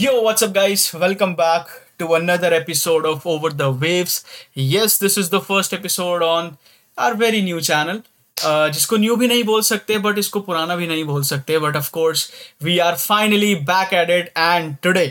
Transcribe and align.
Yo, 0.00 0.22
what's 0.22 0.40
up, 0.40 0.54
guys? 0.54 0.94
Welcome 0.94 1.34
back 1.34 1.66
to 1.98 2.14
another 2.14 2.54
episode 2.54 3.04
of 3.04 3.26
Over 3.26 3.50
the 3.50 3.70
Waves. 3.70 4.24
Yes, 4.54 4.96
this 4.96 5.18
is 5.18 5.28
the 5.28 5.42
first 5.42 5.74
episode 5.74 6.22
on 6.22 6.56
our 6.98 7.14
very 7.14 7.42
new 7.42 7.60
channel. 7.60 8.00
Uh, 8.36 8.70
जिसको 8.70 8.96
new 8.96 9.16
भी 9.16 9.28
नहीं 9.28 9.42
बोल 9.44 9.62
सकते 9.62 9.98
but 9.98 10.18
इसको 10.18 10.40
पुराना 10.40 10.76
भी 10.76 10.86
नहीं 10.86 11.04
बोल 11.04 11.22
सकते 11.22 11.58
but 11.58 11.76
of 11.76 11.90
course 11.90 12.30
we 12.62 12.78
are 12.78 12.96
finally 12.96 13.54
back 13.72 13.94
at 13.94 14.10
it 14.10 14.32
and 14.38 14.74
today 14.82 15.06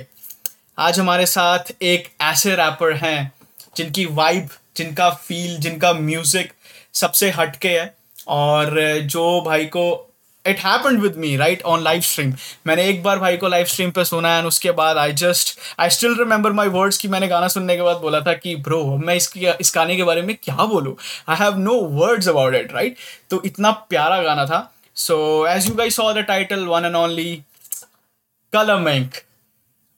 आज 0.77 0.99
हमारे 0.99 1.25
साथ 1.25 1.71
एक 1.81 2.09
ऐसे 2.21 2.55
रैपर 2.55 2.93
हैं 3.05 3.31
जिनकी 3.77 4.05
वाइब 4.21 4.49
जिनका 4.77 5.09
फील 5.27 5.57
जिनका 5.57 5.93
म्यूज़िक 5.93 6.53
सबसे 6.93 7.29
हटके 7.37 7.77
है 7.79 7.93
और 8.27 8.79
जो 9.07 9.41
भाई 9.45 9.65
को 9.65 9.89
it 10.49 10.59
happened 10.59 10.99
with 11.01 11.15
me 11.17 11.35
right 11.37 11.61
on 11.63 11.83
live 11.83 12.01
stream 12.01 12.33
मैंने 12.67 12.87
एक 12.89 13.01
बार 13.03 13.19
भाई 13.19 13.37
को 13.37 13.47
लाइव 13.47 13.65
स्ट्रीम 13.65 13.91
पे 13.91 14.05
सुना 14.05 14.37
एंड 14.37 14.47
उसके 14.47 14.71
बाद 14.79 14.97
I 14.97 15.13
just 15.21 15.57
I 15.79 15.89
still 15.89 16.15
remember 16.19 16.51
my 16.51 16.67
words 16.69 16.97
कि 16.97 17.07
मैंने 17.07 17.27
गाना 17.27 17.47
सुनने 17.47 17.75
के 17.75 17.81
बाद 17.81 17.97
बोला 18.01 18.21
था 18.21 18.33
कि 18.35 18.55
ब्रो 18.67 18.83
मैं 18.97 19.15
इसकी 19.15 19.47
इस 19.51 19.71
गाने 19.75 19.95
के 19.97 20.03
बारे 20.03 20.21
में 20.21 20.35
क्या 20.43 20.65
बोलूँ? 20.65 20.95
I 21.29 21.37
have 21.39 21.57
no 21.59 21.79
words 22.01 22.29
about 22.29 22.55
it 22.55 22.73
right 22.73 22.97
तो 23.29 23.41
इतना 23.45 23.71
प्यारा 23.89 24.21
गाना 24.23 24.45
था। 24.45 24.59
So 24.97 25.45
as 25.47 25.67
you 25.67 25.75
guy 25.75 25.89
saw 25.91 26.11
the 26.13 26.25
title 26.27 26.65
one 26.67 26.85
and 26.85 26.95
only 26.95 27.33
Kalam 28.53 28.87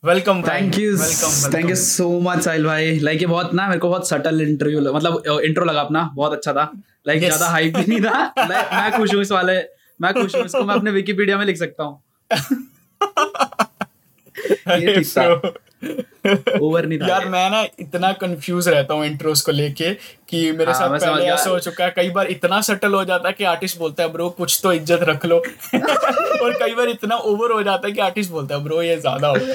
welcome 0.04 0.42
thank 0.42 0.78
you 0.78 0.96
thank 0.98 1.68
you 1.70 1.74
so 1.76 2.08
much 2.20 2.40
Sahil 2.44 2.64
भाई। 2.66 2.98
लाइक 3.00 3.20
ये 3.20 3.26
बहुत 3.26 3.52
ना 3.54 3.66
मेरे 3.68 3.80
को 3.80 3.88
बहुत 3.88 4.08
सटल 4.08 4.40
इंटरव्यू 4.40 4.80
मतलब 4.94 5.40
इंट्रो 5.44 5.64
लगा 5.64 5.80
अपना। 5.80 6.02
बहुत 6.14 6.32
अच्छा 6.32 6.52
था। 6.52 6.70
Like 7.06 7.20
like, 7.20 7.30
yes. 7.30 7.36
ज़्यादा 7.36 7.52
हाइप 7.52 7.76
भी 7.76 7.84
नहीं 7.86 8.00
था। 8.00 8.46
मैं 8.48 8.90
खुश 8.96 9.14
हूँ 9.14 9.22
इस 9.22 9.30
वाले 9.32 9.54
मैं 10.02 10.12
खुश 10.14 10.34
हूँ 10.34 10.44
इसको 10.44 10.62
मैं 10.64 10.74
अपने 10.74 10.90
विकीपीडिया 10.90 11.38
में 11.38 11.44
लिख 11.46 11.56
सकता 11.56 11.84
हूँ। 11.84 12.00
ओवर 16.62 16.86
नहीं 16.86 16.98
था। 16.98 17.06
यार 17.06 17.24
मैं 17.28 17.50
ना 17.50 17.62
इतना 17.80 18.12
कंफ्यूज 18.20 18.68
रहता 18.68 18.94
हूँ 18.94 19.04
इंट्रोस 19.06 19.40
को 19.42 19.52
लेके 19.52 19.92
कि 20.28 20.52
मेरे 20.52 20.72
हाँ, 20.72 20.80
साथ 20.80 20.98
पहले 21.00 21.24
ऐसा 21.26 21.50
हो 21.50 21.58
चुका 21.58 21.84
है 21.84 21.90
कई 21.96 22.10
बार 22.10 22.26
इतना 22.26 22.60
सटल 22.60 22.94
हो 22.94 23.04
जाता 23.04 23.28
है 23.28 23.34
कि 23.34 23.44
आर्टिस्ट 23.44 23.78
बोलता 23.78 24.02
है 24.02 24.12
ब्रो 24.12 24.28
कुछ 24.30 24.60
तो 24.62 24.72
इज़्ज़त 24.72 25.00
रख 25.02 25.26
लो। 25.26 25.38
और 26.42 26.52
कई 26.60 26.74
बार 26.74 26.88
इतना 26.88 27.16
ओवर 27.16 27.52
हो 27.52 27.62
जाता 27.62 27.88
है 27.88 27.92
कि 27.92 28.00
आर्टिस्ट 28.00 28.30
बोलता 28.30 28.54
है 28.54 28.62
ब्रो 28.64 28.82
ये 28.82 28.96
ज़्यादा 29.00 29.28
हो 29.28 29.34
गया। 29.34 29.54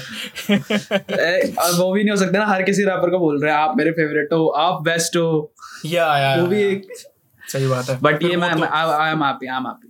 वो 1.78 1.92
भी 1.92 2.04
नहीं 2.04 2.12
हो 2.12 2.18
सकता 2.18 2.40
ना 2.40 2.46
हर 2.46 2.64
किसी 2.64 2.84
रैपर 2.84 3.10
को 3.10 3.20
बोल 3.20 3.42
रहे 3.42 3.52
हैं 3.52 3.60
आप 3.60 3.78
मेरे 3.78 3.92
फेवरेट 3.92 4.34
हो 4.34 4.48
आप 4.66 4.82
बेस्ट 4.84 5.18
हो। 5.18 5.52
या 5.86 6.18
या 6.20 6.36
वो 6.42 6.48
भी 6.48 6.62
एक 6.64 6.88
सही 7.44 7.68
बात 7.68 7.90
है। 7.90 7.98
बट 8.02 8.24
ये 8.24 8.38
मैं 8.38 8.50
I 8.50 9.12
am 9.12 9.24
happy 9.24 9.48
I 9.48 9.58
am 9.58 9.68
happy 9.68 9.87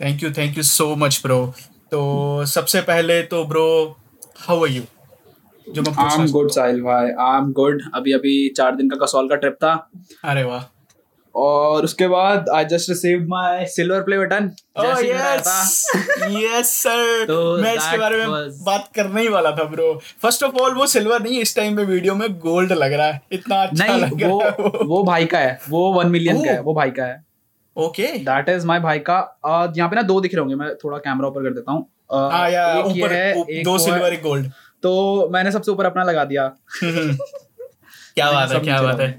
thank 0.00 0.22
you 0.22 0.30
thank 0.32 0.56
you 0.56 0.62
so 0.64 0.94
much 0.96 1.20
bro 1.24 1.40
तो 1.92 2.00
सबसे 2.46 2.80
पहले 2.82 3.20
तो 3.24 3.44
ब्रो 3.44 3.66
हाउ 4.38 4.64
आर 4.64 4.70
यू 4.70 4.82
जो 5.66 5.82
मैं 5.82 5.92
आई 6.00 6.18
एम 6.18 6.30
गुड 6.32 6.50
साहिल 6.50 6.80
भाई. 6.82 7.06
आई 7.20 7.38
एम 7.38 7.52
गुड 7.52 7.82
अभी 7.94 8.12
अभी 8.12 8.48
चार 8.56 8.76
दिन 8.76 8.90
का 8.90 8.96
कसौल 9.04 9.28
का 9.28 9.36
ट्रिप 9.36 9.56
था। 9.64 9.72
अरे 10.24 10.42
वाह। 10.44 10.64
और 11.34 11.84
उसके 11.84 12.06
बाद 12.08 12.48
I 12.54 12.64
just 12.64 12.90
receive 12.90 13.26
my 13.28 13.64
silver 13.66 14.00
play 14.02 14.18
button 14.18 14.50
yes 16.36 16.72
sir 16.74 17.60
मैं 17.62 17.74
इसके 17.74 17.98
बारे 17.98 18.16
में 18.16 18.26
was... 18.26 18.54
बात 18.66 18.88
करने 18.96 19.20
ही 19.20 19.28
वाला 19.28 19.50
था 19.50 19.64
ब्रो 19.66 19.92
फ़र्स्ट 20.22 20.42
ऑफ़ 20.44 20.56
ऑल 20.62 20.74
वो 20.74 20.86
सिल्वर 20.86 21.22
नहीं 21.22 21.40
इस 21.40 21.56
टाइम 21.56 21.76
में 21.76 21.84
वीडियो 21.84 22.14
में 22.14 22.28
गोल्ड 22.38 22.72
लग 22.72 22.92
रहा 22.92 23.06
है। 23.06 23.20
इतना 23.32 23.62
अच्छा 23.62 23.84
नहीं 23.84 24.00
लग 24.00 24.24
वो, 24.24 24.40
रहा 24.40 24.48
है 24.48 24.54
वो। 24.58 24.84
वो 24.86 25.02
भाई 25.04 25.26
का 25.26 25.38
है। 25.38 25.58
वो 25.70 25.92
वन 25.94 26.10
मिलियन 26.10 26.44
का 26.44 26.50
है 26.50 26.60
वो 26.60 26.74
भाई 26.74 26.90
का 26.90 27.04
है। 27.04 27.26
ओके 27.78 28.06
दैट 28.20 28.48
इज़ 28.48 28.66
माय 28.66 28.80
भाई 28.80 28.98
का 29.00 29.18
यहाँ 29.76 29.88
पे 29.88 29.96
ना 29.96 30.02
दो 30.04 30.20
दिख 30.20 30.34
रहे 30.34 30.40
होंगे 30.40 30.54
मैं 30.54 30.74
थोड़ा 30.74 30.98
कैमरा 30.98 31.28
ऊपर 31.28 31.42
कर 31.42 31.54
देता 31.54 31.72
हूँ 31.72 31.86
एक 32.10 33.12
है 33.12 33.62
दो 33.62 33.78
सिल्वर 33.78 34.12
एक 34.12 34.22
गोल्ड 34.22 34.50
तो 34.82 35.28
मैंने 35.32 35.52
सबसे 35.52 35.70
ऊपर 35.70 35.86
अपना 35.86 36.04
लगा 36.04 36.24
दिया 36.24 36.48
क्या 36.82 38.30
बात 38.32 38.52
है 38.52 38.60
क्या 38.60 38.82
बात 38.82 39.00
है 39.00 39.10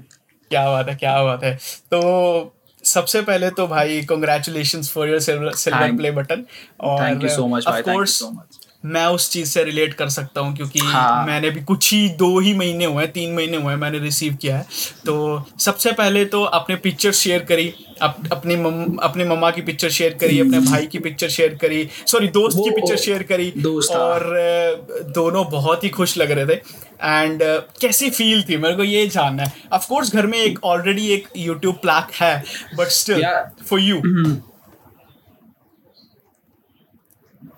क्या 0.50 0.70
बात 0.70 0.88
है 0.88 0.94
क्या 0.94 1.22
बात 1.22 1.44
है 1.44 1.54
तो 1.92 2.00
सबसे 2.84 3.20
पहले 3.22 3.50
तो 3.50 3.66
भाई 3.66 4.02
congratulation 4.02 4.82
for 4.84 5.08
your 5.08 5.20
silver 5.20 5.96
play 5.96 6.10
button 6.10 6.44
और 6.80 7.00
थैंक 7.02 7.22
यू 7.22 7.28
सो 7.28 7.46
मच 7.46 7.66
भाई 7.66 7.82
थैंक 7.82 7.98
यू 7.98 8.04
सो 8.06 8.30
मच 8.30 8.59
मैं 8.84 9.04
उस 9.06 9.30
चीज़ 9.30 9.48
से 9.48 9.62
रिलेट 9.64 9.94
कर 9.94 10.08
सकता 10.08 10.40
हूँ 10.40 10.56
क्योंकि 10.56 10.78
हाँ. 10.78 11.26
मैंने 11.26 11.50
भी 11.50 11.60
कुछ 11.60 11.92
ही 11.92 12.08
दो 12.08 12.38
ही 12.40 12.54
महीने 12.54 12.84
हुए 12.84 13.02
हैं 13.04 13.12
तीन 13.12 13.34
महीने 13.34 13.56
हुए 13.56 13.72
हैं 13.72 13.80
मैंने 13.80 13.98
रिसीव 13.98 14.34
किया 14.34 14.56
है। 14.56 14.66
तो 15.06 15.44
सबसे 15.58 15.92
पहले 15.92 16.24
तो 16.24 16.42
अपने 16.42 16.76
पिक्चर 16.76 17.12
शेयर 17.12 17.44
करी 17.44 17.72
अप, 18.02 18.16
अपनी 18.32 18.56
मम, 18.56 18.96
अपने 19.02 19.24
मम्मा 19.24 19.50
की 19.50 19.62
पिक्चर 19.62 19.90
शेयर 19.90 20.14
करी 20.14 20.40
अपने 20.40 20.60
भाई 20.60 20.86
की 20.86 20.98
पिक्चर 20.98 21.28
शेयर 21.28 21.54
करी 21.54 21.88
सॉरी 22.06 22.28
दोस्त 22.28 22.58
की 22.58 22.70
पिक्चर 22.70 22.96
शेयर 22.96 23.22
करी 23.22 23.52
हाँ। 23.56 23.98
और 23.98 25.12
दोनों 25.14 25.44
बहुत 25.50 25.84
ही 25.84 25.88
खुश 25.88 26.16
लग 26.18 26.30
रहे 26.30 26.46
थे। 26.46 26.60
एंड 27.02 27.42
uh, 27.42 27.80
कैसी 27.80 28.10
फील 28.10 28.42
थी? 28.42 28.56
मेरे 28.56 28.76
को 28.76 28.84
ये 28.84 29.06
जानना 29.06 29.42
है। 29.42 29.52
ऑफ़ 29.72 29.88
कोर्स 29.88 30.14
घर 30.14 30.26
में 30.26 30.38
एक 30.38 30.58
ऑलरेडी 30.64 31.06
एक 31.06 31.28
यूट्यूब 31.36 31.74
प्लैक 31.74 32.14
है 32.14 32.44
बट 32.76 32.88
स्टिल 32.88 33.24
फॉर 33.66 33.80
यू 33.80 34.02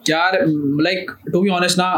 यार 0.06 0.38
लाइक 0.80 1.10
टू 1.32 1.40
बी 1.42 1.50
ऑनेस्ट 1.50 1.78
ना 1.78 1.92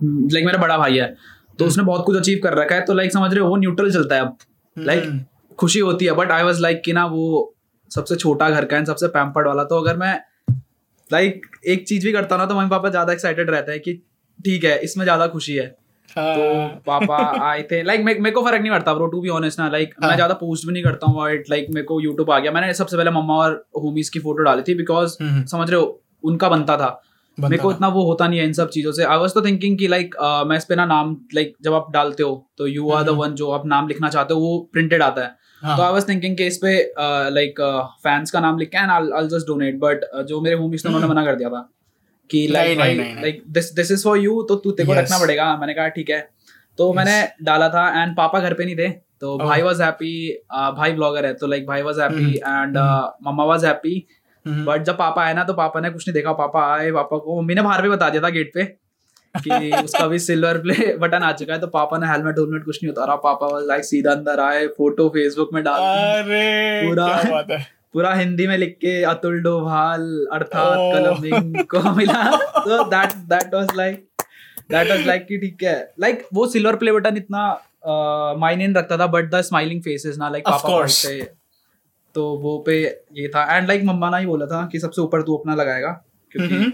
लाइक 0.00 0.44
मेरा 0.46 0.58
बड़ा 0.58 0.78
भाई 0.78 0.98
है 0.98 1.14
तो 1.58 1.66
उसने 1.66 1.84
बहुत 1.84 2.04
कुछ 2.06 2.16
अचीव 2.16 2.40
कर 2.42 2.54
रखा 2.54 2.74
है 2.74 2.84
तो 2.84 2.94
लाइक 2.94 3.12
समझ 3.12 3.32
रहे 3.32 3.44
वो 3.44 3.56
न्यूट्रल 3.56 3.90
चलता 3.92 4.14
है 4.14 4.20
अब 4.20 4.36
लाइक 4.76 5.04
हम्म। 5.04 5.54
खुशी 5.58 5.78
होती 5.80 6.04
है 6.04 6.12
बट 6.14 6.30
आई 6.30 6.42
वॉज़ 6.42 6.60
लाइक 6.60 6.82
कि 6.84 6.92
ना 6.92 7.04
वो 7.06 7.54
सबसे 7.90 8.16
छोटा 8.16 8.50
घर 8.50 8.64
का 8.64 8.76
है 8.76 8.84
सबसे 8.84 9.08
पैम्पर्ड 9.08 9.46
वाला 9.46 9.64
तो 9.64 9.80
अगर 9.80 9.96
मैं 9.96 10.18
लाइक 11.10 11.46
एक 11.66 11.86
चीज़ 11.88 12.04
भी 12.04 12.12
करता 12.12 12.36
ना 12.36 12.46
तो 12.46 12.54
मम्मी 12.54 12.70
पापा 12.70 12.90
ज़्यादा 12.90 13.12
एक्साइटेड 13.12 13.50
रहते 13.50 13.72
हैं 13.72 13.80
कि 13.80 13.94
ठीक 14.40 14.64
है 14.64 14.78
इसमें 14.80 15.04
ज़्यादा 15.04 15.26
खुशी 15.26 15.54
है 15.54 15.66
हाँ। 16.08 16.34
तो 16.36 16.68
पापा 16.86 17.16
आए 17.42 17.62
थे 17.62 17.82
लाइक 17.82 18.00
मेरे 18.02 18.30
को 18.30 18.42
फ़र्क 18.44 18.60
नहीं 18.60 18.70
पड़ता 18.70 18.94
ब्रो 18.94 19.06
टू 19.06 19.20
बी 19.20 19.28
ऑनेस्ट 19.30 19.58
ना 19.60 19.68
लाइक 19.68 19.94
मैं 20.00 20.08
हाँ। 20.08 20.16
ज़्यादा 20.16 20.34
पोस्ट 20.34 20.66
भी 20.66 20.72
नहीं 20.72 20.82
करता 20.84 21.06
हूँ 21.06 21.28
लाइक 21.50 21.66
मेरे 21.70 21.84
को 21.84 22.00
यूट्यूब 22.00 22.30
आ 22.30 22.38
गया 22.38 22.52
मैंने 22.52 22.72
सबसे 22.74 22.96
पहले 22.96 23.10
मम्मा 23.10 23.34
और 23.36 23.64
होमीज 23.78 24.08
की 24.08 24.20
फ़ोटो 24.20 24.42
डाली 24.42 24.62
थी 24.62 24.74
बिकॉज़ 24.74 25.16
हम्म। 25.22 25.44
समझ 25.46 25.70
रहे 25.70 25.80
हो 25.80 25.99
उनका 26.24 26.48
बनता 26.48 26.76
था। 26.76 27.00
मेरे 27.38 27.56
को 27.58 27.70
इतना 27.72 27.88
वो 27.88 28.02
होता 28.04 28.26
नहीं 28.28 28.38
है 28.40 28.44
इन 28.46 28.52
सब 28.52 28.70
चीज़ों 28.70 28.92
से। 28.92 29.04
आई 29.04 29.18
वॉज़ 29.18 29.34
तो 29.34 29.42
थिंकिंग 29.42 29.78
कि 29.78 29.88
लाइक 29.88 30.14
uh, 30.16 30.46
मैं 30.48 30.56
इस 30.56 30.64
पे 30.64 30.76
ना 30.76 30.84
नाम 30.86 31.16
लाइक 31.34 31.54
जब 31.62 31.74
आप 31.74 31.90
डालते 31.92 32.22
हो 32.22 32.34
तो 32.58 32.66
यू 32.66 32.90
आर 32.90 33.04
द 33.04 33.08
वन 33.18 33.34
जो 33.34 33.50
आप 33.50 33.66
नाम 33.66 33.88
लिखना 33.88 34.08
चाहते 34.08 34.34
हो 34.34 34.40
वो 34.40 34.58
प्रिंटेड 34.72 35.02
आता 35.02 35.22
है। 35.22 35.34
हाँ. 35.62 35.76
तो 35.76 35.82
आई 35.82 35.92
वॉज़ 35.92 36.08
थिंकिंग 36.08 36.36
कि 36.36 36.46
इस 36.46 36.58
पे 36.64 36.72
लाइक 37.34 37.60
uh, 37.62 37.82
फैंस 38.02 38.26
uh, 38.26 38.32
का 38.32 38.40
नाम 38.40 38.58
लिख 38.58 38.68
के 38.68 38.78
and 38.78 38.90
I 38.90 39.28
just 39.28 39.46
donate 39.46 39.78
but 39.80 40.04
जो 40.28 40.40
मेरे 40.40 40.56
होम 40.56 40.70
उन्होंने 40.70 40.96
हम्म। 40.96 41.10
मना 41.10 41.24
कर 41.24 41.36
दिया 41.36 41.50
था 41.50 41.68
कि 42.30 42.46
like 42.48 42.78
like 42.78 43.42
this 43.48 43.72
this 43.74 43.90
is 43.90 44.04
for 44.04 44.18
you 44.18 44.42
तो 44.48 44.56
तू 44.56 44.70
तेरे 44.70 44.86
को 44.86 45.00
रखना 45.00 45.18
पड़ेगा। 45.18 45.56
मैंने 45.56 45.74
कहा 45.74 45.88
ठीक 45.90 46.10
है। 46.10 46.20
तो 46.78 46.92
मैंने 46.92 47.22
डाला 47.44 47.68
था 47.68 48.02
एंड 48.02 48.16
पापा 48.16 48.40
घर 48.40 48.54
पे 48.54 48.64
नहीं 48.64 48.76
थे 48.76 48.88
तो 48.88 49.36
oh. 49.36 49.44
भाई 49.44 49.62
वॉज़ 49.62 49.82
हैप्पी 49.82 50.42
भाई 50.76 50.92
ब्लॉगर 50.92 51.26
है 51.26 51.32
तो 51.34 51.46
लाइक 51.46 51.66
भाई 51.66 51.82
वॉज़ 51.82 52.00
हैप्पी 52.00 52.30
एंड 52.36 52.76
मम्मा 53.26 53.44
वॉज़ 53.44 53.66
हैप्पी 53.66 54.06
बट 54.46 54.68
हम्म। 54.68 54.82
जब 54.84 54.96
पापा 54.98 55.22
आए 55.22 55.34
ना 55.34 55.44
तो 55.44 55.54
पापा 55.54 55.80
ने 55.80 55.90
कुछ 55.90 56.08
नहीं 56.08 56.14
देखा। 56.14 56.32
पापा 56.34 56.66
आए 56.74 56.90
पापा 56.92 57.18
को 57.18 57.40
मम्मी 57.40 57.54
ने 57.54 57.62
बाहर 57.62 57.82
भी 57.82 57.88
बता 57.88 58.08
दिया 58.10 58.22
था 58.22 58.28
गेट 58.30 58.50
पे 58.54 58.64
कि 59.34 59.70
उसका 59.84 60.06
भी 60.08 60.18
सिल्वर 60.18 60.58
प्ले 60.58 60.94
बटन 60.98 61.22
आ 61.22 61.32
चुका 61.32 61.54
है। 61.54 61.60
तो 61.60 61.66
पापा 61.74 61.98
ने 61.98 62.06
हेलमेट 62.06 62.38
हेलमेट 62.38 62.64
कुछ 62.64 62.82
नहीं 62.82 62.92
उतारा। 62.92 63.16
पापा 63.26 63.48
लाइक 63.66 63.84
सीधा 63.84 64.12
अंदर 64.12 64.40
आए 64.40 64.66
फ़ोटो 64.78 65.08
फेसबुक 65.08 65.50
में 65.54 65.62
डाल 65.64 66.24
पूरा 66.86 67.58
पूरा 67.92 68.12
हिंदी 68.14 68.46
में 68.46 68.56
लिख 68.58 68.76
के 68.80 69.02
अतुल 69.04 69.40
डोभाल 69.42 70.02
अर्थात 70.32 70.78
कलमिंग 70.94 71.64
को 71.70 71.80
मिला। 71.96 72.22
तो 72.36 72.84
that 72.90 73.14
that 73.32 73.54
was 73.54 73.74
like 73.76 74.06
that 74.70 74.90
was 74.90 75.06
like 75.06 75.26
कि 75.26 75.38
ठीक 75.38 75.62
है। 75.62 75.78
लाइक 76.00 76.26
वो 76.34 76.46
सिल्वर 76.46 76.76
प्ले 76.76 76.92
बटन 76.92 77.16
इतना 77.16 77.48
मायने 77.86 78.66
नहीं 78.66 78.76
रखता 78.76 78.96
था 78.98 79.06
बट 79.06 79.30
द 79.30 79.40
स्माइलिंग 79.42 79.80
फेसेस 79.82 80.16
ना 80.18 80.28
लाइक 80.28 80.44
पापा 80.48 80.86
से 80.86 81.20
तो 82.14 82.28
वो 82.38 82.58
पे 82.58 82.76
ये 83.12 83.28
था। 83.28 83.56
एंड 83.56 83.68
लाइक 83.68 83.82
मम्मा 83.84 84.10
ने 84.10 84.18
ही 84.18 84.26
बोला 84.26 84.46
था 84.46 84.68
कि 84.72 84.80
सबसे 84.80 85.00
ऊपर 85.00 85.22
तू 85.22 85.36
अपना 85.36 85.54
लगाएगा 85.54 85.90
क्योंकि। 86.32 86.72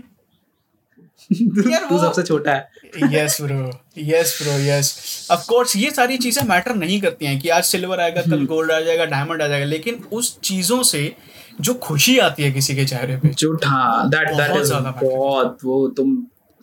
तू 1.89 1.99
सबसे 1.99 2.23
छोटा 2.23 2.53
है। 2.53 2.69
Yes 3.05 3.41
bro 3.41 3.71
yes 3.99 4.39
bro 4.43 4.59
yes 4.59 5.29
of 5.31 5.47
course 5.47 5.77
ये 5.77 5.91
सारी 5.91 6.19
चीज़ें 6.19 6.43
मैटर 6.45 6.75
नहीं 6.75 7.01
करती 7.01 7.27
हैं 7.27 7.39
कि 7.41 7.49
आज 7.49 7.65
सिल्वर 7.65 8.01
आएगा 8.01 8.23
कल 8.23 8.45
गोल्ड 8.47 8.71
हम्म। 8.71 8.83
आ 8.83 8.87
जाएगा 8.87 9.05
डायमंड 9.05 9.43
आ 9.43 9.49
जाएगा 9.49 9.67
लेकिन 9.67 10.03
उस 10.13 10.39
चीज़ों 10.41 10.83
से 10.83 11.17
जो 11.61 11.75
खुशी 11.75 12.19
आती 12.19 12.43
है 12.43 12.51
किसी 12.53 12.77
के 12.77 12.85
चेहरे 12.85 13.17
पे 13.17 13.29
जो 13.29 13.53
हाँ 13.65 14.09
दैट 14.11 14.31
दैट 14.31 14.57
इज़ 14.57 14.73
बहुत 14.73 15.59
वो 15.65 15.87
तुम 15.89 16.17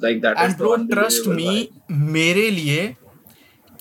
like 0.04 0.22
that 0.22 0.38
and 0.38 0.58
bro 0.58 0.76
trust 0.76 1.28
me 1.28 1.70
मेरे 1.92 2.50
लिए 2.50 2.96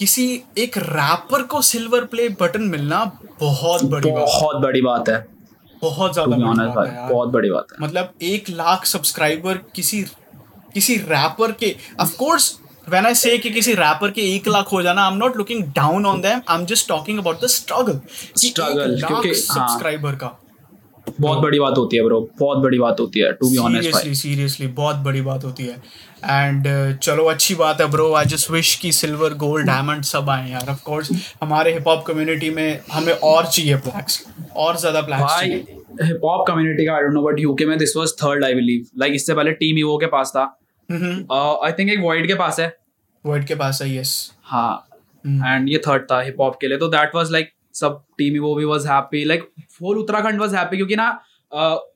किसी 0.02 0.25
एक 0.58 0.78
रैपर 0.78 1.43
को 1.50 1.60
सिल्वर 1.62 2.04
प्ले 2.12 2.28
बटन 2.40 2.62
मिलना 2.70 3.04
बहुत 3.40 3.84
बड़ी 3.84 4.10
बहुत 4.10 4.54
बात 4.54 4.62
बड़ी 4.62 4.81
बात 4.82 5.08
है 5.08 5.19
बहुत 5.82 6.12
ज़्यादा 6.12 6.37
बहुत 7.08 7.28
बड़ी 7.28 7.50
बात 7.50 7.66
है। 7.72 7.84
मतलब 7.84 8.12
एक 8.22 8.50
लाख 8.50 8.84
सब्सक्राइबर 8.87 9.60
किसी 9.76 10.02
किसी 10.75 10.96
रैपर 11.08 11.52
के 11.52 11.75
ऑफ़ 12.00 12.16
कोर्स 12.16 12.52
व्हेन 12.88 13.06
आई 13.06 13.14
से 13.14 13.37
कि 13.38 13.50
किसी 13.50 13.75
रैपर 13.75 14.10
के 14.10 14.22
एक 14.34 14.49
लाख 14.49 14.72
हो 14.72 14.82
जाना 14.82 15.04
I 15.04 15.12
am 15.12 15.19
not 15.19 15.37
looking 15.37 15.62
down 15.76 16.06
on 16.06 16.20
them 16.20 16.40
I 16.48 16.58
am 16.58 16.64
just 16.66 16.88
talking 16.88 17.19
about 17.19 17.44
the 17.44 17.46
struggle 17.56 18.00
struggle 18.38 19.00
क्योंकि 19.06 19.34
सब्सक्राइबर 19.34 20.08
हाँ। 20.08 20.19
का। 20.19 20.38
बहुत 21.06 21.38
बड़ी 21.38 21.58
बात 21.58 21.78
होती 21.78 21.96
है 21.96 22.02
ब्रो 22.04 22.20
बहुत 22.38 22.58
बड़ी 22.58 22.78
बात 22.78 23.00
होती 23.00 23.20
है 23.20 23.32
to 23.32 23.49
be 23.50 23.56
honest 23.58 23.88
seriously 23.88 24.14
seriously 24.14 24.66
बहुत 24.75 24.96
बड़ी 25.04 25.20
बात 25.22 25.44
होती 25.44 25.64
है। 25.64 25.76
एंड 26.25 26.66
uh, 26.66 26.99
चलो 26.99 27.25
अच्छी 27.26 27.54
बात 27.54 27.81
है 27.81 27.87
ब्रो 27.90 28.12
आई 28.14 28.25
जस्ट 28.26 28.50
विश 28.50 28.75
की 28.76 28.93
सिल्वर 28.93 29.34
गोल्ड 29.37 29.66
डायमंड 29.66 30.02
सब 30.04 30.31
आए 30.31 30.50
यार। 30.50 30.70
ऑफ़ 30.70 30.82
कोर्स 30.84 31.10
हमारे 31.43 31.72
हिप 31.72 31.88
हॉप 31.88 32.04
कम्युनिटी 32.06 32.50
में 32.50 32.81
हमें 32.93 33.12
और 33.12 33.46
चाहिए 33.46 33.76
प्लैक्स 33.78 34.25
और 34.56 34.76
ज़्यादा 34.76 35.00
प्लैक्स 35.00 35.22
भाई 35.25 35.49
चाहिए। 35.49 35.78
हिप 36.02 36.20
हॉप 36.25 36.46
कम्युनिटी 36.49 36.87
का 36.87 36.94
I 36.94 37.02
don't 37.02 37.14
know 37.14 37.22
but 37.22 37.40
UK 37.40 37.66
में 37.66 37.76
this 37.78 37.96
was 37.96 38.12
third 38.22 38.44
I 38.44 38.55
believe 38.55 38.87
like 38.98 39.14
इससे 39.14 39.34
पहले 39.34 39.52
टीम 39.55 39.78
ईवो 39.78 39.96
के 39.98 40.06
पास 40.08 40.32
था। 40.37 40.44
आई 41.64 41.72
थिंक 41.72 41.90
एक 41.90 42.00
वाइड 42.05 42.26
के 42.26 42.34
पास 42.37 42.60
है। 42.60 42.75
वर्ड 43.25 43.46
के 43.46 43.55
पास 43.55 43.82
है 43.82 43.94
यस 43.96 44.14
हाँ। 44.44 44.88
एंड 45.25 45.69
ये 45.69 45.78
थर्ड 45.87 46.10
था 46.10 46.20
हिप 46.20 46.40
हॉप 46.40 46.56
के 46.60 46.69
लिए। 46.69 46.78
तो 46.78 46.88
दैट 46.90 47.14
वाज 47.14 47.31
लाइक 47.32 47.52
सब 47.75 48.02
टीम 48.19 48.38
वो 48.43 48.55
भी 48.55 48.64
was 48.64 48.87
happy 48.87 49.25
like 49.25 49.43
whole 49.82 49.99
Uttarakhand 49.99 50.40
was 50.40 50.56
happy 50.56 50.76
क्योंकि 50.76 50.96
ना 50.96 51.08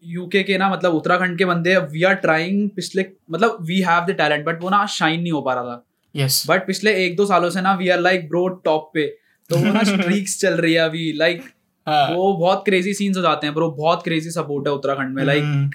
यूके 0.04 0.42
के 0.42 0.58
ना 0.58 0.68
मतलब 0.70 0.94
उत्तराखंड 0.94 1.38
के 1.38 1.44
बंदे 1.44 1.76
वी 1.92 2.02
आर 2.04 2.14
ट्राइंग 2.22 2.68
पिछले 2.76 3.04
मतलब 3.30 3.58
we 3.66 3.80
have 3.82 4.04
the 4.06 4.16
talent 4.18 4.44
but 4.46 4.62
वो 4.62 4.70
ना 4.70 4.84
शाइन 4.94 5.20
नहीं 5.20 5.32
हो 5.32 5.40
पा 5.42 5.54
रहा 5.54 5.64
था। 5.64 5.84
यस 6.14 6.42
बट 6.48 6.66
पिछले 6.66 6.94
एक 7.04 7.16
दो 7.16 7.26
सालों 7.26 7.50
से 7.50 7.60
ना 7.60 7.74
we 7.74 7.88
are 7.88 8.00
like 8.00 8.28
bro 8.28 8.46
top 8.64 8.90
पे। 8.94 9.06
तो 9.50 9.56
वो 9.56 9.72
ना 9.72 9.82
स्ट्रीक्स 9.84 10.40
चल 10.40 10.54
रही 10.54 10.72
है 10.74 10.80
अभी 10.80 11.12
लाइक 11.16 11.42
हाँ। 11.86 12.06
वो 12.10 12.32
बहुत 12.36 12.62
क्रेजी 12.64 12.94
सीन्स 12.94 13.16
हो 13.16 13.22
जाते 13.22 13.46
हैं 13.46 13.54
ब्रो 13.54 13.70
बहुत 13.72 14.02
क्रेजी 14.02 14.30
सपोर्ट 14.30 14.66
है 14.68 14.72
उत्तराखंड 14.74 15.14
में 15.14 15.24
लाइक 15.24 15.42
हम्म, 15.42 15.70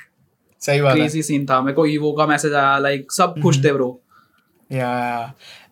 सही 0.61 0.81
बात 0.81 0.95
क्रेजी 0.95 1.21
सीन 1.23 1.45
था। 1.45 1.59
मेरे 1.61 1.75
को 1.75 1.85
ईवो 1.87 2.11
का 2.13 2.25
मैसेज 2.27 2.53
आया 2.53 2.77
लाइक 2.79 3.11
सब 3.11 3.35
खुश 3.43 3.63
थे 3.63 3.71
ब्रो 3.73 3.89
या। 4.69 4.89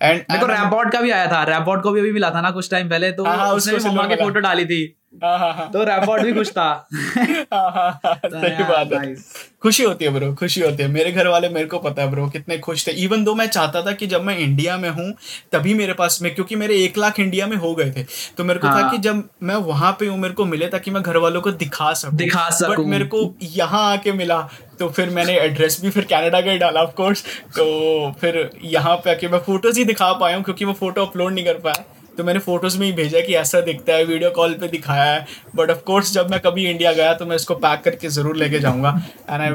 एंड 0.02 0.22
मेरे 0.22 0.40
को 0.40 0.48
रैपबॉट 0.48 0.92
का 0.92 1.02
भी 1.02 1.12
आया 1.12 1.28
था। 1.32 1.44
रैपबॉट 1.46 1.84
को 1.84 1.92
भी 1.92 2.00
अभी 2.00 2.12
मिला 2.12 2.30
था 2.32 2.42
ना 2.42 2.52
कुछ 2.52 2.70
टाइम 2.72 2.90
पहले 2.90 3.12
तो 3.12 3.26
हाँ, 3.26 3.38
हाँ, 3.38 3.54
उसने 3.54 3.78
मम्मा 3.90 4.08
की 4.08 4.16
फ़ोटो 4.16 4.40
डाली 4.40 4.66
थी। 4.66 4.86
तो 5.14 5.84
रैपबॉट 5.84 6.22
भी 6.22 6.34
खुश 6.34 6.50
था। 6.50 6.64
हाँ, 6.94 7.72
हाँ, 7.72 8.00
हाँ, 8.06 8.16
सही 8.26 8.64
बात 8.64 8.94
है. 8.94 9.16
खुशी 9.62 9.84
होती 9.84 10.06
है 10.06 10.12
ब्रो 10.12 10.34
खुशी 10.34 10.62
होती 10.62 10.84
है। 10.84 10.90
मेरे 10.90 11.12
घर 11.12 11.28
वाले 11.28 11.50
मेरे 11.50 11.68
को 11.68 11.80
पता 11.80 12.02
है 12.02 12.12
ब्रो 12.12 12.28
कितने 12.28 12.58
खुश 12.58 12.88
थे। 12.88 12.92
इवन 12.92 13.24
दो 13.24 13.34
मैं 13.36 13.48
चाहता 13.48 13.82
था 13.82 13.92
कि 13.92 14.08
जब 14.08 14.24
मैं 14.24 14.38
इंडिया 14.38 14.78
में 14.78 14.90
हूँ 14.90 15.14
तभी 15.52 15.74
मेरे 15.74 15.94
पास 15.94 16.20
में 16.22 16.34
क्योंकि 16.36 16.56
मेरे 16.56 16.78
एक 16.84 16.98
लाख 16.98 17.20
इंडिया 17.20 17.48
में 17.48 17.58
हो 17.58 17.74
गए 17.76 17.92
थे। 17.92 18.04
तो 18.38 18.44
मेरे 18.44 18.60
को 18.60 18.68
हाँ। 18.68 18.84
था। 18.84 18.90
कि 18.90 18.98
जब 18.98 19.24
मैं 19.44 19.56
वहाँ 19.56 19.92
पे 20.00 20.08
हूँ 20.08 20.18
मेरे 20.18 20.34
को 20.34 20.46
मिले 20.46 20.68
ताकि 20.68 20.92
मैं 20.92 21.04
घर 21.04 21.18
वालों 21.18 21.42
को 21.42 21.52
दिखा 21.52 21.94
सकूँ। 21.94 22.18
दिखा 22.18 22.50
सकूँ। 22.50 22.76
बट 22.76 22.90
मेरे 22.90 23.06
को 23.06 23.34
यहाँ 23.42 23.92
आके 23.92 24.12
मिला 24.12 24.42
तो 24.80 24.90
फिर 24.90 25.10
मैंने 25.10 25.40
एड्रेस 25.40 25.82
भी 25.82 25.90
फिर 25.90 26.04
कनाडा 26.04 26.42
का 26.42 26.52
ही 26.52 26.58
डाला 26.58 26.82
ऑफ़ 26.82 26.92
कोर्स 26.92 27.24
तो 27.58 28.12
फिर 28.22 28.50
यहाँ 28.64 28.96
पे 28.96 29.12
आके 29.12 29.28
मैं 29.28 29.40
फ़ोटोज़ 29.40 29.80
ही 29.80 29.86
दिखा 29.86 30.12
पाया 30.14 30.36
हूँ 30.36 30.44
क्योंकि 30.44 30.66
मैं 30.66 30.74
फ़ोटो 30.74 31.06
अपलोड 31.06 31.34
नहीं 31.34 31.46
कर 31.46 31.58
पाया। 31.60 31.84
तो 32.20 32.24
मैंने 32.24 32.40
फ़ोटोज़ 32.42 32.78
में 32.80 32.86
ही 32.86 32.92
भेजा 32.94 33.20
कि 33.22 33.34
ऐसा 33.36 33.60
दिखता 33.62 33.94
है 33.94 34.06
वीडियो 34.06 34.30
कॉल 34.32 34.54
पे 34.54 34.68
दिखाया 34.68 35.04
है। 35.04 35.26
बट 35.56 35.70
ऑफ़ 35.72 35.84
कोर्स 35.84 36.12
जब 36.14 36.32
मैं 36.32 36.40
कभी 36.40 36.66
इंडिया 36.70 36.92
गया 36.94 37.14
तो 37.14 37.26
मैं 37.26 37.36
इसको 37.36 37.56
पैक 37.58 37.82
करके 37.84 38.10
ज़रूर 38.10 38.36
लेके 38.38 38.60
जाऊँगा। 38.60 38.90
एंड 39.30 39.42
आई 39.42 39.48
है 39.48 39.54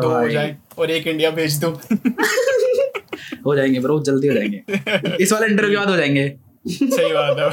दो 0.00 0.08
हो 0.10 0.28
जाए 0.28 0.56
और 0.78 0.90
एक 0.90 1.06
इंडिया 1.06 1.30
भेज 1.30 1.56
दूँ। 1.60 1.72
हो 3.46 3.54
जाएँगे 3.56 3.80
ब्रो 3.80 3.98
जल्दी 4.02 4.28
हो 4.28 4.34
जाएँगे। 4.34 5.16
इस 5.22 5.32
वाले 5.32 5.46
इंटरव्यू 5.46 5.70
के 5.70 5.76
बाद 5.76 5.90
हो 5.90 5.96
जाएँगे। 5.96 6.28
सही 6.68 7.12
बात 7.12 7.38
है। 7.38 7.48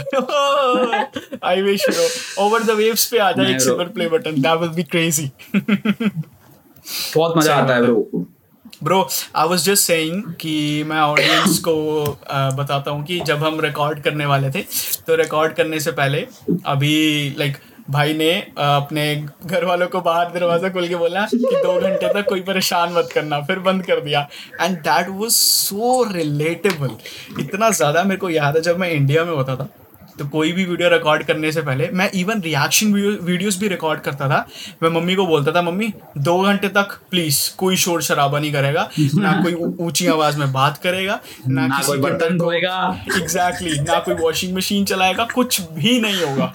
I 1.44 1.62
wish 1.62 1.86
bro 1.90 2.46
over 2.46 2.64
the 2.64 2.78
waves 2.78 3.06
पे 3.12 3.18
आ 3.18 3.32
जाए 3.32 3.52
एक। 3.52 3.62
Silver 3.62 3.88
play 3.96 4.08
button 4.10 4.42
that 4.42 4.60
will 4.62 4.70
be 4.72 4.84
crazy 4.86 5.30
बहुत 5.56 7.38
मज़ा 7.38 7.56
आता 7.56 7.76
है। 7.76 7.82
Bro 7.82 8.26
bro 8.84 9.08
I 9.36 9.48
was 9.48 9.66
just 9.66 9.84
saying 9.84 10.24
कि 10.42 10.84
मैं 10.88 11.00
ऑडियंस 11.00 11.60
को 11.60 11.76
अ, 12.04 12.50
बताता 12.56 12.92
हूँ 12.92 13.04
कि 13.06 13.20
जब 13.28 13.44
हम 13.44 13.60
रिकॉर्ड 13.62 14.02
करने 14.04 14.26
वाले 14.26 14.50
थे 14.52 14.62
तो 15.08 15.16
रिकॉर्ड 15.16 15.54
करने 15.54 15.80
से 15.80 15.92
पहले 15.92 16.26
अभी 16.66 17.36
लाइक 17.40 17.58
भाई 17.90 18.14
ने 18.14 18.32
अ, 18.32 18.62
अपने 18.62 19.16
घर 19.46 19.66
वालों 19.66 19.88
को 19.88 20.02
बाहर 20.02 20.32
दरवाज़ा 20.34 20.70
खोल 20.70 20.88
के 20.88 20.96
बोला 20.96 21.26
कि 21.34 21.38
दो 21.38 21.80
घंटे 21.80 22.08
तक 22.14 22.26
कोई 22.30 22.42
परेशान 22.42 22.94
मत 22.94 23.10
करना 23.14 23.40
फिर 23.42 23.60
बंद 23.68 23.86
कर 23.86 24.00
दिया। 24.02 24.28
And 24.62 24.78
that 24.80 25.10
was 25.10 25.34
so 25.34 26.04
relatable 26.12 26.96
इतना 27.42 27.70
ज़्यादा 27.72 28.04
मेरे 28.04 28.20
को 28.20 28.30
याद 28.30 28.56
है 28.56 28.62
जब 28.62 28.80
मैं 28.80 28.90
इंडिया 28.92 29.26
में 29.26 29.34
होता 29.34 29.56
था। 29.56 29.70
तो 30.20 30.28
कोई 30.28 30.52
भी 30.52 30.66
वीडियो 30.66 30.90
रिकॉर्ड 30.90 31.24
करने 31.24 31.52
से 31.52 31.62
पहले 31.62 31.90
मैं 31.94 32.10
इवन 32.16 32.42
रिएक्शन 32.42 32.94
वीडियोस 32.94 33.60
भी 33.60 33.68
रिकॉर्ड 33.68 34.00
करता 34.02 34.30
था। 34.30 34.46
मैं 34.84 34.90
मम्मी 34.92 35.16
को 35.16 35.26
बोलता 35.28 35.52
था 35.52 35.62
मम्मी 35.62 35.92
दो 36.18 36.38
घंटे 36.42 36.68
तक 36.70 36.98
प्लीज़ 37.12 37.40
कोई 37.58 37.76
शोर 37.78 38.02
शराबा 38.02 38.40
नहीं 38.40 38.52
करेगा 38.54 38.90
ना 39.00 39.32
कोई 39.44 39.54
ऊँची 39.86 40.08
आवाज़ 40.08 40.40
में 40.40 40.52
बात 40.54 40.78
करेगा 40.78 41.20
ना, 41.48 41.68
ना 41.68 41.78
किसी 41.78 41.88
कोई 41.88 42.00
बर्तन 42.00 42.38
धोएगा। 42.38 42.78
एग्जैक्टली 43.18 43.80
ना 43.82 44.00
कोई 44.00 44.16
वॉशिंग 44.16 44.56
मशीन 44.58 44.86
चलाएगा 44.86 45.28
कुछ 45.34 45.62
भी 45.74 46.00
नहीं 46.02 46.24
होगा। 46.24 46.54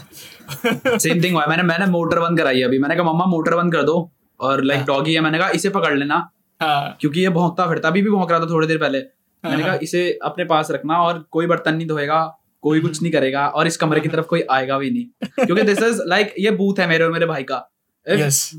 सेम 0.96 1.22
थिंग 1.22 1.34
हुआ 1.34 1.46
मैंने 1.46 1.62
मैंने 1.62 1.86
मोटर 1.86 2.20
बंद 2.20 2.38
कराई 2.38 2.58
है 2.58 2.64
अभी। 2.64 2.78
मैंने 2.78 2.96
कहा 2.96 3.04
मम्मा 3.04 3.24
मोटर 3.26 3.54
बंद 3.56 3.72
कर 3.72 3.82
दो। 3.82 4.10
और 4.40 4.62
लाइक 4.64 4.84
डॉगी 4.84 5.14
है 5.14 5.20
मैंने 5.20 5.38
कहा 5.38 5.48
इसे 5.50 5.68
पकड़ 5.68 5.96
लेना। 5.98 6.28
हाँ। 6.60 6.96
क्योंकि 7.00 7.20
ये 7.20 7.28
भौंकता 7.28 7.66
फिरता 7.66 7.88
अभी 7.88 8.02
भी 8.02 8.10
भौंक 8.10 8.30
रहा 8.30 8.40
था 8.40 8.46
थोड़ी 8.50 8.66
देर 8.66 8.78
पहले। 8.78 8.98
मैंने 9.44 9.62
कहा 9.64 9.74
इसे 9.82 10.18
अपने 10.24 10.44
पास 10.44 10.70
रखना 10.70 10.96
और 11.02 11.24
कोई 11.30 11.46
बर्तन 11.46 11.74
नहीं 11.74 11.86
धोएगा। 11.86 12.20
कोई 12.62 12.80
कुछ 12.80 13.02
नहीं 13.02 13.12
करेगा 13.12 13.46
और 13.46 13.66
इस 13.66 13.76
कमरे 13.76 14.00
की 14.00 14.08
तरफ़ 14.08 14.26
कोई 14.26 14.42
आएगा 14.50 14.78
भी 14.78 14.90
नहीं। 14.90 15.28
क्योंकि 15.46 15.62
दिस 15.62 15.82
इज़ 15.82 16.00
लाइक 16.06 16.34
ये 16.38 16.50
बूथ 16.50 16.78
है 16.80 16.86
मेरे 16.86 17.04
और 17.04 17.12
मेरे 17.12 17.26
भाई 17.26 17.42
का। 17.42 17.70
यस 18.06 18.50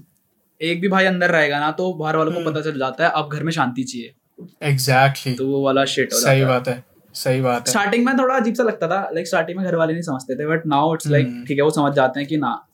एक 0.61 0.81
भी 0.81 0.87
भाई 0.87 1.05
अंदर 1.05 1.29
रहेगा 1.31 1.59
ना 1.59 1.71
तो 1.71 1.93
बाहर 1.93 2.15
वालों 2.17 2.33
हम्म। 2.33 2.43
को 2.45 2.51
पता 2.51 2.61
चल 2.61 2.79
जाता 2.79 3.03
है 3.03 3.09
अब 3.15 3.29
घर 3.33 3.43
में 3.43 3.51
शांति 3.51 3.83
चाहिए। 3.83 4.13
Exactly 4.63 5.31
exactly. 5.31 5.37
तो 5.37 5.47
वो 5.47 5.63
वाला 5.65 5.85
शिट 5.85 6.13
हो 6.13 6.19
सही 6.19 6.39
है। 6.39 6.45
बात 6.45 6.67
है 6.67 6.83
सही 7.15 7.41
बात 7.41 7.67
है। 7.67 7.71
स्टार्टिंग 7.71 8.05
में 8.05 8.17
थोड़ा 8.17 8.35
अजीब 8.35 8.53
सा 8.55 8.63
लगता 8.63 8.87
था 8.87 8.99
लाइक 9.13 9.27
स्टार्टिंग 9.27 9.57
में 9.57 9.65
घर 9.67 9.75
वाले 9.75 9.93
नहीं 9.93 10.03
समझते 10.03 10.35
थे 10.35 10.47
but 10.47 10.65
now 10.65 10.93
it's 10.93 11.07
like 11.07 11.27
hmm. 11.27 11.45
ठीक 11.45 11.57
है 11.57 11.63
वो 11.63 11.69
समझ 11.69 11.93
जाते 11.93 12.19
हैं 12.19 12.29
कि 12.29 12.37
ना। 12.37 12.67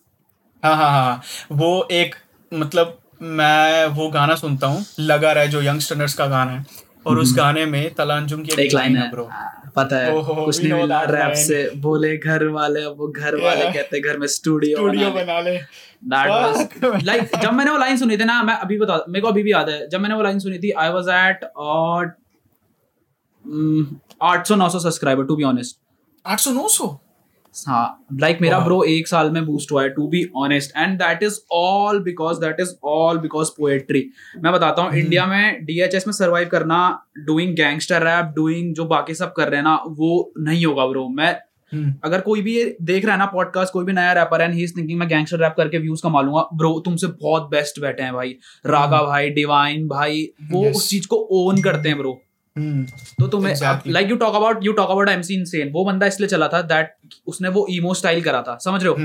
हाँ 0.63 0.75
हाँ 0.75 0.89
हाँ 0.89 1.21
वो 1.51 1.87
एक 1.91 2.15
मतलब 2.53 2.97
मैं 3.21 3.85
वो 3.87 4.09
गाना 4.09 4.35
सुनता 4.35 4.67
हूँ 4.67 4.85
लगा 4.99 5.31
रहा 5.31 5.43
है 5.43 5.49
जो 5.49 5.61
यंगस्टर्स 5.61 6.13
का 6.13 6.25
गाना 6.27 6.51
है। 6.51 6.65
और 7.09 7.19
उस 7.19 7.33
गाने 7.37 7.65
में 7.65 7.93
तलांजुम 7.95 8.43
की 8.43 8.51
हम्म। 8.51 8.61
एक 8.63 8.73
लाइन 8.73 8.97
है 8.97 9.09
ब्रो 9.11 9.29
पता 9.75 9.97
है 9.97 10.11
कुछ 10.11 10.61
नहीं 10.63 10.73
मिला 10.73 11.01
रैप 11.11 11.33
से 11.37 11.57
बोले 11.81 12.15
घर 12.17 12.45
वाले 12.57 12.83
अब 12.83 12.95
वो 12.99 13.07
घर 13.07 13.35
वाले 13.41 13.65
कहते 13.73 13.99
घर 13.99 14.17
में 14.17 14.27
स्टूडियो 14.35 14.77
स्टूडियो 14.77 15.09
बना 15.11 15.39
ले। 15.39 15.55
लाइक 17.05 17.35
जब 17.43 17.53
मैंने 17.53 17.71
वो 17.71 17.77
लाइन 17.77 17.97
सुनी 17.97 18.17
थी 18.17 18.23
ना 18.25 18.41
मैं 18.43 18.53
अभी 18.57 18.77
बता 18.79 19.03
मेरे 19.09 19.21
को 19.21 19.27
अभी 19.27 19.43
भी 19.43 19.51
याद 19.51 19.69
है 19.69 19.87
जब 19.89 20.01
मैंने 20.01 20.15
वो 20.15 20.21
लाइन 20.23 20.39
सुनी 20.39 20.59
थी 20.59 20.71
आई 20.83 20.89
वाज 20.91 21.09
एट 21.15 21.43
और 21.57 22.13
आठ 24.23 24.47
सौ 24.47 24.55
नौ 24.55 24.69
सौ 24.69 24.79
सब्सक्राइबर 24.79 25.25
टू 25.25 25.35
बी 25.35 25.43
ऑनेस्ट 25.45 25.77
आठ 26.25 26.39
सौ 26.39 26.51
नौ 26.51 26.67
सौ? 26.69 26.87
हाँ 27.55 28.05
लाइक 28.21 28.41
मेरा 28.41 28.59
ब्रो 28.59 28.83
एक 28.83 29.07
साल 29.07 29.31
में 29.31 29.45
बूस्ट 29.45 29.71
हुआ 29.71 29.83
है 29.83 29.89
to 29.89 30.07
be 30.07 30.23
honest 30.35 30.73
and 30.77 30.97
that 30.99 31.23
is 31.23 31.39
all 31.51 31.99
because 31.99 32.39
that 32.39 32.59
is 32.59 32.73
all 32.83 33.17
because 33.17 33.49
poetry 33.49 34.09
मैं 34.43 34.53
बताता 34.53 34.81
हूँ. 34.81 34.93
इंडिया 34.93 35.25
में 35.25 35.65
डीएचएस 35.65 36.07
में 36.07 36.13
सरवाइव 36.13 36.47
करना 36.47 36.79
डूइंग 37.17 37.55
गैंगस्टर 37.55 38.03
रैप 38.03 38.33
डूइंग 38.35 38.73
जो 38.75 38.85
बाकी 38.85 39.13
सब 39.13 39.33
कर 39.33 39.47
रहे 39.47 39.55
हैं 39.55 39.63
ना 39.63 39.79
वो 39.87 40.33
नहीं 40.39 40.65
होगा 40.65 40.87
ब्रो 40.87 41.07
मैं 41.07 41.35
अगर 42.03 42.21
कोई 42.21 42.41
भी 42.41 42.55
ये 42.57 42.77
देख 42.81 43.05
रहा 43.05 43.13
है 43.13 43.19
ना 43.19 43.25
पॉडकास्ट 43.25 43.73
कोई 43.73 43.85
भी 43.85 43.93
नया 43.93 44.13
रैपर 44.13 44.41
है 44.41 44.51
ही 44.53 44.63
इज़ 44.63 44.77
थिंकिंग 44.77 44.99
मैं 44.99 45.07
गैंगस्टर 45.07 45.37
रैप 45.37 45.53
करके 45.57 45.77
व्यूज़ 45.77 46.03
कमा 46.03 46.21
लूँगा 46.21 46.47
ब्रो 46.53 46.79
तुमसे 46.79 47.07
बहुत 47.07 47.49
बेस्ट 47.49 47.79
बैठे 47.81 48.03
हैं 48.03 48.13
भाई. 48.13 48.35
रागा 48.65 49.03
भाई 49.03 49.29
डिवाइन 49.29 49.87
भाई 49.87 50.29
वो. 50.51 50.69
उस 50.69 50.89
चीज़ 50.89 51.07
को 51.07 51.15
ओन 51.31 51.61
करते 51.61 51.89
हैं 51.89 51.97
ब्रो 51.97 52.21
तो 53.19 53.27
तुम्हें 53.27 53.53
like 53.87 54.09
you 54.09 54.15
talk 54.17 54.35
about 54.35 54.65
you 54.65 54.71
talk 54.73 54.89
about 54.89 55.09
MC 55.09 55.33
insane 55.33 55.71
वो 55.73 55.83
बंदा 55.85 56.07
इसलिए 56.07 56.29
चला 56.29 56.47
था 56.47 56.61
दैट 56.67 56.93
उसने 57.27 57.49
वो 57.49 57.65
ईमो 57.71 57.93
स्टाइल 57.93 58.21
करा 58.23 58.41
था। 58.41 58.57
समझ 58.63 58.83
रहे 58.83 58.91
हो? 58.91 58.97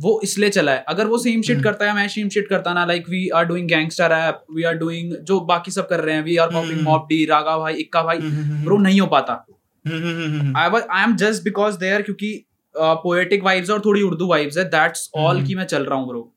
वो 0.00 0.20
इसलिए 0.24 0.50
चला 0.50 0.72
है। 0.72 0.84
अगर 0.88 1.06
वो 1.06 1.18
सेम 1.18 1.42
शिट 1.42 1.56
हम्म। 1.56 1.64
करता 1.64 1.86
है 1.86 1.94
मैं 1.94 2.06
सेम 2.08 2.28
शिट 2.28 2.48
करता 2.48 2.72
ना 2.74 2.84
like 2.86 3.08
we 3.10 3.28
are 3.36 3.44
doing 3.44 3.68
gangster 3.68 4.10
rap 4.10 4.44
we 4.56 4.62
are 4.62 4.74
doing 4.76 5.14
जो 5.22 5.40
बाकी 5.46 5.70
सब 5.70 5.88
कर 5.88 6.00
रहे 6.00 6.14
हैं 6.14 6.22
वी 6.24 6.36
आर 6.36 6.48
कॉपिंग 6.48 6.72
हम्म। 6.72 6.84
मॉप 6.84 7.06
डी 7.08 7.24
रागा 7.26 7.56
भाई 7.58 7.74
इक्का 7.76 8.02
भाई 8.02 8.18
ब्रो 8.18 8.78
नहीं 8.78 9.00
हो 9.00 9.06
पाता। 9.06 9.32
I 9.84 10.70
was 10.70 10.82
I 10.90 11.02
am 11.02 11.16
just 11.16 11.44
because 11.44 11.78
there 11.78 12.02
क्योंकि 12.02 12.32
पोएटिक 12.74 13.44
वाइब्स 13.44 13.70
और 13.70 13.80
थोड़ी 13.84 14.02
उर्दू 14.02 14.26
वाइब्स 14.28 14.58
है। 14.58 14.64
That's 14.70 15.10
all 15.16 15.36
hmm. 15.36 15.46
की 15.46 15.54
मैं 15.54 15.64
चल 15.66 15.84
रहा 15.84 15.98
हूँ 15.98 16.08
bro 16.08 16.32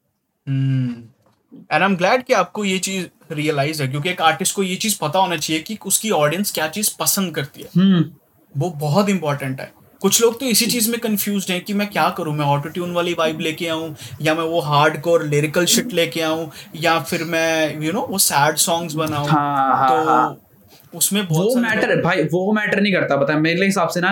and 1.54 1.84
I 1.84 1.90
am 1.90 1.96
glad 1.96 2.24
कि 2.24 2.34
आपको 2.34 2.66
ये 2.66 2.78
चीज़ 2.80 3.06
रियलाइज़ 3.34 3.82
है 3.84 3.88
क्योंकि 3.88 4.10
एक 4.10 4.22
आर्टिस्ट 4.22 4.56
को 4.56 4.64
ये 4.64 4.76
चीज़ 4.76 4.98
पता 5.02 5.20
होना 5.20 5.38
चाहिए 5.38 5.62
कि 5.62 5.78
उसकी 5.86 6.12
ऑडियंस 6.12 6.52
क्या 6.52 6.68
चीज़ 6.68 6.90
पसंद 7.00 7.36
करती 7.36 7.62
है। 7.62 7.70
हम्म। 7.78 8.04
वो 8.56 8.70
बहुत 8.70 9.10
इंपॉर्टेंट 9.10 9.60
है। 9.62 9.72
कुछ 10.02 10.22
लोग 10.22 10.40
तो 10.40 10.46
इसी 10.46 10.66
चीज़ 10.66 10.90
में 10.92 11.00
कंफ्यूज 11.00 11.46
हैं 11.52 11.62
कि 11.62 11.74
मैं 11.74 11.88
क्या 11.88 12.10
करूँ? 12.10 12.34
मैं 12.34 12.46
ऑटो 12.46 12.70
ट्यून 12.70 12.92
वाली 12.92 13.14
वाइब 13.14 13.40
लेके 13.40 13.68
आऊँ 13.68 13.96
या 14.22 14.36
मैं 14.36 14.44
वो 14.44 14.60
हार्ड 14.62 15.00
कोर 15.02 15.26
लिरिकल 15.26 15.66
शिट 15.66 15.94
लेके 15.94 16.22
आऊँ 16.22 16.50
या 16.76 17.00
फिर 17.00 17.24
मैं 17.24 17.74
यू 17.76 17.82
you 17.82 17.94
नो 17.94 18.00
know, 18.00 18.12
वो 18.12 18.18
सैड 18.18 18.56
सॉन्ग्स 18.58 18.94
बनाऊँ। 18.94 19.28
हाँ, 19.28 19.78
हाँ, 19.78 19.90
तो 19.90 20.10
हाँ। 20.10 20.38
उसमें 20.94 21.28
बहुत 21.28 21.48
वो 21.48 21.56
मैटर 21.56 22.02
भाई 22.02 22.24
वो 22.24 22.52
मैटर 22.54 22.82
नहीं 22.82 22.94
करता 22.94 23.18
पता 23.18 23.34
है 23.34 23.40
मेरे 23.40 23.66
हिसाब 23.66 23.90
से 23.90 24.02
ना 24.02 24.12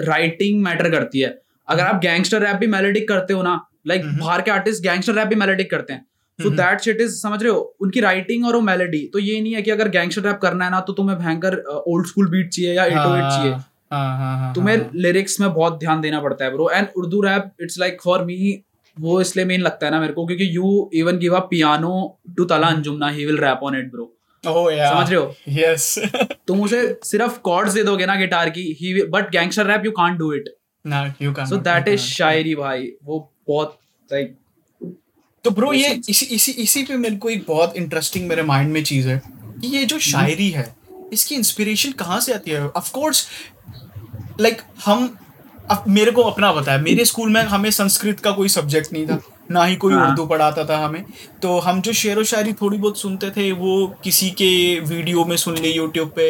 राइटिंग 0.00 0.62
मैटर 0.62 0.90
करती 0.90 1.20
है। 1.20 1.38
अगर 1.68 1.82
आप 1.82 2.00
गैंगस्टर 2.00 2.42
रैप 2.42 2.56
भी 2.56 2.66
मेलोडिक 2.66 3.08
करते 3.08 3.32
हो 3.32 3.42
ना 3.42 3.60
लाइक 3.86 4.02
हम्म। 4.02 4.20
बाहर 4.20 4.42
के 4.42 4.50
आर्टिस्ट 4.50 4.82
गैंगस्टर 4.82 5.12
रैप 5.12 5.28
भी 5.28 5.34
मेलोडिक 5.34 5.70
करते 5.70 5.92
हैं। 5.92 6.04
सो। 6.38 6.50
दैट 6.52 6.80
शिट 6.80 7.00
इज़ 7.00 7.14
समझ 7.16 7.42
रहे 7.42 7.52
हो 7.52 7.60
उनकी 7.80 8.00
राइटिंग 8.00 8.46
और 8.46 8.54
वो 8.54 8.60
मेलोडी 8.62 8.98
तो 9.12 9.18
ये 9.18 9.40
नहीं 9.40 9.54
है 9.54 9.62
कि 9.62 9.70
अगर 9.70 9.88
गैंगस्टर 9.90 10.22
रैप 10.22 10.38
करना 10.42 10.64
है 10.64 10.70
ना 10.70 10.80
तो 10.80 10.92
तुम्हें 10.92 11.18
भयंकर 11.18 11.56
ओल्ड 11.88 12.06
स्कूल 12.06 12.28
बीट 12.30 12.50
चाहिए 12.50 12.74
या 12.74 12.82
हाँ, 12.84 13.04
808 13.04 13.30
चाहिए। 13.30 13.52
हाँ, 13.52 14.18
हाँ, 14.18 14.36
हाँ, 14.38 14.52
तुम्हें 14.54 14.90
लिरिक्स 14.96 15.40
में 15.40 15.52
बहुत 15.52 15.78
ध्यान 15.80 16.00
देना 16.00 16.20
पड़ता 16.20 16.44
है 16.44 16.50
bro 16.52 16.70
and 16.70 16.88
Urdu 16.96 17.20
rap 17.22 17.50
it's 17.62 17.78
like 17.78 18.00
for 18.04 18.24
me 18.24 18.62
वो 18.96 19.20
इसलिए 19.20 19.44
मेन 19.44 19.60
लगता 19.60 19.86
है 19.86 19.92
ना 19.92 20.00
मेरे 20.00 20.12
को 20.12 20.26
क्योंकि 20.26 20.48
you 20.56 20.90
even 20.94 21.18
give 21.18 21.36
a 21.36 21.40
piano 21.48 21.94
to 22.36 22.44
Talha 22.44 22.66
Anjum 22.66 22.96
ना 22.98 23.08
he 23.08 23.24
will 23.26 23.38
rap 23.38 23.60
on 23.62 23.78
it 23.78 23.90
bro 23.92 24.12
समझ 24.44 25.10
रहे 25.10 25.18
हो? 25.20 25.34
यस 25.50 25.94
तुम 26.48 26.60
उसे 26.62 26.82
सिर्फ़ 27.04 27.38
कॉर्ड्स 27.40 27.74
दे 27.74 27.82
दोगे 27.82 28.06
ना 28.06 28.14
गिटार 28.16 28.50
की 28.50 28.62
ही 28.80 29.02
but 29.10 29.30
gangster 29.30 29.66
rap 29.66 29.84
you 29.84 29.90
can't 29.92 30.18
do 30.18 30.32
it 30.32 30.48
ना 30.84 31.04
सो 31.44 31.56
दैट 31.68 31.88
इज़ 31.88 32.00
शायरी 32.00 32.54
भाई 32.54 32.90
वो 33.04 33.18
बहुत 33.48 33.78
लाइक 34.10 34.36
तो 35.46 35.50
ब्रो 35.50 35.72
ये 35.72 35.88
इसी 36.08 36.26
इसी 36.26 36.52
इसी 36.52 36.82
पे 36.82 36.96
मेरे 36.96 37.16
को 37.16 37.28
एक 37.30 37.44
बहुत 37.48 37.76
इंटरेस्टिंग 37.76 38.28
मेरे 38.28 38.42
माइंड 38.42 38.72
में 38.72 38.82
चीज़ 38.84 39.08
है 39.08 39.20
कि 39.60 39.68
ये 39.68 39.84
जो 39.84 39.98
शायरी 39.98 40.48
है 40.50 40.64
इसकी 41.12 41.34
इंस्पिरेशन 41.34 41.92
कहाँ 41.92 42.20
से 42.20 42.32
आती 42.32 42.50
है? 42.50 42.68
ऑफ़ 42.68 42.90
कोर्स 42.92 43.26
लाइक 44.40 44.62
हम 44.84 45.16
अब 45.70 45.84
मेरे 45.88 46.10
को 46.10 46.22
अपना 46.22 46.52
बताया 46.52 46.78
मेरे 46.78 47.04
स्कूल 47.04 47.30
में 47.30 47.40
हमें 47.42 47.70
संस्कृत 47.70 48.20
का 48.20 48.30
कोई 48.30 48.48
सब्जेक्ट 48.48 48.92
नहीं 48.92 49.06
था। 49.06 49.20
ना 49.50 49.64
ही 49.64 49.76
कोई 49.76 49.94
हाँ। 49.94 50.08
उर्दू 50.08 50.24
पढ़ाता 50.26 50.64
था 50.64 50.76
हमें। 50.78 51.04
तो 51.42 51.58
हम 51.58 51.80
जो 51.80 51.92
शेर 51.92 52.18
व 52.18 52.22
शायरी 52.24 52.52
थोड़ी 52.52 52.78
बहुत 52.78 52.98
सुनते 52.98 53.30
थे 53.30 53.50
वो 53.52 53.86
किसी 54.04 54.30
के 54.30 54.48
वीडियो 54.80 55.24
में 55.24 55.36
सुन 55.36 55.56
ली 55.56 55.72
यूट्यूब 55.72 56.12
पे 56.16 56.26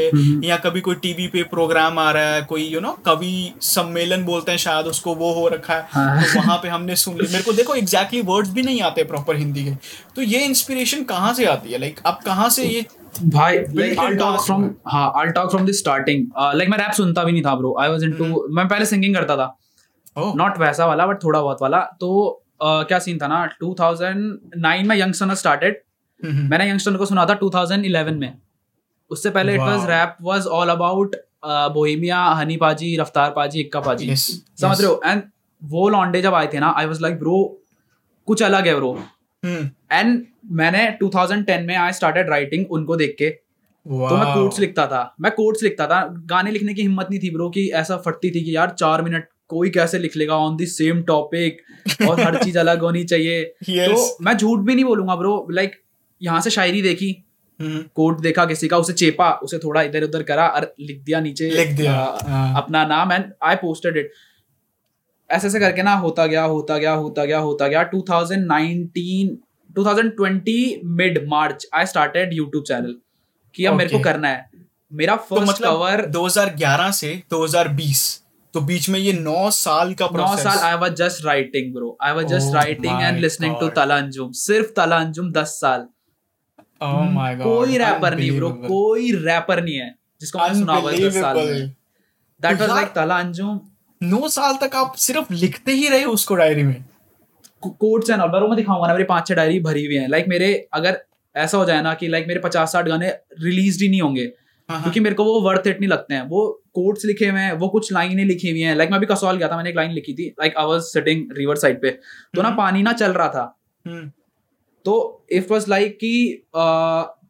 या 0.47 0.57
कभी 0.57 0.81
कोई 0.81 0.95
टीवी 1.03 1.27
पे 1.29 1.43
प्रोग्राम 1.51 1.99
आ 1.99 2.11
रहा 2.11 2.35
है 2.35 2.43
कोई 2.45 2.65
यू 2.65 2.81
नो 2.81 2.93
कवि 3.07 3.53
सम्मेलन 3.63 4.25
बोलते 4.25 4.51
हैं 4.51 4.59
शायद 4.59 4.87
उसको 4.87 5.15
वो 5.15 5.33
हो 5.35 5.49
रखा 5.49 5.75
है 5.75 5.87
हाँ। 5.91 6.23
तो 6.23 6.39
वहाँ 6.39 6.59
पे 6.63 6.69
हमने 6.69 6.97
सुन 6.97 7.15
ली। 7.15 7.27
मेरे 7.33 7.45
को 7.45 7.53
देखो 7.53 7.75
एग्जैक्टली 7.75 8.19
exactly 8.19 8.37
वर्ड्स 8.37 8.51
भी 8.51 8.63
नहीं 8.63 8.81
आते 8.83 9.05
प्रॉपर 9.05 9.37
हिंदी 9.37 9.65
के। 9.65 9.75
तो 10.17 10.23
ये 10.23 10.45
इंस्पिरेशन 10.45 11.05
कहाँ 11.05 11.33
से 11.35 11.45
आती 11.47 11.73
है? 11.73 11.79
लाइक 11.79 12.01
आप 12.07 12.23
कहाँ 12.25 12.49
से 12.51 12.65
ये 12.65 12.87
भाई 13.25 13.59
talk 13.59 14.35
us, 14.37 14.47
from 14.47 14.63
man. 14.63 14.73
हाँ 14.87 15.13
I'll 15.15 15.33
talk 15.37 15.53
from 15.53 15.67
the 15.67 15.75
starting. 15.77 16.25
मैं 16.69 16.79
रैप 16.79 16.93
सुनता 16.93 17.25
भी 17.25 17.33
नहीं 17.33 17.43
था 17.43 17.55
ब्रो 17.55 17.77
आई 17.81 17.89
वाज 17.89 18.03
इनटू 18.05 18.47
मैं 18.55 18.67
पहले 18.69 18.87
सिंगिंग 18.87 19.15
करता 19.15 19.37
था। 19.37 19.55
नॉट 20.37 20.59
वैसा 20.59 20.87
वाला 20.87 21.07
बट 21.07 21.23
थोड़ा 21.25 21.41
बहुत 21.41 21.63
वाला। 21.63 21.81
तो 22.01 22.43
uh, 22.61 22.87
क्या 22.89 22.99
सीन 22.99 23.19
था 23.19 23.27
ना? 23.29 23.49
2009 23.63 24.83
में 24.87 24.97
यंगस्टर 24.97 25.35
स्टार्टेड 25.35 25.81
हम्म, 26.21 26.49
मैंने 26.51 26.69
यंगस्टर 26.71 26.97
को 26.97 27.07
सुना 27.07 27.25
था 27.27 27.39
2011 27.39 28.19
में। 28.19 28.33
उससे 29.11 29.31
पहले 29.31 29.55
it 29.55 29.61
was 29.61 29.89
rap 29.91 30.17
was 30.23 30.47
all 30.47 30.69
about 30.69 31.17
Bohemia 31.47 32.19
Honey 32.19 32.57
पाजी 32.57 32.97
रफ्तार 32.97 33.31
पाजी 33.31 33.61
इक्का 33.61 33.81
पाजी 33.81 34.09
Yes, 34.09 34.21
समझ 34.61 34.77
yes. 34.77 34.81
रहे 34.81 34.89
हो? 34.89 35.01
एंड 35.05 35.23
वो 35.65 35.89
लॉन्डे 35.89 36.23
जब 36.23 36.35
आए 36.35 36.47
थे 36.53 36.61
ना 36.61 36.73
आई 36.77 36.87
वाज 36.87 37.01
लाइक 37.01 37.19
ब्रो 37.19 37.63
कुछ 38.27 38.43
अलग 38.43 38.67
है 38.67 38.75
ब्रो 38.75 38.93
हम्म, 39.43 39.71
एंड 39.93 40.25
मैंने 40.53 40.99
2010 41.03 41.67
में 41.67 41.77
आई 41.77 41.93
स्टार्टेड 41.93 42.31
राइटिंग 42.31 42.67
उनको 42.71 42.97
देख 42.97 43.15
के। 43.19 43.31
तो 43.31 44.17
मैं 44.17 44.25
wow. 44.27 44.35
कोट्स 44.35 44.59
लिखता 44.61 44.87
था। 44.87 45.15
मैं 45.21 45.33
कोट्स 45.33 45.63
लिखता 45.63 45.87
था। 45.87 46.01
गाने 46.27 46.51
लिखने 46.51 46.75
की 46.75 46.83
हिम्मत 46.83 47.07
नहीं 47.11 47.21
थी 47.21 47.31
ब्रो 47.31 47.49
कि 47.51 47.69
ऐसा 47.75 47.97
फटती 47.97 48.31
थी 48.31 48.45
कि 48.45 48.57
यार 48.57 48.71
चार 48.71 49.03
मिनट 49.03 49.29
कोई 49.49 49.71
कैसे 49.71 49.99
लिख 49.99 50.17
लेगा 50.17 50.37
ऑन 50.37 50.57
दी 50.57 50.67
सेम 50.67 51.03
टॉपिक 51.03 51.63
और 52.09 52.21
हर 52.21 52.45
चीज़ 52.45 52.59
अलग 52.59 52.81
होनी 52.81 53.05
चाहिए। 53.05 53.55
Yes. 53.71 53.89
तो 53.89 54.25
मैं 54.25 54.37
झूठ 54.37 54.61
भी 54.61 54.75
नहीं 54.75 54.85
बोलूँगा 54.85 55.17
ब्रो 55.17 55.49
लाइक 55.51 55.71
like, 55.71 55.83
यहाँ 56.23 56.41
से 56.41 56.51
शायरी 56.51 56.83
देखी 56.83 57.25
हम्म, 57.61 57.85
कोट 57.95 58.21
देखा 58.21 58.45
किसी 58.45 58.69
का 58.69 58.79
उसे 58.79 58.93
चेपा 58.93 59.33
उसे 59.33 59.59
थोड़ा 59.59 59.83
इधर 59.83 60.03
उधर 60.03 60.23
करा 60.23 60.49
और 60.49 60.75
लिख 60.81 61.03
दिया 61.03 61.21
नीचे। 61.21 61.51
लिख 61.51 61.69
दिया, 61.69 61.93
आ, 61.93 62.29
हाँ। 62.29 62.63
अपना 62.63 62.87
नाम 62.87 63.13
एंड 63.13 63.33
आई 63.43 63.55
पोस्टेड 63.55 63.97
इट 63.97 64.11
ऐसे 65.31 65.47
ऐसे 65.47 65.61
करके 65.61 65.83
ना 65.83 65.95
होता 65.95 66.27
गया 66.27 66.43
होता 66.43 66.79
गया 66.79 66.93
होता 66.93 67.25
गया 67.25 67.39
होता 67.39 67.69
गया। 67.69 67.91
2019 67.91 69.29
2020 69.79 70.75
mid 70.85 71.29
March 71.29 71.67
I 71.75 71.87
started 71.87 72.31
YouTube 72.33 72.65
channel 72.65 72.97
कि 73.55 73.65
अब 73.65 73.75
okay. 73.75 73.85
मेरे 73.85 73.99
को 73.99 74.05
करना 74.05 74.29
है। 74.29 74.51
मेरा 74.93 75.17
फ़र्स्ट 75.17 75.47
तो 75.47 75.53
मतलब 75.53 75.73
कवर 75.73 76.07
2011 76.07 76.93
से 76.93 77.23
2020 77.31 78.23
तो 78.57 78.61
बीच 78.61 78.89
में 78.89 78.99
ये 78.99 79.13
नौ 79.13 79.51
साल 79.51 79.93
का 79.95 80.07
नौ 80.13 80.27
साल 80.37 80.59
I 80.59 80.77
was 80.79 80.93
just 80.97 81.25
writing 81.25 81.73
bro 81.75 81.97
I 82.03 82.13
was 82.13 82.27
just 82.27 82.47
Oh 82.47 82.55
writing 82.55 83.03
and 83.03 83.19
listening 83.21 83.55
to 83.55 83.67
God. 83.67 83.75
Talha 83.75 83.97
Anjum 83.97 84.31
सिर्फ़ 84.33 84.71
तला 84.77 84.97
अंजुम 84.97 85.31
दस 85.33 85.49
साल। 85.61 85.81
ओह 86.83 87.11
माय 87.11 87.37
गॉड 87.37 87.45
कोई 87.45 87.77
रैपर 87.79 88.17
नहीं 88.17 88.31
ब्रो 88.37 88.51
कोई 88.51 89.11
रैपर 89.27 89.63
नहीं 89.65 89.77
है 89.77 89.95
जिसको 90.21 90.39
मैंने 90.39 90.59
सुना 90.59 90.75
हुआ 90.75 90.93
दस 90.93 91.15
साल 91.15 91.37
में। 91.37 91.69
दैट 92.41 92.61
वाज 92.61 92.71
लाइक 92.71 92.89
तला 92.95 93.19
अंजुम 93.19 93.61
नौ 94.01 94.29
साल 94.29 94.57
तक 94.57 94.77
आप 94.77 94.95
सिर्फ़ 94.97 95.33
लिखते 95.33 95.73
ही 95.73 95.89
रहे 95.89 96.05
उसको 96.15 96.35
डायरी 96.35 96.63
में? 96.63 96.85
कोट्स 97.63 98.11
एंड 98.11 98.21
ऑल 98.21 98.49
मैं 98.49 98.57
दिखाऊँगा 98.57 98.87
ना 98.87 98.93
मेरी 98.93 99.05
पाँच 99.05 99.29
छह 99.29 99.35
डायरी 99.35 99.61
भरी 99.61 99.87
हुई 99.87 99.97
है। 99.97 100.09
लाइक 100.09 100.29
मेरे 100.29 100.69
अगर 100.73 101.01
ऐसा 101.35 101.59
हो 101.59 101.65
जाए 101.65 101.83
ना 101.83 101.95
कि 101.95 102.09
लाइक 102.09 102.27
मेरे 102.29 102.41
पचास 102.41 102.73
साठ 102.73 102.89
गाने 102.89 103.09
रिलीज़ 103.41 103.83
ही 103.83 103.89
नहीं 103.89 104.03
होंगे 104.03 104.33
हाँ, 104.69 104.83
क्योंकि 104.83 105.01
मेरे 105.01 105.15
को 105.15 105.25
वो 105.25 105.41
वर्थ 105.41 105.67
इट 105.67 105.81
नहीं 105.81 105.89
लगते 105.91 106.15
हैं। 106.15 106.23
वो 106.23 106.63
कोट्स 106.77 107.05
लिखे 107.05 107.29
हुए 107.29 107.41
हैं 107.41 107.53
वो 107.59 107.69
कुछ 107.69 107.93
लाइनें 107.93 108.25
लिखी 108.25 108.51
हुई 108.51 108.61
हैं 108.61 108.75
लाइक 108.77 108.91
मैं 108.91 108.99
अभी 108.99 109.07
कसौल 109.07 109.37
गया 109.37 109.49
था 109.49 109.57
मैंने 109.57 109.71
एक 109.71 109.77
लाइन 109.77 109.93
लिखी 109.93 110.15
थी 110.15 110.29
like 110.41 110.57
I 110.57 110.67
was 110.67 110.81
sitting 110.83 111.27
river 111.37 111.57
side 111.57 111.81
पे 111.83 111.91
तो 111.91 112.43
ना 112.43 112.49
हम्म। 112.49 112.57
पानी 112.57 112.83
ना 112.83 112.93
चल 112.95 113.13
रहा 113.13 113.29
था 113.29 113.45
हम्म, 113.85 114.11
तो 114.85 115.27
इफ़ 115.33 115.53
वाज 115.53 115.69
लाइक 115.69 115.97
कि 115.97 116.13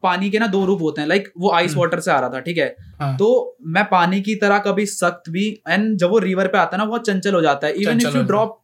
पानी 0.03 0.29
के 0.29 0.39
ना 0.39 0.47
दो 0.47 0.63
रूप 0.65 0.81
होते 0.81 1.01
हैं 1.01 1.07
लाइक 1.07 1.31
वो 1.37 1.51
आइस 1.51 1.71
हम्म। 1.71 1.81
वाटर 1.81 1.99
से 1.99 2.11
आ 2.11 2.19
रहा 2.19 2.29
था 2.29 2.39
ठीक 2.39 2.57
है 2.57 2.75
हाँ। 2.99 3.15
तो 3.17 3.29
मैं 3.67 3.83
पानी 3.85 4.21
की 4.21 4.35
तरह 4.35 4.59
कभी 4.59 4.85
सख्त 4.85 5.29
भी 5.29 5.47
एंड 5.69 5.97
जब 5.97 6.09
वो 6.09 6.19
रिवर 6.19 6.47
पे 6.47 6.57
आता 6.57 6.77
है 6.77 6.77
ना 6.77 6.85
बहुत 6.85 7.05
चंचल 7.05 7.35
हो 7.35 7.41
जाता 7.41 7.67
है 7.67 7.73
इवन 7.73 8.01
इफ़ 8.01 8.17
यू 8.17 8.23
ड्रॉप 8.23 8.63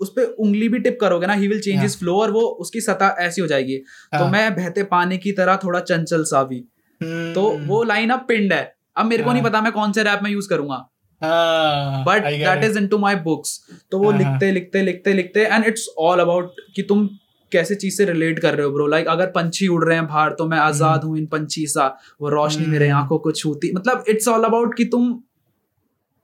उस 0.00 0.12
पे 0.16 0.24
उंगली 0.38 0.68
भी 0.68 0.78
टिप 0.78 0.98
करोगे 1.00 1.26
ना 1.26 1.34
he 1.34 1.48
will 1.48 1.60
change. 1.60 1.80
His 1.80 1.98
flow 1.98 2.16
और 2.18 2.30
वो 2.30 2.40
उसकी 2.60 2.80
सतह 2.80 3.16
ऐसी 3.20 3.40
हो 3.40 3.46
जाएगी 3.46 3.74
हाँ. 3.74 4.18
तो 4.18 4.24
हाँ। 4.24 4.32
मैं 4.32 4.54
बहते 4.54 4.82
पानी 4.90 5.18
की 5.18 5.32
तरह 5.32 5.56
थोड़ा 5.64 5.80
चंचल 5.80 6.24
सा 6.24 6.42
भी 6.44 6.64
हम्म, 7.00 7.32
तो 7.34 7.42
वो 7.66 7.82
लाइन 7.82 8.10
अब 8.10 8.24
पिंड 8.28 8.52
है 8.52 8.62
अब 8.96 9.06
मेरे 9.06 9.22
को 9.22 9.32
नहीं 9.32 9.42
हाँ। 9.42 9.50
पता 9.50 9.60
मैं 9.60 9.72
कौन 9.72 9.92
से 9.92 10.02
रैप 10.02 10.20
में 10.22 10.30
यूज़ 10.30 10.48
करूँगा। 10.48 10.76
हाँ, 11.22 12.04
but 12.04 12.22
that. 12.22 12.64
Is 12.64 12.78
into 12.78 12.98
my 12.98 13.16
books 13.24 13.58
तो 13.90 13.98
वो 13.98 14.10
हाँ, 14.10 14.18
लिखते 14.18 14.50
लिखते 14.52 14.82
लिखते 14.82 15.12
लिखते 15.12 15.44
एंड 15.44 15.64
इट्स 15.64 15.88
ऑल 15.98 16.20
अबाउट 16.20 16.60
कि 16.76 16.82
तुम 16.82 17.08
कैसे 17.52 17.74
चीज़ 17.74 17.96
से 17.96 18.04
रिलेट 18.04 18.38
कर 18.38 18.54
रहे 18.54 18.66
हो 18.66 18.72
ब्रो 18.72 18.86
लाइक 18.86 19.08
अगर 19.08 19.26
पंछी 19.30 19.66
उड़ 19.68 19.84
रहे 19.84 19.96
हैं 19.96 20.06
बाहर 20.06 20.32
तो 20.32 20.46
मैं 20.48 20.58
आज़ाद 20.58 21.04
हूँ 21.04 21.16
इन 21.18 21.26
पंछी 21.26 21.66
सा। 21.66 21.86
वो 22.20 22.28
रोशनी 22.30 22.66
मेरे 22.66 22.88
हम्म। 22.88 23.02
आँखों 23.02 23.18
को 23.18 23.32
छूती। 23.32 23.72
मतलब 23.74 24.04
इट्स 24.08 24.28
ऑल 24.28 24.44
अबाउट 24.44 24.76
कि 24.76 24.84
तुम 24.86 25.18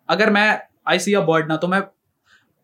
अगर 0.09 0.31
मैं 0.31 0.47
आई 0.89 0.99
सी 0.99 1.15
अ 1.15 1.21
बर्ड 1.23 1.49
ना 1.49 1.57
तो 1.57 1.69
मैं 1.69 1.83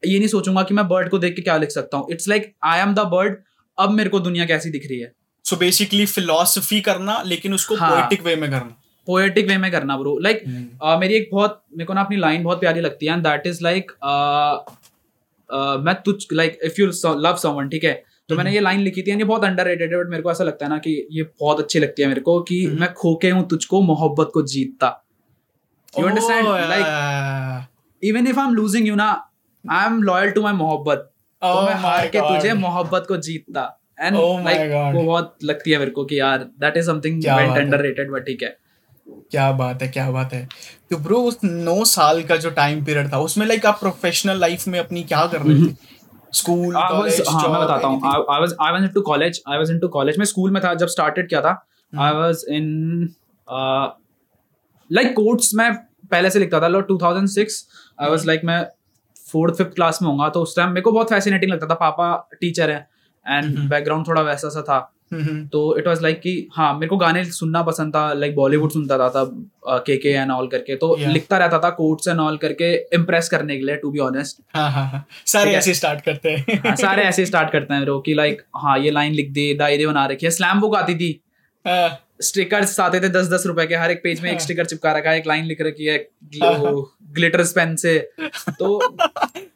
ये 0.02 0.18
नहीं 0.18 0.28
सोचूँगा 0.28 0.62
कि 0.62 0.74
मैं 0.74 0.86
बर्ड 0.88 1.08
को 1.10 1.18
देख 1.18 1.34
के 1.36 1.42
क्या 1.42 1.56
लिख 1.56 1.70
सकता 1.70 1.96
हूँ। 1.96 2.06
It's 2.10 2.28
like 2.28 2.54
I 2.64 2.80
am 2.80 2.94
the 2.94 3.04
bird 3.10 3.36
अब 3.78 3.90
मेरे 3.90 4.10
को 4.10 4.20
दुनिया 4.20 4.44
कैसी 4.46 4.70
दिख 4.70 4.86
रही 4.88 4.98
है। 5.00 5.12
सो 5.44 5.56
बेसिकली 5.56 6.06
फिलोसफी 6.08 6.80
करना 6.80 7.20
लेकिन 7.26 7.54
उसको 7.54 7.76
हाँ। 7.76 7.90
पोएटिक 7.90 8.22
वे 8.22 8.36
में 8.36 8.50
करना। 8.50 8.76
पोएटिक 9.08 9.48
वे 9.48 9.56
में 9.58 9.70
करना 9.72 9.96
ब्रो 9.96 10.18
लाइक 10.22 10.42
हम्म। 10.46 10.98
मेरी 11.00 11.14
एक 11.14 11.28
बहुत 11.32 11.62
मेरे 11.72 11.86
को 11.86 11.94
ना 11.94 12.00
अपनी 12.00 12.16
लाइन 12.16 12.42
बहुत 12.44 12.60
प्यारी 12.60 12.80
लगती 12.80 13.06
है 13.06 13.12
एंड 13.12 13.22
दैट 13.22 13.46
इज़ 13.46 13.62
लाइक 13.62 13.92
मैं 15.80 15.94
तुझ 16.02 16.16
like 16.32 16.58
if 16.64 16.80
you 16.80 16.86
love 17.06 17.36
someone 17.36 17.68
ठीक 17.68 17.84
है? 17.84 18.02
तो 18.28 18.36
मैंने 18.36 18.52
ये 18.52 18.60
लाइन 18.60 18.80
लिखी 18.80 19.02
थी 19.02 19.10
ये 19.10 19.24
बहुत 19.24 19.44
अंडर 19.44 19.66
रेटेड 19.66 19.92
है 19.92 19.98
बट 19.98 20.10
मेरे 20.10 20.22
को 20.22 20.30
ऐसा 20.30 20.44
लगता 20.44 20.64
है 20.66 20.70
ना 20.70 20.78
कि 20.78 20.90
ये 21.12 21.22
बहुत 21.40 21.60
अच्छी 21.60 21.78
लगती 21.78 22.02
है 22.02 22.08
मेरे 22.08 22.20
को 22.20 22.40
कि 22.42 22.64
हम्म। 22.64 22.80
मैं 22.80 22.92
खोके 22.94 23.30
हूँ 23.30 23.46
तुझको 23.48 23.80
मोहब्बत 23.82 24.30
को 24.34 24.42
जीतता। 24.42 24.88
You 25.94 26.06
understand 26.06 26.46
Oh, 26.46 26.58
like 26.70 27.66
even 28.02 28.26
if 28.26 28.38
I 28.40 28.46
am 28.46 28.54
losing 28.54 28.88
you 28.88 28.94
ना 28.94 29.08
I 29.64 29.86
am 29.86 30.02
loyal 30.02 30.30
to 30.30 30.42
my 30.42 30.52
मोहब्बत। 30.54 31.10
तो 31.42 31.48
Oh 31.48 31.66
मैं 31.66 31.74
हार 31.82 32.06
के 32.08 32.20
तुझे 32.20 32.52
मोहब्बत 32.60 33.04
को 33.08 33.16
जीतता। 33.28 33.64
एंड 34.00 34.16
Oh 34.16 34.44
लाइक 34.44 34.94
वो 34.94 35.02
बहुत 35.02 35.36
लगती 35.44 35.70
है 35.70 35.78
मेरे 35.78 35.90
को 35.90 36.04
कि 36.04 36.20
यार 36.20 36.50
that 36.60 36.76
is 36.76 36.86
something 36.86 37.24
underrated 37.80 38.10
but 38.10 38.26
ठीक 38.26 38.42
है। 38.42 38.56
क्या 39.08 39.52
बात 39.52 39.82
है 39.82 39.88
क्या 39.88 40.10
बात 40.10 40.32
है। 40.32 40.48
तो 40.90 40.96
ब्रो 40.96 41.18
उस 41.18 41.38
नौ 41.44 41.84
साल 41.84 42.22
का 42.22 42.36
जो 42.36 42.50
टाइम 42.50 42.84
पीरियड 42.84 43.12
था 43.12 43.18
उसमें 43.18 43.46
लाइक 43.46 43.66
आप 43.66 43.80
प्रोफेशनल 43.80 44.40
लाइफ 44.40 44.68
में 44.68 44.78
अपनी 44.78 45.02
क्या 45.02 45.26
कर 45.26 45.40
रहे 45.40 45.68
थे? 45.68 45.76
स्कूल 46.32 46.76
हाँ 46.76 47.48
मैं 47.48 47.60
बताता 47.60 47.86
हूँ। 47.86 48.00
I, 48.02 48.14
I 48.14 48.40
was 48.42 48.54
I 48.66 48.70
was 48.72 48.88
into 48.88 49.02
college 49.02 49.38
I 49.48 49.58
was 49.62 49.70
into 49.70 49.88
college 49.96 50.18
मैं 50.18 50.24
स्कूल 50.24 50.50
में 50.50 50.62
था 50.62 50.74
जब 50.74 50.86
स्टार्टेड 50.86 51.28
किया 51.28 51.40
था 51.40 51.66
in 52.50 52.62
uh, 53.48 53.86
like 54.98 55.12
कोट्स 55.12 55.54
मैं 55.54 55.74
पहले 56.10 56.30
से 56.30 56.38
लिखता 56.38 56.60
था 56.60 56.68
लो 56.68 56.80
2006 56.80 57.46
I 58.02 58.16
was 58.16 58.26
like 58.26 58.44
मैं 58.44 58.66
फोर्थ 59.32 59.54
फिफ्थ 59.54 59.70
क्लास 59.70 60.02
में 60.02 60.08
होऊँगा 60.08 60.28
तो 60.28 60.40
उस 60.42 60.56
टाइम 60.56 60.68
मेरे 60.68 60.80
को 60.80 60.92
बहुत 60.92 61.10
फैसिनेटिंग 61.10 61.52
लगता 61.52 61.66
था 61.66 61.74
पापा 61.74 62.28
टीचर 62.40 62.70
है 62.70 62.88
एंड 63.28 63.58
हम्म। 63.58 63.68
बैकग्राउंड 63.68 64.08
थोड़ा 64.08 64.22
वैसा 64.22 64.48
सा 64.48 64.62
था। 64.62 64.93
तो 65.12 65.78
इट 65.78 65.86
वाज 65.86 66.02
लाइक 66.02 66.20
कि 66.20 66.48
हाँ 66.52 66.72
मेरे 66.74 66.86
को 66.86 66.96
गाने 66.96 67.24
सुनना 67.24 67.62
पसंद 67.62 67.94
था 67.94 68.12
लाइक 68.12 68.34
बॉलीवुड 68.34 68.70
सुनता 68.70 68.98
था 68.98 69.08
तब 69.08 69.50
के 69.86 69.96
के 69.96 70.08
एंड 70.08 70.30
ऑल 70.30 70.48
करके 70.48 70.76
तो 70.76 70.96
Yeah. 70.98 71.12
लिखता 71.12 71.38
रहता 71.38 71.58
था 71.58 71.70
कोट्स 71.70 72.08
एंड 72.08 72.20
ऑल 72.20 72.36
करके 72.36 72.72
इम्प्रेस 72.94 73.28
करने 73.28 73.56
के 73.56 73.64
लिए 73.64 73.76
टू 73.76 73.90
बी 73.90 73.98
ऑनेस्ट 73.98 74.40
हाँ 74.56 74.70
हाँ 74.70 74.86
हाँ। 74.86 75.04
सारे 75.26 75.52
ऐसे 75.54 75.74
स्टार्ट 75.74 76.00
करते 76.00 76.30
हैं। 76.30 76.58
हाँ, 76.58 76.76
सारे 76.76 77.02
ऐसे 77.02 77.26
स्टार्ट 77.26 77.50
करते 77.52 77.74
हैं 77.74 77.82
ब्रो 77.82 77.98
कि 78.00 78.14
लाइक 78.14 78.42
हाँ 78.56 78.78
ये 78.78 78.90
लाइन 78.90 79.12
लिख 79.12 79.30
दी 79.30 79.52
डायरी 79.54 79.86
बना 79.86 80.06
रखी 80.06 80.26
है। 80.26 80.30
स्लैम 80.30 80.60
बुक 80.60 80.76
आती 80.76 80.94
थी। 80.94 81.20
हाँ, 81.64 82.00
स्टिकर्स 82.22 82.80
आते 82.80 83.00
थे 83.00 83.08
दस 83.08 83.28
दस 83.28 83.46
रुपए 83.46 83.66
के 83.66 83.74
हर 83.74 83.90
एक 83.90 84.00
पेज 84.02 84.20
में 84.20 84.30
एक 84.30 84.36
हाँ। 84.36 84.44
स्टिकर 84.44 84.64
चिपका 84.64 84.92
रखा 84.92 85.10
है 85.10 85.18
एक 85.18 85.26
लाइन 85.26 85.44
लिख 85.44 85.60
रखी 85.60 85.84
है 85.84 85.96
हाँ। 86.42 86.84
ग्लिटर्स 87.12 87.52
पेन 87.52 87.76
से। 87.76 87.98
तो 88.58 88.76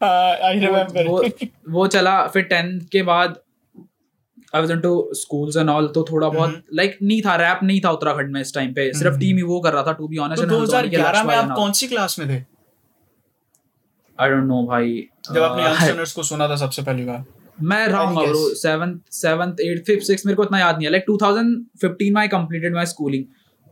हाँ, 0.03 0.53
वो, 1.05 1.13
वो 1.13 1.29
वो 1.71 1.87
चला 1.87 2.27
फिर 2.27 2.43
टेंथ 2.43 2.81
के 2.93 3.03
बाद 3.03 3.39
I 4.55 4.61
was 4.61 4.71
into 4.71 5.11
schools 5.13 5.57
and 5.57 5.71
all 5.71 5.89
तो 5.89 6.07
थोड़ा 6.11 6.29
बहुत 6.29 6.65
लाइक 6.75 6.99
नहीं 7.03 7.23
था 7.23 7.37
रैप 7.37 7.61
नहीं 7.63 7.81
था 7.81 7.91
उत्तराखंड 7.91 8.31
में 8.31 8.41
इस 8.41 8.55
टाइम 8.55 8.73
पे। 8.73 8.93
सिर्फ़ 8.93 9.09
हम्म। 9.09 9.21
टीम 9.21 9.37
ही 9.37 9.43
वो 9.43 9.61
कर 9.61 9.73
रहा 9.73 9.83
था 9.83 9.93
टू 9.93 10.09
बी 10.09 10.17
ऑनेस्ट 10.17 10.45
तो 10.45 10.67
2011 10.67 11.25
में 11.25 11.35
आप 11.35 11.57
कौन 11.57 11.73
सी 11.73 11.87
क्लास 11.87 12.19
में 12.19 12.29
थे? 12.29 12.45
आई 14.21 14.31
डोंट 14.31 14.45
नो 14.45 14.67
भाई। 14.67 15.09
जब 15.33 15.43
आपने 15.43 15.63
Uh, 15.63 15.69
यंगस्टर्स 15.69 16.13
को 16.13 16.23
सुना 16.23 16.49
था 16.49 16.57
सबसे 16.57 16.83
पहली 16.83 17.05
बार। 17.05 17.25
मैं 17.63 17.89
रहूँगा 17.89 18.23
bro 18.23 18.45
guess? 18.45 18.55
Seventh 18.55 18.99
seventh 19.11 19.53
eight 19.61 19.85
fifth 19.87 20.07
six 20.07 20.27
मेरे 20.27 20.37
को 20.37 20.45
इतना 20.45 20.59
याद 20.59 20.77
नहीं 20.77 20.87
है। 20.87 20.91
लाइक 20.91 21.05
2015 21.11 22.15
में 22.15 22.21
आई 22.21 22.29
कंप्लीटेड 22.29 22.75
माय 22.75 22.87
स्कूलिंग 22.87 23.25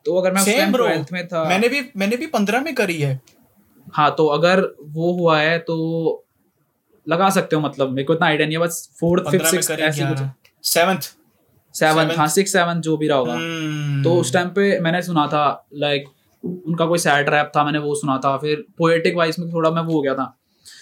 तो 0.06 0.16
अगर 0.16 0.32
मैं 0.32 0.40
उस 0.40 0.46
टाइम 0.46 0.72
ब्रो 0.72 0.86
12th 0.86 1.12
में 1.12 1.28
था 1.28 1.44
मैंने 1.44 1.68
भी 1.68 1.80
मैंने 1.96 2.16
भी 2.16 2.26
पंद्रह 2.26 2.60
में 2.60 2.74
करी 2.74 2.96
है। 2.96 3.20
हाँ 3.92 4.14
तो 4.18 4.26
अगर 4.26 4.74
वो 4.82 5.12
हुआ 5.12 5.40
है 5.40 5.58
तो 5.58 6.26
लगा 7.08 7.30
सकते 7.30 7.56
हो 7.56 7.62
मतलब। 7.62 7.90
मेरे 7.90 8.04
को 8.04 8.14
इतना 8.14 8.26
आइडिया 8.26 8.48
नहीं 8.48 8.56
है 8.56 8.62
बस 8.62 8.96
फोर्थ 9.00 9.22
फिफ्थ 9.22 9.44
पंद्रह 9.44 9.52
में 9.52 9.62
सिक्स 9.62 9.68
करी 9.68 10.14
कुछ। 10.14 10.45
सेवंथ 10.66 11.12
सेवन 11.74 12.10
हाँ 12.16 12.26
सिक्स 12.28 12.52
सेवन 12.52 12.80
जो 12.80 12.96
भी 12.96 13.08
रहा 13.08 13.18
होगा। 13.18 13.32
हम्म। 13.32 14.02
तो 14.02 14.14
उस 14.14 14.32
टाइम 14.32 14.48
पे 14.48 14.78
मैंने 14.80 15.02
सुना 15.02 15.26
था 15.26 15.44
लाइक 15.74 16.04
उनका 16.44 16.86
कोई 16.86 16.98
सैड 16.98 17.28
रैप 17.28 17.50
था 17.56 17.64
मैंने 17.64 17.78
वो 17.78 17.94
सुना 17.94 18.16
था। 18.24 18.36
फिर 18.36 18.64
पोएटिक 18.78 19.16
वाइज 19.16 19.36
में 19.38 19.48
थोड़ा 19.52 19.70
मैं 19.70 19.82
वो 19.82 19.94
हो 19.94 20.00
गया 20.02 20.14
था। 20.14 20.34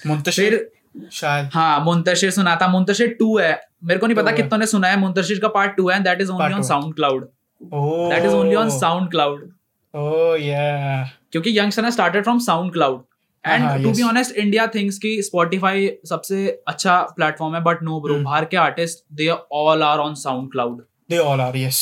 मुंतशिर? 0.06 0.70
शायद। 1.12 1.50
हाँ 1.54 1.84
मुंतशिर 1.84 2.30
सुना 2.30 2.56
था। 2.62 2.68
मुंतशिर 2.68 3.16
टू 3.18 3.38
है। 3.38 3.60
मेरे 3.84 4.00
को 4.00 4.06
नहीं 4.06 4.16
पता 4.16 4.32
कितनों 4.32 4.58
ने 4.58 4.66
सुना 4.66 4.88
है। 4.88 4.98
मुंतशिर 4.98 5.38
का 5.40 5.48
पार्ट 5.48 5.76
टू 5.76 5.88
है 5.88 6.02
that 6.02 6.20
is 6.20 6.30
only 6.30 6.54
on 6.54 6.62
SoundCloud 6.94 7.28
that 7.62 8.24
is 8.24 8.34
only 8.34 8.54
on 8.54 8.70
SoundCloud 9.10 9.50
oh 9.94 10.36
yeah 10.42 11.04
क्योंकि 11.32 11.58
यंगस्टर 11.58 11.82
ने 11.82 11.90
started 11.90 12.22
from 12.22 12.38
SoundCloud 12.72 13.02
and 13.44 13.82
to 13.82 13.90
be 13.90 14.02
honest 14.02 14.36
India 14.36 14.66
thinks 14.74 14.98
कि 14.98 15.10
स्पॉटिफाई 15.22 15.88
सबसे 16.06 16.46
अच्छा 16.68 17.00
प्लेटफॉर्म 17.16 17.54
है 17.54 17.62
बट 17.62 17.82
नो 17.82 18.00
ब्रो 18.00 18.14
Hmm. 18.14 18.24
बाहर 18.24 18.44
के 18.44 18.56
artist 18.56 19.04
they 19.12 19.28
all 19.52 19.82
are 19.82 19.98
on 19.98 20.14
SoundCloud 20.52 20.82
they 21.10 21.18
all 21.20 21.40
are 21.40 21.56
yes 21.56 21.80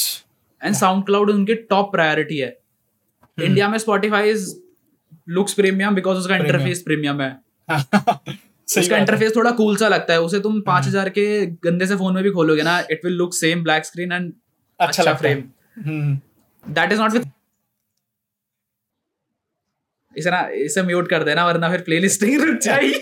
and 0.61 0.75
SoundCloud 1.07 1.31
उनकी 1.31 1.55
top 1.71 1.93
priority 1.93 2.39
है. 2.39 2.51
Hmm. 2.51 3.45
इंडिया 3.45 3.69
में 3.69 3.79
Spotify 3.79 4.31
is 4.31 4.55
looks 5.31 5.55
premium 5.55 5.95
because 5.95 6.19
उसका 6.19 6.37
इंटरफेस 6.37 6.83
प्रीमियम 6.83 7.21
है. 7.21 7.37
उसका 8.79 8.97
इंटरफेस 8.97 9.35
थोड़ा 9.37 9.51
कूल 9.53 9.77
सा 9.77 9.89
लगता 9.89 10.13
है. 10.13 10.21
उसे 10.21 10.41
तुम 10.41 10.55
Hmm. 10.55 10.67
पाँच 10.67 10.87
हज़ार 10.87 11.09
के 11.19 11.25
गंदे 11.65 11.87
से 11.87 11.97
फ़ोन 11.97 12.15
में 12.15 12.23
भी 12.25 12.31
खोलोगे 12.31 12.63
ना 12.63 12.79
it 12.91 13.05
will 13.05 13.15
look 13.15 13.35
same 13.35 13.63
black 13.63 13.85
screen 13.85 14.13
and 14.13 14.33
अच्छा। 14.81 15.13
Frame 15.15 15.43
that 16.65 16.93
is 16.93 17.01
not 17.01 17.13
with 17.13 17.23
इसे 20.19 20.31
ना 20.31 20.41
इसे 20.65 20.83
म्यूट 20.83 21.09
कर 21.09 21.23
देना 21.25 21.47
वरना 21.47 21.71
फिर 21.71 21.81
प्लेलिस्टिंग 21.83 22.43
रुक 22.43 22.59
जाएगी। 22.63 23.01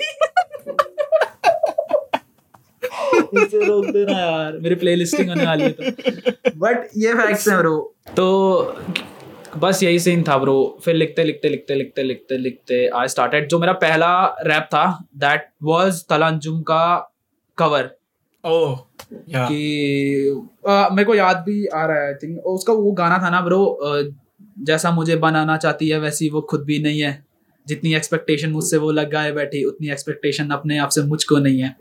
इसे 3.39 3.65
रोक 3.65 3.85
देना 3.87 4.19
यार। 4.19 4.59
मेरी 4.63 4.75
प्लेलिस्टिंग 4.75 5.29
होने 5.29 5.47
वाली 5.47 5.65
है 5.65 5.71
तो। 5.71 6.51
बट 6.59 6.89
ये 6.97 7.15
फैक्ट्स 7.15 7.49
हैं 7.49 7.59
ब्रो 7.59 7.77
तो 8.17 8.27
बस 9.59 9.83
यही 9.83 9.99
सीन 9.99 10.23
था 10.23 10.37
ब्रो 10.39 10.57
फिर 10.85 10.95
लिखते 10.95 11.25
लिखते 11.25 11.49
लिखते 11.49 11.75
लिखते 11.75 12.03
लिखते 12.03 12.37
लिखते 12.39 12.87
आई 12.97 13.09
स्टार्टेड 13.09 13.49
जो 13.49 13.59
मेरा 13.59 13.73
पहला 13.85 14.11
रैप 14.47 14.69
था 14.75 14.85
दैट 15.17 15.49
वाज 15.63 16.03
तलांजुम 16.09 16.61
का 16.63 16.85
कवर 17.59 17.91
ओह 18.45 18.77
कि 19.13 19.63
मेरे 20.67 21.05
को 21.05 21.15
याद 21.15 21.43
भी 21.47 21.67
आ 21.67 21.85
रहा 21.87 21.97
है 21.97 22.07
आई 22.07 22.15
थिंक 22.23 22.47
उसका 22.47 22.73
वो 22.73 22.93
गाना 22.93 23.19
था 23.19 23.31
ना 23.31 23.41
ब्रो 23.41 23.63
जैसा 24.59 24.91
मुझे 24.91 25.17
बनाना 25.17 25.57
चाहती 25.57 25.89
है 25.89 26.01
वैसी 26.01 26.29
वो 26.29 26.41
खुद 26.41 26.65
भी 26.65 26.79
नहीं 26.79 27.01
है। 27.01 27.25
जितनी 27.69 27.95
एक्सपेक्टेशन 27.95 28.51
मुझसे 28.51 28.77
वो 28.77 28.91
लगाए 28.91 29.33
बैठी 29.33 29.65
उतनी 29.65 29.91
एक्सपेक्टेशन 29.91 30.51
अपने 30.51 30.79
आप 30.79 30.89
से 30.89 31.03
मुझको 31.03 31.39
नहीं 31.39 31.61
है। 31.63 31.77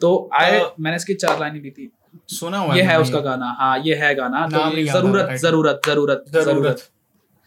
तो 0.00 0.30
अ, 0.34 0.74
मैंने 0.80 0.96
इसकी 0.96 1.14
चार 1.14 1.40
लाइनें 1.40 1.62
ली 1.62 1.70
थी। 1.70 1.92
सुना 2.28 2.58
हुआ 2.58 2.74
ये 2.74 2.82
है 2.82 3.00
उसका 3.00 3.20
गाना। 3.20 3.56
हाँ 3.58 3.78
ये 3.78 3.94
है 3.94 4.14
गाना। 4.14 4.46
तो 4.46 4.56
ज़रूरत 4.92 5.36
ज़रूरत 5.36 5.80
ज़रूरत 5.86 6.24
ज़रूरत। 6.28 6.90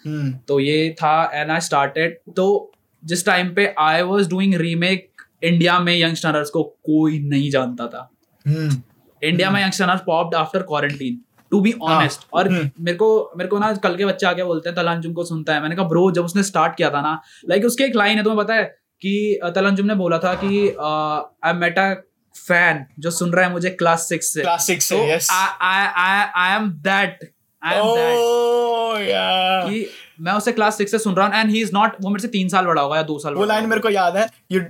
हम्म। 0.05 0.31
तो 0.47 0.59
ये 0.59 0.95
था 0.99 1.31
एंड 1.33 1.51
आई 1.51 1.59
स्टार्टेड 1.59 2.19
तो 2.35 2.71
जिस 3.05 3.25
टाइम 3.25 3.53
पे 3.53 3.75
I 3.79 4.01
was 4.01 4.29
doing 4.29 4.53
remake 4.53 5.09
India 5.43 5.79
में 5.79 5.97
यंगस्टरर्स 5.97 6.49
को 6.49 6.63
कोई 6.63 7.19
नहीं 7.19 7.49
जानता 7.49 7.87
था। 7.87 8.11
हम्म। 8.47 8.81
इंडिया 9.23 9.51
में 9.51 9.61
youngsters 9.61 10.01
popped 10.05 10.35
after 10.35 10.61
quarantine 10.61 11.21
to 11.51 11.59
be 11.61 11.73
honest 11.83 12.25
और 12.33 12.47
हम्म। 12.47 12.69
मेरे 12.79 12.97
को 12.97 13.09
मेरे 13.37 13.49
को 13.49 13.59
ना 13.59 13.73
कल 13.83 13.95
के 13.97 14.05
बच्चे 14.05 14.25
आके 14.27 14.43
बोलते 14.43 14.69
हैं 14.69 14.75
तलांजुम 14.75 15.13
को 15.13 15.23
सुनता 15.25 15.53
है। 15.53 15.61
मैंने 15.61 15.75
कहा 15.75 15.87
ब्रो 15.87 16.09
जब 16.11 16.25
उसने 16.25 16.43
स्टार्ट 16.43 16.75
किया 16.75 16.89
था 16.89 17.01
ना 17.01 17.19
लाइक 17.49 17.65
उसके 17.65 17.83
एक 17.83 17.95
लाइन 17.95 18.17
है 18.17 18.23
तुम्हें 18.23 18.43
पता 18.43 18.53
है 18.53 18.63
कि 19.01 19.39
तलांजुम 19.55 19.87
ने 19.87 19.95
बोला 19.95 20.17
था 20.19 20.33
कि 20.43 20.67
आई 20.79 21.53
मेट 21.55 21.79
अ 21.79 21.93
फ़ैन 22.35 22.85
जो 22.99 23.11
सुन 23.11 23.31
रहा 23.31 23.45
है 23.45 23.51
मुझे 23.51 23.69
क्लास 23.71 24.07
सिक्स 24.09 24.33
से। 24.33 24.41
क्लासिक 24.41 24.81
से 24.81 24.97
तो 24.97 25.03
yes 25.05 25.29
I 25.31 26.55
am 26.55 26.69
that 26.83 27.29
I 27.61 27.77
am 27.77 27.85
that 27.85 28.17
oh 28.17 28.99
yeah 29.01 29.27
कि 29.69 29.85
मैं 30.21 30.33
उसे 30.33 30.51
क्लास 30.51 30.77
सिक्स 30.77 30.91
से 30.91 30.99
सुन 30.99 31.15
रहा 31.15 31.27
हूँ 31.27 31.35
एंड 31.35 31.49
ही 31.51 31.61
इज़ 31.61 31.71
नॉट 31.73 31.95
वो 32.01 32.09
मेरे 32.09 32.21
से 32.21 32.27
तीन 32.27 32.49
साल 32.49 32.65
बड़ा 32.65 32.81
होगा 32.81 32.95
या 32.95 33.03
दो 33.03 33.17
साल 33.19 33.33
वो 33.33 33.45
लाइन 33.45 33.69
मेरे 33.69 33.81
को 33.81 33.89
याद 33.89 34.17
है 34.17 34.27
यू 34.51 34.61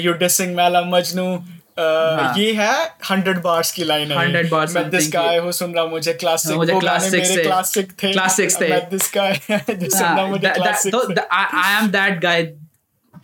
यू 0.00 0.12
डिसिंग 0.18 0.54
मैला 0.56 0.82
मजनू 0.86 1.24
हाँ। 1.24 1.58
ये 1.78 2.52
है 2.52 2.72
हंड्रेड 3.10 3.42
बार्स 3.42 3.72
की 3.72 3.84
लाइन 3.84 4.12
है। 4.12 4.16
100 4.16 4.50
bars 4.50 4.74
मैं 4.74 4.90
दिस 4.90 5.10
गाय। 5.12 5.38
हूँ 5.38 5.52
सुन 5.52 5.72
रहा 5.72 5.84
मुझे 5.86 6.12
क्लासिक 6.12 6.56
मुझे 6.56 6.72
गाने 6.72 7.04
six 7.04 7.12
मेरे 7.12 7.24
से- 7.24 7.44
क्लासिक 7.44 7.92
थे। 7.92 8.12
six 8.14 8.60
थे। 8.60 8.68
मैं 8.70 8.88
दिस 8.90 9.12
गाय 9.14 9.32
जो 9.50 9.90
सुन 9.90 10.06
रहा 10.06 10.26
मुझे 10.26 10.46
हाँ, 10.48 10.54
that- 10.54 10.62
क्लासिक 10.62 10.94
तो 10.94 11.22
आई 11.32 11.82
एम 11.82 11.88
दैट 11.88 12.20
गाय 12.20 12.42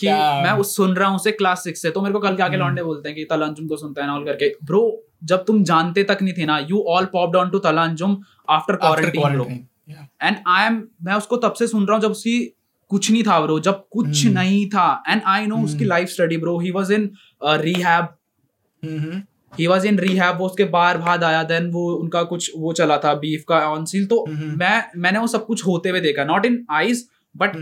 कि 0.00 0.08
मैं 0.44 0.50
उस 0.50 0.76
सुन 0.76 0.94
रहा 0.94 1.08
हूँ 1.08 1.16
उसे 1.16 1.32
क्लास 1.32 1.64
सिक्स 1.64 1.82
से। 1.82 1.90
तो 1.90 2.00
मेरे 2.00 2.12
को 2.12 2.18
कल 2.18 2.36
के 2.36 2.42
आके 2.42 2.56
हम्म। 2.56 2.66
लौंडे 2.66 2.82
बोलते 2.82 3.08
हैं 3.08 3.16
कि 3.16 3.24
तलांजुम 3.24 3.66
को 3.68 3.76
सुनता 3.76 4.00
है 4.02 4.06
ना 4.06 4.14
ऑल 4.14 4.24
करके। 4.24 4.48
ब्रो 4.64 5.04
जब 5.24 5.44
तुम 5.44 5.62
जानते 5.64 6.02
तक 6.04 6.18
नहीं 6.22 6.34
थे 6.34 6.46
ना 6.46 6.58
you 6.58 6.84
all 6.88 7.04
popped 7.04 7.36
on 7.36 7.50
to 7.50 7.58
तलांजुम 7.58 8.20
after 8.50 8.76
quarantine 8.76 9.28
bro 9.32 9.46
and 10.22 10.36
I 10.48 10.66
am 10.66 10.82
मैं 11.02 11.14
उसको 11.14 11.36
तब 11.36 11.52
से 11.52 11.66
सुन 11.66 11.86
रहा 11.86 11.94
हूँ 11.94 12.02
जब 12.02 12.10
उसकी 12.10 12.38
कुछ 12.90 13.10
नहीं 13.10 13.22
था 13.22 13.40
ब्रो 13.40 13.60
जब 13.60 13.84
कुछ 13.90 14.24
हम्म। 14.24 14.34
नहीं 14.34 14.68
था। 14.68 15.02
एंड 15.08 15.22
आई 15.26 15.46
नो 15.46 15.56
उसकी। 15.56 15.84
Life 15.84 16.08
study 16.08 16.36
bro 16.36 16.58
he 16.58 16.70
was 16.70 16.92
in 16.92 17.10
rehab 17.44 18.08
he 18.82 19.66
was 19.66 19.86
in 19.86 19.98
rehab 19.98 20.38
वो 20.38 20.46
उसके 20.46 20.64
बाहर 20.66 20.98
बाद 20.98 21.24
आया 21.24 21.42
देन 21.44 21.70
वो 21.72 21.90
उनका 21.92 22.22
कुछ 22.24 22.50
वो 22.56 22.72
चला 22.72 22.96
था 22.98 23.14
बीफ 23.16 23.44
का 23.48 23.58
ऑन 23.68 23.84
सील 23.84 24.06
तो। 24.06 24.24
मैं 24.28 24.84
मैंने 24.96 25.18
वो 25.18 25.26
सब 25.26 25.46
कुछ 25.46 25.66
होते 25.66 25.88
हुए 25.88 26.00
देखा 26.00 26.24
नॉट 26.24 26.46
इन 26.46 26.64
आईज 26.70 27.08
बट 27.34 27.56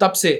तब 0.00 0.12
से। 0.12 0.32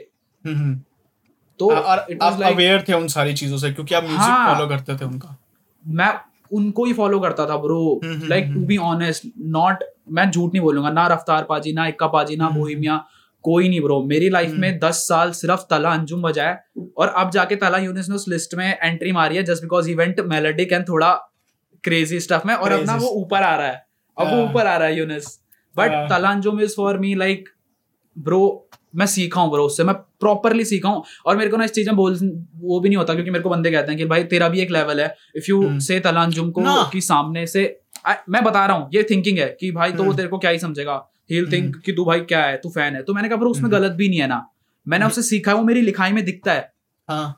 तो 1.61 1.69
आप 1.71 2.43
अवेयर 2.43 2.85
थे 2.89 2.93
उन 2.93 3.09
सारी 3.09 3.35
चीज़ों 3.35 3.59
से 3.59 3.71
क्योंकि 3.73 3.95
आप 3.95 4.03
म्यूज़िक 4.03 4.21
हाँ। 4.21 4.55
फॉलो 4.55 4.69
करते 4.69 4.97
थे 4.97 5.05
उनका। 5.05 5.37
मैं 5.85 6.13
उनको 6.53 6.85
ही 6.85 6.93
फॉलो 6.93 7.19
करता 7.21 7.47
था 7.47 7.57
bro 7.57 8.01
like 8.05 8.51
to 8.55 8.61
be 8.67 8.77
honest 8.85 9.27
not 9.49 9.85
मैं 10.11 10.31
झूठ 10.31 10.53
नहीं 10.53 10.63
बोलूँगा 10.63 10.91
ना 10.91 11.07
रफ्तार 11.07 11.45
पाजी 11.45 11.73
ना 11.73 11.87
इक्का 11.87 12.07
पाजी 12.09 12.37
ना 12.37 12.49
बोहिमिया। 12.51 13.05
कोई 13.45 13.69
नहीं 13.69 13.81
ब्रो 13.81 14.03
मेरी 14.05 14.29
लाइफ 14.31 14.49
हम्म। 14.49 14.61
में 14.61 14.79
दस 14.79 14.97
साल 15.09 15.33
सिर्फ़ 15.33 15.61
तला 15.71 15.91
अंजुम 15.91 16.23
बजाए 16.23 16.57
और 16.97 17.09
अब 17.17 17.31
जाके 17.31 17.57
तला 17.57 17.79
यूनिस 17.79 18.09
ने 18.09 18.15
उस 18.15 18.29
लिस्ट 18.29 18.55
में 18.55 18.67
एंट्री 18.67 19.13
मारी 19.13 19.37
है 19.37 19.43
just 19.45 19.63
because 19.63 19.91
event 19.91 20.21
melodic 20.29 20.73
and 20.73 20.89
थोड़ा 20.89 21.13
क्रेजी 21.85 22.21
स्टफ़ 22.21 22.47
में 22.47 22.55
और 22.55 22.73
अब 22.73 22.85
ना 22.87 22.97
वो 22.97 23.09
ऊपर 23.17 23.43
आ 23.43 23.55
रहा 23.57 23.67
है 23.67 23.85
अब 24.17 24.27
वो 24.27 24.35
हाँ। 24.35 24.45
ऊपर 24.45 24.67
आ 24.67 24.77
रहा 24.77 24.89
है 24.89 24.99
यूनिस 24.99 25.39
बट 25.75 25.91
हाँ। 25.91 26.09
Talha 26.09 26.31
Anjum 26.31 26.61
is 26.61 26.75
for 26.77 26.99
me 26.99 27.15
like 27.17 27.49
bro 28.17 28.43
मैं 28.95 29.07
सीखा 29.09 29.41
हूँ 29.41 29.51
ब्रो 29.51 29.65
उससे 29.65 29.85
मैं 29.85 29.95
प्रॉपरली 30.21 30.65
सीखा 30.67 30.89
हूँ 30.89 31.03
और 31.27 31.37
मेरे 31.37 31.51
को 31.51 31.57
ना 31.57 31.65
इस 31.65 31.73
चीज़ 31.73 31.89
में 31.89 31.97
बोल 31.97 32.19
वो 32.63 32.81
भी 32.81 32.89
नहीं 32.89 32.97
होता 32.97 33.15
क्योंकि 33.15 33.31
मेरे 33.31 33.43
को 33.43 33.51
बंदे 33.51 33.71
कहते 33.71 33.93
हैं 33.93 33.99
कि 33.99 34.05
भाई 34.07 34.25
तेरा 34.27 34.49
भी 34.49 34.61
एक 34.61 34.71
लेवल 34.71 35.01
है 35.01 35.15
इफ़ 35.37 35.45
यू 35.49 35.63
हम्म। 35.63 35.79
से 35.81 36.01
तलांजुम 36.01 36.51
को 36.51 36.63
कि 36.91 37.01
सामने 37.03 37.47
से 37.47 37.65
मैं 38.29 38.43
बता 38.45 38.65
रहा 38.67 38.77
हूँ 38.77 38.91
ये 38.95 39.03
थिंकिंग 39.11 39.39
है 39.39 39.49
कि 39.61 39.71
भाई 39.73 39.93
तो 39.93 39.99
वो 39.99 40.05
हम्म। 40.05 40.17
तेरे 40.17 40.29
को 40.29 40.39
क्या 40.39 40.51
ही 40.51 40.59
समझेगा 40.59 40.97
ही 41.31 41.45
थिंक 41.53 41.77
कि 41.77 41.93
तू 41.93 42.05
भाई 42.05 42.21
क्या 42.23 42.45
है? 42.45 42.57
तू 42.57 42.71
फ़ैन 42.71 42.95
है। 42.95 43.03
तो 43.03 43.15
मैंने 43.15 43.29
कहा 43.29 43.39
ब्रो 43.39 43.51
उसमें 43.51 43.65
हम्म। 43.65 43.77
गलत 43.79 43.93
भी 43.93 44.09
नहीं 44.09 44.21
है 44.21 44.27
ना। 44.27 44.47
मैंने 44.87 45.07
उससे 45.07 45.23
सीखा 45.23 45.51
है 45.51 45.57
वो 45.57 45.65
मेरी 45.65 45.81
लिखाई 45.83 46.13
में 46.13 46.25
दिखता 46.25 46.53
है। 46.53 46.73
हाँ। 47.09 47.37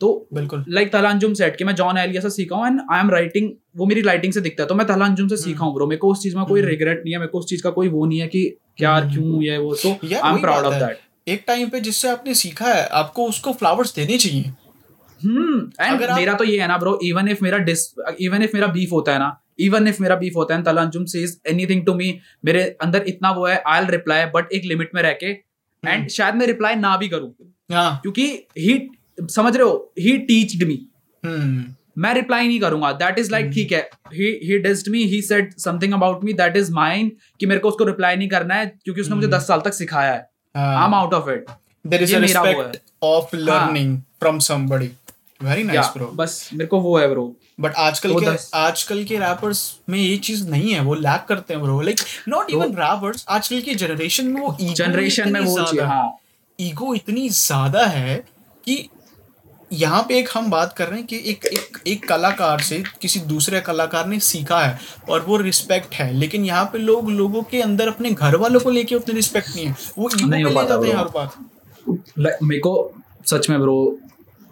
तो 0.00 0.08
बिल्कुल। 0.34 0.64
लाइक 0.68 0.92
तलांजुम 0.92 1.34
सेट 1.34 1.56
कि 1.56 1.64
मैं 1.64 1.74
जॉन 1.74 1.98
एलिया 1.98 2.20
से 2.20 2.30
सीखा 2.30 2.56
हूँ 2.56 2.66
एंड 2.66 2.80
आई 2.92 3.00
एम 3.00 3.10
राइटिंग 3.10 3.50
वो 3.76 3.86
मेरी 3.86 4.00
राइटिंग 4.02 4.32
से 4.32 4.40
दिखता 4.40 4.62
है। 4.62 4.68
तो 4.68 4.74
मैं 4.74 4.86
तलांजुम 4.86 5.28
से 5.28 5.36
सीखा 5.36 5.64
हूँ 5.64 5.74
ब्रो 5.74 5.86
मेरे 5.86 5.98
को 5.98 6.10
उस 6.12 6.22
चीज़ 6.22 6.36
में 6.36 6.44
कोई 6.46 6.60
हम्म। 6.60 6.70
रिग्रेट 6.70 7.02
नहीं 7.04 7.14
है 7.14 7.18
मेरे 7.18 7.28
को 7.28 7.38
उस 7.38 7.46
चीज़ 7.46 7.62
का 7.62 7.70
कोई 7.70 7.88
वो 7.88 8.04
नहीं 8.06 8.20
है 8.20 8.26
कि 8.26 8.58
यार 8.80 9.02
हम्म। 9.02 9.12
क्यों 9.14 9.42
ये 9.42 9.58
वो। 9.58 9.74
तो 9.74 9.90
I 9.92 10.32
am 10.32 10.40
proud 10.40 10.64
of 10.64 10.74
that 10.74 10.98
एक 11.28 11.44
टाइम 11.46 11.68
पे 11.68 11.80
जिससे 11.80 12.08
आपने 12.08 12.34
सीखा 12.34 12.66
है 12.66 12.86
आपको 12.94 13.26
उसको 13.28 13.52
फ्लावर्स 13.52 13.94
देने 13.94 14.18
चाहिए। 14.18 14.52
हम्म। 15.20 15.70
एंड 15.80 16.02
मेरा 16.10 16.34
तो 16.34 16.44
ये 16.44 16.60
है 16.60 16.68
ना 16.68 16.78
ब्रो 16.78 16.98
इवन 17.02 17.28
इफ़ 17.28 17.42
मेरा 17.42 17.58
डिस 17.58 17.86
इवन 18.20 18.42
इफ़ 18.42 18.50
मेरा 18.54 18.66
बीफ 18.66 18.92
होता 18.92 19.12
है 19.12 19.18
ना 19.18 19.28
इवन 19.58 19.88
इफ़ 19.88 20.02
मेरा 20.02 20.16
बीफ 20.16 20.36
होता 20.36 20.56
है 20.56 20.62
Talha Anjum 20.62 21.04
says 21.06 21.38
anything 21.48 21.84
to 21.86 21.94
me 21.94 22.18
मेरे 22.44 22.62
अंदर 22.82 23.04
इतना 23.08 23.30
वो 23.32 23.46
है 23.46 23.62
आई 23.66 23.80
विल 23.80 23.90
रिप्लाई 23.90 24.24
बट 24.34 24.52
एक 24.52 24.64
लिमिट 24.64 24.90
में 24.94 25.02
रह 25.02 25.12
के। 25.22 25.30
एंड 25.82 26.08
शायद 26.10 26.34
मैं 26.34 26.46
रिप्लाई 26.46 26.74
ना 26.76 26.96
भी 26.96 27.08
करूँ। 27.08 27.34
हाँ। 27.72 27.98
क्योंकि 28.02 28.26
ही 28.58 28.80
समझ 29.20 29.56
रहे 29.56 29.64
हो 29.64 29.92
ही 29.98 30.16
टीच्ड 30.28 30.62
मी 30.64 30.78
मैं 31.98 32.12
रिप्लाई 32.14 32.46
नहीं 32.46 32.60
करूँगा। 32.60 32.90
दैट 32.94 33.18
इज़ 33.18 33.30
लाइक 33.30 33.50
ठीक 33.54 33.72
है। 33.72 33.80
He 34.14 34.30
he 34.44 34.58
dissed 34.60 34.88
me 34.88 35.02
he 35.06 35.20
said 35.22 35.52
something 35.58 35.92
about 35.94 36.24
me 36.24 36.32
that 36.34 36.56
is 36.56 36.72
mine 36.74 37.10
कि 37.40 37.46
मेरे 37.46 37.60
को 37.60 37.68
उसको 37.68 37.84
रिप्लाई 37.84 38.16
नहीं 38.16 38.28
करना 38.28 38.54
है 38.54 38.66
क्योंकि 38.66 39.00
उसने 39.00 39.14
मुझे 39.14 39.26
हम्म। 39.26 39.36
दस 39.36 39.46
साल 39.48 39.60
तक 39.60 39.74
सिखाया 39.74 40.12
है। 40.12 40.18
I 40.54 40.86
am 40.86 40.94
out 40.94 41.14
of 41.14 41.30
it 41.30 41.46
there 41.86 42.02
is 42.02 42.14
a. 42.16 42.18
Respect 42.18 42.78
of 43.02 43.36
learning 43.36 43.98
from 44.20 44.38
somebody 44.48 44.90
very 45.40 45.62
nice 45.62 45.86
bro 45.86 46.06
बस 46.06 46.50
मेरे 46.52 46.66
को 46.66 46.80
वो 46.80 46.98
है 46.98 47.08
ब्रो 47.08 47.34
बट 47.60 47.74
आजकल 47.74 48.12
तो 48.12 48.20
के 48.20 48.36
आजकल 48.54 49.04
के 49.04 49.18
रैपर्स 49.18 49.80
में 49.88 49.98
ये 49.98 50.16
चीज़ 50.16 50.48
नहीं 50.48 50.72
है 50.72 50.80
वो 50.80 50.94
लैक 50.94 51.24
करते 51.28 51.54
हैं 51.54 51.62
bro 51.62 51.80
like 51.80 52.00
not 52.28 52.50
even 52.50 52.74
rappers 52.74 53.24
आजकल 53.28 53.60
की 53.60 53.74
जनरेशन 53.74 54.26
में 54.26 54.40
वो 54.40 54.56
जनरेशन 54.60 55.32
में 55.32 55.40
वो 55.40 55.84
हाँ। 55.84 56.18
ईगो 56.60 56.94
इतनी 56.94 57.28
ज़्यादा 57.28 57.86
है 57.86 58.16
कि 58.64 58.88
यहाँ 59.72 60.02
पे 60.08 60.18
एक 60.18 60.28
हम 60.34 60.50
बात 60.50 60.72
कर 60.72 60.88
रहे 60.88 60.98
हैं 60.98 61.06
कि 61.06 61.16
एक 61.16 61.44
एक 61.46 61.78
एक 61.86 62.08
कलाकार 62.08 62.60
से 62.60 62.82
किसी 63.02 63.20
दूसरे 63.20 63.60
कलाकार 63.60 64.06
ने 64.06 64.18
सीखा 64.20 64.60
है 64.60 64.78
और 65.10 65.20
वो 65.20 65.36
रिस्पेक्ट 65.36 65.94
है। 65.94 66.12
लेकिन 66.12 66.44
यहाँ 66.44 66.64
पे 66.64 66.78
लोग 66.78 67.10
लोगों 67.10 67.42
के 67.42 67.62
अंदर 67.62 67.88
अपने 67.88 68.10
घर 68.10 68.36
वालों 68.36 68.60
को 68.60 68.70
लेके 68.70 68.94
उतनी 68.94 69.14
रिस्पेक्ट 69.14 69.48
नहीं 69.56 69.66
है। 69.66 69.76
वो 69.98 70.10
ego 70.10 70.28
नहीं 70.28 70.44
हो 70.44 70.50
पाता 70.50 70.74
हैं। 70.74 70.94
हर 70.94 71.04
बात। 71.04 71.34
मेरे 72.42 72.60
को 72.60 72.94
सच 73.26 73.50
में 73.50 73.60
ब्रो 73.60 73.98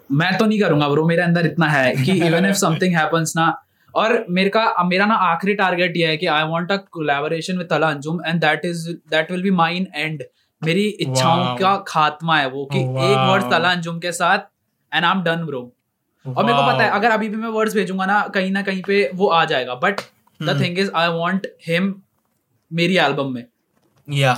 मैं 0.09 0.37
तो 0.37 0.45
नहीं 0.45 0.59
करूँगा 0.59 0.89
ब्रो 0.89 1.05
मेरे 1.07 1.21
अंदर 1.21 1.45
इतना 1.45 1.67
है 1.67 1.93
कि 1.95 2.11
इवन 2.27 2.45
इफ़ 2.45 2.55
समथिंग 2.57 2.95
हैपेंस 2.95 3.33
ना 3.37 3.53
और 3.93 4.25
मेरे 4.29 4.49
का 4.49 4.83
मेरा 4.83 5.05
ना 5.05 5.15
आखिरी 5.31 5.53
टारगेट 5.53 5.97
ये 5.97 6.07
है 6.07 6.17
कि 6.17 6.25
I 6.25 6.43
want 6.49 6.71
a 6.71 6.75
collaboration 6.91 7.57
with 7.57 7.67
Talha 7.69 7.89
Anjum 7.89 8.21
and 8.27 8.41
that 8.41 8.65
is 8.65 8.89
that 8.89 9.31
will 9.31 9.43
be 9.43 9.51
mine 9.51 9.87
and 9.95 10.23
मेरी 10.61 10.87
इच्छाओं 10.87 11.45
Wow. 11.45 11.59
का 11.61 11.75
खात्मा 11.87 12.37
है 12.37 12.49
वो 12.49 12.65
कि 12.65 12.79
एक 12.79 13.17
वर्ड 13.29 13.51
तला 13.51 13.71
अंजुम 13.71 13.99
के 13.99 14.11
साथ 14.11 14.39
and 14.91 15.05
I 15.05 15.11
am 15.11 15.23
done 15.23 15.45
bro 15.45 15.61
और 16.25 16.43
मेरे 16.45 16.57
को 16.57 16.67
पता 16.67 16.83
है 16.83 16.89
अगर 16.89 17.11
अभी 17.11 17.29
भी 17.29 17.37
मैं 17.37 17.49
वर्ड्स 17.49 17.75
भेजूँगा 17.75 18.05
ना 18.05 18.19
कहीं 18.27 18.51
ना 18.51 18.61
कहीं 18.61 18.81
पे 18.87 19.09
वो 19.15 19.27
आ 19.27 19.43
जाएगा. 19.45 19.75
But 19.75 20.01
the. 20.39 20.59
Thing 20.61 20.79
is 20.79 20.91
I 20.95 21.07
want 21.09 21.47
him 21.67 21.93
मेरी 22.71 22.97
एल्बम 22.97 23.33
में. 23.33 23.45
या 24.07 24.33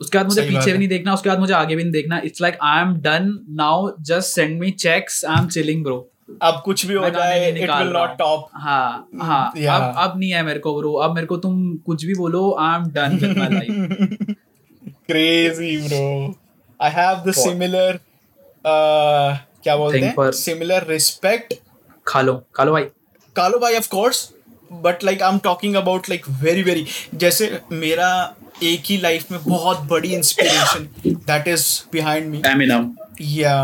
उसके 0.00 0.18
बाद 0.18 0.26
मुझे 0.26 0.42
पीछे 0.42 0.72
भी 0.72 0.78
नहीं 0.78 0.88
देखना 0.88 1.14
उसके 1.14 1.28
बाद 1.28 1.38
मुझे 1.38 1.52
आगे 1.54 1.76
भी 1.76 1.82
नहीं 1.82 1.92
देखना। 1.92 2.20
It's 2.24 2.40
like 2.42 2.58
I 2.62 2.80
am 2.82 2.94
done 3.00 3.38
now 3.58 3.90
just 4.00 4.34
send 4.34 4.58
me 4.60 4.70
cheques 4.70 5.24
I 5.24 5.42
am 5.42 5.48
chilling 5.48 5.82
bro 5.84 6.08
अब 6.42 6.60
कुछ 6.64 6.86
भी 6.86 6.94
हो 6.94 7.08
जाए 7.10 7.50
इट 7.50 7.70
विल 7.70 7.92
नॉट 7.92 8.16
टॉप 8.18 8.48
हाँ। 8.54 9.08
हाँ 9.22 9.52
Yeah. 9.56 9.68
अब 9.68 9.94
अब 9.98 10.18
नहीं 10.18 10.30
है 10.30 10.42
मेरे 10.42 10.60
को 10.60 10.78
ब्रो 10.78 10.92
अब 10.92 11.14
मेरे 11.14 11.26
को 11.26 11.36
तुम 11.36 11.76
कुछ 11.76 12.04
भी 12.04 12.14
बोलो 12.14 12.56
I 12.60 12.76
am 12.76 12.84
done 12.90 13.16
with 13.22 13.36
my 13.38 13.48
life 13.50 14.36
i 16.80 16.88
have 16.90 17.22
the 17.24 17.32
What? 17.32 17.46
similar 17.46 17.92
uh 18.64 19.36
क्या 19.62 19.76
बोलते 19.76 19.98
हैं? 19.98 20.14
similar 20.40 20.80
respect 20.90 21.54
खा 22.06 22.20
लो 22.22 22.42
खा 22.54 22.64
लो 22.64 22.72
भाई। 22.72 22.84
कालो 23.36 23.58
भाई 23.58 23.76
of 23.76 23.88
course 23.88 24.30
but 24.72 25.04
like 25.04 25.22
I 25.22 25.32
am 25.32 25.38
talking 25.38 25.74
about 25.74 26.08
like 26.08 26.28
very 26.42 26.62
very 26.62 26.86
जैसे 27.14 27.60
मेरा 27.72 28.08
एक 28.62 28.82
ही 28.86 28.96
लाइफ 28.98 29.30
में 29.32 29.40
बहुत 29.44 29.80
बड़ी 29.80 30.14
inspiration 30.14 30.88
that 31.06 31.48
is 31.48 31.66
behind 31.92 32.26
me 32.26 32.42
Eminem 32.46 32.90
या 33.20 33.54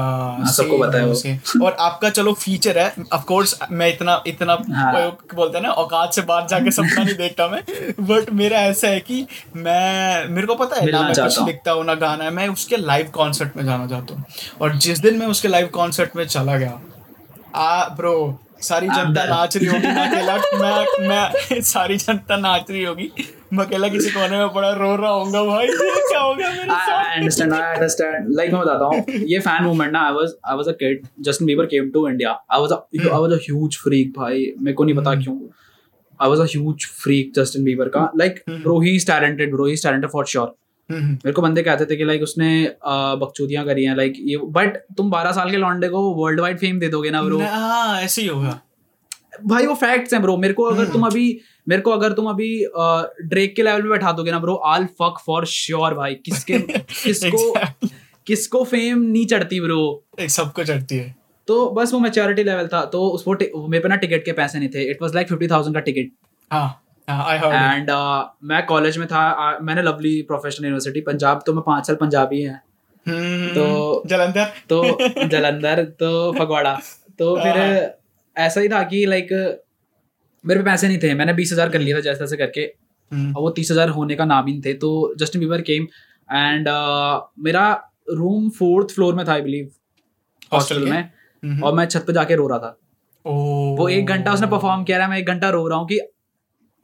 सबको 0.53 0.77
वो। 0.77 1.65
और 1.67 1.77
आपका 1.81 2.11
चलो 2.11 2.33
फीचर 2.33 2.79
है. 2.79 2.95
ऑफ़ 3.13 3.25
कोर्स 3.25 3.59
मैं 3.71 3.89
इतना 3.89 4.23
इतना 4.27 4.57
हाँ। 4.71 4.93
बोलते 5.35 5.59
हैं 5.59 5.63
ना 5.63 5.71
औकात 5.73 6.15
से 6.15 6.23
बाहर 6.23 6.47
जाके 6.47 6.71
सपना 6.71 7.03
नहीं 7.05 7.15
देखता 7.15 7.49
मैं. 7.49 7.63
बट 8.01 8.31
मेरा 8.33 8.61
ऐसा 8.61 8.89
है 8.89 9.01
कि 9.01 9.27
मैं 9.57 10.29
मेरे 10.29 10.47
को 10.47 10.55
पता 10.55 10.81
है 10.81 10.91
ना 10.91 11.03
मैं 11.03 11.15
कुछ। 11.15 11.39
लिखता 11.41 11.73
हूँ 11.73 11.85
ना 11.85 11.95
गाना 11.95 12.25
है. 12.25 12.31
मैं 12.31 12.49
उसके 12.49 12.77
लाइव 12.77 13.11
कॉन्सर्ट 13.15 13.57
में 13.57 13.65
जाना 13.65 13.87
चाहता 13.87 14.15
हूँ. 14.15 14.25
और 14.61 14.77
जिस 14.77 14.99
दिन 14.99 15.19
मैं 15.19 15.27
उसके 15.27 15.49
लाइव 15.49 15.67
कॉन्सर्ट 15.67 16.17
में 16.17 16.27
चला 16.27 16.57
गया 16.57 16.81
आ 17.55 17.89
ब्रो 17.89 18.17
सारी 18.69 18.87
जनता. 18.89 19.25
नाच 19.25 19.57
रही 19.57 19.67
होगी 19.67 19.87
मैं 19.87 20.09
अकेला 20.11 20.37
मैं 20.61 21.09
मैं 21.09 21.61
सारी 21.71 21.97
जनता 22.05 22.37
नाच 22.37 22.71
रही 22.71 22.85
होगी 22.85 23.11
मैं 23.53 23.65
अकेला 23.65 23.89
किसी 23.89 24.11
कोने 24.11 24.39
में 24.39 24.49
पड़ा 24.55 24.71
रो 24.83 24.95
रहा 24.97 25.11
होऊँगा 25.11 25.43
भाई 25.45 25.67
ये 25.67 26.01
क्या 26.09 26.21
हो 26.21 26.35
गया 26.35 26.51
मेरे 26.51 26.79
साथ 26.87 27.03
I 27.05 27.19
understand, 27.21 27.55
I 27.55 27.75
understand. 27.75 28.31
Like 28.39 28.53
मैं 28.53 28.61
बताता 28.61 28.85
हूँ 28.85 29.21
ये 29.33 29.41
fan 29.49 29.67
movement 29.69 29.93
ना 29.93 30.05
was 30.17 30.35
I 30.53 30.57
was 30.63 30.71
a 30.73 30.75
kid. 30.85 31.05
Justin 31.29 31.51
Bieber 31.53 31.69
came 31.75 31.93
to 31.99 32.07
India. 32.09 32.33
I 32.51 32.61
was 32.65 32.73
a 32.73 32.81
I 33.19 33.21
was 33.27 33.37
a 33.39 33.43
huge 33.49 33.79
freak 33.85 34.17
भाई 34.19 34.47
मेरे 34.59 34.75
को 34.75 34.85
नहीं 34.85 34.97
पता 34.97 35.15
क्यों. 35.23 35.37
I 36.21 36.29
was 36.33 36.41
a 36.41 36.47
huge 36.57 36.85
freak 37.05 37.33
Justin 37.39 37.65
Bieber 37.71 37.89
का. 37.97 38.11
Like 38.25 38.43
bro 38.67 38.81
he's 38.81 39.05
talented 39.13 39.57
bro 39.57 39.65
he's 39.73 39.83
talented 39.87 40.11
for 40.11 40.25
sure. 40.35 40.49
हम्म, 40.49 40.64
मेरे 40.91 41.33
को 41.33 41.43
बंदे 41.43 41.63
कहते 41.63 41.85
थे 41.87 41.97
कि 41.97 42.05
लाइक 42.05 42.23
उसने 42.23 42.51
बकचोदियाँ 42.85 43.65
करी 43.67 43.85
हैं 43.85 43.97
लाइक 43.97 44.15
ये 44.19 44.37
बट 44.57 44.77
तुम 44.97 45.11
12 45.11 45.33
साल 45.35 45.51
के 45.51 45.57
लौंडे 45.57 45.89
को 45.89 46.03
वर्ल्ड 46.15 46.41
वाइड 46.41 46.59
फेम 46.59 46.79
दे 46.79 46.89
दोगे 46.89 47.11
ना 47.11 47.23
ब्रो 47.23 47.39
हाँ 47.41 48.01
ऐसे 48.01 48.23
ही 48.23 48.29
होगा। 48.29 48.61
भाई 49.47 49.67
वो 49.67 49.75
फैक्ट्स 49.75 50.13
हैं 50.13 50.21
ब्रो 50.23 50.37
मेरे 50.37 50.55
को 50.55 50.65
अगर 50.65 50.93
तुम 50.93 51.07
अभी 51.07 51.27
मेरे 51.69 51.83
को 51.83 51.91
अगर 51.91 52.13
तुम 52.13 52.27
अभी 52.31 52.49
ड्रेक 53.25 53.55
के 53.57 53.63
लेवल 53.63 53.83
पे 53.83 53.89
बैठा 53.89 54.13
दोगे 54.13 54.31
ना 54.31 54.39
bro 54.39 54.55
all 54.55 54.85
fuck 55.01 55.23
for 55.27 55.47
sure 55.47 55.95
भाई. 55.95 56.15
किसके 56.15 56.59
किसको 57.03 57.53
किसको 58.27 58.65
फेम 58.65 58.99
नहीं 59.01 59.27
चढ़ती 59.27 59.61
ब्रो 59.61 60.05
सबको 60.21 60.65
चढ़ती 60.65 60.97
है। 60.97 61.15
तो 61.49 61.71
बस 61.71 61.93
वो 61.93 62.01
मेच्योरिटी 62.01 62.45
लेवल 62.45 62.69
था 62.69 62.85
तो 62.87 63.07
उस 63.09 63.25
वो 63.27 63.67
मेरे 63.69 63.83
पे 63.83 63.89
ना 63.89 63.97
टिकट 63.97 64.25
के 64.25 64.33
पैसे 64.33 64.59
नहीं 64.59 64.69
थे. 64.69 64.91
It 64.91 65.03
was 65.03 65.15
like 65.15 65.29
fifty 65.29 65.49
thousand 65.49 65.75
का 65.75 65.81
टिकट 65.81 66.13
हाँ। 66.51 66.81
आई 67.09 67.39
हर्ड 67.39 67.55
एंड 67.55 67.91
मैं 68.45 68.67
कॉलेज 68.67 68.99
में 68.99 69.07
था 69.09 69.55
uh, 69.57 69.63
मैंने 69.63 69.83
लवली 69.83 70.23
प्रोफेशनल 70.23 70.65
यूनिवर्सिटी 70.65 71.01
पंजाब 71.01 71.43
तो 71.47 71.55
मैं 71.55 71.63
पाँच 71.67 71.87
साल 71.87 71.97
पंजाबी 71.97 72.41
है। 72.43 72.63
तो- 73.55 74.09
जलंधर। 74.09 74.45
तो 74.45 74.99
जलंधर 75.29 75.85
तो 75.85 76.33
फगवाड़ा। 76.33 76.81
तो 77.19 77.37
फिर 77.37 77.91
ऐसा 78.37 78.61
ही 78.61 78.69
था 78.69 78.83
कि 78.83 79.07
लाइक 79.07 79.33
मेरे 80.47 80.61
पे 80.61 80.65
पैसे 80.65 80.89
नहीं 80.89 80.99
थे। 80.99 81.15
मैंने 81.15 81.33
बीस 81.33 81.53
हज़ार 81.53 81.69
कर 81.69 81.79
लिया 81.79 81.97
था 81.97 82.01
जैसे 82.01 82.21
तैसे 82.21 82.37
करके। 82.37 82.61
हम्म, 83.13 83.35
और 83.35 83.43
वो 83.43 83.51
तीस 83.51 83.71
हज़ार 83.71 83.89
होने 83.89 84.15
का 84.15 84.25
नाम 84.25 84.47
ही 84.47 84.53
नहीं 84.53 84.63
थे। 84.63 84.75
तो 84.75 85.15
जस्टिन 85.19 85.41
बीबर 85.41 85.61
केम 85.61 85.83
एंड 86.33 86.69
मेरा 87.39 87.93
रूम 88.11 88.51
फोर्थ 88.51 88.95
फ्लोर 88.95 89.15
में 89.15 89.27
था 89.29 89.33
आई 89.33 89.41
बिलीव 89.41 89.71
हॉस्टल 90.53 90.79
में। 90.79 91.11
हम्म। 91.45 91.63
और 91.63 91.73
मैं 91.73 91.87
छत 91.87 92.05
पे 92.07 92.13
जाके 92.13 92.35
रो 92.35 92.49
रहा 92.49 92.59
था। 92.59 92.79
वो 93.27 93.89
एक 93.89 94.07
घंटा 94.07 94.33
उसने 94.33 94.47
परफॉर्म 94.47 94.85
किया 94.85 94.99
रहा। 94.99 95.07
है 95.07 95.11
मैं 95.11 95.19
एक 95.19 95.27
घंटा 95.27 95.51
रो 95.51 95.69
रहा 95.69 95.79
हूँ 95.79 95.89
कि 95.89 96.01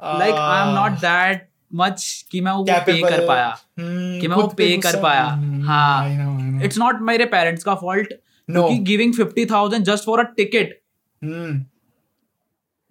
like 0.05 0.35
I 0.35 0.69
am 0.69 0.75
not 0.75 0.93
that 0.93 1.49
much 1.75 2.25
कि 2.31 2.41
मैं 2.41 2.53
वो 2.53 2.65
पे 2.65 3.01
कर 3.01 3.27
पाया। 3.27 3.47
हम्म, 3.79 4.21
कि 4.21 4.29
मैं 4.29 4.37
वो 4.37 4.47
पे 4.49 4.77
कर 4.77 5.03
पाया। 5.03 5.23
हम्म, 5.23 5.65
हाँ. 5.65 6.63
इट्स 6.65 6.79
नॉट 6.79 7.01
मेरे 7.01 7.25
पेरेंट्स 7.25 7.65
का 7.65 7.75
फॉल्ट. 7.75 8.13
क्योंकि 8.49 8.79
giving 8.79 9.15
fifty 9.15 9.47
thousand 9.47 9.85
just 9.85 10.05
for 10.05 10.21
a 10.21 10.23
ticket 10.23 10.79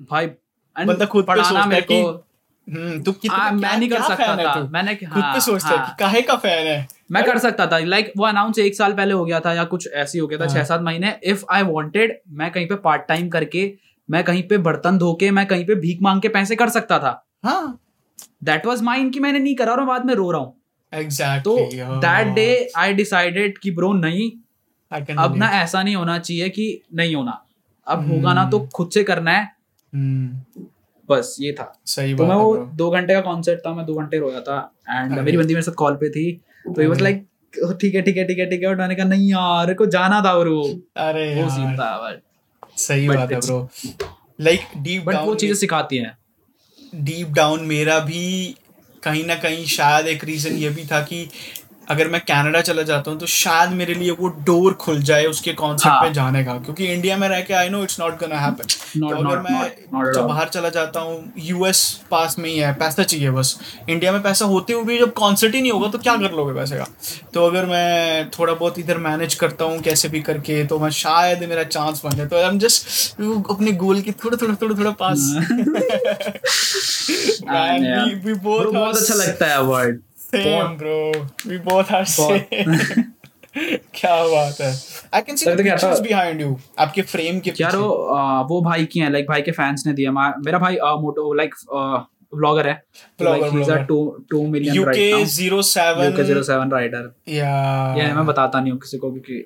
भाई 0.02 0.28
बंदा 0.76 1.06
खुद 1.06 1.26
पढ़ाना 1.26 1.66
मेरे 1.66 1.82
को। 1.82 2.26
हम्म, 2.68 3.02
तू 3.04 3.12
कितना 3.12 3.38
हाँ, 3.38 3.52
मैं 3.52 3.78
नहीं 3.78 3.90
कर 3.90 4.02
सकता 4.02 4.36
था। 4.38 4.64
मैंने 4.72 4.96
खुद 4.96 5.24
हाँ, 5.24 5.34
पे 5.34 5.40
सोचता 5.40 5.70
है 5.70 5.78
हाँ। 5.78 5.86
कि 5.86 5.96
काहे 6.00 6.22
का 6.22 6.36
फ़ैन 6.36 6.68
है? 6.68 6.88
मैं 7.12 7.24
कर 7.24 7.38
सकता 7.38 7.66
था। 7.68 7.78
लाइक 7.78 8.12
वो 8.18 8.26
अनाउंस 8.26 8.60
एक 8.60 8.76
साल 8.76 8.94
पहले 8.94 9.14
हो 9.14 9.26
गया 9.26 9.40
था 9.40 9.54
या 9.54 9.64
कुछ 9.64 9.88
ऐसी 9.94 10.20
हो 10.20 10.28
गया 10.28 10.40
था 10.40 10.46
हाँ। 10.46 10.54
छह 10.54 10.64
सात 10.64 10.82
महीने। 10.82 11.14
इफ़ 11.24 11.44
आई 11.52 11.64
वांटेड 11.64 12.20
मैं 12.30 12.52
कहीं 12.52 12.68
पे 12.68 12.76
पार्ट 12.76 13.08
टाइम 13.08 13.30
करके 13.30 13.74
मैं 14.10 14.24
कहीं 14.24 14.44
पे 14.44 14.58
बर्तन 14.60 14.98
धो 14.98 15.14
के 15.14 15.32
मैं 15.32 15.46
कहीं 15.48 15.66
पे 15.66 15.76
भीख 15.76 16.02
मांग 16.02 16.22
के 16.22 16.30
पैसे 16.30 16.56
कर 16.56 16.70
सकता 16.70 17.00
था। 17.00 17.12
हाँ। 17.46 17.80
दैट 18.44 18.66
वाज 18.66 18.82
माइन 18.82 19.10
कि 19.10 19.20
मैंने 19.20 19.40
नहीं 19.40 19.56
करा 19.56 19.72
और 19.72 19.84
बाद 19.86 20.06
में 20.06 20.14
रो 20.14 20.30
रहा 20.32 20.42
हूँ। 20.42 20.56
तो 20.94 20.98
exactly 20.98 21.78
that 22.00 22.28
day 22.36 22.72
I 22.78 22.94
decided 22.94 23.58
कि 23.58 23.72
ब्रो 23.72 23.94
नहीं। 23.94 24.30
अब 25.18 25.36
ना 25.38 25.50
ऐसा 25.54 25.84
नहीं 25.84 25.96
होना 25.96 26.18
चाहिए 26.20 26.50
कि 26.50 26.82
नहीं 26.96 27.16
होना। 27.16 27.44
अब 27.88 28.08
होगा 28.08 28.34
ना 28.34 28.50
तो। 28.50 28.60
खुद 28.76 28.90
से 28.94 29.04
करना 29.04 29.32
है। 29.32 29.48
बस 31.10 31.36
ये 31.42 31.52
था। 31.52 31.72
सही 31.86 32.16
तो 32.16 32.26
मैं 32.26 32.36
वो 32.36 32.56
दो 32.78 32.90
घंटे 32.90 33.14
का 33.14 33.22
कॉन्सर्ट 33.22 33.60
था 33.60 33.74
मैं 33.74 33.86
दो 33.86 33.94
घंटे 33.94 34.18
रोया 34.20 34.42
था। 34.42 34.58
एंड 34.90 35.20
मेरी 35.20 35.38
बंदी 35.38 35.54
मेरे 35.54 35.64
साथ 35.64 35.74
कॉल 35.78 35.96
पे 35.96 36.10
थी। 36.10 36.32
तो 36.66 36.82
ही 36.82 36.88
वाज 36.88 37.02
लाइक 37.02 37.26
ठीक 37.82 37.96
है 37.96 38.02
ठीक 38.02 38.18
है 38.18 38.26
ठीक 38.28 38.40
है 38.40 38.50
ठीक 38.50 38.62
है। 38.62 38.68
और 38.70 38.76
मैंने 38.76 38.96
कहा 38.96 39.06
नहीं 39.08 39.30
यार 39.30 39.74
को 39.74 39.86
जाना 39.88 40.22
था 40.22 40.38
ब्रो 40.40 40.62
अरे 40.98 41.44
वो 41.44 41.50
सीन 41.50 41.76
था 41.76 41.96
बट 42.00 42.22
सही 42.80 43.08
but 43.08 43.16
बात 43.16 43.32
है 43.32 43.40
ब्रो 43.40 43.70
लाइक 44.42 44.62
डीप 44.78 45.04
बट 45.04 45.16
वो 45.16 45.36
चीज़ें 45.36 45.56
सिखाती 45.56 45.98
हैं। 45.98 46.18
डीप 46.96 47.28
डाउन 47.28 47.66
मेरा 47.66 48.00
भी 48.00 48.56
कहीं 49.04 49.24
ना 49.26 49.36
कहीं 49.36 49.66
शायद 49.66 50.08
एक 50.08 50.24
रीजन 50.24 50.56
ये 50.56 50.70
भी 50.70 50.86
था 50.86 51.02
कि 51.02 51.28
अगर 51.90 52.08
मैं 52.08 52.22
कनाडा 52.22 52.62
चला 52.62 52.82
जाता 52.82 53.12
हूँ 53.12 53.20
तो 53.20 53.26
शायद 53.26 53.70
मेरे 53.70 53.94
लिए 53.94 54.12
वो 54.12 54.28
डोर 54.28 54.74
खुल 54.74 55.02
जाए 55.02 55.26
उसके 55.26 55.54
कॉन्सेप्ट 55.54 55.94
हाँ। 55.94 56.04
पे 56.04 56.14
जाने 56.14 56.44
का 56.44 56.54
क्योंकि 56.54 56.86
इंडिया 56.86 57.18
में 57.18 57.30
रह 57.30 57.42
के 57.42 57.54
I 57.54 57.70
know 57.70 57.84
it's 57.84 58.00
not 58.00 58.20
gonna 58.20 58.40
happen 58.40 59.00
तो 59.00 59.08
अगर 59.08 59.38
not- 59.38 59.52
मैं 59.52 59.76
not- 59.76 60.18
not 60.18 60.28
बाहर 60.28 60.48
चला 60.48 60.70
जाता 60.70 61.00
हूँ 61.00 61.34
यूएस 61.40 62.02
पास 62.12 62.36
में 62.40 62.50
ही 62.50 62.58
है 62.58 62.74
पैसा 62.74 63.04
चाहिए 63.04 63.32
बस। 63.32 63.60
इंडिया 63.90 64.12
में 64.12 64.22
पैसा 64.24 64.46
होते 64.46 64.74
हुए 64.74 64.84
भी 64.84 65.00
जब 65.00 65.14
कॉन्सर्ट 65.14 65.56
ही 65.56 65.62
नहीं 65.62 65.72
होगा 65.72 65.88
तो 65.88 65.98
क्या 65.98 66.18
कर 66.18 66.32
लोगे 66.32 66.54
पैसे 66.54 66.76
का? 66.76 66.88
तो 67.34 67.46
अगर 67.46 67.66
मैं 67.66 68.30
थोड़ा 68.30 68.54
बहुत 68.54 68.80
इधर 68.80 68.98
मैनेज 68.98 69.36
करता 69.36 69.66
हूँ 69.66 69.80
कैसे 69.80 70.10
भी 70.10 70.22
करके 70.22 70.66
तो 70.66 70.80
मैं 70.80 70.90
शायद 70.90 71.40
मेरा 71.40 71.64
चांस 71.64 72.02
बन 72.06 72.12
जाए। 72.12 72.26
तो 72.26 72.36
आई 72.36 72.44
एम 72.44 72.60
जस्ट 72.60 72.86
अपने 73.50 73.72
गोल 73.72 74.02
के 74.02 74.12
थोड़ा 74.12 74.38
थोड़ा 74.42 74.56
थोड़ा 74.62 74.80
थोड़ा 74.80 74.92
पास। 74.92 75.18
Are 77.50 78.74
बहुत 78.74 78.98
अच्छा 78.98 79.14
लगता 79.14 79.46
है 79.46 79.62
word 79.62 80.02
same, 80.34 80.76
bro. 80.78 80.98
We 81.52 81.58
both 81.70 81.92
are 82.00 82.06
same. 82.06 82.76
क्या 83.96 84.16
बात 84.32 84.60
है? 84.62 84.72
I 85.14 85.22
can 85.22 85.36
see 85.36 85.46
the? 85.46 85.58
Pictures 85.58 86.00
behind 86.00 86.42
you 86.42 86.58
आपके 86.80 87.02
फ्रेम 87.12 87.40
के 87.40 87.52
यार 87.62 87.76
वो 87.76 87.88
वो 88.50 88.62
भाई 88.66 88.86
की 88.92 89.00
हैं 89.00 89.10
लाइक 89.12 89.26
भाई 89.30 89.42
के 89.42 89.52
फैंस 89.52 89.84
ने 89.88 89.94
दिया। 89.94 90.12
मेरा 90.12 90.60
भाई 90.60 90.76
मोटो 91.02 91.34
लाइक 91.34 91.56
व्लॉगर 92.34 92.68
है 92.68 92.74
ही। 93.22 93.62
Is 93.62 93.72
a 93.72 93.76
vlogger. 93.76 93.88
2 94.34 94.46
million 94.50 94.76
UK 94.76 95.08
07 95.26 96.04
UK 96.04 96.24
07 96.44 96.74
rider 96.74 97.10
या 97.30 97.54
ये 97.98 98.14
मैं 98.14 98.26
बताता 98.26 98.60
नहीं 98.62 98.72
हूँ 98.72 98.80
किसी 98.80 98.98
को 98.98 99.12
क्योंकि 99.12 99.46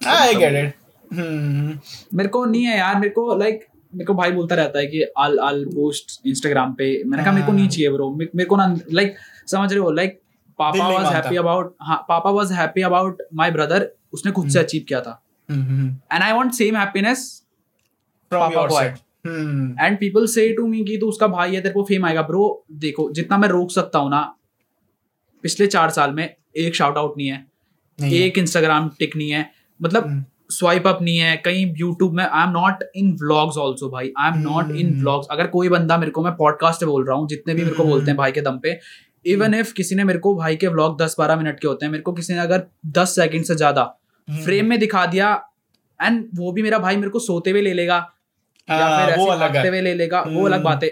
आई 0.00 0.34
गेट 0.34 0.64
इट 0.64 0.74
हम्म 1.18 1.78
मेरे 2.16 2.28
को 2.28 2.44
नहीं 2.44 2.64
है 2.64 2.78
यार 2.78 2.94
मेरे 2.94 3.10
को 3.18 3.34
लाइक 3.38 3.66
मेरे 3.94 4.04
को 4.04 4.14
भाई 4.14 4.30
बोलता 4.32 4.54
रहता 4.54 4.78
है 4.78 4.86
कि 4.86 5.04
आल 5.18 5.38
आल 5.38 5.64
पोस्ट 5.74 6.26
इंस्टाग्राम 6.26 6.72
पे। 6.78 6.86
मैंने 7.04 7.24
कहा 7.24 7.32
मेरे 7.32 7.46
को 7.46 7.52
नहीं 7.52 7.68
चाहिए 7.68 7.90
ब्रो 7.90 8.10
मेरे 8.14 8.44
को 8.44 8.56
ना 8.56 8.66
लाइक 8.92 9.14
समझ 9.46 9.72
रहे 9.72 9.80
हो? 9.80 9.90
लाइक 9.90 10.20
पापा 10.58 10.88
वाज 10.88 11.14
हैप्पी 11.14 11.36
अबाउट 11.36 11.74
हाँ 11.82 11.96
पापा 12.08 12.30
was 12.30 12.52
happy 12.52 12.82
about 12.82 13.22
my 13.34 13.50
brother 13.50 13.88
उसने 14.12 14.32
खुद 14.32 14.48
से 14.48 14.58
अचीव 14.58 14.84
किया 14.88 15.00
था। 15.00 15.20
हम्म 15.48 15.88
and 16.12 16.22
I 16.22 16.32
want 16.32 16.52
same 16.52 16.76
happiness 16.76 17.42
है। 18.32 18.94
हम्म। 19.26 19.84
And 19.84 19.98
people 19.98 20.26
say 20.26 20.48
to 20.54 20.66
me 20.66 20.84
कि 20.84 20.96
तू 20.96 21.08
उसका 21.08 21.26
भाई 21.26 21.54
है 21.54 21.60
तेरे 21.60 21.74
को 21.74 21.82
फेम 21.84 22.04
आएगा। 22.06 22.22
ब्रो 22.22 22.64
देखो 22.72 23.10
जितना 23.12 23.38
मैं 23.38 23.48
रोक 23.48 23.70
सकता 23.70 23.98
हूँ 23.98 24.10
ना 24.10 24.20
पिछले 25.44 25.66
चार 25.66 25.90
साल 25.90 26.12
में 26.12 26.28
एक 26.56 26.74
शाउट 26.74 26.98
आउट 26.98 27.16
नहीं 27.16 27.28
है। 27.28 27.46
नहीं 27.98 28.20
एक 28.20 28.38
इंस्टाग्राम 28.38 28.90
टिक 28.98 29.16
नहीं 29.16 29.30
है। 29.30 29.50
मतलब 29.80 30.06
हम्म। 30.06 30.24
स्वाइप 30.50 30.86
अप 30.86 30.98
नहीं 31.02 31.18
है। 31.18 31.36
कहीं 31.36 31.64
यूट्यूब 31.76 32.12
में 32.12 32.24
I 32.24 32.42
am 32.44 32.50
not 32.50 32.84
in 32.96 33.12
vlogs 33.12 33.56
also 33.58 33.88
भाई। 33.90 34.12
I 34.18 34.30
am 34.30 34.38
not 34.38 34.70
in 34.70 34.86
hmm. 34.86 35.00
Vlogs 35.00 35.26
अगर 35.30 35.46
कोई 35.46 35.68
बंदा 35.68 35.98
मेरे 35.98 36.12
को 36.12 36.22
मैं 36.22 36.32
पॉडकास्ट 36.36 36.84
बोल 36.84 37.06
रहा 37.06 37.16
हूँ 37.16 37.28
जितने 37.28 37.54
भी 37.54 37.62
मेरे 37.62 37.74
को 37.76 37.82
हम्म। 37.82 37.92
बोलते 37.92 38.10
हैं 38.10 38.16
भाई 38.16 38.32
के 38.32 38.40
दम 38.40 38.58
पे 38.58 38.78
इवन 39.26 39.54
इफ़ 39.54 39.72
किसी 39.72 39.94
ने 39.94 40.04
मेरे 40.04 40.18
को 40.18 40.34
भाई 40.34 40.56
के 40.56 40.68
व्लॉग 40.68 41.00
दस 41.02 41.16
बारह 41.18 41.36
मिनट 41.36 41.60
के 41.60 41.68
होते 41.68 41.86
हैं 41.86 41.90
मेरे 41.92 42.02
को 42.02 42.12
किसी 42.12 42.32
ने 42.32 42.40
अगर 42.40 42.66
दस 42.88 43.14
सेकंड 43.16 43.44
से 43.44 43.54
ज़्यादा। 43.54 43.84
फ्रेम 44.28 44.66
में 44.66 44.78
दिखा 44.78 45.04
दिया 45.06 45.32
एंड 46.00 46.24
वो 46.34 46.52
भी 46.52 46.62
मेरा 46.62 46.78
भाई 46.78 46.96
मेरे 46.96 47.10
को 47.10 47.18
सोते 47.18 47.50
हुए 47.50 47.60
ले 47.60 47.72
लेगा 47.72 47.96
या 48.68 48.76
हाँ, 48.76 49.06
फिर 49.06 49.18
वो 49.18 49.26
अलग 49.26 49.56
हुए 49.58 49.80
ले 49.80 49.94
लेगा 49.94 50.20
वो 50.22 50.46
अलग 50.46 50.54
हम्म। 50.54 50.64
बात। 50.64 50.84
है 50.84 50.90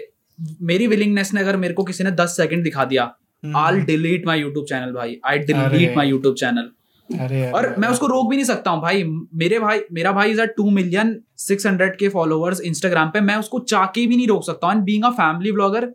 मेरी 0.61 0.87
विलिंगनेस 0.87 1.33
ने 1.33 1.41
अगर 1.41 1.57
मेरे 1.57 1.73
को 1.73 1.83
किसी 1.83 2.03
ने 2.03 2.11
दस 2.13 2.35
सेकंड 2.37 2.63
दिखा 2.63 2.85
दिया। 2.85 3.03
I 3.43 3.79
delete 3.81 4.25
my 4.25 4.39
YouTube 4.39 4.65
channel 4.65 4.91
भाई। 4.91 5.19
I 5.25 5.39
delete 5.41 5.95
my 5.97 6.07
YouTube 6.07 6.35
channel 6.35 6.69
अरे 7.09 7.49
और 7.51 7.65
अरे। 7.65 7.75
मैं 7.81 7.87
उसको 7.87 8.07
रोक 8.07 8.29
भी 8.29 8.35
नहीं 8.35 8.45
सकता 8.45 8.71
हूँ 8.71 8.81
भाई। 8.81 9.03
मेरे 9.35 9.59
भाई 9.59 9.81
मेरा 9.91 10.11
भाई 10.11 10.31
is 10.31 10.41
two 10.57 10.69
million 10.69 11.19
six 11.37 11.65
hundred 11.67 11.97
के 11.97 12.09
फॉलोअर्स 12.09 12.61
इंस्टाग्राम 12.61 13.09
पे 13.09 13.21
मैं 13.21 13.35
उसको 13.35 13.59
चाके 13.59 14.05
भी 14.07 14.15
नहीं 14.17 14.27
रोक 14.27 14.43
सकता 14.43 14.71
and 14.71 14.83
being 14.83 15.03
a 15.03 15.09
family 15.09 15.51
blogger 15.51 15.89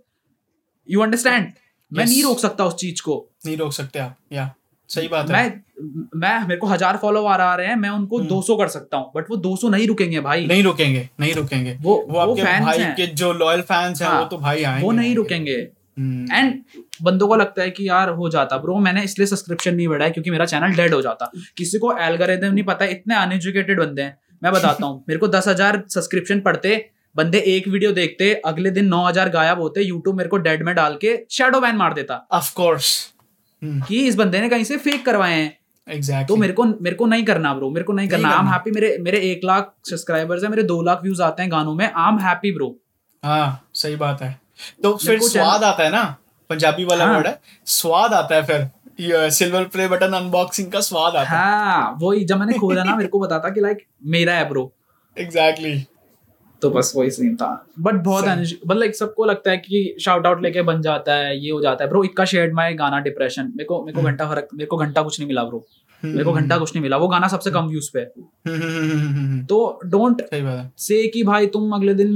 you 0.88 1.00
understand 1.00 1.52
मैं 1.92 2.04
Yes. 2.04 2.12
नहीं 2.12 2.22
रोक 2.22 2.38
सकता 2.38 2.64
उस 2.64 2.74
चीज़ 2.74 3.02
को। 3.02 3.14
नहीं 3.46 3.56
रोक 3.56 3.72
सकते 3.72 3.98
आप 3.98 4.16
या 4.32 4.50
सही 4.90 5.08
बात 5.08 5.30
मैं, 5.30 5.38
है। 5.38 5.48
मैं 5.48 6.04
मैं 6.16 6.46
मेरे 6.48 6.56
को 6.56 6.66
हज़ार 6.66 6.96
फॉलोवर 6.96 7.40
आ 7.40 7.54
रहे 7.54 7.66
हैं 7.66 7.76
मैं 7.76 7.88
उनको 7.90 8.18
हम्म। 8.18 8.28
200 8.28 8.56
कर 8.56 8.68
सकता 8.68 8.96
हूँ 8.96 9.10
बट 9.16 9.30
वो 9.30 9.36
200 9.38 9.68
नहीं 9.68 9.86
रुकेंगे 9.88 10.20
भाई। 10.20 10.46
नहीं 10.46 10.62
रुकेंगे 10.62 11.08
नहीं 11.20 11.34
रुकेंगे। 11.34 11.76
वो 11.82 11.94
वो 12.08 12.14
वो 12.14 12.18
आपके 12.20 12.42
फैंस 12.42 12.64
भाई 12.64 12.78
हैं। 12.78 12.94
के 12.96 13.06
जो 13.14 13.32
लॉयल 13.32 13.60
फैंस 13.62 14.02
हैं 14.02 14.08
हाँ, 14.08 14.20
वो 14.20 14.26
तो 14.26 14.38
भाई 14.38 14.62
आएँगे 14.64 14.84
वो 14.84 14.92
नहीं। 14.92 15.14
रुकेंगे। 15.16 15.56
हम्म, 15.98 16.32
एंड 16.32 16.62
बंदों 17.02 17.28
को 17.28 17.36
लगता 17.36 17.62
है 17.62 17.70
कि 17.70 17.88
यार 17.88 18.08
हो 18.10 18.28
जाता। 18.28 18.56
ब्रो 18.58 18.76
मैंने 18.78 19.02
इसलिए 19.02 19.26
सब्सक्रिप्शन 19.26 19.74
नहीं 19.74 19.88
बढ़ाया 19.88 20.10
क्योंकि 20.10 20.30
मेरा 20.30 20.44
चैनल 20.46 20.74
डेड 20.74 20.94
हो 20.94 21.00
जाता। 21.02 21.30
किसी 21.58 21.78
को 21.78 21.96
एल्गोरिथम 21.98 22.52
नहीं 22.54 22.64
पता 22.64 22.84
इतने 22.84 23.14
अनएजुकेटेड 23.14 23.80
बंदे 23.80 24.02
हैं। 24.02 24.16
मैं 24.42 24.52
बताता 24.52 24.86
हूँ 24.86 25.04
मेरे 25.08 25.18
को 25.20 25.28
दस 25.28 25.48
हज़ार 25.48 25.82
सब्सक्रिप्शन 25.88 26.40
पड़ते 26.40 26.74
बंदे 27.18 27.38
एक 27.48 27.68
वीडियो 27.68 27.92
देखते 27.92 28.32
अगले 28.46 28.70
दिन 28.72 28.86
नौ 28.86 29.04
हज़ार 29.04 29.28
गायब 29.30 29.60
होते 29.60 29.82
यूट्यूब 29.82 30.16
मेरे 30.16 30.28
को 30.28 30.36
डेड 30.38 30.62
में 30.64 30.74
डाल 30.74 30.96
के 30.96 31.16
शेडो 31.30 31.60
बैन 31.60 31.76
मार 31.76 31.94
देता। 31.94 32.26
ऑफ़ 32.32 32.52
कोर्स 32.54 32.90
कि 33.62 34.06
इस 34.08 34.16
बंदे 34.16 34.40
ने 34.40 34.48
कहीं 34.48 34.64
से 34.64 34.76
फेक 34.78 35.04
करवाए 35.06 35.32
हैं। 35.32 35.56
एग्जैक्टली 35.88 36.26
तो 36.26 36.36
मेरे 36.36 36.52
को 36.52 36.64
मेरे 36.64 36.96
को 36.96 37.06
नहीं 37.06 37.24
करना 37.24 37.54
ब्रो 37.54 37.70
मेरे 37.70 37.84
को 37.84 37.92
नहीं 37.92 38.08
करना। 38.08 38.28
आई 38.30 38.38
एम। 38.38 38.48
हैप्पी 38.48 38.70
मेरे 38.70 38.96
मेरे 39.02 39.18
एक 39.30 39.44
लाख 39.44 39.72
सब्सक्राइबर्स 39.90 40.44
है 40.44 40.50
मेरे 40.50 40.62
दो 40.64 40.80
लाख 40.82 41.02
व्यूज़ 41.02 41.22
आते 41.22 41.42
हैं 41.42 41.50
गानों 41.52 41.74
में। 41.74 41.84
आई 41.86 42.12
एम 42.12 42.18
हैप्पी 42.20 42.52
ब्रो 42.52 42.74
हाँ 43.22 43.68
सही 43.74 43.96
बात 43.96 44.22
है। 44.22 44.30
तो 44.82 44.96
फिर 44.96 45.20
स्वाद 45.22 45.64
आता 45.64 45.84
है 45.84 45.90
ना? 45.90 46.04
पंजाबी 46.50 46.84
वाला 46.84 47.04
वर्ड 47.06 47.26
हाँ। 47.26 47.32
है। 47.32 47.40
स्वाद 47.68 48.12
आता 48.14 48.34
है 48.34 48.44
फिर। 48.44 49.30
सिल्वर 49.32 49.64
प्ले 49.66 49.88
बटन 49.88 50.12
अनबॉक्सिंग 50.14 50.72
का 50.72 50.80
स्वाद 50.82 51.16
आता 51.16 51.30
है। 51.30 51.38
हाँ 51.38 51.98
वही 52.02 52.24
जब 52.24 52.38
मैंने 52.38 52.58
खोला 52.58 52.84
ना 52.84 52.96
मेरे 52.96 53.08
को 53.08 53.18
बता 53.20 53.38
था 53.40 53.50
कि 53.50 53.60
लाइक 53.60 53.86
मेरा 54.06 54.32
है 54.34 54.48
ब्रो 54.48 54.72
एग्जैक्टली 55.16 55.76
तो 56.62 56.70
बस 56.70 56.92
वही 56.96 57.10
सीन 57.10 57.34
था। 57.36 57.50
बट 57.78 57.94
बहुत 58.04 58.28
मतलब 58.28 58.78
लाइक 58.78 58.96
सबको 58.96 59.24
लगता 59.24 59.50
है 59.50 59.56
कि 59.58 59.96
शाउट 60.00 60.26
आउट 60.26 60.42
लेके 60.42 60.62
बन 60.62 60.80
जाता 60.82 61.14
है 61.14 61.38
ये 61.38 61.50
हो 61.50 61.60
जाता 61.62 61.84
है। 61.84 61.90
ब्रो 61.90 62.02
इक्का 62.04 62.24
शेयर्ड 62.24 62.54
माय 62.54 62.72
गाना 62.74 62.98
डिप्रेशन 63.00 63.42
मेरे 63.46 63.64
को 63.64 63.82
मेरे 63.84 63.94
को 63.94 64.00
हम्म। 64.00 64.10
घंटा 64.10 64.28
फ़र्क 64.28 64.48
मेरे 64.54 64.66
को 64.66 64.76
घंटा 64.76 65.02
कुछ 65.02 65.18
नहीं 65.20 65.28
मिला 65.28 65.44
ब्रो 65.44 65.66
मेरे 66.02 66.24
को 66.24 66.32
घंटा 66.32 66.56
कुछ 66.58 66.74
नहीं 66.74 66.82
मिला। 66.82 66.96
वो 66.96 67.08
गाना 67.08 67.28
सबसे 67.28 67.50
कम 67.50 67.66
व्यूज़ 67.66 67.90
पे। 67.94 68.04
तो 69.46 69.78
डोंट 69.86 70.22
से 70.78 71.06
कि 71.08 71.22
भाई 71.22 71.46
तुम 71.46 71.72
अगले 71.72 71.94
दिन 71.94 72.10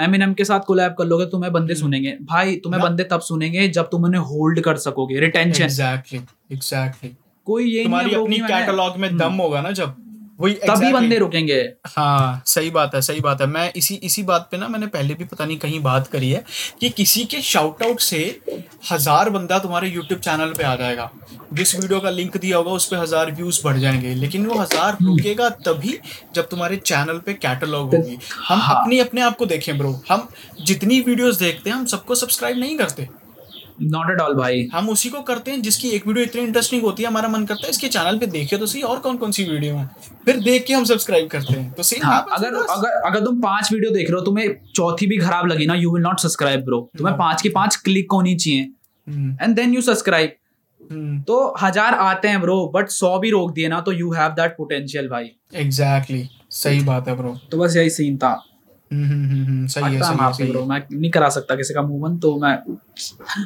एमिनम 0.00 0.32
के 0.34 0.44
साथ 0.44 0.60
कोलैब 0.66 0.94
कर 0.98 1.04
लोगे 1.04 1.26
तुम्हें 1.26 1.52
बंदे 1.52 1.72
हम्म। 1.72 1.80
सुनेंगे। 1.80 2.16
भाई 2.22 2.56
तुम्हें 2.64 2.82
बंदे 2.82 3.04
तब 3.04 3.20
सुनेंगे 3.20 3.68
जब 3.70 3.88
तुम 3.90 4.04
उन्हें 4.04 4.20
होल्ड 4.22 4.60
कर 4.60 4.76
सकोगे। 4.78 5.20
रिटेंशन 5.20 5.64
एग्जैक्टली 5.64 6.20
एग्जैक्टली 6.52 7.14
कोई 7.46 7.64
ये 7.64 7.74
नहीं 7.74 7.84
तुम्हारी 7.84 8.14
अपनी 8.14 8.38
कैटलॉग 8.48 8.96
में 8.96 9.16
दम 9.16 9.32
होगा 9.40 9.60
ना 9.60 9.70
जब। 9.72 9.94
वही 10.38 10.54
तभी. 10.56 10.92
बंदे 10.92 11.18
रुकेंगे। 11.18 11.58
हाँ 11.88 12.42
सही 12.46 12.70
बात 12.70 12.94
है 12.94 13.00
सही 13.02 13.20
बात 13.20 13.40
है। 13.40 13.46
मैं 13.46 13.72
इसी 13.76 13.94
इसी 14.04 14.22
बात 14.22 14.48
पे 14.50 14.56
ना 14.56 14.68
मैंने 14.68 14.86
पहले 14.88 15.14
भी 15.14 15.24
पता 15.24 15.44
नहीं 15.44 15.56
कहीं 15.58 15.80
बात 15.82 16.06
करी 16.06 16.30
है 16.30 16.44
कि 16.80 16.90
किसी 16.90 17.24
के 17.24 17.40
शाउट 17.42 17.82
आउट 17.82 18.00
से 18.00 18.18
हज़ार 18.90 19.30
बंदा 19.30 19.58
तुम्हारे 19.58 19.88
यूट्यूब 19.88 20.20
चैनल 20.20 20.52
पे 20.52 20.64
आ 20.64 20.74
जाएगा। 20.76 21.10
जिस 21.52 21.74
वीडियो 21.74 22.00
का 22.00 22.10
लिंक 22.10 22.36
दिया 22.36 22.56
होगा 22.56 22.70
उस 22.72 22.86
पर 22.86 22.96
हज़ार 22.96 23.30
व्यूज़ 23.32 23.60
बढ़ 23.64 23.78
जाएँगे। 23.78 24.14
लेकिन 24.14 24.46
वो 24.46 24.58
हज़ार 24.60 24.92
हम्म। 24.92 25.08
रुकेगा 25.08 25.48
तभी 25.66 25.98
जब 26.34 26.48
तुम्हारे 26.48 26.76
चैनल 26.78 27.18
पे 27.18 27.34
कैटलॉग 27.36 27.94
होगी। 27.94 28.18
हम 28.38 28.58
हाँ। 28.58 28.80
अपनी 28.80 28.98
अपने 29.00 29.20
आप 29.20 29.36
को 29.36 29.46
देखें 29.46 29.76
ब्रो 29.78 30.00
हम 30.10 30.28
जितनी 30.62 31.00
वीडियोस 31.02 31.38
देखते 31.38 31.70
हैं 31.70 31.76
हम 31.76 31.86
सबको 31.86 32.14
सब्सक्राइब 32.14 32.58
नहीं 32.58 32.76
करते। 32.78 33.08
नॉट 33.82 34.10
एट 34.10 34.20
ऑल 34.20 34.34
भाई 34.34 34.66
हम 34.72 34.88
उसी 34.88 35.08
को 35.08 35.20
करते 35.22 35.50
हैं 35.50 35.60
जिसकी 35.62 35.88
एक 35.90 36.06
वीडियो 36.06 36.24
इतनी 36.24 36.42
इंटरेस्टिंग 36.42 36.82
होती 36.82 37.02
है 37.02 37.08
हमारा 37.08 37.28
मन 37.28 37.44
करता 37.46 37.66
है 37.66 37.70
इसके 37.70 37.88
चैनल 37.88 38.18
पे 38.18 38.26
देखे 38.28 38.56
तो 38.56 38.66
सही 38.66 38.82
और 38.84 38.98
कौन 39.00 39.16
कौन 39.16 39.32
सी 39.32 39.44
वीडियो 39.44 39.74
है? 39.74 39.88
फिर 40.24 40.40
देख 40.40 40.64
के 40.66 40.74
हम 40.74 40.84
सब्सक्राइब 40.84 41.28
करते 41.28 41.52
हैं। 41.52 41.72
तो 41.72 41.82
सेम 41.82 42.04
हाँ, 42.04 42.24
अगर 42.32 42.54
अगर 42.56 43.00
अगर 43.02 43.24
तुम 43.24 43.40
पाँच 43.42 43.72
वीडियो 43.72 43.90
देख 43.92 44.10
रहे 44.10 44.18
हो 44.18 44.24
तुम्हें 44.24 44.56
चौथी 44.74 45.06
भी 45.06 45.18
खराब 45.18 45.46
लगी 45.46 45.66
ना 45.66 45.74
you 45.74 45.92
will 45.92 46.02
not 46.02 46.20
subscribe 46.20 46.64
bro 46.64 46.80
तुम्हें 46.98 47.12
हाँ। 47.12 47.18
पाँच 47.18 47.42
की 47.42 47.48
पाँच 47.50 47.76
क्लिक 47.84 48.12
होनी 48.12 48.34
चाहिए। 48.36 48.62
एंड 49.42 49.54
देन 49.56 49.74
यू 49.74 49.80
सब्सक्राइब 49.82 50.36
तो 51.28 51.54
हज़ार 51.60 51.94
आते 51.94 52.28
हैं 52.28 52.40
ब्रो 52.40 52.56
बट 52.74 52.88
सौ 52.90 53.18
भी 53.18 53.30
रोक 53.30 53.52
दिए 53.52 53.68
ना 53.68 53.80
तो 53.80 53.92
यू 53.92 54.12
हैव 54.12 54.30
दैट 54.32 54.56
पोटेंशियल 54.58 55.08
भाई 55.08 55.30
एग्जैक्टली 55.56 56.28
सही 56.54 56.80
बात 56.84 57.08
है 57.08 57.16
ब्रो 57.16 57.36
तो 57.50 57.58
बस 57.58 57.76
यही 57.76 57.90
सीन 57.90 58.16
था। 58.16 58.34
हम्म, 58.92 59.66
सही 59.66 59.84
है 59.84 60.00
सही 60.02 60.24
है 60.24 60.32
सही 60.32 60.52
मैं 60.52 60.86
नहीं 60.92 61.10
करा 61.10 61.28
सकता 61.28 61.54
किसी 61.56 61.74
का 61.74 61.82
मूवमेंट 61.82 62.22
तो 62.22 62.40
मैं 62.40 62.58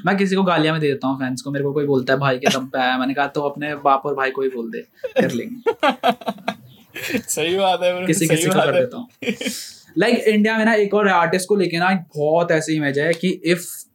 मैं 0.06 0.16
किसी 0.16 0.36
को 0.36 0.42
गालियाँ 0.42 0.72
में 0.74 0.80
दे 0.80 0.88
देता 0.88 1.08
हूँ 1.08 1.16
फैंस 1.16 1.42
को। 1.42 1.50
मेरे 1.50 1.64
को 1.64 1.72
कोई 1.72 1.86
बोलता 1.86 2.12
है 2.12 2.18
भाई 2.18 2.38
के 2.38 2.50
दम 2.50 2.66
पे 2.66 2.78
आया 2.78 2.98
मैंने 2.98 3.14
कहा 3.14 3.26
तो 3.26 3.42
अपने 3.42 3.74
बाप 3.74 4.02
और 4.06 4.14
भाई 4.14 4.30
को 4.30 4.42
ही 4.42 4.48
बोल 4.48 4.70
दे 4.70 4.80
कर 5.20 5.30
लेंगे। 5.30 5.72
सही 7.18 7.56
बात 7.56 7.82
है 7.82 8.06
किसी 8.06 8.28
किसी 8.28 8.46
को 8.46 8.52
कर 8.52 8.72
देता 8.72 8.96
हूँ। 8.96 9.08
लाइक 9.98 10.18
इंडिया 10.18 10.58
में 10.58 10.64
ना 10.64 10.74
एक 10.74 10.94
और 10.94 11.08
आर्टिस्ट 11.08 11.48
को 11.48 11.56
लेके 11.56 11.78
ना 11.78 12.04
बहुत 12.16 12.50
ऐसी 12.50 12.74
इमेज 12.74 12.98
है 12.98 13.14
कि 13.14 13.28
इफ़ 13.28 13.89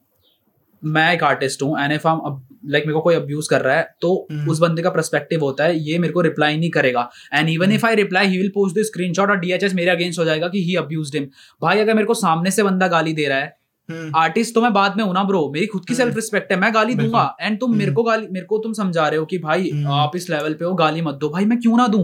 मैं 0.83 1.13
एक 1.13 1.23
आर्टिस्ट 1.23 1.63
हूँ 1.63 1.79
एंड 1.79 1.91
इफ़ 1.91 2.07
हम 2.07 2.45
लाइक 2.65 2.83
मेरे 2.85 2.93
को 2.93 3.01
कोई 3.01 3.15
अब्यूज 3.15 3.47
कर 3.47 3.61
रहा 3.61 3.75
है 3.75 3.89
तो 4.01 4.15
हम्म। 4.31 4.49
उस 4.51 4.59
बंदे 4.59 4.81
का 4.81 4.89
पर्सपेक्टिव 4.89 5.41
होता 5.41 5.63
है 5.63 5.77
ये 5.79 5.97
मेरे 5.99 6.13
को 6.13 6.21
रिप्लाई 6.21 6.57
नहीं 6.57 6.69
करेगा। 6.69 7.09
And 7.33 7.49
even 7.49 7.71
if 7.71 7.85
I 7.85 7.95
reply 7.95 8.27
he 8.27 8.37
will 8.37 8.49
post 8.55 8.79
the 8.79 8.83
screenshot 8.83 9.29
और 9.29 9.39
डीएचएस 9.39 9.73
मेरे 9.73 9.91
अगेंस्ट 9.91 10.19
हो 10.19 10.25
जाएगा 10.25 10.47
कि 10.47 10.63
ही 10.63 10.75
अब्यूज्ड 10.75 11.15
हिम 11.15 11.27
भाई 11.61 11.79
अगर 11.79 11.93
मेरे 11.93 12.07
को 12.07 12.13
सामने 12.13 12.51
से 12.51 12.63
बंदा 12.63 12.87
गाली 12.87 13.13
दे 13.13 13.27
रहा 13.27 13.37
है 13.37 13.53
हम्म, 13.89 14.11
आर्टिस्ट 14.15 14.53
तो 14.55 14.61
मैं 14.61 14.73
बाद 14.73 14.95
में 14.97 15.03
हूँ 15.03 15.13
ना 15.13 15.23
ब्रो 15.23 15.49
मेरी 15.53 15.65
खुद 15.65 15.85
की 15.85 15.93
हम्म। 15.93 16.03
सेल्फ 16.03 16.15
रिस्पेक्ट 16.15 16.51
है 16.51 16.57
मैं 16.59 16.73
गाली 16.73 16.95
दूँगा। 16.95 17.35
एंड 17.41 17.59
तुम 17.59 17.75
मेरे 17.75 17.91
को 17.91 18.03
गाली 18.03 18.27
मेरे 18.27 18.45
को 18.45 18.57
तुम 18.57 18.73
समझा 18.73 19.07
रहे 19.07 19.19
हो 19.19 19.25
कि 19.25 19.37
भाई 19.37 19.69
हम्म। 19.69 19.91
आप 19.93 20.15
इस 20.15 20.29
लेवल 20.29 20.53
पे 20.53 20.65
हो 20.65 20.73
गाली 20.75 21.01
मत 21.01 21.15
दो। 21.15 21.29
भाई 21.29 21.45
मैं 21.45 21.59
क्यों 21.59 21.77
ना 21.77 21.87
दूँ? 21.87 22.03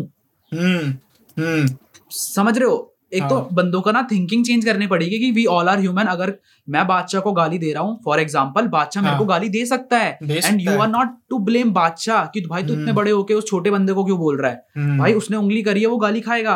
हम्म, 0.52 0.94
हम्म, 1.38 1.68
समझ 2.12 2.58
रहे 2.58 2.68
हो? 2.68 2.91
एक 3.14 3.24
तो 3.24 3.36
हाँ। 3.36 3.48
बंदों 3.54 3.82
का 3.82 3.92
ना 3.92 4.02
थिंकिंग 4.12 4.44
चेंज 4.46 4.66
करनी 4.66 4.88
पड़ेगी 4.88 5.20
कि 5.20 5.32
वी 5.32 5.46
ऑल 5.48 5.70
आर 5.70 5.80
ह्यूमन 5.80 6.06
अगर 6.08 6.34
मैं 6.68 6.86
बादशाह 6.88 7.22
को 7.22 7.32
गाली 7.32 7.58
दे 7.58 7.72
रहा 7.74 7.84
हूँ 7.84 8.00
फॉर 8.06 8.20
एग्ज़ाम्पल 8.20 8.68
बादशाह 8.70 9.04
मेरे 9.04 9.12
हाँ। 9.12 9.20
को 9.20 9.26
गाली 9.26 9.50
दे 9.50 9.66
सकता 9.66 9.98
है 9.98 10.18
and 10.24 10.62
you 10.62 10.80
are 10.80 10.88
not 10.90 11.16
to 11.30 11.40
blame 11.42 11.72
Badshah 11.74 12.26
कि 12.26 12.42
भाई 12.42 12.64
तू 12.64 12.74
इतने 12.74 12.84
हम्म। 12.84 12.96
बड़े 12.96 13.12
होके 13.12 13.34
उस 13.34 13.48
छोटे 13.48 13.72
बंदे 13.72 13.94
को 13.94 14.06
क्यों 14.06 14.18
बोल 14.20 14.38
रहा 14.38 14.52
है? 14.52 14.64
हम्म, 14.78 14.98
भाई 15.00 15.14
उसने 15.14 15.38
उंगली 15.38 15.62
करी 15.64 15.82
है 15.82 15.88
वो 15.88 15.98
गाली 15.98 16.22
खाएगा। 16.22 16.56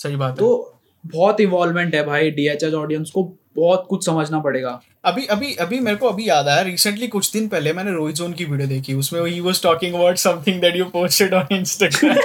सही 0.00 0.16
बात 0.16 0.30
है। 0.30 0.36
तो 0.36 0.78
बहुत 1.04 1.40
इवॉल्वमेंट 1.40 1.94
है 1.94 2.04
भाई 2.06 2.30
डीएचएस 2.30 2.74
ऑडियंस 2.74 3.10
को 3.10 3.22
बहुत 3.56 3.86
कुछ 3.88 4.04
समझना 4.06 4.38
पड़ेगा। 4.40 4.80
अभी 5.04 5.26
अभी 5.26 5.54
अभी 5.56 5.78
मेरे 5.80 5.96
को 5.96 6.08
अभी 6.08 6.28
याद 6.28 6.48
आया 6.48 6.62
रिसेंटली 6.62 7.08
कुछ 7.08 7.32
दिन 7.32 7.46
पहले 7.48 7.72
मैंने 7.72 7.92
रोहित 7.92 8.16
जोन 8.16 8.32
की 8.32 8.44
वीडियो 8.44 8.68
देखी 8.68 8.94
उसमें 8.94 9.20
he 9.22 9.38
was 9.40 9.62
talking 9.62 9.94
about 9.94 10.16
something 10.18 10.60
that 10.60 10.76
you 10.76 10.84
posted 10.90 11.34
on 11.34 11.54
Instagram 11.54 12.16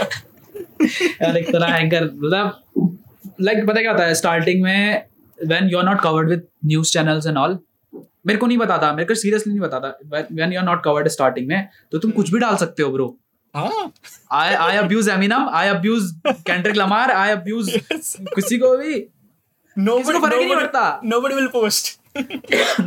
यार 1.21 1.37
एक 1.37 1.51
तरह 1.51 1.67
हैंकर 1.67 2.05
मतलब 2.05 2.97
लाइक 3.41 3.65
पता 3.67 3.81
क्या 3.81 3.91
होता 3.91 4.05
है? 4.05 4.13
स्टार्टिंग 4.15 4.63
में 4.63 5.03
when 5.39 5.69
you 5.69 5.77
are 5.77 5.85
not 5.85 6.01
covered 6.01 6.29
with 6.29 6.47
news 6.65 6.91
channels 6.93 7.27
and 7.27 7.37
all 7.37 7.57
मेरे 8.27 8.39
को 8.39 8.47
नहीं 8.47 8.57
था 8.59 8.91
मेरे 8.93 9.05
को 9.05 9.15
सीरियसली 9.15 9.53
नहीं 9.53 9.61
पता 9.61 9.79
था। 9.79 9.97
When 10.31 10.53
you 10.53 10.59
are 10.59 10.65
not 10.65 10.83
covered 10.83 11.07
starting 11.07 11.47
में 11.47 11.67
तो 11.91 11.97
तुम 11.99 12.11
कुछ 12.11 12.31
भी 12.33 12.39
डाल 12.39 12.55
सकते 12.55 12.83
हो 12.83 12.91
ब्रो 12.91 13.15
हाँ। 13.55 13.91
I 14.31 14.53
I 14.55 14.77
abuse 14.77 15.09
Eminem 15.09 15.47
I 15.53 15.67
abuse 15.67 16.11
Kendrick 16.27 16.75
Lamar 16.75 17.11
I 17.11 17.31
abuse 17.31 17.71
किसी 17.91 18.57
को 18.57 18.75
भी। 18.77 18.99
को 19.77 20.19
फ़र्क 20.19 20.33
नहीं 20.33 20.55
पड़ता। 20.55 21.01
nobody 21.03 21.35
will 21.35 21.49
post 21.51 21.89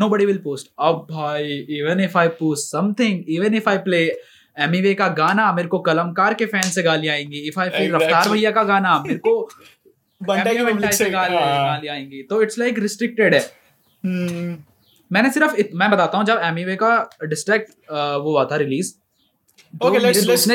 nobody 0.01 0.25
will 0.31 0.41
post 0.47 0.67
अब 0.79 1.07
भाई 1.11 1.53
even 1.79 2.01
if 2.01 2.19
I 2.19 2.29
post 2.41 2.71
something 2.73 3.25
even 3.29 3.55
if 3.55 3.69
I 3.71 3.79
play 3.87 4.01
Emiway 4.57 4.95
का 4.95 5.09
गाना 5.19 5.53
मेरे 5.53 5.69
को 5.69 5.79
कलमकार 5.87 6.35
के 6.35 6.47
फ़ैन 6.47 6.71
से 6.71 6.83
गालियाँ 6.83 7.15
आएँगी। 7.15 7.39
If 7.49 7.61
I 7.61 7.69
Exactly. 7.69 7.95
रफ्तार 7.95 8.29
भैया 8.29 8.51
का 8.51 8.63
गाना 8.65 8.99
मेरे 9.07 9.19
को 9.19 9.49
बंटा 10.27 10.53
की 10.53 10.65
पब्लिक 10.65 10.93
से 10.93 11.11
गाली 11.11 11.37
हाँ। 11.37 11.81
आएँगी। 11.91 12.23
तो 12.23 12.43
इट्स 12.43 12.59
लाइक 12.59 12.79
रिस्ट्रिक्टेड 12.79 13.35
है। 13.35 13.41
हम्म, 14.05 14.57
मैंने 15.13 15.31
सिर्फ़ 15.31 15.55
इत, 15.55 15.71
मैं 15.75 15.91
बताता 15.91 16.19
हूँ 16.19 16.27
जब 16.27 16.41
एमीवे 16.45 16.77
का 16.77 17.09
डिस्ट्रैक्ट 17.25 17.71
वो 17.93 18.31
हुआ 18.31 18.45
था 18.45 18.57
release 18.57 18.95
Okay, 19.85 20.01
let's- 20.03 20.27
let's- 20.29 20.53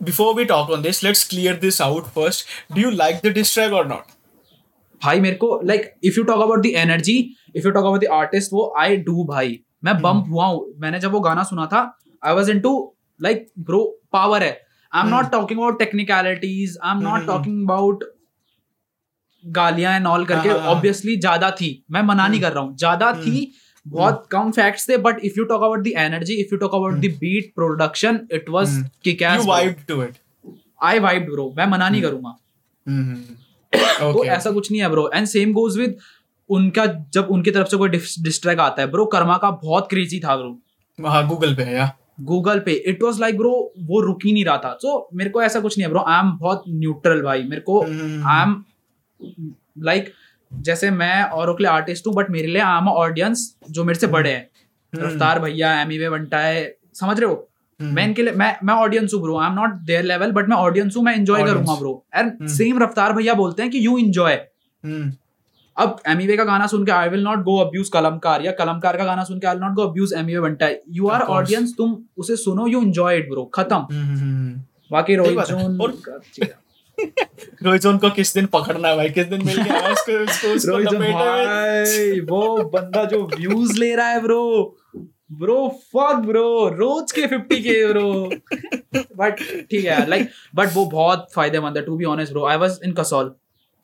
before 0.00 0.30
we 0.36 0.44
talk 0.50 0.70
on 0.74 0.82
this, 0.84 0.98
let's 1.04 1.22
clear 1.32 1.52
this 1.64 1.78
out 1.86 2.06
first. 2.16 2.44
Do 2.74 2.82
you 2.84 2.90
like 3.00 3.16
the 3.24 3.32
diss 3.36 3.50
track 3.54 3.74
or 3.78 3.82
not? 3.90 4.14
भाई 5.02 5.20
मेरे 5.20 5.36
को 5.36 5.60
like 5.64 5.94
if 6.04 6.14
you 6.18 6.22
talk 6.24 6.40
about 6.40 6.62
the 6.62 6.66
energy 6.66 7.16
if 7.56 7.64
you 7.66 7.70
talk 7.70 7.84
about 7.84 8.00
the 8.00 8.06
artist 8.12 8.50
वो 8.52 8.74
I 8.78 8.96
do 8.96 9.24
भाई। 9.24 9.60
मैं 9.84 10.00
bump 10.02 10.24
हुआ 10.28 10.46
हूँ। 10.46 10.74
मैंने 10.78 11.00
जब 11.00 11.12
वो 11.12 11.20
गाना 11.20 11.42
सुना 11.42 11.66
था 11.66 11.98
I 12.24 12.34
was 12.34 12.50
into 12.60 12.96
like 13.22 13.46
bro 13.58 14.00
power 14.12 14.42
है। 14.42 14.60
I 14.94 15.02
am 15.02 15.08
not 15.08 15.30
talking 15.32 15.58
about 15.58 15.78
technicalities 15.78 16.78
I 16.84 16.96
am 16.96 17.02
not 17.02 17.26
talking 17.26 17.64
about 17.64 18.04
गालियाँ 19.52 19.94
एंड 19.96 20.06
ऑल 20.06 20.24
करके 20.24 20.48
हाँ, 20.48 20.58
हाँ, 20.58 20.66
हाँ। 20.66 20.74
ऑब्वियसली 20.74 21.16
ज़्यादा 21.16 21.50
थी। 21.60 21.70
मैं 21.90 22.02
मना 22.02 22.26
नहीं 22.28 22.40
कर 22.40 22.52
रहा 22.52 22.62
हूँ। 22.64 22.76
ज़्यादा 22.76 23.12
थी 23.14 23.50
बहुत 23.86 24.26
कम 24.30 24.50
फैक्ट्स 24.52 24.88
थे 24.88 24.96
but 24.98 25.24
if 25.24 25.38
you 25.38 25.44
talk 25.44 25.62
about 25.62 25.82
the 25.82 25.92
energy 25.98 26.34
if 26.40 26.48
you 26.52 26.58
talk 26.58 26.74
about 26.74 26.94
the 26.96 27.12
beat 27.20 27.52
production 27.54 28.20
it 28.32 28.48
was 28.50 28.76
kick 29.04 29.22
You 29.22 29.46
vibed 29.46 29.84
to 29.90 30.00
it. 30.02 30.18
I 30.82 30.98
vibe 30.98 31.22
bro 31.30 31.52
मैं 31.56 31.66
मना 31.66 31.88
नहीं 31.88 32.02
करूँगा. 32.02 32.36
तो 34.12 34.24
ऐसा 34.26 34.50
कुछ 34.50 34.70
नहीं 34.70 34.80
है 34.82 34.88
bro 34.88 35.10
and 35.14 35.26
same 35.26 35.52
goes 35.52 35.78
with 35.78 35.96
उनका 36.50 36.84
जब 37.14 37.28
उनकी 37.30 37.50
तरफ़ 37.50 37.68
से 37.68 37.76
कोई 37.76 37.88
डिस्ट्रैक 37.88 38.60
आता 38.60 38.82
है 38.82 38.90
ब्रो 38.90 39.04
कर्मा 39.14 39.36
का 39.38 39.50
बहुत 39.64 39.88
क्रेजी 39.90 40.20
था 40.20 40.36
ब्रो 40.36 41.08
हाँ 41.08 41.26
गूगल 41.28 41.54
पे 41.54 41.62
या। 41.72 41.90
गूगल 42.28 42.58
पे। 42.60 42.72
इट 42.90 43.02
वाज 43.02 43.20
लाइक 43.20 43.36
ब्रो 43.38 43.50
वो 43.88 44.00
रुक 44.00 44.24
ही 44.24 44.32
नहीं 44.32 44.44
रहा 44.44 44.56
था। 44.58 44.72
सो 44.82 44.88
so, 44.88 45.16
मेरे 45.16 45.30
को 45.30 45.42
ऐसा 45.42 45.60
कुछ 45.60 45.76
नहीं 45.78 45.86
है 45.86 45.90
ब्रो 45.90 46.04
आई 46.08 46.20
एम 46.20 46.30
बहुत 46.38 46.62
न्यूट्रल 46.68 47.20
भाई. 47.22 47.42
मेरे 47.42 47.60
को 47.60 47.80
hmm, 47.80 48.26
I 48.28 48.42
am 48.42 48.54
like 49.20 50.04
like, 50.04 50.14
जैसे 50.52 50.90
मैं 50.90 51.22
और 51.22 51.52
के 51.52 51.62
लिए 51.62 51.70
आर्टिस्ट 51.72 52.06
हूँ 52.06 52.14
बट 52.14 52.30
मेरे 52.30 52.46
लिए 52.46 52.62
आई 52.62 52.78
एम 52.78 52.88
ऑडियंस 52.88 53.56
जो 53.70 53.84
मेरे 53.84 53.98
से 53.98 54.06
बड़े 54.06 54.30
हैं। 54.30 54.48
हम्म। 54.92 55.06
रफ्तार 55.06 55.38
भैया 55.38 55.80
एमी 55.80 55.98
वे 55.98 56.10
बंटा 56.10 56.38
है 56.38 56.76
समझ 56.94 57.18
रहे 57.20 57.30
हो? 57.30 57.44
मैं 57.80 58.04
इनके 58.04 58.22
लिए 58.22 58.32
मैं 58.32 58.56
मैं 58.64 58.74
ऑडियंस 58.74 59.14
हूँ 59.14 59.20
bro 59.22 59.38
I 59.38 59.48
am 59.48 59.54
not 59.54 59.70
there 59.86 60.04
level 60.04 60.32
but 60.32 60.48
मैं 60.48 60.56
ऑडियंस 60.56 60.96
हूँ 60.96 61.04
मैं 61.04 61.14
एंजॉय 61.14 61.44
करूँगा 61.44 61.74
ब्रो 61.74 62.04
एंड 62.14 62.46
सेम 62.48 62.82
रफ्तार 62.82 63.12
भैया 63.12 63.34
बोलते 63.34 63.62
हैं 63.62 63.70
कि 63.70 63.86
यू 63.86 63.98
एंजॉय 63.98 64.34
हम्म, 64.34 65.12
अब 65.76 65.96
एमीवे 66.06 66.36
का 66.36 66.44
गाना 66.44 66.66
सुन 66.66 66.84
के 66.86 66.92
I 66.92 67.08
will 67.08 67.22
not 67.24 67.42
go 67.44 67.56
abuse 67.58 67.88
Kalamkaar 67.88 68.42
या 68.42 68.52
कलमकार 68.52 68.96
का 68.96 69.04
गाना 69.04 69.24
सुन 69.24 69.38
के 69.40 69.46
I 69.46 69.54
will 69.54 69.64
not 69.64 69.74
go 69.74 69.82
abuse 69.82 70.12
Emiway 70.16 70.40
बनता 70.40 70.66
है 70.66 70.80
यू 70.88 71.08
आर 71.08 71.20
ऑडियंस 71.20 71.74
तुम 71.78 71.96
उसे 72.18 72.36
सुनो 72.36 72.66
यू 72.66 72.82
एंजॉय 72.82 73.18
इट 73.18 73.28
ब्रो 73.30 73.44
खत्म। 73.44 73.76
हम्म, 73.76 74.60
बाकी 74.90 75.16
रोहित। 75.16 75.38
जोन 75.40 75.76
रोहित 77.00 77.82
जोन 77.82 77.98
को 77.98 78.10
किस 78.10 78.34
दिन 78.34 78.46
पकड़ना 78.52 78.88
है 78.88 78.96
भाई? 78.96 79.08
किस 79.10 79.26
दिन 79.26 79.44
मिल 79.46 79.62
गया 79.62 79.80
उसको 79.92 80.12
उसको 80.24 80.48
उसको 80.48 80.70
रोहित 80.72 80.88
जोन 80.88 81.00
भाई 81.00 82.20
वो 82.30 82.56
बंदा 82.74 83.04
जो 83.04 83.22
व्यूज़ 83.36 83.78
ले 83.80 83.94
रहा 83.94 84.08
है 84.08 84.20
ब्रो 84.22 84.42
ब्रो 85.40 85.56
फक 85.94 86.22
ब्रो 86.26 86.68
रोज 86.68 87.12
के 87.12 87.26
50 87.26 87.60
के 87.62 87.86
ब्रो 87.86 88.12
बट 89.16 89.40
ठीक 89.70 89.84
है 89.84 90.06
लाइक 90.08 90.28
बट 90.54 90.68
वो 90.74 90.84
बहुत 90.86 91.26
फ़ायदेमंद 91.34 91.76
है 91.76 91.82
to 91.84 91.96
be 91.96 92.04
honest 92.04 92.32
bro 92.32 92.46
I 92.46 92.56
was 92.56 92.78
in 92.84 92.92
Kasol 92.92 93.34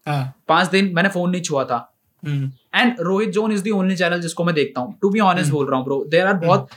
हाँ। 0.07 0.23
पाँच 0.49 0.69
दिन 0.69 0.91
मैंने 0.95 1.09
फ़ोन 1.09 1.31
नहीं 1.31 1.43
छुआ 1.43 1.65
था। 1.65 1.77
हम्म, 2.23 2.51
and 2.75 2.97
Rohit 3.01 3.31
zone 3.31 3.53
is 3.53 3.63
the 3.65 3.69
only 3.75 3.97
channel 3.97 4.21
जिसको 4.21 4.45
मैं 4.45 4.55
देखता 4.55 4.81
हूँ। 4.81 4.95
टू 5.03 5.11
बी 5.11 5.21
ऑनेस्ट 5.21 5.51
बोल 5.53 5.67
रहा 5.67 5.77
हूँ 5.77 5.85
ब्रो 5.85 6.05
देर 6.09 6.27
आर 6.27 6.35
बहुत 6.35 6.69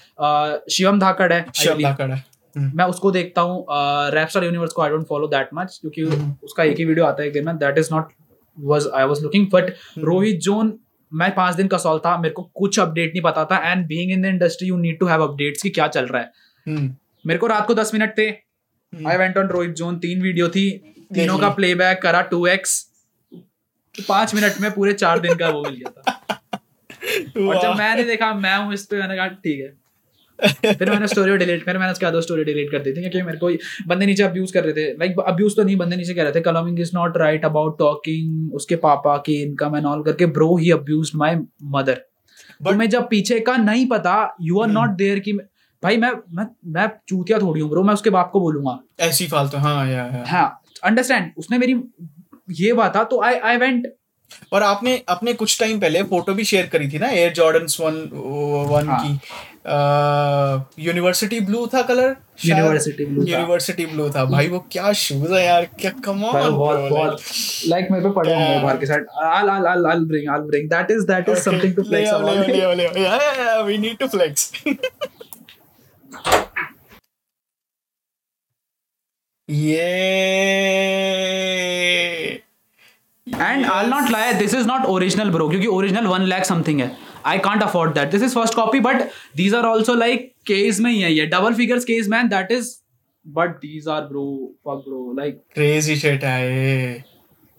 शिवम 0.72 1.00
धाकड़ 1.00 1.32
है 1.34 1.46
I 1.46 1.54
शिव 1.56 1.72
believe. 1.72 1.88
धाकड़ 1.88 2.12
है। 2.12 2.16
हम्म, 2.16 2.37
मैं 2.58 2.86
उसको 2.86 3.12
देखता 3.12 3.42
हूँ 3.42 3.66
रैपस्टार 4.14 4.44
यूनिवर्स 4.44 4.74
को 4.74 4.82
I 4.82 4.90
don't 4.90 5.06
follow 5.08 5.28
that 5.28 5.50
much 5.54 5.78
क्योंकि 5.82 6.04
उसका 6.44 6.64
एक 6.64 6.78
ही 6.78 6.86
वीडियो 6.86 7.06
आता 7.06 7.22
है 7.22 7.28
एक 7.28 7.34
दिन 7.34 7.46
में। 7.46 7.58
That 7.58 7.78
is 7.78 7.94
not 7.94 8.12
was 8.58 8.88
I 8.96 9.06
was 9.06 9.22
looking 9.24 9.48
but 9.54 9.74
Rohit 9.98 10.40
zone 10.40 10.78
मैं 11.12 11.34
पाँच 11.36 11.56
दिन 11.56 11.68
का 11.68 11.78
सॉल्व 11.78 12.02
था 12.06 12.18
मेरे 12.18 12.34
को 12.34 12.44
कुछ 12.56 12.80
अपडेट 12.80 13.14
नहीं 13.14 13.22
पता 13.22 13.46
था 13.46 13.58
and 13.72 13.86
being 13.88 14.12
in 14.12 14.22
the 14.22 14.26
industry 14.26 14.68
you 14.68 14.78
need 14.78 15.00
to 15.00 15.06
have 15.06 15.24
updates 15.24 15.62
कि 15.62 15.70
क्या 15.70 15.88
चल 15.88 16.06
रहा 16.06 16.22
है। 16.22 16.32
हम्म, 16.66 16.96
मेरे 17.26 17.40
को 17.40 17.48
रात 17.48 17.68
को 17.68 17.74
दस 17.74 17.94
मिनट 17.94 18.18
थे। 18.18 18.30
I 18.94 19.18
went 19.18 19.38
on 19.38 19.48
Rohit 19.48 19.72
zone 19.76 19.98
तीन 20.00 20.22
वीडियो 20.22 20.50
थी। 20.50 20.70
तीनों 21.14 21.38
का 21.40 21.50
प्लेबैक 21.50 22.02
करा 22.02 22.22
टू 22.22 22.46
एक्स 22.48 22.84
पाँच 23.96 24.36
मिनट 24.36 24.60
में 24.62 24.72
पूरे 24.72 24.94
चार 24.94 25.20
दिन 25.20 25.36
का 25.36 25.50
वो 25.50 25.64
मिल 25.64 25.76
गया 25.76 25.92
था। 25.92 26.14
और 27.48 27.62
जब। 27.62 27.78
मैंने 27.78 28.04
देखा 28.04 28.34
मैं 28.34 28.58
हूँ 28.58 28.74
इस 28.74 28.86
पे 28.86 28.98
मैंने 28.98 29.16
कहा 29.16 29.28
ठीक 29.28 29.60
है। 29.60 29.74
फिर 30.42 30.90
मैंने 30.90 31.08
स्टोरी 31.08 31.38
डिलीट 31.38 31.64
फिर 31.66 31.78
मैंने 31.78 31.92
उसके 31.92 32.06
बाद 32.06 32.20
स्टोरी 32.22 32.44
डिलीट 32.44 32.72
कर 32.72 32.80
दी 32.80 32.92
थी 32.92 33.02
क्योंकि 33.02 33.22
मेरे 33.22 33.38
को 33.38 33.50
बंदे 33.88 34.06
नीचे 34.06 34.24
अब्यूज 34.24 34.52
कर 34.52 34.64
रहे 34.64 34.74
थे। 34.74 34.92
लाइक 34.94 35.20
अब्यूज 35.28 35.56
तो 35.56 35.64
नहीं 35.64 35.76
बंदे 35.76 35.96
नीचे 35.96 36.14
कह 36.14 36.24
रहे 36.24 36.32
थे 36.32 36.42
कलमिंग 36.42 36.80
is 36.80 36.92
not 36.94 37.18
right 37.18 37.46
about 37.46 37.78
talking 37.80 38.54
उसके 38.54 38.76
पापा 38.76 39.18
की 39.18 39.42
इनकम 39.44 39.76
एंड 39.78 39.86
ऑल 39.86 40.04
करके 40.04 40.26
bro 40.26 40.56
he 40.58 40.72
abuse 40.72 41.12
my 41.16 41.40
mother 41.64 42.02
But- 42.62 42.72
तुम्हें 42.72 42.90
जब 42.90 43.08
पीछे 43.10 43.40
का 43.40 43.56
नहीं 43.58 43.86
पता 43.88 44.36
यू 44.42 44.60
आर 44.60 44.68
नॉट 44.68 44.90
देयर 44.90 45.20
कि 45.20 45.34
भाई 45.84 45.98
मैं 45.98 46.12
मैं 46.32 46.46
मैं 46.66 46.90
चूतिया 47.08 47.40
थोड़ी 47.40 47.62
हूँ 47.62 47.70
ब्रो 47.70 47.84
मैं 47.84 47.94
उसके 47.94 48.10
बाप 48.10 48.30
को 48.34 48.40
बोलूँगा। 48.40 48.80
ऐसी 49.00 49.28
फालतू 49.28 49.58
हाँ 49.58 49.88
या 49.88 50.06
या। 50.06 50.24
हाँ 50.28 50.62
अंडरस्टैंड 50.84 51.32
उसने 51.38 51.58
मेरी 51.58 51.76
ये 52.52 52.74
बात 52.74 52.96
था 52.96 53.04
तो 53.04 53.22
आई 53.22 53.36
आई 53.36 53.58
वेंट 53.58 53.88
और 54.54 54.64
आपने 54.64 55.02
अपने 55.10 55.34
कुछ 55.34 55.60
टाइम 55.60 55.80
पहले 55.80 56.04
फ़ोटो 56.04 56.34
भी 56.34 56.44
शेयर 56.44 56.66
करी 56.68 56.88
थी 56.90 57.00
ना 57.00 57.08
एयर 57.10 57.34
जॉर्डन्स 57.34 57.80
वन 57.82 57.94
वन 58.70 58.88
हाँ। 58.88 59.00
की। 59.04 59.20
यूनिवर्सिटी 60.80 61.40
ब्लू 61.48 61.66
था 61.68 61.82
colour 61.88 62.16
university 62.46 63.06
blue 63.06 63.26
university 63.28 63.86
blue 63.86 64.10
था। 64.10 64.24
भाई 64.26 64.48
वो 64.48 64.60
क्या 64.72 64.92
शूज़ 65.02 65.34
है 65.34 65.44
यार 65.46 65.66
क्या 65.80 65.92
कमाल 66.06 66.50
बहुत 66.50 66.90
बहुत 66.92 67.22
लाइक 67.68 67.88
मेरे 67.92 68.04
पे 68.04 68.12
पड़े 68.16 68.34
होंगे 68.34 68.60
बाहर 68.64 68.78
के 68.78 68.86
side 68.86 69.06
all 69.24 69.50
all 69.50 69.66
all 69.68 69.86
all 69.92 70.06
bring 70.08 70.30
all 70.34 70.42
bring 70.52 70.70
that 70.70 70.92
is 70.92 71.06
that 71.08 71.30
is 71.30 71.40
something 71.40 71.76
to 71.76 71.84
flex 71.84 72.12
on 72.14 72.24
okay 72.30 72.58
या 73.04 73.60
वी 73.62 73.78
नीड 73.78 73.98
टू 73.98 74.08
फ्लेक्स 74.08 74.52
ये 79.50 79.88
and 83.28 83.66
I 83.66 83.82
will 83.82 83.90
not 83.90 84.10
lie 84.12 84.34
this 84.34 84.54
is 84.54 84.68
not 84.68 84.86
original 84.96 85.30
bro 85.32 85.50
क्योंकि 85.50 85.68
original 85.68 86.08
1 86.10 86.28
lakh 86.28 86.44
something 86.46 86.82
है। 86.82 86.92
I 87.28 87.40
can't 87.46 87.64
afford 87.64 87.94
that 87.94 88.12
this 88.12 88.24
is 88.24 88.34
first 88.34 88.56
copy 88.56 88.80
but 88.82 89.02
these 89.38 89.56
are 89.56 89.66
also 89.66 89.96
like 89.96 90.32
case 90.48 90.80
में 90.80 90.92
ही 90.92 91.02
है 91.02 91.26
double 91.30 91.54
figures 91.56 91.86
case 91.86 92.08
man 92.10 92.28
that 92.30 92.52
is 92.52 92.76
but 93.26 93.56
these 93.58 93.88
are 93.88 94.02
bro 94.04 94.28
fuck 94.68 94.84
bro 94.88 95.14
like 95.18 95.42
crazy 95.56 95.96
shit 95.96 96.24
है 96.24 96.94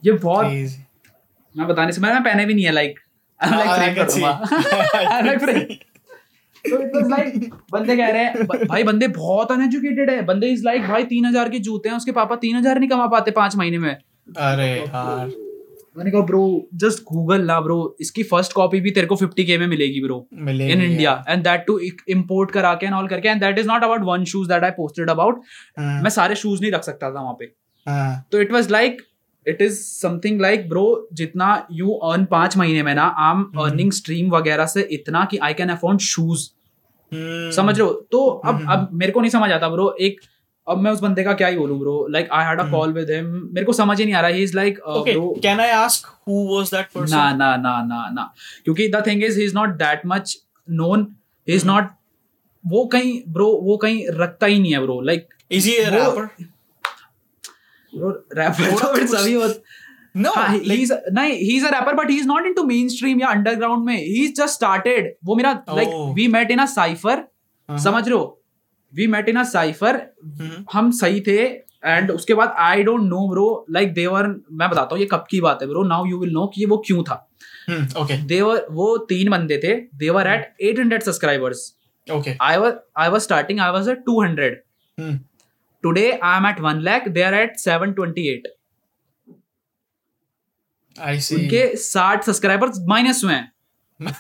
ये 0.03 0.13
बहुत 0.13 0.47
मैं 1.55 1.67
बताने 1.67 1.93
से 1.93 2.01
मैंने 2.01 2.21
पहने 2.21 2.45
भी 2.47 2.55
नहीं 2.55 2.65
है 2.65 2.73
लाइक 2.73 2.99
आई 3.41 3.51
लाइक 3.51 3.69
फ्रेम 3.71 3.95
करूँगा। 3.97 4.31
आई 5.09 5.23
लाइक 5.23 5.39
फ्रेम 5.41 5.61
तो 6.65 7.01
बंदे 7.73 7.97
कह 7.97 8.09
रहे 8.09 8.23
हैं 8.25 8.47
भाई 8.47 8.83
बंदे 8.85 9.09
बहुत 9.09 9.53
अनएजुकेटेड 9.53 10.11
है। 10.11 10.23
बंदे 10.27 10.49
इज़ 10.53 10.65
लाइक 10.65 10.83
भाई 10.87 11.05
तीन 11.05 11.27
हज़ार 11.27 11.49
के 11.49 11.59
जूते 11.67 11.89
हैं 11.89 11.97
उसके 11.97 12.13
पापा 12.13 12.37
तीन 12.37 12.57
हज़ार 12.57 12.79
नहीं 12.79 12.89
कमा 12.89 13.07
पाते 13.09 13.31
पाँच 13.33 13.57
महीने 13.57 13.79
में। 13.79 13.91
अरे 13.91 14.67
यार। 14.71 15.31
मैंने 15.97 16.11
कहा 16.11 16.21
ब्रो 16.23 16.69
जस्ट 16.75 17.03
गूगल 17.03 17.45
ला 17.47 17.61
ब्रो 17.61 17.97
इसकी 18.01 18.23
फ़र्स्ट 18.23 18.53
कॉपी 18.53 18.81
भी 18.81 18.91
तेरे 18.91 19.07
को 19.07 19.17
50 19.17 19.45
के 19.47 19.59
में 19.59 19.67
मिलेगी 19.67 20.01
bro 20.01 20.27
in 20.33 20.83
India 20.83 21.25
and 21.29 21.43
that 21.45 21.65
too 21.67 21.79
import 22.09 22.51
करा 22.51 22.75
के 22.75 22.87
एंड 22.87 22.95
ऑल 22.95 23.09
करके 23.09 23.29
and 23.29 23.41
that 23.41 23.59
is 23.59 23.69
not 23.69 23.85
about 23.85 24.03
one 24.05 24.25
shoes 24.25 24.49
that 24.49 24.65
I 24.65 24.71
posted 24.71 25.11
about 25.11 25.41
मैं 25.79 26.11
सारे 26.11 26.35
शूज़ 26.35 26.61
नहीं 26.61 26.73
रख 26.73 26.83
सकता 26.83 27.11
था 27.11 27.21
वहाँ 27.21 27.37
पे। 27.39 27.53
हाँ, 27.87 28.27
तो 28.33 28.41
it 28.41 28.53
was 28.53 28.71
like 28.71 29.03
it 29.47 29.63
is 29.63 29.81
something 29.81 30.41
like 30.41 30.69
bro 30.69 31.09
जितना 31.13 31.67
यू 31.73 31.93
अर्न 32.11 32.25
पाँच 32.25 32.57
महीने 32.57 32.83
में 32.83 32.95
ना 32.95 33.15
आई 33.19 33.33
एम 33.33 33.45
अर्निंग 33.61 33.93
स्ट्रीम 33.93 34.31
वगैरह 34.31 34.67
से 34.67 34.89
इतना 34.93 35.25
कि 35.25 35.39
I 35.39 35.55
can 35.55 35.69
afford 35.69 36.01
shoes 36.01 36.49
hmm, 37.13 37.51
समझ 37.51 37.79
रहे 37.79 37.87
हो? 37.89 37.93
तो 38.13 38.27
अब 38.27 38.67
अब 38.71 38.89
मेरे 38.93 39.13
को 39.13 39.21
नहीं 39.21 39.31
समझ 39.31 39.51
आता 39.51 39.69
ब्रो 39.69 39.97
एक 40.01 40.21
अब 40.69 40.79
मैं 40.79 40.91
उस 40.91 41.01
बंदे 41.01 41.25
का 41.25 41.33
क्या 41.33 41.49
ही 41.49 41.57
बोलूँ 41.57 41.79
bro 41.79 42.07
like 42.11 42.29
I 42.33 42.45
had 42.45 42.61
a 42.61 42.71
call 42.71 42.93
with 42.93 43.11
him 43.11 43.27
मेरे 43.53 43.65
को 43.67 43.73
समझ 43.73 43.99
ही 43.99 44.05
नहीं 44.05 44.15
आ 44.15 44.21
रहा 44.21 44.31
he 44.31 44.43
is 44.43 44.57
like 44.57 44.79
bro 44.89 45.35
can 45.45 45.61
I 45.61 45.69
ask 45.77 46.09
who 46.27 46.43
was 46.51 46.73
that 46.75 46.91
person? 46.97 47.11
ना 47.11 47.31
ना 47.33 47.57
ना 47.57 47.83
ना 47.83 48.09
ना. 48.13 48.33
क्योंकि 48.65 48.89
the 48.89 49.03
thing 49.07 49.25
is 49.25 49.39
he 49.39 49.45
is 49.45 49.55
not 49.55 49.69
that 49.69 50.03
much 50.07 50.37
known 50.69 51.07
he 51.49 51.55
is 51.55 51.67
not 51.67 51.91
वो 52.67 52.85
कहीं 52.87 53.23
ब्रो 53.29 53.47
वो 53.63 53.77
कहीं 53.77 54.07
रखता 54.11 54.47
ही 54.47 54.59
नहीं 54.59 54.73
है 54.73 54.81
ब्रो 54.81 55.01
लाइक 55.01 55.29
he 55.53 55.61
a 55.61 55.91
वो- 55.91 56.01
rapper? 56.01 56.29
ब्रो 57.93 58.11
रैपर 58.11 58.71
तो 58.71 58.93
कुछ- 58.93 59.15
सभी 59.15 59.33
होत 59.35 59.63
no 60.17 60.35
हाँ, 60.37 60.59
like 60.59 60.79
he's 60.79 60.93
नहीं 61.13 61.33
he 61.33 61.57
is 61.57 61.67
a 61.67 61.71
rapper 61.71 61.95
but 61.95 62.11
he 62.11 62.17
is 62.19 62.27
not 62.27 62.47
into 62.47 62.63
main 62.63 63.21
या 63.21 63.29
अंडरग्राउंड 63.29 63.85
में. 63.85 63.97
ही 63.97 64.25
इज़ 64.25 64.33
जस्ट 64.33 64.55
स्टार्टेड 64.55 65.15
वो 65.25 65.35
मेरा 65.35 65.53
like 65.71 65.89
Oh. 65.89 66.15
We 66.15 66.29
met 66.29 66.51
in 66.51 66.59
a 66.59 66.67
cypher 66.67 67.25
हाँ। 67.69 67.79
समझ 67.79 68.09
रहे 68.09 68.19
हो? 68.19 68.35
We 68.93 69.07
met 69.07 69.29
in 69.29 69.37
a 69.37 69.43
cypher 69.45 69.97
hmm, 70.41 70.65
हम 70.73 70.91
सही 70.99 71.21
थे 71.27 71.39
एंड 71.85 72.11
उसके 72.11 72.35
बाद 72.35 72.55
I 72.59 72.83
don't 72.83 73.03
know 73.03 73.29
bro 73.31 73.47
like 73.71 73.93
they were 73.95 74.27
मैं 74.53 74.69
बताता 74.71 74.95
हूँ 74.95 75.01
ये 75.01 75.09
कब 75.13 75.25
की 75.31 75.41
बात 75.41 75.63
है 75.63 75.69
bro 75.69 75.83
now 75.87 76.07
you 76.07 76.19
will 76.19 76.31
know 76.33 76.47
कि 76.55 76.65
वो 76.67 76.77
क्यों 76.87 77.03
था। 77.03 77.25
हम्म, 77.69 77.87
okay 78.03 78.19
देवर 78.29 78.67
वो 78.71 78.97
तीन 79.09 79.31
बंदे 79.31 79.59
थे 79.65 79.75
they were 79.99 80.27
at 80.27 80.55
800 80.69 81.01
subscribers 81.05 81.65
okay 82.07 82.35
I 82.43 82.57
was 82.57 82.75
I 82.99 83.09
was 83.09 83.23
starting 83.23 83.61
I 83.61 83.71
was 83.73 83.89
at 83.89 84.05
200 84.09 84.51
hmm, 84.99 85.19
today 85.85 86.11
I 86.13 86.37
am 86.37 86.47
at 86.47 86.61
1 86.63 86.81
lakh 86.85 87.09
they 87.09 87.23
are 87.23 87.35
at 87.35 87.59
728 87.67 88.49
I 90.97 91.13
see 91.25 91.37
उनके 91.37 91.61
60 91.77 92.25
सब्सक्राइबर्स 92.27 92.79
माइनस 92.89 93.21
हुए 93.25 93.35
हैं। 93.35 93.53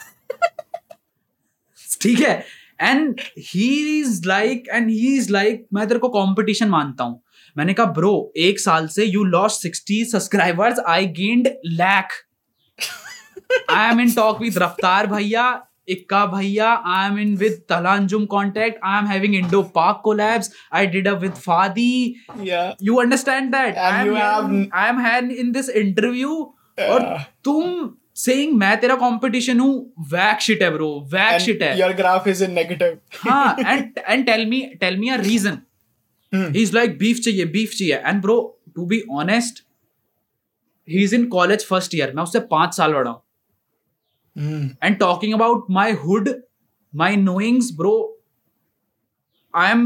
ठीक 2.01 2.21
है? 2.21 2.35
And 2.81 3.20
he 3.39 4.01
is 4.01 4.20
like 4.26 4.68
and 4.72 4.91
he 4.91 5.16
is 5.16 5.33
like 5.33 5.66
मैं 5.74 5.87
तेरे 5.89 6.01
को 6.01 6.09
competition 6.09 6.68
मानता 6.68 7.05
हूँ। 7.05 7.22
मैंने 7.57 7.74
कहा 7.74 7.87
ब्रो 7.93 8.33
एक 8.37 8.61
साल 8.61 8.87
से 8.89 9.05
you 9.05 9.24
lost 9.24 9.62
sixty 9.62 10.05
subscribers 10.05 10.79
I 10.87 11.07
gained 11.07 11.49
lakh 11.66 12.12
I 13.70 13.91
am 13.91 14.01
in 14.01 14.12
talk 14.12 14.41
with 14.41 14.59
Raftaar 14.59 15.07
भैया 15.07 15.62
इक्का 15.89 16.24
भैया 16.26 16.72
I 16.87 17.07
am 17.07 17.18
in 17.18 17.37
with 17.37 17.53
Talha Anjum 17.68 18.24
contact 18.26 18.81
I 18.85 18.99
am 18.99 19.07
having 19.07 19.35
Indo 19.35 19.62
Pak 19.74 20.01
collabs 20.05 20.53
I 20.72 20.87
did 20.87 21.09
up 21.09 21.20
with 21.20 21.33
Fadi 21.33 22.14
you 22.83 22.97
understand 22.97 23.51
that 23.55 23.79
I 23.79 24.07
am 24.07 24.66
I 24.74 24.89
am 24.89 25.01
Hahn 25.01 25.31
in 25.31 25.53
this 25.53 25.68
interview 25.68 26.55
और 26.81 27.09
तुम 27.45 27.91
saying 28.19 28.53
मैं 28.59 28.77
तेरा 28.81 28.95
competition 28.97 29.61
हूँ 29.61 29.73
wack 30.12 30.41
shit 30.43 30.62
है 30.62 30.71
bro 30.71 30.89
wack 31.12 31.33
And 31.33 31.43
shit 31.43 31.62
है 31.62 31.77
your 31.79 31.91
graph 31.99 32.27
is 32.33 32.41
in 32.47 32.55
negative. 32.59 32.97
हाँ 33.19 33.57
and 33.61 33.99
and 33.99 34.27
tell 34.27 34.47
me 34.47 34.61
tell 34.81 34.97
me 34.99 35.09
a 35.09 35.16
reason 35.23 35.59
Hmm. 36.33 36.49
He 36.55 36.62
is 36.62 36.75
like 36.75 36.97
beef 36.99 37.19
चाहिए 37.25 37.45
beef 37.53 37.71
चाहिए 37.77 37.95
and 37.97 38.21
bro 38.23 38.35
to 38.75 38.85
be 38.87 39.01
honest 39.19 39.62
he 40.89 41.03
is 41.05 41.14
in 41.14 41.25
college 41.29 41.64
first 41.66 41.95
year 41.95 42.12
मैं 42.16 42.23
उससे 42.23 42.41
पाँच 42.51 42.75
साल 42.77 42.93
बड़ा 42.93 43.11
हूँ 43.11 43.23
Hmm. 44.37 44.66
and 44.87 44.99
talking 44.99 45.33
about 45.37 45.71
my 45.77 45.87
hood 46.03 46.29
my 46.93 47.09
knowings 47.23 47.71
bro 47.79 47.95
i 49.55 49.64
am 49.71 49.81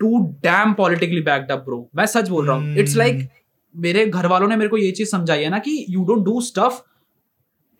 too 0.00 0.18
damn 0.42 0.74
politically 0.80 1.22
backed 1.30 1.50
up 1.54 1.64
bro 1.64 1.78
मैं 1.96 2.06
सच 2.08 2.28
बोल 2.28 2.46
रहा 2.46 2.56
हूँ 2.56 2.76
इट्स 2.78 2.90
Hmm. 2.90 2.98
लाइक 2.98 3.28
मेरे 3.74 4.04
घर 4.06 4.26
वालों 4.26 4.48
ने 4.48 4.56
मेरे 4.56 4.68
को 4.70 4.76
ये 4.78 4.90
चीज़ 4.92 5.10
समझाई 5.10 5.42
है 5.42 5.48
ना 5.50 5.58
कि 5.60 5.74
यू 5.90 6.04
डोंट 6.04 6.24
डू 6.24 6.40
स्टफ़ 6.40 6.80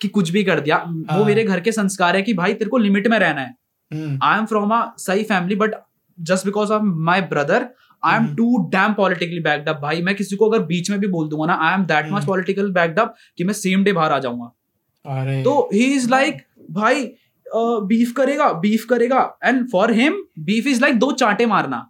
कि 0.01 0.09
कुछ 0.09 0.31
भी 0.31 0.43
कर 0.45 0.61
दिया। 0.61 0.77
वो 0.77 1.05
हाँ. 1.11 1.25
मेरे 1.25 1.45
घर 1.45 1.61
के 1.61 1.73
संस्कार 1.73 2.17
है 2.17 2.23
कि 2.23 2.35
भाई 2.35 2.55
तेरे 2.55 2.71
को 2.71 2.79
लिमिट 2.79 3.07
में 3.07 3.19
रहना 3.19 3.41
है. 3.41 3.55
आई 3.91 4.39
एम 4.39 4.47
फ्रॉम 4.47 4.75
अ 4.75 4.81
सही 4.99 5.23
family 5.25 5.57
but 5.57 5.75
just 6.19 6.45
because 6.47 6.73
of 6.73 6.83
my 6.83 7.21
brother 7.25 7.69
I 8.03 8.17
am. 8.17 8.27
Too 8.37 8.57
damn 8.71 8.95
politically 8.95 9.41
backed 9.41 9.69
up 9.69 9.81
भाई 9.83 10.03
मैं 10.03 10.15
किसी 10.15 10.37
को 10.37 10.49
अगर 10.51 10.65
बीच 10.67 10.91
में 10.91 10.99
भी 11.01 11.07
बोल 11.09 11.29
दूँगा 11.29 11.47
ना 11.47 11.55
I 11.63 11.75
am 11.75 11.85
that 11.87 12.11
much. 12.13 12.25
Political 12.27 12.71
backed 12.73 12.99
up 13.01 13.15
कि 13.39 13.45
मैं 13.45 13.55
सेम 13.55 13.85
डे 13.85 13.93
बाहर 13.93 14.13
आ 14.13 14.19
जाऊँगा। 14.19 15.43
तो 15.43 15.69
ही। 15.73 15.85
इज़ 15.87 16.09
लाइक 16.11 16.43
भाई 16.71 17.05
बीफ 17.47 18.13
करेगा 18.13 18.53
बीफ 18.61 18.85
करेगा। 18.91 19.21
And 19.45 19.67
for 19.71 19.93
him 19.95 20.23
beef 20.41 20.67
is 20.67 20.81
like 20.81 20.99
दो 20.99 21.11
चांटे 21.15 21.47
मारना। 21.47 21.87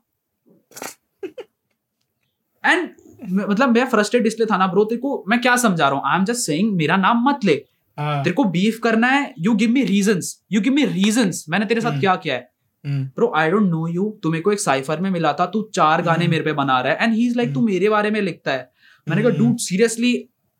एंड 2.64 2.88
मतलब 3.30 3.68
मैं 3.70 3.84
फ्रस्ट्रेट 3.86 4.26
इसलिए 4.26 4.46
था 4.50 4.56
ना 4.56 4.66
ब्रो 4.66 4.84
तेरे 4.84 5.00
को 5.00 5.24
मैं 5.28 5.40
क्या 5.40 5.56
समझा 5.58 5.88
रहा 5.88 5.98
हूँ? 5.98 6.02
आई 6.06 6.18
एम 6.18 6.24
जस्ट 6.24 6.40
सेइंग 6.40 6.76
मेरा 6.76 6.96
नाम 6.98 7.24
मत 7.28 7.44
ले। 7.44 7.54
हाँ. 7.98 8.22
तेरे 8.24 8.34
को 8.34 8.44
बीफ 8.50 8.78
करना 8.82 9.08
है 9.08 9.32
you 9.38 9.54
give 9.54 9.70
me 9.70 9.82
reasons 9.84 10.36
you 10.52 10.60
give 10.60 10.72
me 10.72 10.84
reasons 10.84 11.44
मैंने 11.48 11.66
तेरे 11.66 11.80
साथ 11.80 11.90
हम्म। 11.90 12.00
क्या 12.00 12.14
किया 12.16 12.34
है. 12.34 12.48
Bro 12.84 13.32
I 13.36 13.50
don't 13.50 13.70
know 13.70 13.86
you 13.88 14.08
तू 14.22 14.30
मेरे 14.30 14.42
को 14.42 14.52
एक 14.52 14.60
साइफर 14.60 15.00
में 15.00 15.10
मिला 15.10 15.32
था 15.32 15.46
तू 15.46 15.62
चार 15.74 16.02
गाने 16.02 16.24
हम्म। 16.24 16.30
मेरे 16.30 16.44
पे 16.44 16.52
बना 16.52 16.80
रहा 16.80 16.92
है 16.92 16.98
एंड 17.02 17.14
ही 17.14 17.26
इज़ 17.26 17.36
लाइक 17.36 17.52
तू 17.54 17.60
हम्म। 17.60 17.70
मेरे 17.70 17.88
बारे 17.88 18.10
में 18.10 18.20
लिखता 18.20 18.52
है 18.52 18.70
मैंने 19.06 19.22
कहा। 19.22 19.38
डूड 19.38 19.56
सीरियसली 19.60 20.14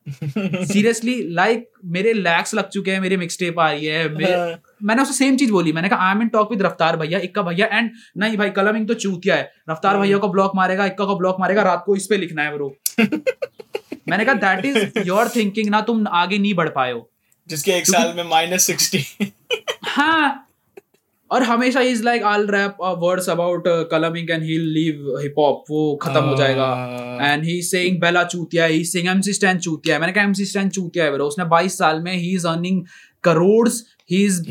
सीरियसली 0.07 1.15
लाइक 1.35 1.69
मेरे 1.85 2.13
लैक्स 2.13 2.55
लग 2.55 2.69
चुके 2.69 2.91
हैं 2.91 3.01
मेरी 3.01 3.17
मिक्स 3.17 3.39
टेप 3.39 3.59
आ 3.61 3.71
रही 3.71 3.87
है 3.87 4.09
मेरे 4.11 4.33
हाँ. 4.33 4.61
मैंने 4.83 5.03
उससे 5.03 5.15
सेम 5.15 5.37
चीज़ 5.37 5.51
बोली 5.53 5.73
मैंने 5.73 5.89
कहा 5.89 6.07
I 6.07 6.15
am 6.15 6.23
in 6.23 6.29
talk 6.29 6.51
with 6.51 6.63
Raftaar 6.63 6.97
भैया 6.97 7.19
इक्का 7.21 7.43
भैया 7.43 7.67
एंड 7.69 7.91
नहीं 8.17 8.37
भाई 8.37 8.51
कलमिंग 8.51 8.87
तो 8.89 8.95
चूतिया 8.97 9.37
है 9.37 9.51
रफ्तार 9.71 9.95
हम्म। 9.95 10.05
भैया 10.05 10.19
को 10.19 10.29
ब्लॉक 10.29 10.53
मारेगा 10.57 10.87
इक्का 10.87 11.05
को 11.05 11.17
ब्लॉक 11.17 11.37
मारेगा 11.41 11.63
रात 11.63 11.83
को 11.87 11.97
इस 11.97 12.07
पे 12.07 12.17
लिखना 12.17 12.43
है 12.43 12.55
ब्रो 12.55 12.75
मैंने 14.09 14.25
कहा 14.25 14.35
दैट 14.35 14.65
इज़ 14.67 14.99
योर 15.07 15.29
थिंकिंग 15.29 15.71
ना 15.71 15.81
तुम 15.83 16.07
आगे 16.15 16.39
नहीं 16.39 16.55
बढ़ 16.55 16.69
पाए 16.69 16.93
हो 16.93 17.11
जिसके 17.49 17.73
एक 17.73 17.87
साल 17.87 18.13
में 18.17 18.25
माइनस 18.25 18.67
सिक्सटी 18.67 19.05
हाँ। 19.85 20.43
और 21.31 21.43
हमेशा 21.43 21.81
is 21.81 22.03
like 22.05 22.23
all 22.23 22.47
rap 22.47 22.77
words 22.99 23.29
about 23.29 23.65
calming 23.91 24.31
and 24.31 24.43
he 24.43 24.59
live 24.59 25.17
hip 25.23 25.35
hop 25.39 25.65
वो 25.71 25.95
खत्म 26.03 26.23
हो 26.25 26.37
जाएगा। 26.37 26.69
एंड 27.23 27.45
ही 27.45 27.61
सेइंग 27.63 27.99
बेला 28.01 28.23
चूतिया 28.25 28.67
ही 28.67 28.85
सेइंग 28.85 29.09
एमसी 29.09 29.33
स्टैन 29.33 29.59
चूतिया 29.59 29.95
है 29.95 30.01
मैंने 30.01 30.13
कहा 30.13 30.25
एमसी 30.25 30.45
स्टैन 30.45 30.69
चूतिया 30.69 31.05
है 31.05 31.13
ब्रो 31.13 31.27
उसने 31.27 31.45
22 31.45 31.79
साल 31.79 32.01
में 32.01 32.13
he 32.13 32.35
is 32.35 32.47
earning 32.47 32.83
crores 33.25 33.83
he 34.11 34.25
is 34.25 34.43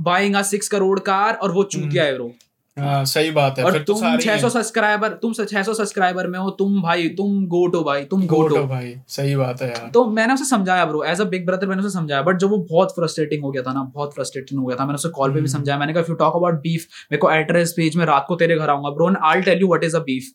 buying 0.00 0.34
a 0.34 0.42
6 0.42 0.68
crore 0.68 0.98
car 1.00 1.34
और 1.34 1.52
वो 1.52 1.62
चूतिया 1.64 2.04
है 2.04 2.14
ब्रो 2.14 2.32
हाँ 2.76 3.04
सही 3.04 3.30
बात 3.30 3.58
है 3.58 3.64
और 3.64 3.72
तो 3.72 3.78
तुम 3.84 3.96
सारे 3.98 4.24
600 4.24 4.48
सब्सक्राइबर 4.50 5.12
तुम 5.22 5.32
600 5.32 5.74
सब्सक्राइबर 5.74 6.26
में 6.26 6.38
हो 6.38 6.50
तुम 6.58 6.80
भाई 6.82 7.08
तुम 7.16 7.46
गोट 7.46 7.74
हो 7.74 7.82
भाई 7.84 8.04
तुम 8.04 8.26
गोट 8.26 8.48
गोटो 8.48 8.60
हो 8.60 8.66
भाई 8.66 8.94
सही 9.08 9.36
बात 9.36 9.62
है 9.62 9.68
यार 9.68 9.90
तो 9.94 10.04
मैंने 10.10 10.34
उसे 10.34 10.44
समझाया 10.44 10.84
bro 10.84 11.02
as 11.04 11.20
a 11.20 11.24
big 11.26 11.46
brother 11.46 11.66
मैंने 11.66 11.82
उसे 11.82 11.90
समझाया 11.90 12.22
बट 12.22 12.38
जब 12.38 12.50
वो 12.50 12.58
बहुत 12.70 12.92
फ्रस्ट्रेटिंग 12.94 13.44
हो 13.44 13.50
गया 13.50 13.62
था 13.62 13.72
ना 13.72 13.82
बहुत 13.94 14.14
फ्रस्ट्रेटिंग 14.14 14.60
हो 14.60 14.66
गया 14.66 14.76
था 14.76 14.86
मैंने 14.86 14.94
उसे 14.94 15.08
कॉल 15.10 15.30
पे 15.30 15.34
भी 15.34 15.40
हम्म। 15.40 15.52
समझाया 15.52 15.78
मैंने 15.78 15.92
कहा 15.92 16.00
if 16.00 16.10
you 16.10 16.16
talk 16.16 16.36
about 16.36 16.60
beef 16.60 16.86
मेरे 17.12 17.20
को 17.20 17.30
एड्रेस 17.30 17.72
पेज 17.72 17.96
में 17.96 18.04
रात 18.06 18.24
को 18.28 18.36
तेरे 18.36 18.56
घर 18.56 18.70
आऊँगा 18.70 18.90
bro 18.90 19.10
I 19.24 19.40
tell 19.42 19.60
you 19.60 19.68
what 19.68 19.84
is 19.84 19.96
a 19.96 20.00
beef. 20.00 20.30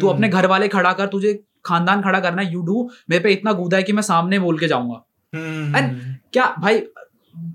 तू 0.00 0.08
अपने 0.08 0.28
घर 0.28 0.46
वाले 0.46 0.68
खड़ा 0.68 0.92
कर 0.92 1.06
तुझे 1.06 1.34
खानदान 1.64 2.02
खड़ा 2.02 2.20
करना 2.20 2.42
यू 2.42 2.62
डू 2.62 2.88
मेरे 3.10 3.22
पे 3.22 3.32
इतना 3.32 3.52
गूदा 3.52 3.76
है 3.76 3.82
कि 3.82 3.92
मैं 3.92 4.02
सामने 4.04 4.38
बोल 4.38 4.58
के 4.58 4.68
जाऊँगा 4.68 5.02
Hmm. 5.32 5.74
And- 5.74 5.94
क्या 6.32 6.44
भाई 6.58 6.78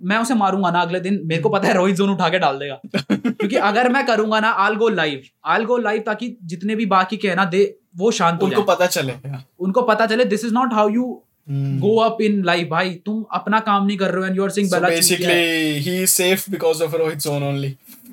मैं 0.04 0.18
उसे 0.18 0.34
मारूँगा 0.34 0.72
ना 0.72 0.82
अगले 0.82 1.00
दिन 1.00 1.22
मेरे 1.26 1.42
को 1.42 1.50
पता 1.50 1.68
है 1.68 1.74
रोहित 1.74 1.96
जोन 1.96 2.10
उठा 2.10 2.30
के 2.30 2.40
डाल 2.40 2.60
देगा। 2.60 2.80
क्योंकि 2.96 3.56
अगर 3.56 3.90
मैं 3.90 4.06
करूँगा 4.06 4.40
ना 4.40 4.50
आल 4.50 4.76
गो 4.76 4.90
लाइव 4.90 5.22
आल 5.46 5.66
गो 5.66 5.78
लाइव 5.78 6.04
ताकि 6.06 6.38
जितने 6.44 6.76
भी 6.76 6.86
बाकी 6.86 7.18
के 7.18 7.28
हैं 7.28 7.36
ना 7.36 7.46
दे 7.46 7.78
वो 7.98 8.12
शांत 8.12 8.42
हो 8.42 8.48
उनको 8.48 8.62
पता 8.62 8.86
चले। 8.86 9.14
उनको 9.60 9.82
पता 9.82 10.06
चले 10.06 10.26
this 10.26 10.46
is 10.46 10.54
not 10.54 10.74
how 10.74 10.90
you. 10.90 11.24
Go 11.50 11.98
up 11.98 12.22
in 12.22 12.44
life 12.44 12.68
भाई। 12.68 12.90
तुम 13.06 13.26
अपना 13.32 13.60
काम 13.60 13.86
नहीं 13.86 13.98
कर 13.98 14.12
रहे 14.12 14.22
हो 14.22 14.28
एंड 14.28 14.38
यू 14.38 14.44
आर 14.44 14.50
सिंग 14.50 14.72
बेला 14.72 14.88
basically, 14.88 15.82
he 15.88 15.96
is 16.04 16.14
safe 16.22 16.56
because 16.56 16.82
of 16.88 17.00
Rohit 17.02 17.20
Zone 17.28 17.44
only. 17.44 17.72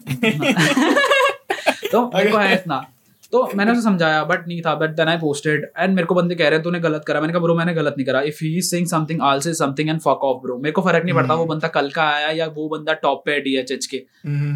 तो 1.92 2.10
मेरे 2.14 2.30
को 2.30 2.38
है 2.38 2.54
इतना। 2.54 2.86
तो 3.32 3.48
मैंने 3.56 3.72
उसे 3.72 3.82
समझाया 3.82 4.22
बट 4.24 4.46
नहीं 4.48 4.60
था 4.62 4.74
but 4.74 4.90
then 4.96 5.08
I 5.08 5.16
posted 5.18 5.64
and 5.78 5.94
मेरे 5.94 6.06
को 6.06 6.14
बंदे 6.14 6.34
कह 6.34 6.48
रहे 6.48 6.54
हैं 6.54 6.62
तूने 6.62 6.78
गलत 6.80 7.04
करा 7.06 7.20
मैंने 7.20 7.32
कहा 7.32 7.42
ब्रो 7.42 7.54
मैंने 7.54 7.74
गलत 7.74 7.94
नहीं 7.98 8.06
करा 8.06 8.20
if 8.28 8.38
he 8.44 8.56
is 8.58 8.66
saying 8.66 8.86
something 8.86 9.22
I 9.22 9.40
say 9.40 9.52
something 9.54 9.88
and 9.90 10.00
fuck 10.00 10.24
off 10.24 10.42
bro 10.42 10.56
मेरे 10.58 10.72
को 10.72 10.82
फ़र्क 10.82 11.04
नहीं 11.04 11.14
पड़ता. 11.14 11.34
वो 11.34 11.44
बंदा 11.46 11.68
कल 11.68 11.90
का 11.90 12.08
आया 12.10 12.30
या 12.30 12.46
वो 12.56 12.68
बंदा 12.68 12.92
टॉप 13.02 13.22
पे 13.26 13.32
है 13.32 13.40
डीएचएच 13.40 13.86
के. 13.86 13.96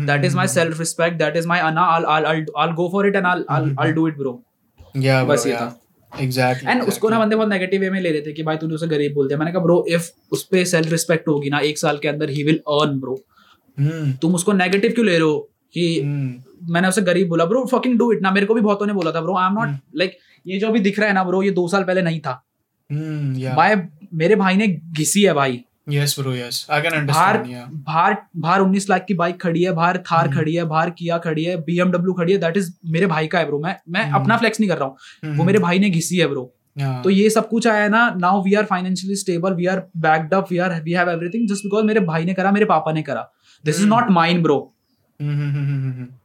That 0.06 0.24
is 0.24 0.36
my 0.36 0.48
self 0.48 0.78
respect 0.78 1.18
that 1.18 1.36
is 1.36 1.48
my 1.48 1.60
अना 1.60 1.86
I 1.94 2.22
I 2.22 2.44
I 2.58 2.72
go 2.74 2.88
for 2.92 3.08
it 3.08 3.16
and 3.16 3.26
I 3.26 3.40
Hmm. 3.42 3.74
I 3.80 3.92
do 3.92 4.08
it 4.08 4.16
bro 4.18 4.32
bro, 4.96 5.24
बस 5.28 5.46
ये 5.46 5.54
था 5.54 5.78
Exactly. 6.12 6.68
एंड 6.68 6.82
उसको 6.82 7.08
ना 7.08 7.18
बंदे 7.18 7.36
बहुत 7.36 7.48
नेगेटिव 7.48 7.80
वे 7.80 7.90
में 7.90 8.00
ले 8.00 8.10
रहे 8.10 8.20
थे 8.22 8.32
कि 8.32 8.42
भाई 8.42 8.56
तूने 8.56 8.74
उसे 8.74 8.86
गरीब 8.86 9.14
बोल 9.14 9.28
दिया 9.28 9.38
मैंने 9.38 9.52
कहा 9.52 9.62
ब्रो 9.62 9.84
इफ़ 9.88 10.10
उस 10.32 10.42
पे 10.50 10.64
सेल्फ 10.64 10.90
रिस्पेक्ट 10.92 11.28
होगी 11.28 11.50
ना 11.50 11.58
एक 11.68 11.78
साल 11.78 11.98
के 11.98 12.08
अंदर 12.08 12.30
ही 12.30 12.42
विल 12.44 12.60
अर्न 12.70 12.98
ब्रो. 13.00 13.14
तुम 14.22 14.34
उसको 14.34 14.52
नेगेटिव 14.52 14.92
क्यों 14.92 15.06
ले 15.06 15.12
रहे 15.12 15.20
हो 15.20 15.48
कि 15.74 15.86
Hmm. 16.02 16.70
मैंने 16.70 16.88
उसे 16.88 17.02
गरीब 17.02 17.28
बोला 17.28 17.44
ब्रो 17.46 17.64
फकिंग 17.66 17.98
डू 17.98 18.10
इट 18.12 18.22
ना 18.22 18.30
मेरे 18.30 18.46
को 18.46 18.54
भी 18.54 18.60
बहुतों 18.60 18.86
ने 18.86 18.92
बोला 18.92 19.12
था 19.12 19.20
bro 19.20 19.36
I 19.36 19.46
am 19.46 19.54
not 19.54 19.66
hmm. 19.66 19.98
Like 19.98 20.16
ये 20.46 20.58
जो 20.58 20.68
अभी 20.68 20.80
दिख 20.80 20.98
रहा 20.98 21.08
है 21.08 21.14
ना 21.14 21.24
ब्रो 21.24 21.42
ये 21.42 21.50
दो 21.52 21.66
साल 21.68 21.84
पहले 21.84 22.02
नहीं 22.02 22.20
था 22.20 22.42
Hmm. 22.90 23.56
भाई 23.56 23.74
मेरे 24.14 24.36
भाई 24.36 24.56
ने 24.56 24.66
घिसी 24.68 25.22
है 25.22 25.32
भाई. 25.34 25.62
Yes. 25.88 26.12
I 26.16 26.80
can 26.80 26.92
बाहर 26.96 26.96
understand. 26.96 27.46
Yeah. 27.48 27.66
बाहर 27.84 28.16
बाहर 28.38 28.60
उन्नीस 28.60 28.88
लाख 28.90 29.04
की 29.04 29.14
बाइक 29.14 29.40
खड़ी 29.42 29.62
है 29.62 29.72
बाहर 29.72 29.98
थार 30.00 30.26
हम्म। 30.26 30.36
खड़ी 30.36 30.54
है 30.54 30.64
बाहर 30.66 30.90
किया 30.92 31.18
खड़ी 31.18 31.44
है 31.44 31.56
बीएमडब्ल्यू 31.62 32.12
खड़ी 32.14 32.32
है 32.32 32.38
दैट 32.38 32.56
इज़ 32.56 32.72
मेरे 32.88 33.06
भाई 33.08 33.26
का 33.26 33.38
है 33.38 33.46
ब्रो 33.46 33.58
मैं 33.60 33.76
मैं 33.88 34.02
हम्म। 34.02 34.20
अपना 34.20 34.36
फ्लेक्स 34.36 34.60
नहीं 34.60 34.70
कर 34.70 34.78
रहा 34.78 34.88
हूँ 34.88 34.96
Hmm. 35.24 35.38
वो 35.38 35.44
मेरे 35.44 35.58
भाई 35.60 35.78
ने 35.78 35.90
घिसी 35.90 36.18
है 36.18 36.26
ब्रो 36.26 36.52
Yeah. 36.76 37.02
तो 37.04 37.10
ये 37.10 37.30
सब 37.30 37.48
कुछ 37.48 37.66
आया 37.68 37.88
ना 37.88 38.08
now 38.18 38.42
we 38.42 38.54
are 38.54 38.64
financially 38.64 39.16
stable 39.16 39.54
we 39.54 39.66
are 39.66 39.82
backed 40.02 40.34
up 40.34 40.46
we 40.50 40.58
are 40.58 40.80
we 40.82 40.92
have 40.92 41.10
everything 41.10 41.48
just 41.48 41.64
because 41.64 41.84
मेरे 41.84 42.00
भाई 42.02 42.24
ने 42.24 42.34
करा 42.34 42.52
मेरे 42.52 42.66
पापा 42.66 42.92
ने 42.92 43.02
करा 43.02 43.28
this 43.64 43.74
is 43.74 43.82
hmm. 43.82 43.94
Not 43.94 44.10
mine 44.10 44.42
bro 44.42 44.56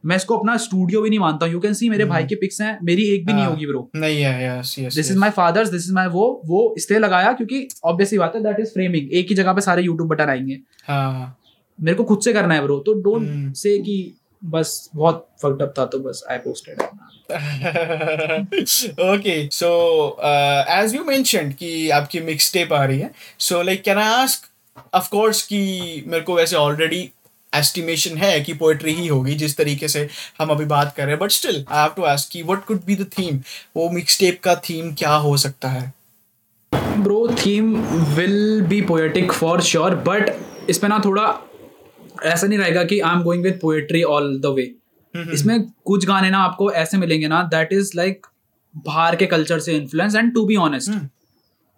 मैं 0.04 0.16
इसको 0.16 0.38
अपना 0.38 0.56
स्टूडियो 0.56 1.02
भी 1.02 1.08
नहीं 1.08 1.18
मानता 1.18 1.46
यू 1.46 1.60
कैन 1.60 1.74
सी 1.74 1.88
मेरे 1.88 2.02
हम्म। 2.02 2.12
भाई 2.12 2.24
के 2.24 2.34
पिक्स 2.34 2.60
हैं। 2.60 2.78
मेरी 2.82 3.04
एक 3.04 3.26
भी 3.26 3.32
नहीं 3.32 3.42
हाँ। 3.42 3.50
होगी 3.50 3.66
ब्रो 3.66 3.90
नहीं 3.96 4.22
है 4.22 4.46
yes 4.46 4.76
yes 4.78 4.94
this 4.94 5.10
is 5.10 5.18
my 5.18 5.30
father's 5.30 5.68
this 5.68 5.84
is 5.84 5.92
my 5.92 6.06
वो 6.06 6.42
वो 6.46 6.74
इसलिए 6.78 7.00
लगाया 7.00 7.32
क्योंकि 7.32 7.68
ऑब्वियसली 7.84 8.18
बात 8.18 8.32
है 8.34 8.42
दैट 8.42 8.60
इज़ 8.60 8.68
फ्रेमिंग 8.68 9.12
एक 9.12 9.28
ही 9.28 9.34
जगह 9.34 9.52
पे 9.52 9.60
सारे 9.60 9.82
यूट्यूब 9.82 10.08
बटन 10.08 10.28
आएँगे। 10.28 10.58
हाँ। 10.86 11.38
मेरे 11.80 11.96
को 11.96 12.04
खुद 12.04 12.20
से 12.20 12.32
करना 12.32 12.54
है 12.54 12.62
ब्रो 12.62 12.78
तो 12.78 12.92
हम्म। 12.92 13.02
डोंट 13.02 13.56
से 13.56 13.78
कि 13.78 14.14
बस 14.44 14.90
बहुत 14.96 15.28
फक्ड 15.42 15.62
अप 15.62 15.74
था 15.78 15.84
तो 15.84 15.98
बस 15.98 16.24
I 16.30 16.38
posted 16.38 16.82
so 19.50 20.12
uh, 20.12 20.64
as 20.68 20.94
you 20.94 21.04
mentioned 21.04 21.54
कि 21.54 21.90
आपकी 21.90 22.20
मिक्स 22.20 22.52
टेप 22.52 22.72
आ 22.72 22.84
रही 22.84 22.98
है। 22.98 23.10
So 23.40 23.52
like 23.52 23.84
can 23.84 23.98
I 23.98 24.24
ask 24.24 24.38
of 24.94 25.02
course 25.14 25.42
कि 25.42 26.04
मेरे 26.06 26.22
को 26.22 26.34
वैसे 26.34 26.56
already 26.56 27.08
estimation 27.52 28.16
है 28.18 28.40
कि 28.40 28.52
पोएट्री 28.54 28.92
ही 28.94 29.06
होगी 29.06 29.34
जिस 29.34 29.56
तरीके 29.56 29.88
से 29.88 30.08
हम 30.40 30.48
अभी 30.48 30.64
बात 30.64 30.94
कर 30.96 31.02
रहे 31.02 31.12
हैं। 31.12 31.18
But 31.18 31.30
still 31.30 31.64
I 31.68 31.82
have 31.82 31.92
to 31.96 32.02
ask 32.02 32.32
कि 32.32 32.42
what 32.42 32.64
could 32.64 32.84
be 32.86 32.96
the 32.96 33.06
theme 33.18 33.40
वो 33.76 33.88
मिक्स 33.90 34.18
टेप 34.20 34.40
का 34.42 34.54
थीम 34.68 34.92
क्या 34.94 35.14
हो 35.16 35.36
सकता 35.36 35.68
है? 35.68 35.92
Bro 36.72 37.28
theme 37.36 37.74
will 38.14 38.62
be 38.68 38.80
poetic 38.82 39.32
for 39.32 39.60
sure 39.62 39.94
but 40.08 40.30
इस 40.70 40.78
पे 40.78 40.88
ना 40.88 40.98
थोड़ा 41.04 41.34
ऐसा 42.24 42.46
नहीं 42.46 42.58
रहेगा 42.58 42.84
कि 42.84 43.00
I 43.00 43.14
am 43.16 43.22
going 43.22 43.42
with 43.42 43.58
poetry 43.62 44.02
all 44.02 44.38
the 44.40 44.46
way 44.56 44.70
इसमें 45.34 45.60
कुछ 45.84 46.06
गाने 46.06 46.30
ना 46.30 46.38
आपको 46.38 46.70
ऐसे 46.72 46.98
मिलेंगे 46.98 47.28
ना 47.28 47.42
दैट 47.52 47.72
इज़ 47.72 47.92
लाइक 47.96 48.26
बाहर 48.76 49.16
के 49.16 49.26
कल्चर 49.26 49.60
से 49.60 49.76
influence 49.76 50.14
and 50.14 50.32
to 50.34 50.44
be 50.46 50.56
honest. 50.56 50.90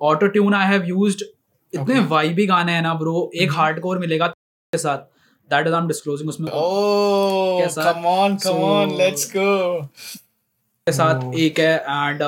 Auto 0.01 0.27
tune 0.27 0.55
I 0.55 0.67
have 0.67 0.85
used 0.85 1.23
इतने. 1.73 2.01
वाइबी 2.01 2.47
गाने 2.47 2.73
हैं 2.73 2.83
ना 2.83 2.95
ब्रो 2.95 3.31
एक 3.35 3.53
हार्डकोर 3.53 3.99
मिलेगा 3.99 4.27
के 4.27 4.79
साथ। 4.79 4.99
That 5.51 5.67
is 5.67 5.75
I 5.75 5.81
am 5.81 5.89
disclosing 5.89 6.29
उसमें 6.29 6.49
Oh, 6.49 7.63
कैसा? 7.63 7.83
come 7.85 8.07
on, 8.09 8.37
come 8.45 8.63
on, 8.67 8.91
So- 8.91 9.01
let's 9.01 9.25
go. 9.33 9.49
के 10.87 10.93
साथ 10.93 11.25
Oh. 11.25 11.35
एक 11.39 11.59
है 11.61 11.75
एंड 11.77 12.23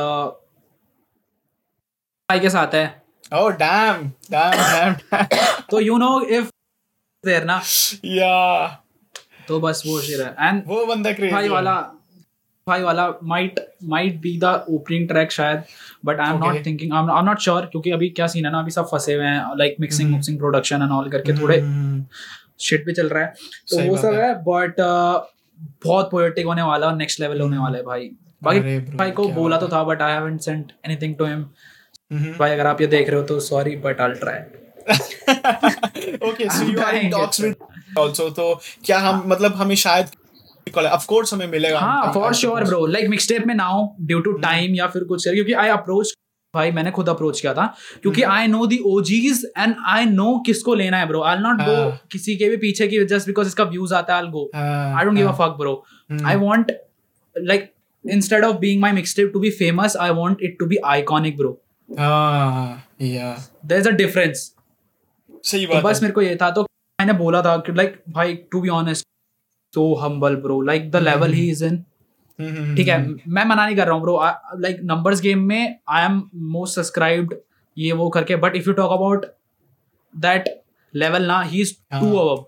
भाई 2.29 2.41
के 2.41 2.51
साथ 2.51 2.75
है 2.75 2.85
Oh, 3.35 3.49
damn, 3.61 4.01
damn, 4.31 4.59
damn, 4.63 4.97
damn. 5.11 5.63
तो 5.71 5.81
यू 5.81 5.97
नो 5.99 6.09
इफ़ 6.31 6.49
देर 7.25 7.45
ना 7.45 7.61
yeah, 7.61 8.69
तो 9.49 9.61
बस 9.61 9.83
वो 9.87 10.01
शेर 10.01 10.23
है 10.23 10.49
एंड 10.49 10.63
वो 10.67 10.85
बंदा 10.87 11.11
crazy. 11.11 11.33
भाई 11.33 11.49
वाला 11.49 11.75
भाई 12.67 12.83
वाला 12.83 13.07
might 13.31 13.61
might 13.93 14.21
be 14.21 14.37
the 14.43 14.51
opening 14.71 15.07
track 15.09 15.33
शायद 15.33 15.63
but 16.05 16.21
I 16.21 16.31
am 16.31 16.37
Okay. 16.37 16.47
Not 16.49 16.67
thinking 16.67 16.93
I 16.95 17.01
am 17.19 17.25
not 17.27 17.39
sure 17.41 17.67
क्योंकि 17.73 17.91
अभी 17.91 18.09
क्या 18.19 18.27
सीन 18.35 18.45
है 18.47 18.53
ना 18.53 18.59
अभी 18.61 18.71
सब 18.71 18.89
फंसे 18.91 19.15
हुए 19.15 19.25
हैं 19.27 19.57
like 19.59 19.77
mixing. 19.81 20.11
Mixing 20.11 20.39
production 20.39 20.83
and 20.83 20.93
all 20.93 21.11
करके 21.11 21.41
थोड़े 21.41 21.59
हम्म, 21.61 22.05
शिट 22.61 22.87
भी 22.87 22.93
चल 22.93 23.09
रहा 23.09 23.23
है 23.23 23.35
तो 23.71 23.81
वो 23.91 23.97
सब 23.97 24.15
है। 24.15 24.35
बट 24.43 24.77
बहुत 25.85 26.11
पोएटिक 26.11 26.47
होने 26.47 26.63
वाला 26.63 26.87
और 26.87 26.97
नेक्स्ट 26.97 27.21
लेवल 27.21 27.41
होने 27.41 27.59
वाला 27.59 27.79
है 27.79 27.85
भाई 27.85 28.11
बाकी 28.43 28.79
भाई 28.97 29.11
को 29.11 29.29
बोला 29.29 29.57
तो 29.57 29.69
था 29.69 29.85
but 29.85 30.03
I 30.03 30.13
haven't 30.13 30.41
sent 30.41 30.73
anything 30.87 31.17
to 31.17 31.25
him. 31.25 31.43
भाई 32.39 32.51
अगर 32.51 32.67
आप 32.67 32.81
ये 32.81 32.87
देख 32.87 33.11
रहे 33.11 33.21
हो 33.21 33.27
तो 33.27 33.41
sorry 33.41 33.77
but 33.77 34.01
I 34.01 34.13
try 34.15 34.41
okay, 36.29 36.47
so 36.49 36.63
I'm 36.63 36.71
you 36.71 36.81
are 36.81 36.95
in 36.95 37.03
trying 37.03 37.13
talks 37.13 37.39
it. 37.39 37.45
with 37.45 37.99
also. 37.99 38.29
तो 38.37 38.61
क्या 38.85 38.99
हम 38.99 39.23
मतलब 39.27 39.55
हमें 39.55 39.75
शायद 39.77 40.07
of 40.69 41.05
course 41.13 41.33
हमें 41.33 41.47
मिलेगा. 41.47 41.79
हाँ 41.79 42.13
for 42.15 42.35
sure 42.35 42.65
bro 42.65 42.87
like 42.87 43.09
mix 43.09 43.29
tape 43.29 43.47
में 43.47 43.55
नाउ 43.55 43.87
ड्यू 44.01 44.21
टू। 44.21 44.33
टाइम 44.33 44.75
या 44.75 44.87
फिर 44.87 45.05
कुछ 45.05 45.29
क्योंकि 45.29 45.53
आई 45.53 45.69
अप्रोच 45.69 46.13
भाई 46.55 46.71
मैंने 46.71 46.91
खुद 46.91 47.09
अप्रोच 47.09 47.41
किया 47.41 47.53
था 47.55 47.67
क्योंकि। 48.03 48.23
I 48.23 48.47
know 48.47 48.67
the 48.67 48.79
OGs 48.87 49.45
and 49.59 49.75
I 49.89 50.05
know 50.07 50.39
किसको 50.47 50.75
लेना 50.75 50.97
है 50.99 51.07
ब्रो 51.09 51.23
आई 51.23 51.37
नॉट 51.39 51.61
गो 51.61 51.75
हाँ। 51.75 52.01
किसी 52.13 52.37
के 52.37 52.49
भी 52.49 52.57
पीछे 52.65 52.89
की 52.89 53.05
जस्ट 53.13 53.27
बिकॉज़ 53.27 53.49
इसका 53.49 53.65
व्यूज़ 53.65 53.95
आता 53.95 54.17
है 54.17 54.23
आई 54.23 54.31
गो 54.31 54.51
हाँ, 54.55 54.99
आई 54.99 55.05
डोंट 55.05 55.17
गिव 55.17 55.29
अ 55.29 55.31
हाँ. 55.31 55.39
Fuck 55.39 55.57
bro. 55.59 55.85
I 56.27 56.37
want 56.37 56.73
like 57.37 57.71
instead 58.05 58.45
of 58.45 58.55
being 58.63 58.81
my 58.83 58.89
mixtape 58.95 59.29
to 59.33 59.41
be 59.43 59.51
famous 59.57 59.93
i 60.05 60.07
want 60.15 60.41
it 60.47 60.55
to 60.61 60.67
be 60.71 60.79
iconic 60.93 61.37
bro 61.41 61.51
हाँ, 61.89 62.71
yeah. 63.01 63.37
there's 63.73 63.89
a 63.91 63.93
difference 64.01 64.43
सही 65.45 65.67
तो 65.67 65.75
बात 65.75 65.83
बस 65.85 66.03
मेरे 66.03 66.15
को 66.15 66.23
ये 66.23 66.35
था 66.41 66.51
तो 66.51 66.63
मैंने 66.99 67.13
बोला 67.19 67.43
था 67.43 67.57
कि 67.67 67.73
लाइक 67.73 67.95
भाई 68.17 68.35
to 68.53 68.61
be 68.61 68.69
honest 68.79 69.07
so 69.75 69.85
humble 70.01 70.35
bro 70.41 70.57
like 70.71 70.91
the 70.91 71.01
level 71.05 71.35
he 71.35 71.45
is 71.53 71.61
in 71.63 71.69
हम्म, 71.69 71.77
हम्म, 71.77 71.92
ठीक 72.39 72.89
है. 72.89 72.99
मैं 73.29 73.45
मना 73.45 73.65
नहीं 73.67 73.77
कर 73.77 73.87
रहा 73.87 73.95
हूँ 73.95 74.03
ब्रो 74.03 74.19
लाइक 74.61 74.81
नंबर्स 74.85 75.21
गेम 75.21 75.45
में 75.49 75.77
आई 75.91 76.05
एम 76.05 76.23
मोस्ट 76.53 76.75
सब्सक्राइब्ड 76.77 77.35
ये 77.77 77.93
वो 77.95 78.09
करके 78.11 78.37
but 78.39 78.57
if 78.57 78.69
you 78.69 78.73
talk 78.75 78.93
about 78.93 79.27
that 80.15 80.49
level 80.95 81.27
ना 81.27 81.41
he 81.43 81.61
is 81.61 81.75
too. 81.93 82.07
Above 82.09 82.45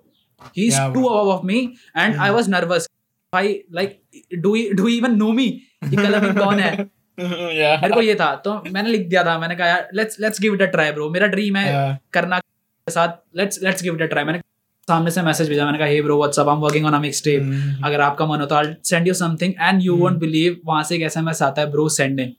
he 0.57 0.67
is 0.67 0.79
too. 0.95 1.05
Above 1.05 1.31
of 1.31 1.45
me 1.47 1.59
and 1.97 2.17
I 2.17 2.31
was 2.31 2.49
nervous 2.51 2.89
भाई 3.33 3.59
like 3.75 4.01
do 4.39 4.55
do 4.75 4.89
even 4.89 5.17
know 5.17 5.33
me 5.33 5.47
ये 5.85 5.97
colour 5.97 6.33
कौन 6.39 6.61
है 6.61 6.77
Yeah. 7.17 7.83
मेरे 7.83 7.95
को 7.95 8.01
ये 8.03 8.15
था 8.15 8.35
तो 8.45 8.53
मैंने 8.67 8.91
लिख 8.91 9.07
दिया 9.09 9.23
था 9.25 9.39
मैंने 9.39 9.57
कहा 9.57 9.67
यार 9.67 9.89
let's 9.95 10.19
let's 10.21 10.41
give 10.41 10.55
it 10.55 10.63
a 10.63 10.67
try 10.67 10.91
bro 10.93 11.09
मेरा 11.11 11.27
ड्रीम 11.27 11.57
है 11.57 11.65
Yeah. 11.67 11.99
करना 12.13 12.39
के 12.39 12.93
साथ 12.93 13.09
let's 13.37 13.63
let's 13.63 13.83
give 13.83 13.95
it 13.95 14.03
a 14.03 14.07
try 14.07 14.25
मैंने 14.25 14.41
सामने 14.89 15.11
से 15.11 15.23
मैसेज 15.23 15.49
भेजा 15.49 15.65
मैंने 15.65 15.79
कहा 15.79 15.87
hey 15.87 16.01
bro 16.03 16.17
whatsapp 16.19 16.49
I 16.49 16.55
am 16.55 16.61
working 16.61 16.87
on 16.87 16.95
a 16.95 16.99
mix 17.01 17.23
tape. 17.25 17.43
अगर 17.85 18.01
आपका 18.01 18.27
मन 18.27 18.41
हो 18.41 18.47
तो 18.47 18.55
I 18.55 18.75
send 18.85 19.09
you 19.09 19.15
something 19.15 19.53
and 19.61 19.83
you 19.83 19.97
won't 19.97 20.19
believe 20.19 20.61
वहाँ 20.67 20.83
से 20.83 20.97
एक 20.97 21.03
एसएमएस 21.03 21.43
आता 21.43 21.63
है 21.63 21.71
bro 21.71 21.89
send 21.89 22.21
in 22.21 22.33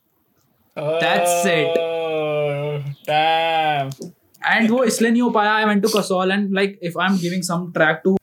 it. 0.77 1.77
Oh, 1.77 2.79
damn. 3.09 4.11
And 4.47 4.69
वो 4.71 4.83
इसलिए 4.83 5.11
नहीं 5.11 5.21
हो 5.21 5.29
पाया 5.29 5.53
I 5.53 5.65
went 5.65 5.81
to 5.83 5.89
Kasol 5.89 6.31
and 6.31 6.53
like 6.55 6.79
if 6.83 6.99
I 6.99 7.07
am 7.07 7.17
giving 7.17 7.43
some 7.43 7.71
track 7.71 8.01
to 8.03 8.17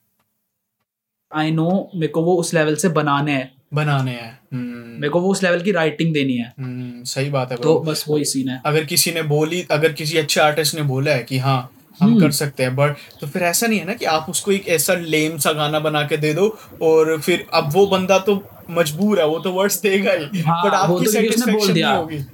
I 1.30 1.50
know 1.50 1.68
मेरे 1.94 2.12
को 2.12 2.22
वो 2.22 2.34
उस 2.36 2.54
लेवल 2.54 2.74
से 2.76 2.88
बनाने 2.88 3.32
हैं। 3.32 3.50
बनाने 3.74 4.10
हैं। 4.10 4.38
हम्म, 4.52 5.00
मेरे 5.00 5.08
को 5.08 5.20
वो 5.20 5.30
उस 5.30 5.42
लेवल 5.42 5.60
की 5.60 5.72
राइटिंग 5.72 6.12
देनी 6.14 6.36
है। 6.36 6.52
हम्म, 6.60 7.04
सही 7.04 7.30
बात 7.30 7.50
है 7.50 7.56
तो 7.56 7.78
बस 7.80 8.04
वही 8.08 8.24
सीन 8.24 8.48
है। 8.48 8.60
अगर 8.66 8.84
किसी 8.84 9.12
ने 9.12 9.22
बोली 9.22 9.66
अगर 9.70 9.92
किसी 9.92 10.18
अच्छे 10.18 10.40
आर्टिस्ट 10.40 10.74
ने 10.74 10.82
बोला 10.82 11.12
है 11.12 11.22
कि 11.22 11.38
हाँ 11.38 11.60
हम 12.00 12.08
हम्म। 12.08 12.20
कर 12.20 12.30
सकते 12.32 12.62
हैं 12.62 12.74
बट 12.76 12.96
तो 13.20 13.26
फिर 13.26 13.42
ऐसा 13.44 13.66
नहीं 13.66 13.78
है 13.78 13.84
ना 13.84 13.94
कि 13.94 14.04
आप 14.06 14.26
उसको 14.28 14.52
एक 14.52 14.68
ऐसा 14.70 14.94
लेम 15.06 15.36
सा 15.38 15.52
गाना 15.52 15.78
बना 15.80 16.02
के 16.06 16.16
दे 16.16 16.32
दो 16.34 16.46
और 16.82 17.18
फिर 17.20 17.46
अब 17.54 17.70
वो 17.72 17.86
बंदा 17.88 18.18
तो 18.20 18.42
मजबूर 18.70 19.20
है 19.20 19.26
वो 19.26 19.38
तो 19.38 19.52
वर्ड्स 19.52 19.80
देगा 19.82 20.12
ही 20.12 20.40
हाँ, 20.40 20.62
बट 20.64 20.70
वो 20.70 20.76
आपकी 20.76 21.04
तो 21.04 21.10
सेटिस्फेक्शन 21.12 21.72
दिया। 21.72 21.88
नहीं 21.88 21.98
होगी 21.98 22.24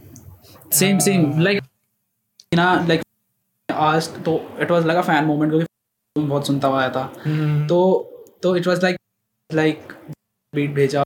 सेम 0.75 0.99
सेम 0.99 1.41
लाइक 1.41 1.63
ना 2.53 2.73
लाइक 2.89 3.03
आज 3.69 4.09
तो 4.25 4.41
it 4.61 4.71
was 4.71 4.87
like 4.87 4.99
a 4.99 5.03
fan 5.03 5.25
moment 5.25 5.51
क्योंकि 5.53 6.27
बहुत 6.27 6.47
सुनता 6.47 6.69
हुआ 6.69 6.81
आया 6.81 6.91
था 6.91 7.13
हम्म, 7.25 7.67
तो 7.67 8.39
तो 8.43 8.57
it 8.57 8.67
was 8.67 8.83
like 8.83 8.97
like 9.51 9.93
beat 10.53 10.75
भेजा 10.75 11.03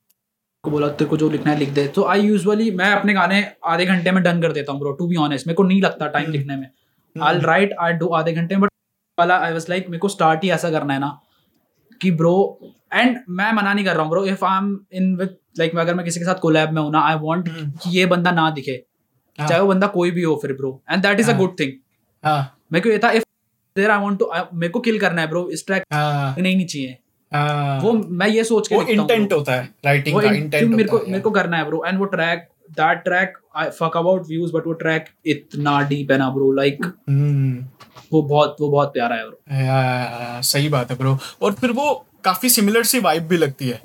को 0.65 0.71
बोला 0.71 0.89
तेरे 0.91 1.09
को 1.11 1.17
जो 1.17 1.29
लिखना 1.31 1.53
है 1.53 1.59
लिख 1.59 1.69
दे 1.71 1.87
तो 1.89 2.05
आई 2.07 2.21
यूजुअली 2.21 2.71
मैं 2.73 2.91
अपने 2.93 3.15
गाने 3.15 3.45
आधे 3.67 3.87
घंटे 3.87 4.11
में 4.11 4.23
डन 4.23 4.41
कर 4.43 4.53
देता 4.53 4.73
हूँ 4.73 4.81
ब्रो 4.81 4.93
टू 4.93 5.07
बी 5.07 5.17
ऑनेस्ट 5.19 5.47
मेरे 5.47 5.55
को 5.55 5.63
नहीं 5.63 5.81
लगता 5.83 6.07
टाइम 6.07 6.25
हम्म। 6.25 6.33
लिखने 6.33 6.57
में 6.57 6.69
आई 7.17 7.39
राइट 7.41 7.75
आई 7.81 7.93
डू 7.93 8.09
आधे 8.15 8.33
घंटे 8.33 8.57
बट 8.57 8.71
वाला 9.19 9.37
आई 9.39 9.53
वाज 9.53 9.67
लाइक 9.69 9.89
मेरे 9.89 9.99
को 9.99 10.09
स्टार्ट 10.09 10.45
ही 10.45 10.51
ऐसा 10.51 10.71
करना 10.71 10.95
है 10.95 11.01
ना 11.01 11.19
कि 12.01 12.11
ब्रो 12.11 12.37
एंड 12.95 13.19
मैं 13.31 13.53
मना 13.53 13.73
नहीं 13.73 13.85
कर 13.85 13.95
रहा 13.95 14.03
हूँ 14.03 14.11
bro 14.11 14.25
if 14.27 14.45
I 14.45 14.59
am 14.59 14.79
in 14.93 15.15
with 15.17 15.37
like 15.59 15.77
अगर 15.79 15.95
मैं 15.95 16.05
किसी 16.05 16.21
के 16.21 16.27
साथ 16.27 16.41
कोलैब 16.41 16.71
में 16.71 16.81
हूँ 16.83 16.91
ना 16.93 17.01
आई 17.01 17.17
वांट 17.23 17.49
हम्म। 17.49 17.71
कि 17.73 17.91
ये 17.99 18.07
बंदा 18.07 18.31
ना 18.31 18.49
दिखे। 18.51 18.83
हाँ। 19.39 19.49
चाहे 19.49 19.61
वो 19.61 19.69
बंदा 19.69 19.87
कोई 19.89 20.11
भी 20.11 20.23
हो 20.23 20.35
फिर 20.43 20.53
bro 20.53 20.81
and 20.91 21.03
that 21.03 21.21
is 21.21 21.31
a. 21.31 21.37
Good 21.37 21.59
thing 21.61 21.73
मेरे 22.73 22.81
को 22.81 22.89
ये 22.89 22.99
था 22.99 23.11
if 23.11 23.25
there 23.77 23.91
I 23.91 24.01
want 24.01 24.19
to 24.19 24.31
मेरे 24.55 24.71
को 24.73 24.81
किल 24.81 24.99
करना 25.01 25.21
है 25.23 25.29
ब्रो 25.29 25.49
इस 25.51 25.67
ट्रैक 25.67 25.85
हाँ। 25.93 26.35
नहीं 26.39 26.55
नहीं 26.57 26.67
चाहिए। 26.67 26.99
हाँ। 27.33 27.79
वो 27.81 27.93
मैं 27.93 28.29
ये 28.29 28.45
सोच 28.45 28.69
के 28.69 28.77
वो 28.77 28.83
इंटेंट 28.83 29.33
होता 29.33 29.53
है 29.53 29.69
राइटिंग 29.85 30.21
का 30.21 30.33
इंटेंट 30.33 30.71
मेरे 30.71 30.89
को 30.89 30.99
मेरे 31.07 31.21
को 31.21 31.31
करना 31.31 31.57
है 31.57 31.65
ब्रो 31.65 31.85
एंड 31.87 31.99
वो 31.99 32.05
track 32.15 32.49
that 32.73 32.99
track 32.99 33.39
I 33.57 33.67
fuck 33.67 33.97
about 33.97 34.27
views 34.29 34.53
but 34.53 34.67
वो 34.67 34.73
ट्रैक 34.73 35.05
इतना 35.27 35.81
डीप 35.81 36.11
है 36.11 36.19
ना 36.19 36.31
ब्रो 36.31 36.53
लाइक 36.53 36.79
हम्म 37.09 37.67
वो 38.13 38.23
बहुत 38.23 38.57
वो 38.61 38.69
बहुत 38.69 38.89
प्यारा 38.89 39.17
है 39.17 39.27
ब्रो 39.27 39.65
या, 39.65 40.41
सही 40.41 40.69
बात 40.69 40.91
है 40.91 40.97
ब्रो 40.99 41.19
और 41.43 41.53
फिर 41.53 41.71
वो 41.71 42.07
काफ़ी 42.25 42.51
सिमिलर 42.51 42.83
सी 42.83 42.99
वाइब 42.99 43.23
भी 43.23 43.37
लगती 43.37 43.69
है. 43.69 43.81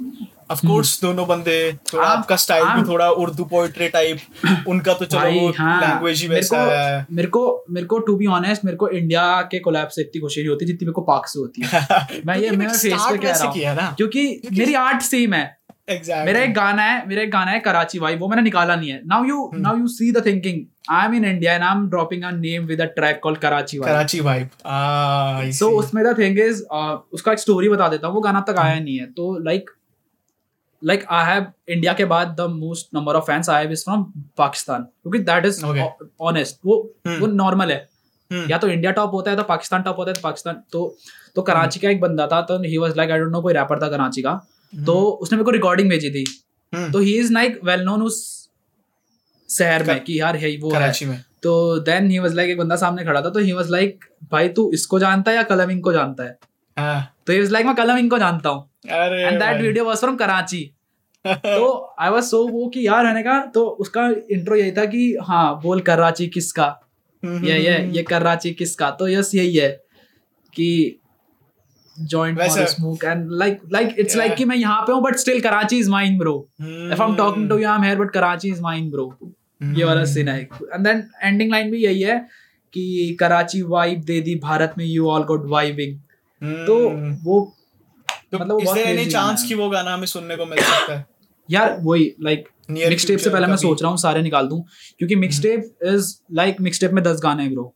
ऑफ़ 0.52 0.68
कोर्स 0.68 1.02
दोनों 1.02 1.28
बंदे 1.28 1.74
थोड़ा 1.74 2.08
आप- 2.08 2.18
आपका 2.18 2.36
स्टाइल 2.36 2.66
भी 2.66 2.90
थोड़ा 2.90 3.10
उर्दू 3.10 3.44
पोएट्री 3.44 3.90
टाइप 3.90 4.18
उनका 4.68 4.94
तो 4.94 5.06
चलो 5.06 5.32
वो 5.32 5.54
हाँ। 5.58 5.82
लैंग्वेज 5.82 6.22
ही 6.22 6.28
मेरे 6.28 6.42
वैसा 6.42 6.58
है। 6.58 7.06
मेरे 7.12 7.28
को 7.28 7.66
मेरे 7.70 7.88
को 7.88 8.00
टू 8.00 8.16
बी 8.16 8.26
ऑनेस्ट 8.26 8.66
मेरे 8.66 8.78
को 8.78 8.90
इंडिया 8.90 9.42
के 9.42 9.60
कोलैब 9.60 9.88
से 9.88 10.02
इतनी 10.02 10.22
खुशी 10.22 10.42
नहीं 10.42 10.50
होती 10.50 10.66
जितनी 10.66 10.86
मेरे 10.86 10.94
को 10.94 11.02
पाक 11.02 11.28
से 11.28 11.40
होती 11.40 11.62
है। 11.66 11.82
मैं 12.26 12.36
ये 12.36 12.42
क्योंकि 12.42 12.58
मैं 12.58 12.68
फेस 12.68 13.06
पे 13.12 13.60
कह 13.60 13.72
रहा 13.72 13.88
हूँ। 13.88 13.96
क्योंकि 13.96 14.42
मेरी 14.54 14.74
आर्ट 14.74 15.02
सेम 15.02 15.34
है। 15.34 15.57
एग्जैक्टली 15.88 16.26
मेरा 16.26 16.40
एक 16.44 16.54
गाना 16.54 16.84
है 16.84 17.08
मेरा 17.08 17.22
एक 17.22 17.32
गाना 17.32 17.52
है 17.52 17.60
कराची 17.60 18.00
भाई 18.00 18.16
वो 18.16 18.28
मैंने 18.28 18.42
निकाला 18.42 18.76
नहीं 18.76 18.90
है। 18.90 19.02
Now 19.08 19.26
you. 19.26 19.50
Now 19.56 19.78
you 19.78 19.88
see 19.88 20.12
the 20.12 20.26
thinking 20.26 20.62
I 20.92 21.06
am 21.06 21.14
in 21.16 21.26
India 21.26 21.54
and 21.54 21.64
I 21.64 21.72
am 21.72 21.88
dropping 21.90 22.24
a 22.24 22.32
name 22.34 22.66
with 22.66 22.82
a 22.82 22.86
track 22.96 23.20
called 23.24 23.40
Karachi 23.40 23.80
भाई 23.80 23.92
कराची 23.92 24.20
वाइब 24.20 24.50
सो 25.54 25.70
उसमें 25.80 26.04
द 26.06 26.18
थिंग 26.18 26.40
इज़ 26.40 26.64
उसका 26.64 27.32
एक 27.32 27.40
स्टोरी 27.40 27.70
बता 27.70 27.88
देता 27.88 28.08
हूँ 28.08 28.16
वो 28.16 28.22
गाना 28.22 28.40
अब 28.40 28.52
तक 28.52 28.60
आया 28.60 28.80
नहीं 28.80 28.98
है। 28.98 29.06
तो 29.12 29.38
like 29.44 29.70
like 30.82 31.06
I 31.12 31.26
have 31.26 31.46
India 31.70 31.94
के 31.94 32.06
बाद 32.06 32.36
the 32.40 32.50
most 32.52 32.90
number 32.96 33.16
of 33.16 33.24
fans 33.26 33.50
I 33.50 33.64
have 33.64 33.72
is 33.72 33.84
from 33.84 34.04
Pakistan 34.38 34.84
क्योंकि 34.84 35.20
दैट 35.30 35.46
इज़ 35.46 35.64
ऑनेस्ट 35.66 36.60
वो 36.66 36.76
Hmm. 37.08 37.20
वो 37.22 37.28
नॉर्मल 37.28 37.72
है। 37.72 37.78
हम्म, 38.32 38.50
या 38.50 38.58
तो 38.58 38.68
इंडिया 38.68 38.92
टॉप 38.92 39.14
होता 39.14 39.32
है 39.32 39.38
तो 39.38 39.44
पाकिस्तान 39.46 39.82
टॉप 39.82 39.98
होता 39.98 40.12
है 40.12 40.16
तो 40.16 40.22
पाकिस्तान 40.22 40.62
तो 40.72 40.80
तो 41.36 41.42
कराची 41.50 41.80
का 41.80 41.90
एक 41.90 42.00
बंदा 42.02 42.28
था 42.28 42.42
तो 42.50 42.58
he 42.64 42.78
was 42.78 42.98
like 42.98 43.12
I 43.12 43.20
don't 43.20 43.32
know 43.32 43.42
कोई 43.42 43.54
रैपर 43.54 43.82
था 43.82 43.90
कराची 43.90 44.22
का। 44.22 44.40
तो 44.74 45.00
उसने 45.22 45.36
मेरे 45.38 45.46
को 45.46 45.52
रिकॉर्डिंग 45.52 45.90
भेजी 45.90 46.10
थी। 46.10 46.26
हम्म, 46.74 46.92
तो 46.92 47.00
he 47.00 47.14
is 47.14 47.34
like 47.34 47.60
well 47.64 47.82
known 47.82 48.02
उस 48.02 48.18
शहर 49.50 49.84
में 49.84 50.04
कि 50.04 50.20
यार 50.20 50.36
है 50.36 50.56
वो 50.58 50.70
है। 50.70 50.80
कराची 50.80 51.06
में। 51.06 51.22
तो 51.44 51.80
देन 51.80 52.10
ही 52.12 52.20
वाज 52.20 52.34
लाइक 52.36 52.50
एक 52.50 52.58
बंदा 52.58 52.76
सामने 52.76 53.04
खड़ा 53.06 53.22
था 53.22 53.30
तो 53.30 53.40
ही 53.40 53.52
वाज 53.54 53.70
लाइक 53.72 54.06
भाई 54.32 54.50
तू 54.50 54.70
इसको 54.74 55.00
जानता 55.00 55.32
है 55.32 55.38
या 55.38 55.44
कलमिंग 55.46 55.82
को 55.84 55.92
जानता 55.94 56.24
है? 56.24 56.38
हाँ। 56.78 57.14
तो 57.28 57.34
ही 57.34 57.40
वाज 57.40 57.52
लाइक 57.52 57.66
मैं 57.66 57.76
कलमिंग 57.76 58.10
को 58.10 58.18
जानता 58.18 58.50
हूँ। 58.50 58.64
अरे 58.92 59.22
and 59.24 59.40
that 59.40 59.62
video 59.62 59.86
was 59.86 59.98
from 59.98 60.16
Karachi 60.16 60.64
तो 61.26 61.96
आई 62.00 62.10
वाज 62.10 62.24
सो 62.24 62.46
वो 62.48 62.68
कि 62.68 62.86
यार 62.88 63.04
रहने 63.06 63.22
का 63.24 63.40
तो 63.54 63.66
उसका 63.80 64.08
इंट्रो 64.32 64.56
यही 64.56 64.72
था 64.72 64.86
कि 64.86 65.16
हाँ 65.22 65.60
बोल 65.62 65.82
कराची 65.82 66.28
किसका? 66.28 66.66
हम्म, 67.24 67.46
ये 67.46 67.60
ये 67.60 67.78
हम्म, 67.78 67.92
ये 67.92 68.04
कराची 68.04 68.52
किसका? 68.54 68.90
तो 68.92 69.08
यस 69.08 69.34
यही 69.36 69.56
है 69.56 69.70
कि 70.54 71.00
जॉइंट 72.00 72.38
फॉर 72.40 72.48
वैसे- 72.48 72.68
smoke 72.68 73.04
and 73.04 73.28
like 73.32 73.60
like 73.72 73.88
it's 73.90 74.02
Yeah. 74.02 74.18
Like 74.18 74.36
कि 74.36 74.46
मैं 74.46 74.56
यहाँ 74.56 74.82
पे 74.82 74.92
हूँ 74.94 75.12
still 75.14 75.42
Karachi 75.42 75.78
is 75.78 75.90
mine 75.90 76.18
bro 76.18 76.50
hmm, 76.62 76.92
if 76.94 77.02
I 77.02 77.10
am 77.10 77.16
talking 77.16 77.50
to 77.50 77.58
you 77.58 77.68
I 77.70 77.76
am 77.76 77.84
here 77.84 77.98
but 77.98 78.12
Karachi 78.12 78.50
is 78.50 78.62
mine 78.62 78.90
bro 78.92 79.34
ये 79.64 79.84
वाला 79.84 80.06
सीन 80.06 80.28
है। 80.28 80.42
एंड 80.42 80.88
देन 80.88 81.04
एंडिंग 81.24 81.52
लाइन 81.52 81.72
भी 81.72 81.84
यही 81.84 82.02
है 82.02 82.28
कि 82.74 83.18
कराची 83.20 83.62
वाइब 83.62 84.02
दे 84.02 84.22
दी 84.22 84.36
भारत 84.36 84.74
में 84.78 84.86
यू 84.86 85.08
ऑल 85.08 85.24
गुड 85.24 85.50
वाइबिंग 85.50 86.00
तो 86.68 86.90
हम्म, 86.90 87.18
वो 87.24 87.54
तो 88.32 88.38
मतलब 88.40 88.60
is 88.60 88.68
any 88.68 89.06
chance 89.12 89.42
है। 89.42 89.48
कि 89.48 89.54
वो 89.54 89.70
गाना 89.70 89.94
हमें 89.94 90.06
सुनने 90.06 90.36
को 90.36 90.46
मिल 90.46 90.60
सकता 90.60 90.96
है? 90.96 91.06
यार 91.52 91.80
वही 91.82 92.16
लाइक 92.24 92.48
मिक्स 92.72 93.08
टेप 93.08 93.20
से 93.20 93.30
पहले 93.30 93.48
मैं 93.48 93.56
सोच 93.56 93.82
रहा 93.82 93.90
हूँ 93.90 93.98
सारे 93.98 94.22
निकाल 94.22 94.48
दूँ 94.48 94.64
क्योंकि 95.00 95.16
mix 95.16 95.42
tape 95.42 95.78
is 95.84 96.16
like 96.34 96.62
mix 96.62 96.80
tape 96.80 96.92
में 96.92 97.04
दस 97.04 97.20
गाने 97.24 97.44
हैं 97.44 97.52
ब्रो 97.52 97.74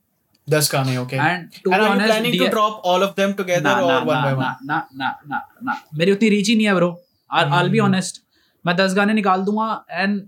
दस 0.54 0.70
गाने 0.74 0.98
okay 0.98 1.18
And 1.18 1.62
to 1.66 1.72
and 1.72 1.74
be 1.74 1.78
are 1.78 1.82
you 1.82 1.92
honest, 1.92 2.08
planning 2.08 2.34
to 2.34 2.44
DA 2.44 2.52
drop 2.56 2.90
all 2.92 3.08
of 3.08 3.16
them 3.22 3.34
together 3.40 3.64
ना 3.64 3.76
or 3.76 3.88
ना 3.88 4.00
one 4.00 4.24
by 4.26 4.34
ना 5.32 5.42
one? 5.70 5.78
मेरी 5.96 6.12
उतनी 6.12 6.30
रीच 6.30 6.50
ही 6.50 6.56
नहीं 6.56 6.68
है 6.68 6.76
ब्रो 6.76 6.92
आई 7.32 7.70
बी 7.70 7.80
ऑनेस्ट 7.80 8.22
मैं 8.66 8.76
दस 8.76 8.94
गाने 8.94 9.14
निकाल 9.14 9.42
दूँगा 9.42 9.86
एंड 9.92 10.22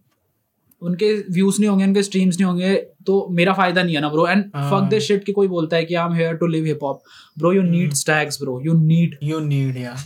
उनके 0.82 1.14
व्यूज़ 1.32 1.60
नहीं 1.60 1.70
होंगे 1.70 1.86
उनके 1.86 2.04
स्ट्रीम्स 2.04 2.36
नहीं 2.36 2.46
होंगे 2.46 2.76
तो 3.08 3.28
मेरा 3.32 3.54
फ़ायदा 3.54 3.84
नहीं 3.84 3.96
है 3.96 4.02
ना 4.02 4.10
bro 4.10 4.28
and. 4.28 4.46
Fuck 4.46 4.88
this 4.90 5.04
shit 5.04 5.24
कि 5.24 5.32
कोई 5.32 5.48
बोलता 5.48 5.78
है 5.78 5.86
कि 5.86 5.96
I 5.96 6.08
am 6.08 6.14
here 6.14 6.36
to 6.36 6.48
live 6.48 6.66
hip 6.66 6.84
hop 6.84 7.04
bro 7.38 7.54
you 7.54 7.62
need 7.62 7.94
stags 7.94 8.42
bro 8.42 8.60
you 8.66 8.74
need 8.74 9.18
you 9.24 9.40
need 9.40 9.78
yeah. 9.86 10.00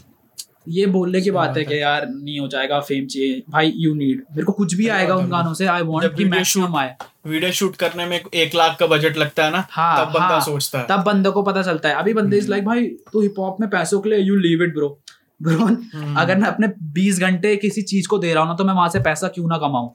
ये 0.67 0.85
बोलने 0.85 1.21
की 1.21 1.31
बात 1.31 1.57
है। 1.57 1.63
कि 1.65 1.81
यार 1.81 2.07
नहीं 2.09 2.39
हो 2.39 2.47
जाएगा 2.47 2.79
फेम 2.79 3.05
चाहिए। 3.05 3.43
भाई 3.49 3.71
यू 3.75 3.93
नीड 3.93 4.23
मेरे 4.31 4.43
को 4.43 4.51
कुछ 4.51 4.73
भी 4.73 4.87
आएगा 4.87 5.15
उन 5.15 5.29
गानों 5.29 5.53
से 5.53 5.65
आई 5.65 5.81
वांट 5.81 6.03
जब 6.03 6.15
कि 6.15 6.25
मैक्सिमम 6.25 6.75
आए। 6.75 6.95
वीडियो 7.27 7.51
शूट 7.51 7.75
करने 7.75 8.05
में 8.05 8.19
एक 8.19 8.55
लाख 8.55 8.77
का 8.79 8.87
बजट 8.87 9.17
लगता 9.17 9.45
है 9.45 9.51
ना 9.51 9.65
हाँ 9.71 10.05
तब 10.05 10.11
बंदा 10.11 10.25
हाँ, 10.25 10.41
सोचता 10.41 10.79
है। 10.79 10.87
तब 10.89 11.03
बंदे 11.03 11.29
को 11.29 11.43
पता 11.43 11.61
चलता 11.61 11.89
है। 11.89 11.95
अभी 11.95 12.13
बंदे 12.13 12.37
इज़ 12.37 12.49
लाइक 12.49 12.65
भाई 12.65 12.87
तू 13.13 13.21
हिप 13.21 13.39
हॉप 13.39 13.57
में 13.61 13.69
पैसों 13.69 13.99
के 14.01 14.09
लिए 14.09 14.19
you 14.19 14.35
leave 14.35 14.63
it 14.63 14.73
bro 14.73 14.99
bro 15.41 15.65
hmm. 15.65 16.15
अगर 16.15 16.37
मैं 16.37 16.47
अपने 16.47 16.67
20 16.93 17.19
घंटे 17.19 17.55
किसी 17.55 17.81
चीज़ 17.81 18.07
को 18.07 18.17
दे 18.17 18.33
रहा 18.33 18.43
हूँ 18.43 18.49
ना 18.51 18.55
तो 18.55 18.63
मैं 18.63 18.73
वहाँ 18.73 18.89
से 18.89 18.99
पैसा 18.99 19.27
क्यों 19.27 19.47
ना 19.47 19.57
कमाऊं? 19.57 19.89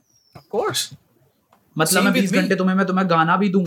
मतलब 1.78 2.02
मैं 2.02 2.10
with 2.12 2.20
20 2.20 2.32
me. 2.32 2.38
घंटे 2.38 2.54
तुम्हें 2.54 2.76
मैं 2.76 2.86
तुम्हें 2.86 3.10
गाना 3.10 3.36
भी 3.36 3.48
दूँ 3.48 3.64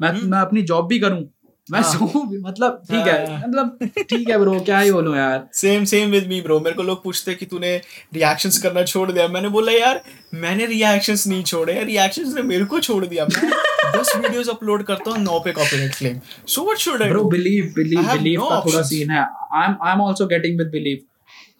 मैं 0.00 0.12
मैं 0.22 0.38
अपनी 0.38 0.62
जॉब 0.62 0.86
भी 0.86 0.98
करूँ 0.98 1.24
मैं 1.68 1.80
हाँ। 1.80 1.92
सोऊं 1.92 2.26
भी 2.28 2.38
मतलब 2.38 2.82
ठीक 2.90 3.06
है 3.06 3.14
हाँ। 3.30 3.38
मतलब 3.38 3.78
ठीक 4.00 4.28
है 4.30 4.38
ब्रो 4.38 4.58
क्या 4.60 4.78
ही 4.78 4.90
बोलूँ 4.92 5.16
यार। 5.16 5.46
Same 5.54 5.84
same 5.84 6.10
with 6.10 6.26
me 6.28 6.40
bro 6.40 6.58
मेरे 6.60 6.76
को 6.76 6.82
लोग 6.82 7.02
पूछते 7.04 7.30
हैं 7.30 7.38
कि 7.38 7.46
तूने 7.46 7.76
रिएक्शंस 8.14 8.58
करना 8.62 8.82
छोड़ 8.84 9.10
दिया। 9.12 9.26
मैंने 9.28 9.48
बोला 9.48 9.72
यार 9.72 10.00
मैंने 10.34 10.66
रिएक्शंस 10.66 11.26
नहीं 11.26 11.42
छोड़े 11.44 11.82
रिएक्शंस 11.84 12.34
ने 12.34 12.42
मेरे 12.42 12.64
को 12.64 12.80
छोड़ 12.80 13.04
दिया। 13.06 13.24
मैं 13.26 13.50
दस 13.92 14.12
वीडियोस 14.16 14.48
अपलोड 14.48 14.82
करता 14.84 15.10
हूँ 15.10 15.18
नौ 15.18 15.38
पे 15.40 15.52
copyright 15.52 15.94
claim 15.94 16.20
so 16.46 16.64
what 16.64 16.78
should 16.78 17.02
I 17.02 17.08
bro 17.08 17.22
do 17.22 17.28
Believe 17.30 17.72
Believe 17.76 18.12
Believe 18.12 18.40
का 18.42 18.60
थोड़ा 18.66 18.82
सीन 18.84 19.10
है। 19.10 19.20
I 19.20 19.68
am 19.68 19.76
I 19.82 19.92
am 19.92 20.02
also 20.02 20.26
getting 20.26 20.58
with 20.58 20.70
Believe 20.70 20.98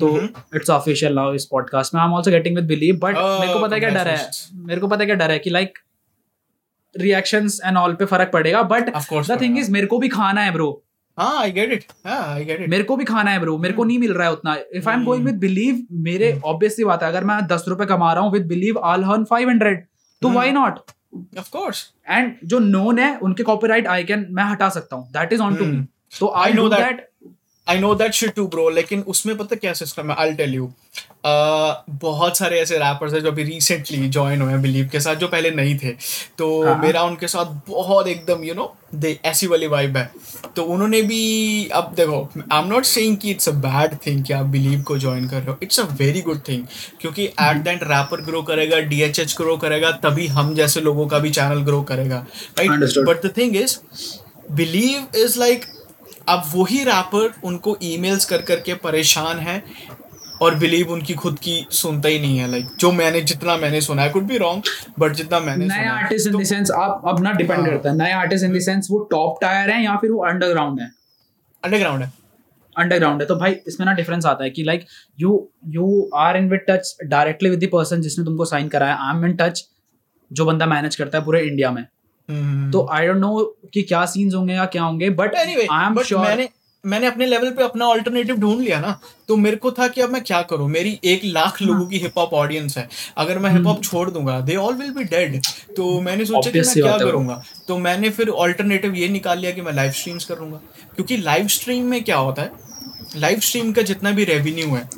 तो. 0.00 0.08
इट्स 0.56 0.70
ऑफिशियल 0.70 1.14
नाउ 1.14 1.34
इस 1.34 1.44
पॉडकास्ट 1.50 1.94
में। 1.94 2.00
I 2.00 2.08
am 2.08 2.14
also 2.14 2.30
getting 2.30 2.56
with 2.56 2.66
Believe 2.66 2.96
but 3.02 3.16
मेरे 3.16 3.52
को 3.52 3.58
पता 3.60 3.74
है 3.74 3.80
क्या 3.80 3.90
डर 3.90 4.08
है? 4.08 4.30
मेरे 4.54 4.80
को 4.80 4.88
पता 4.88 5.00
है 5.00 5.06
क्या 5.06 5.16
डर 5.16 5.30
है 5.30 5.38
कि 5.38 5.50
लाइक 5.50 5.78
रिएक्शंस 7.00 7.60
एंड 7.64 7.76
ऑल 7.76 7.94
पे 7.94 8.04
फ़र्क 8.06 8.30
पड़ेगा 8.32 8.62
बट 8.72 8.90
द 9.12 9.38
थिंग 9.40 9.58
इज़ 9.58 9.70
मेरे 9.72 9.86
को 9.86 9.98
भी 9.98 10.08
खाना 10.08 10.40
है 10.40 10.52
ब्रो 10.52 10.70
हाँ 11.18 11.38
आई 11.40 11.50
गेट 11.52 11.72
इट 11.72 11.84
हाँ 12.06 12.20
आई 12.32 12.44
गेट 12.44 12.60
इट 12.60 12.68
मेरे 12.70 12.84
को 12.84 12.96
भी 12.96 13.04
खाना 13.04 13.30
है 13.30 13.40
ब्रो 13.40 13.56
मेरे 13.58 13.74
को 13.74 13.84
नहीं 13.84 13.98
मिल 13.98 14.12
रहा 14.12 14.26
है 14.26 14.32
उतना। 14.32 14.56
If 14.74 14.88
I 14.88 14.96
am 14.96 15.04
going 15.04 15.24
with 15.24 15.38
Believe 15.40 15.86
मेरे 16.04 16.32
ऑब्वियसली 16.44 16.84
बात 16.84 17.02
है। 17.02 17.08
अगर 17.08 17.24
मैं 17.24 17.40
दस 17.46 17.64
रुपए 17.68 17.86
कमा 17.86 18.12
रहा 18.12 18.22
हूँ 18.22 18.32
with 18.32 18.46
Believe 18.46 18.78
I 18.84 19.02
earn 19.02 19.24
five 19.24 19.48
hundred 19.48 19.84
तो 20.22 20.28
Hmm. 20.28 20.36
Why 20.36 20.52
not 20.52 20.78
of 21.38 21.50
course 21.50 21.84
and 22.10 22.32
जो 22.44 22.58
नोन 22.58 22.98
है 22.98 23.16
उनके 23.18 23.42
कॉपीराइट 23.42 23.86
आई 23.86 24.04
कैन 24.04 24.26
मैं 24.30 24.44
हटा 24.44 24.68
सकता 24.68 24.96
हूँ। 24.96 25.08
That 25.12 25.32
is 25.32 25.42
on 25.42 25.56
to 25.56 25.64
me 25.64 25.76
Hmm. 25.76 26.18
तो 26.20 26.32
I 26.36 26.52
know 26.52 26.68
that 26.68 27.06
I 27.66 27.78
know 27.78 27.94
that 27.94 28.12
shit 28.14 28.34
too 28.34 28.46
bro 28.48 28.68
लेकिन 28.70 29.00
उसमें 29.08 29.36
पता 29.36 29.56
क्या 29.56 29.72
सिस्टम 29.74 30.10
है? 30.10 30.16
आई 30.18 30.32
टेल 30.34 30.54
यू 30.54 30.72
बहुत 31.26 32.36
सारे 32.38 32.58
ऐसे 32.60 32.76
रैपर्स 32.78 33.12
हैं 33.14 33.20
जो 33.20 33.30
अभी 33.30 33.42
रिसेंटली 33.44 34.08
ज्वाइन 34.08 34.42
हुए 34.42 34.52
हैं 34.52 34.60
बिलीव 34.62 34.88
के 34.92 35.00
साथ 35.00 35.14
जो 35.16 35.28
पहले 35.28 35.50
नहीं 35.50 35.76
थे। 35.78 35.90
तो 36.38 36.46
हाँ। 36.64 36.78
मेरा 36.82 37.02
उनके 37.02 37.28
साथ 37.28 37.46
बहुत 37.68 38.06
एकदम 38.08 38.44
यू 38.44 38.54
नो 38.54 38.74
दे 38.94 39.18
ऐसी 39.24 39.46
वाली 39.46 39.66
वाइब 39.66 39.96
है। 39.96 40.10
तो 40.56 40.64
उन्होंने 40.64 41.00
भी 41.02 41.68
अब 41.74 41.92
देखो 41.96 42.22
आई 42.52 42.60
एम 42.60 42.68
नॉट 42.68 42.84
सेइंग 42.84 43.16
कि 43.16 43.30
इट्स 43.30 43.48
अ 43.48 43.52
बैड 43.66 43.96
थिंग 44.06 44.24
कि 44.24 44.32
आप 44.32 44.46
बिलीव 44.46 44.82
को 44.82 44.98
ज्वाइन 44.98 45.28
कर 45.28 45.36
रहे 45.36 45.50
हो। 45.50 45.58
It's 45.62 45.80
a 45.80 45.84
very 45.94 46.20
good 46.22 46.40
thing 46.48 46.64
क्योंकि 47.00 47.24
एट 47.24 47.62
दैट 47.64 47.82
रैपर 47.84 48.20
ग्रो 48.24 48.42
करेगा 48.42 48.78
डी 48.90 49.00
एच 49.02 49.18
एच 49.20 49.34
ग्रो 49.38 49.56
करेगा 49.56 49.90
तभी 50.04 50.26
हम 50.38 50.54
जैसे 50.54 50.80
लोगों 50.80 51.06
का 51.06 51.18
भी 51.18 51.30
चैनल 51.30 51.62
ग्रो 51.64 51.82
करेगा। 51.82 52.26
Right 52.58 52.98
but 53.08 53.26
the 53.26 53.32
thing 53.36 53.56
is 53.56 53.78
Believe 54.52 55.18
is 55.18 55.38
like 55.38 55.64
अब 56.28 56.42
वही 56.54 56.82
रैपर 56.84 57.34
उनको 57.44 57.76
ईमेल्स 57.82 58.24
कर 58.24 58.42
करके 58.42 58.74
परेशान 58.74 59.38
है 59.38 59.62
और 60.42 60.54
बिलीव 60.54 60.90
उनकी 60.92 61.14
खुद 61.14 61.38
की 61.38 61.66
सुनता 61.70 62.08
ही 62.08 62.18
नहीं 62.18 62.38
है 62.38 62.50
लाइक 62.50 62.66
जो 62.78 62.92
मैंने 62.92 63.20
जितना 63.20 63.56
मैंने 63.56 63.80
सुना 63.80 64.02
है 64.02 64.10
कुड 64.10 64.22
बी 64.22 64.38
रॉन्ग 64.38 64.62
बट 64.98 65.12
जितना 65.12 65.40
मैंने 65.40 65.68
है 65.74 65.88
आर्टिस्ट 65.88 66.28
इन 66.28 66.36
द 66.36 66.44
सेंस 66.44 66.70
आप 66.70 67.02
अब 67.06 67.22
ना 67.22 67.32
डिपेंड 67.32 67.60
हाँ। 67.60 67.70
करता 67.70 67.90
है। 67.90 67.96
नए 67.96 68.12
आर्टिस्ट 68.12 68.44
इन 68.44 68.58
द 68.58 68.60
सेंस 68.60 68.88
वो 68.90 68.98
टॉप 68.98 69.38
टायर 69.40 69.70
है 69.70 69.84
या 69.84 69.96
फिर 69.96 70.10
वो 70.10 70.24
अंडरग्राउंड 70.24 70.80
है? 70.80 70.90
अंडरग्राउंड 71.64 72.02
है। 72.02 72.12
अंडरग्राउंड 72.78 73.20
है। 73.22 73.26
तो 73.28 73.36
भाई 73.36 73.56
इसमें 73.66 73.84
ना 73.86 73.92
डिफरेंस 73.92 74.26
आता 74.26 74.44
है 74.44 74.50
कि 74.50 74.62
like 74.62 74.86
you 75.20 75.48
you 75.66 76.10
are 76.14 76.36
in 76.36 76.48
with 76.50 76.60
touch 76.70 76.96
directly 77.04 77.50
with 77.50 77.64
the 77.64 77.68
person 77.72 78.00
जिसने 78.00 78.24
तुमको 78.24 78.44
साइन 78.44 78.68
कराया। 78.68 78.94
आई 78.94 79.16
एम 79.16 79.24
इन 79.26 79.36
टच 79.36 79.64
जो 80.32 80.44
बंदा 80.44 80.66
मैनेज 80.66 80.96
करता 80.96 81.18
है 81.18 81.24
पूरे 81.24 81.42
इंडिया 81.42 81.70
में। 81.70 81.86
तो 82.72 82.86
आई 82.92 83.06
डोंट 83.06 83.16
नो 83.16 83.44
कि 83.74 83.82
क्या 83.82 84.04
सीन्स 84.06 84.34
होंगे 84.34 84.54
या 84.54 84.64
क्या 84.66 84.82
होंगे 84.82 85.10
but 85.12 85.34
anyway 85.34 85.66
I 85.72 85.86
am 85.86 86.02
sure 86.02 86.20
मैंने 86.20 86.48
मैंने 86.84 87.06
अपने 87.06 87.26
लेवल 87.26 87.50
पे 87.50 87.62
अपना 87.62 87.86
ऑल्टरनेटिव 87.86 88.36
ढूंढ 88.36 88.60
लिया 88.60 88.78
ना 88.80 88.98
तो 89.28 89.36
मेरे 89.36 89.56
को 89.56 89.70
था 89.70 89.86
कि 89.88 90.00
अब 90.00 90.10
मैं 90.10 90.22
क्या 90.24 90.40
करूँ? 90.42 90.68
मेरी 90.68 90.98
एक 91.04 91.20
लाख 91.24 91.60
हाँ। 91.60 91.68
लोगों 91.68 91.86
की 91.86 91.98
हिप 91.98 92.18
हॉप 92.18 92.34
ऑडियंस 92.34 92.76
है। 92.78 92.88
अगर 93.16 93.38
मैं 93.38 93.50
हिप 93.50 93.66
हॉप 93.66 93.82
छोड़ 93.84 94.10
दूँगा 94.10 94.40
they 94.40 94.56
all 94.56 94.74
will 94.74 94.90
be 94.90 95.04
dead 95.04 95.40
तो 95.76 96.00
मैंने 96.00 96.24
सोचा 96.24 96.50
कि 96.50 96.60
मैं 96.60 96.74
क्या। 96.74 96.96
करूँगा? 96.98 97.42
तो 97.68 97.78
मैंने 97.78 98.10
फिर 98.10 98.28
ऑल्टरनेटिव 98.28 98.94
ये 98.94 99.08
निकाल 99.08 99.38
लिया 99.38 99.52
कि 99.52 99.60
मैं 99.60 99.72
लाइव 99.72 99.92
स्ट्रीम्स 99.92 100.24
करूँगा। 100.24 100.60
क्योंकि 100.94 101.16
लाइव 101.16 101.48
स्ट्रीम 101.48 101.84
में 101.84 102.02
क्या 102.04 102.16
होता 102.16 102.42
है? 102.42 102.50
लाइव 103.16 103.40
स्ट्रीम 103.40 103.72
का 103.72 103.82
जितना 103.82 104.10
भी 104.10 104.24
रेवेन्यू 104.24 104.74
है 104.74 104.88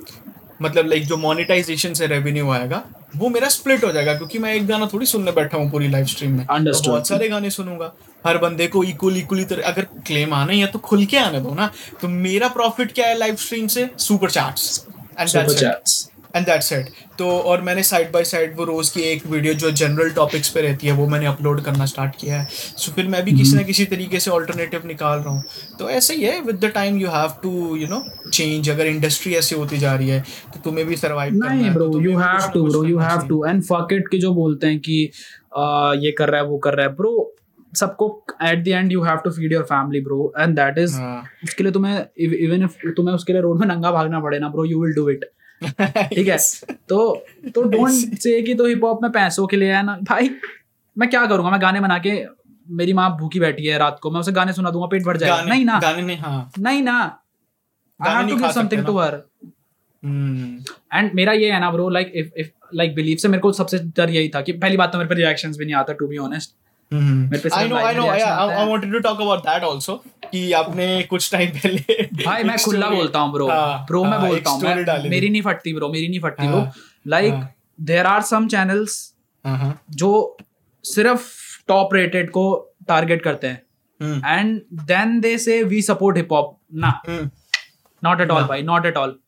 मतलब 0.63 0.87
लाइक 0.87 1.07
जो 1.07 1.17
मोनिटाइजेशन 1.17 1.95
से 1.95 2.07
रेवेन्यू 2.07 2.51
आएगा 2.51 2.85
वो 3.17 3.29
मेरा 3.29 3.49
स्प्लिट 3.49 3.85
हो 3.85 3.93
जाएगा 3.93 4.15
क्योंकि 4.15 4.39
मैं 4.39 4.55
एक 4.55 4.67
गाना 4.67 4.87
थोड़ी 4.93 5.07
सुनने 5.07 5.33
बैठा 5.33 5.59
हूँ 5.59 5.71
पूरी 5.71 5.89
लाइव 5.89 6.07
स्ट्रीम 6.07 6.33
में। 6.33 6.47
तो 6.47 6.91
बहुत 6.91 7.09
सारे 7.09 7.29
गाने 7.29 7.51
सुनूँगा। 7.51 7.93
हर 8.27 8.39
बंदे 8.39 8.67
को 8.67 8.85
इक्वल 8.85 9.17
इक्वली 9.17 9.45
तरह 9.45 9.69
अगर 9.69 9.83
क्लेम 10.07 10.35
आने 10.35 10.55
या 10.55 10.67
है 10.67 10.73
तो 10.73 10.79
खुल 10.79 11.05
के 11.07 11.17
आने 11.17 11.41
दो 11.41 11.55
ना। 11.55 11.71
तो 12.01 12.09
मेरा 12.09 12.49
प्रॉफिट 12.49 12.93
क्या 12.93 13.07
है 13.07 13.19
लाइव 13.19 13.37
स्ट्रीम 13.37 13.67
से? 13.67 13.91
Super 13.99 14.31
chat 14.31 14.59
and 15.21 15.29
and 16.35 16.47
that's 16.47 16.73
it 16.73 16.89
तो 17.19 17.29
और 17.31 17.61
मैंने 17.63 17.83
साइड 17.83 18.11
बाय 18.13 18.25
साइड 18.25 18.57
वो 18.57 18.65
रोज 18.65 18.89
की 18.91 19.01
एक 19.03 19.27
वीडियो 19.27 19.55
जो 19.55 19.71
जनरल 19.73 20.11
टॉपिक्स 20.15 20.49
पे 20.49 20.63
रहती 20.63 20.87
है 20.87 20.93
वो 20.93 21.07
मैंने 21.09 21.27
अपलोड 21.27 21.61
करना 21.65 21.87
स्टार्ट 21.87 22.17
किया 22.21 22.41
है। 22.41 22.47
सो 22.47 22.89
so, 22.89 22.95
फिर 22.97 23.07
मैं 23.07 23.23
भी 23.25 23.33
किसी 23.33 23.57
ना 23.57 23.63
किसी 23.63 23.85
तरीके 23.85 24.21
से 24.21 24.31
ऑल्टरनेटिव 24.31 24.87
निकाल 24.87 25.19
रहा 25.19 25.31
हूँ। 25.31 25.43
तो 25.79 25.89
ऐसे 25.91 26.15
ही 26.15 26.25
है 26.25 26.41
with 26.43 26.65
the 26.65 26.71
time 26.75 26.99
you 26.99 27.09
have 27.11 27.33
to 27.43 27.77
you 27.77 27.89
know 27.89 28.03
change 28.29 28.71
अगर 28.71 28.87
इंडस्ट्री 28.87 29.35
ऐसी 29.35 29.55
होती 29.55 29.79
जा 29.79 29.95
रही 29.95 30.09
है 30.09 30.21
तो 30.55 30.61
तुम्हें 30.65 30.87
भी 30.87 30.97
सर्वाइव 30.97 31.33
करना 31.33 31.55
नहीं 31.55 31.65
है 31.65 31.73
bro 31.75 32.01
you 32.01 32.19
have 32.19 32.51
to 32.55 32.67
bro 32.69 32.85
you 32.85 32.99
have 32.99 33.27
to 33.29 33.45
and 33.45 33.63
fuck 33.65 33.93
it 33.93 34.09
के 34.11 34.19
जो 34.19 34.33
बोलते 34.35 34.67
हैं 34.67 34.79
कि 34.81 35.11
आ, 35.57 35.93
ये 35.95 36.13
कर 36.19 36.31
रहा 36.31 36.41
है 36.41 36.47
वो 36.47 36.59
कर 36.59 36.75
रहा 36.75 36.87
है। 36.87 36.95
ब्रो 36.95 37.35
सबको 37.73 38.07
at 38.43 38.63
the 38.65 38.69
end 38.69 38.93
you 38.93 39.03
have 39.03 39.17
to 39.25 39.31
feed 39.31 39.53
your 39.53 39.65
family 39.65 40.01
bro 40.01 40.33
and 40.39 40.55
that 40.57 40.79
is. 40.79 41.01
उसके 41.45 41.65
लिए 41.65 41.73
तुम्हें 41.73 41.99
इवन 42.19 42.65
इफ़ 42.65 42.89
तुम्हें 42.97 43.15
उसके 43.15 43.33
लिए 43.33 43.43
रोड 43.43 43.61
में 43.61 43.67
नंगा 43.67 43.91
भागना 43.93 44.21
पड़े 44.21 44.39
ना 44.39 44.49
bro 44.49 44.65
you 44.65 44.85
will 44.85 44.95
do 44.95 45.09
it 45.11 45.25
ठीक 45.65 46.29
है? 46.29 46.39
तो 46.89 47.27
तो 47.55 47.63
डोंट 47.63 48.19
से 48.19 48.43
कि 48.47 48.55
तो 48.55 48.67
हिप 48.67 48.85
हॉप 48.85 49.03
में 49.03 49.11
पैसों 49.13 49.47
के 49.47 49.57
लिए 49.57 49.73
है 49.73 49.83
ना। 49.83 49.99
भाई 50.03 50.31
मैं 50.99 51.11
क्या 51.11 51.27
करूँगा? 51.27 51.51
मैं 51.51 51.63
गाने 51.63 51.81
बना 51.81 51.99
के 51.99 52.25
मेरी 52.71 52.93
माँ 52.93 53.11
भूखी 53.17 53.41
बैठी 53.41 53.67
है 53.67 53.79
रात 53.79 53.99
को 54.03 54.11
मैं 54.11 54.21
उसे 54.21 54.33
गाने 54.33 54.53
सुना 54.53 54.71
दूँगा 54.71 54.87
पेट 54.87 55.05
भर 55.05 55.17
जाएगा। 55.17 55.43
नहीं 55.43 55.65
ना। 55.65 55.79
गाने 55.83 56.03
नहीं 56.03 56.19
हाँ। 56.19 56.51
नहीं 56.59 56.83
ना। 56.83 56.99
I 58.01 58.15
have 58.15 58.29
to 58.29 58.37
give 58.37 58.53
something 58.53 58.85
to 58.87 58.99
her 58.99 59.23
and 60.95 61.11
मेरा 61.15 61.33
ये 61.33 61.51
है 61.53 61.61
ना 61.61 61.71
bro 61.71 61.89
like 61.89 62.13
if 62.15 62.29
if 62.37 62.49
like 62.75 62.95
Believe 62.95 63.17
से 63.17 63.29
मेरे 63.29 63.41
को 63.41 63.53
सबसे 63.53 63.79
डर 63.79 64.11
यही 64.11 64.29
था 64.29 64.41
कि 64.41 64.53
पहली 64.53 64.77
बात 64.77 64.93
तो 64.93 64.99
मेरे 64.99 65.09
पे 65.09 65.15
रिएक्शंस 65.15 65.57
भी 65.57 65.65
नहीं 65.65 65.75
आता 65.75 65.93
टू 65.93 66.07
बी 66.07 66.19
ऑनेस्ट 66.19 66.55
मेरे 66.93 67.39
पे 67.39 67.57
I 67.57 67.69
know 67.69 67.77
I 67.77 67.95
know 67.95 68.07
I 68.07 68.67
wanted 68.67 68.93
to 68.93 68.99
talk 68.99 69.21
about 69.21 69.39
that 69.39 69.63
also 69.63 70.05
कि 70.33 70.53
आपने 70.53 71.03
कुछ 71.11 71.31
टाइम 71.33 71.51
पहले 71.51 72.03
भाई 72.25 72.45
मैं 72.45 72.57
खुला 72.65 72.89
बोलता 72.91 73.19
हूँ 73.19 73.33
ब्रो 73.33 73.49
हाँ, 73.49 73.85
ब्रो 73.87 74.05
मैं 74.05 74.19
हाँ, 74.19 74.29
बोलता 74.29 74.51
हूँ। 74.51 75.09
मेरी 75.09 75.29
नहीं 75.29 75.43
फटती 75.43 75.73
ब्रो 75.75 75.89
मेरी 75.89 76.09
नहीं 76.09 76.21
फटती 76.21 76.47
हाँ, 76.47 76.53
ब्रो 76.53 76.83
लाइक 77.07 77.35
हाँ। 77.35 77.55
देर 77.81 78.07
आर 78.07 78.23
सम 78.23 78.49
चैनल्स 78.49 78.97
हाँ, 79.45 79.57
हाँ, 79.59 79.81
जो 79.91 80.37
सिर्फ़ 80.85 81.27
टॉप 81.69 81.95
रेटेड 81.95 82.31
को 82.31 82.45
टारगेट 82.89 83.23
करते 83.23 83.47
हैं। 83.47 83.63
And 84.01 84.61
then 84.87 85.19
they 85.21 85.37
say 85.39 85.63
we 85.65 85.81
support 85.83 86.17
hip 86.17 86.33
hop 86.33 86.57
ना 86.75 87.01
नॉट 87.09 88.21
एट 88.21 88.31
ऑल 88.31 88.45
भाई 88.45 88.63
नॉट 88.63 88.87
एट 88.87 88.97
ऑल। 88.97 89.19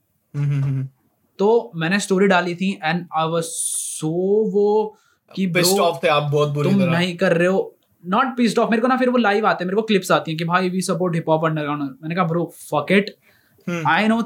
तो 1.39 1.73
मैंने 1.75 1.99
स्टोरी 2.01 2.27
डाली 2.27 2.55
थी 2.55 2.71
एंड 2.85 3.05
आई 3.17 3.29
वाज 3.29 3.45
सो 3.45 4.09
वो 4.53 4.97
कि 5.31 5.47
bro, 5.53 5.63
off 5.81 6.03
थे 6.05 6.09
आप 6.09 6.23
बहुत 6.23 6.49
बुरी 6.49 6.71
तुम 6.71 6.83
नहीं 6.83 7.17
कर 7.17 7.37
रहे 7.37 7.49
हो। 7.49 7.77
नॉट 8.07 8.37
पिस्ड 8.37 8.59
ऑफ़ 8.59 8.71
मेरे 8.71 8.83
को 8.83 8.89
ना 8.89 8.97
फिर 8.97 9.09
वो 9.11 9.19
लाइव 9.19 9.47
आते 9.47 9.65
हैं 9.65 9.67
मेरे 9.67 9.77
को 9.77 9.83
क्लिप्स 9.83 10.13
आती 10.13 10.31
हैं 10.31 10.39
कि 10.39 10.45
भाई 10.45 10.71
we 10.71 10.81
support 10.81 11.15
hip 11.15 11.29
hop 11.29 11.45
underground 11.45 11.83
मैंने 11.83 12.15
कहा 12.15 12.25
bro 12.25 12.55
fuck 12.57 12.87
it 12.93 13.17
I 13.87 14.09
know 14.09 14.23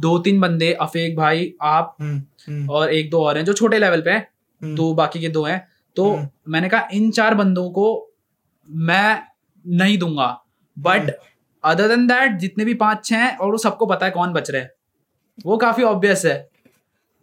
दो 0.00 0.18
तीन 0.18 0.40
बंदे 0.40 0.72
अफेक 0.72 1.16
भाई 1.16 1.54
आप 1.62 1.96
हम्म, 2.00 2.70
और 2.70 2.92
एक 2.92 3.10
दो 3.10 3.24
और 3.24 3.36
हैं 3.36 3.44
जो 3.44 3.52
छोटे 3.52 3.78
लेवल 3.78 4.00
पे 4.00 4.10
हैं 4.10 4.28
हम्म, 4.62 4.76
तो 4.76 4.94
बाकी 4.94 5.20
के 5.20 5.28
दो 5.28 5.44
हैं। 5.44 5.68
तो 5.96 6.14
हम्म। 6.14 6.28
मैंने 6.48 6.68
कहा 6.68 6.88
इन 6.92 7.10
चार 7.10 7.34
बंदों 7.34 7.70
को 7.70 8.14
मैं 8.70 9.22
नहीं 9.66 9.98
दूँगा। 9.98 10.44
बट। 10.78 11.10
अदर 11.64 11.88
देन 11.88 12.06
दैट 12.06 12.32
जितने 12.32 12.64
भी 12.64 12.74
पाँच 12.74 13.04
छह 13.04 13.16
हैं 13.16 13.36
और 13.36 13.50
वो 13.50 13.58
सबको 13.58 13.86
पता 13.86 14.06
है 14.06 14.12
कौन 14.12 14.32
बच 14.32 14.50
रहे 14.50 14.62
हैं। 14.62 14.70
वो 15.46 15.56
काफ़ी 15.56 15.82
ऑब्वियस 15.82 16.24
है। 16.24 16.50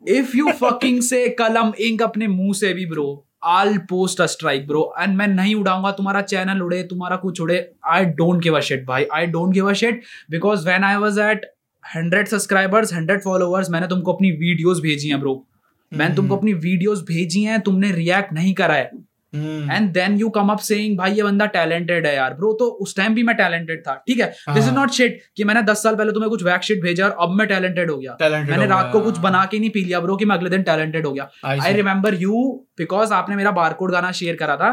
इफ़ 0.07 0.37
यू 0.37 0.51
फकिंग 0.51 1.01
से 1.01 1.29
कलम 1.29 1.73
इंक 1.79 2.01
अपने 2.01 2.27
मुँह 2.27 2.53
से 2.53 2.73
भी 2.73 2.85
bro 2.85 3.25
I'll 3.51 3.77
post 3.89 4.21
a 4.21 4.25
strike 4.25 4.67
bro 4.67 4.83
and 4.99 5.15
मैं 5.17 5.27
नहीं 5.27 5.55
उड़ाऊँगा 5.55 5.91
तुम्हारा 5.91 6.21
चैनल 6.23 6.61
उड़े 6.63 6.81
तुम्हारा 6.89 7.15
कुछ 7.17 7.41
उड़े। 7.41 7.57
I 7.91 8.05
don't 8.19 8.41
give 8.43 8.57
a 8.57 8.59
shit 8.61 8.85
भाई. 8.87 9.05
I 9.13 9.25
don't 9.27 9.53
give 9.53 9.69
a 9.69 9.73
shit 9.73 10.03
because 10.31 10.65
when 10.65 10.83
I 10.83 10.95
was 10.97 11.19
at 11.21 11.45
hundred 11.83 12.27
subscribers 12.27 12.93
hundred 12.93 13.21
followers 13.21 13.69
मैंने 13.69 13.87
तुमको 13.87 14.13
अपनी 14.13 14.31
वीडियोज़ 14.31 14.81
भेजी 14.81 15.09
हैं 15.09 15.19
ब्रो 15.19 15.43
मैंने 15.91 16.15
तुमको 16.15 16.35
अपनी 16.35 16.53
वीडियोज़ 16.53 17.03
भेजी 17.05 17.43
हैं 17.43 17.59
तुमने 17.61 17.91
रिएक्ट 17.91 18.33
नहीं 18.33 18.53
करा 18.53 18.75
है। 18.75 18.91
And 19.35 19.89
then 19.91 20.17
you 20.17 20.29
come 20.29 20.49
up 20.49 20.59
saying 20.59 20.97
भाई 20.97 21.13
ये 21.13 21.23
बंदा 21.23 21.45
टैलेंटेड 21.45 22.05
है 22.07 22.15
यार 22.15 22.33
ब्रो 22.33 22.53
तो 22.53 22.65
उस 22.65 22.95
टाइम 22.95 23.15
भी 23.15 23.23
मैं 23.23 23.35
टैलेंटेड 23.35 23.81
था 23.87 23.93
ठीक 24.07 24.19
है? 24.19 24.25
दिस 24.25 24.57
इज़ 24.57 24.65
हाँ। 24.65 24.75
नॉट 24.75 24.91
शिट 24.91 25.19
कि 25.37 25.43
मैंने 25.43 25.61
दस 25.61 25.83
साल 25.83 25.95
पहले 25.95 26.11
तुम्हें 26.11 26.29
कुछ 26.29 26.43
वैक 26.43 26.63
शिट 26.63 26.81
भेजा 26.81 27.07
और 27.07 27.15
अब 27.19 27.29
मैं 27.29 27.47
टैलेंटेड 27.47 27.91
हो 27.91 27.97
गया। 27.97 28.17
Talented 28.17 28.49
मैंने 28.49 28.65
रात 28.65 28.89
को 28.93 29.01
कुछ 29.01 29.17
बना 29.17 29.45
के 29.45 29.59
नहीं 29.59 29.69
पी 29.69 29.83
लिया 29.83 29.99
ब्रो 29.99 30.15
कि 30.15 30.25
मैं 30.25 30.35
अगले 30.35 30.49
दिन 30.49 30.63
टैलेंटेड 30.63 31.05
हो 31.05 31.13
गया। 31.13 31.29
आई 31.45 31.73
रिमेम्बर 31.73 32.15
यू 32.15 32.65
बिकॉज़ 32.77 33.13
आपने 33.13 33.35
मेरा 33.35 33.51
बारकोड 33.51 33.91
गाना 33.91 34.11
शेयर 34.11 34.35
करा 34.35 34.55
था। 34.57 34.69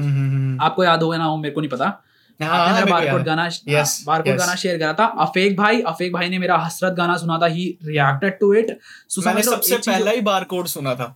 हम्म, 0.00 0.10
हम्म, 0.10 0.30
हम्म। 0.30 0.60
आपको 0.60 0.84
याद 0.84 1.02
होगा 1.02 1.16
ना 1.16 1.24
हो 1.24 1.36
मेरे 1.36 1.54
को 1.54 1.60
नहीं 1.60 1.70
पता। 1.70 1.84
हाँ, 2.42 2.58
आपने 2.58 2.90
हाँ, 2.90 3.00
बारकोड 3.00 3.22
गाना 3.22 3.48
Yes, 3.48 3.88
बारकोड 4.06 4.32
yes. 4.32 4.38
गाना 4.38 4.54
शेयर 4.54 4.78
करा 4.78 4.92
था। 4.92 5.04
अफेक 5.04 5.56
भाई 5.56 5.80
अफेक 5.80 6.12
भाई 6.12 6.28
ने 6.28 6.38
मेरा 6.38 6.56
हसरत 6.56 6.92
गाना 6.92 7.16
सुना 7.16 7.38
था। 7.38 7.46
ही 7.46 7.66
रिएक्टेड 7.84 8.38
टू 8.38 8.52
इट 8.54 8.78
मैंने 9.26 9.42
सबसे 9.42 9.76
पहला 9.76 10.10
ही 10.10 10.20
बार 10.20 10.44
कोड 10.44 10.66
सुना 10.66 10.94
था। 10.94 11.14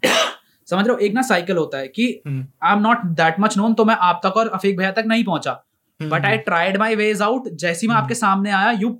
समझ 0.69 0.87
रहे 0.87 0.95
हो? 0.95 0.99
एक 0.99 1.15
ना 1.15 1.23
साइकिल 1.23 1.57
होता 1.57 1.79
है 1.79 1.89
कि 1.89 2.07
हम्म, 2.27 2.47
I 2.63 2.73
am 2.73 2.83
not 2.83 3.05
that 3.21 3.41
much 3.41 3.57
known 3.59 3.75
तो 3.75 3.85
मैं 3.85 3.97
आप 4.03 4.21
तक 4.25 4.37
और 4.37 4.49
अफेक 4.55 4.77
भैया 4.79 4.91
तक 4.93 5.05
नहीं 5.07 5.25
पहुँचा। 5.25 5.51
हम्म, 6.01 6.11
but 6.11 6.25
I 6.27 6.37
tried 6.49 6.77
my 6.77 6.95
ways 6.97 7.23
out 7.23 7.49
जैसे 7.61 7.87
मैं 7.87 7.95
आपके 7.97 8.15
सामने 8.15 8.51
आया 8.53 8.71
यू 8.81 8.97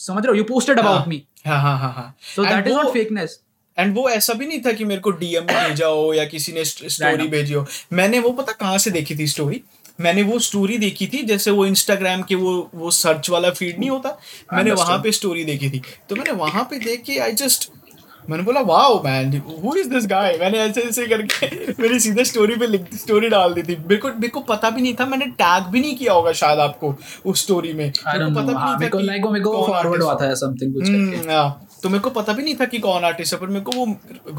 समझ 0.00 0.24
रहे 0.24 0.30
हो? 0.30 0.34
यू 0.34 0.44
पोस्टेड 0.44 0.78
अबाउट 0.78 1.08
मी 1.08 1.22
हाँ 1.46 1.60
हाँ 1.62 1.78
हाँ 1.78 1.92
हाँ। 1.92 2.14
So 2.36 2.44
that 2.44 2.66
is 2.66 2.74
not 2.74 2.92
fakeness 2.92 3.40
and 3.78 3.94
वो 3.96 4.08
ऐसा 4.10 4.34
भी 4.34 4.46
नहीं 4.46 4.60
था 4.60 4.72
कि 4.72 4.84
मेरे 4.84 5.00
को 5.00 5.10
डीएम 5.18 5.44
भेजा 5.46 5.86
हो 5.86 6.12
या 6.14 6.24
किसी 6.26 6.52
ने 6.52 6.64
स्टोरी 6.64 7.26
भेजी 7.28 7.54
हो। 7.54 7.64
मैंने 7.92 8.18
वो 8.18 8.30
पता 8.32 8.52
कहाँ 8.52 8.78
से 8.78 8.90
देखी 8.90 9.16
थी 9.18 9.26
स्टोरी 9.26 9.62
मैंने 10.00 10.22
वो 10.22 10.38
स्टोरी 10.38 10.78
देखी 10.78 11.06
थी 11.06 11.22
जैसे 11.22 11.50
वो 11.50 11.66
इंस्टाग्राम 11.66 12.22
के 12.22 12.34
वो 12.34 12.50
वो 12.74 12.90
सर्च 12.90 13.30
वाला 13.30 13.50
फ़ीड 13.50 13.78
नहीं 13.78 13.90
होता। 13.90 14.10
मैंने 14.52 14.72
वहाँ 14.72 14.98
पे 14.98 15.12
स्टोरी 15.12 15.44
देखी 15.44 15.70
थी। 15.70 15.82
तो 16.08 16.16
मैंने 16.16 16.30
वहाँ 16.32 16.62
पे 16.70 16.78
देख 16.78 17.02
के 17.02 17.18
आई 17.18 17.32
जस्ट 17.32 17.70
मैंने 18.30 18.42
बोला 18.42 18.60
wow 18.60 19.02
man 19.04 19.36
who 19.64 19.74
is 19.76 19.88
this 19.88 20.06
guy 20.06 20.36
मैंने 20.40 20.58
ऐसे 20.58 20.80
ऐसे 20.80 21.06
करके 21.06 21.46
मेरी 21.82 22.00
सीधे 22.00 22.24
स्टोरी 22.24 22.56
पे 22.56 22.66
लिख 22.66 22.94
स्टोरी 22.94 23.28
डाल 23.28 23.54
दी 23.54 23.62
थी। 23.62 23.76
मेरे 23.76 23.96
को 23.96 24.08
मेरे 24.08 24.28
को 24.28 24.40
पता 24.40 24.70
भी 24.70 24.82
नहीं 24.82 24.94
था 24.94 25.06
मैंने 25.06 25.26
टैग 25.40 25.70
भी 25.72 25.80
नहीं 25.80 25.96
किया 25.96 26.12
होगा 26.12 26.32
शायद 26.32 26.58
आपको 26.58 26.94
उस 27.26 27.42
स्टोरी 27.42 27.72
में। 27.72 27.84
मेरे 27.84 28.24
को 28.24 28.30
पता 28.30 28.42
भी 28.42 28.52
नहीं 28.52 28.64
था 28.64 28.76
मेरे 28.78 29.20
को 29.20 29.30
मेरे 29.30 29.44
को 29.44 29.66
फॉरवर्ड 29.66 30.02
हुआ 30.02 30.14
था 30.14 30.34
समथिंग 30.34 30.74
कुछ 30.74 30.88
हम्म, 30.88 31.30
हाँ, 31.30 31.68
तो 31.82 31.88
मेरे 31.88 32.00
को 32.00 32.10
पता 32.10 32.32
भी 32.32 32.42
नहीं 32.42 32.54
था 32.54 32.64
कि 32.64 32.78
कौन 32.78 33.04
आर्टिस्ट 33.04 33.34
है 33.34 33.40
पर 33.40 33.46
मेरे 33.46 33.60
को 33.60 33.72
वो 33.72 33.86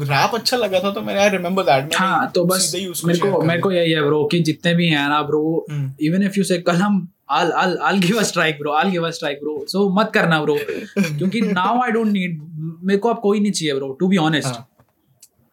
रैप 0.04 0.34
अच्छा 0.34 0.56
लगा 0.56 0.80
था 0.80 0.90
तो 0.90 1.00
मैंने 1.00 1.20
आई 1.20 1.28
रिमेम्बर 1.28 1.62
दैट 1.62 1.96
हाँ 1.96 2.30
तो 2.34 2.44
बस 2.44 2.72
मेरे 3.04 3.18
को 3.18 3.42
मेरे 3.42 3.60
को 3.60 3.72
यही 3.72 3.92
है 3.92 4.02
ब्रो 4.02 4.24
कि 4.24 4.40
जितने 4.40 4.74
भी 4.74 4.88
हैं 4.88 5.08
ना 5.08 5.22
ब्रो। 5.22 5.66
इवन 6.00 6.22
इफ़ 6.22 6.38
यू 6.38 6.44
से 6.44 6.58
कलम 6.58 7.06
I'll 7.30 7.52
I'll 7.58 7.76
I'll 7.88 8.00
give 8.00 8.18
a 8.18 8.24
strike 8.24 8.58
bro. 8.58 8.72
I'll 8.72 8.90
give 8.92 9.04
a 9.04 9.12
strike 9.12 9.40
bro. 9.42 9.54
So 9.74 9.88
मत 9.98 10.10
करना 10.14 10.40
bro. 10.44 10.56
क्योंकि 10.98 11.42
now 11.52 11.70
I 11.82 11.92
don't 11.96 12.18
need 12.18 12.40
मेरे 12.84 12.98
को 12.98 13.08
अब 13.08 13.20
कोई 13.22 13.40
नहीं 13.40 13.52
चाहिए 13.52 13.78
bro 13.78 13.94
to 14.02 14.10
be 14.14 14.26
honest। 14.26 14.60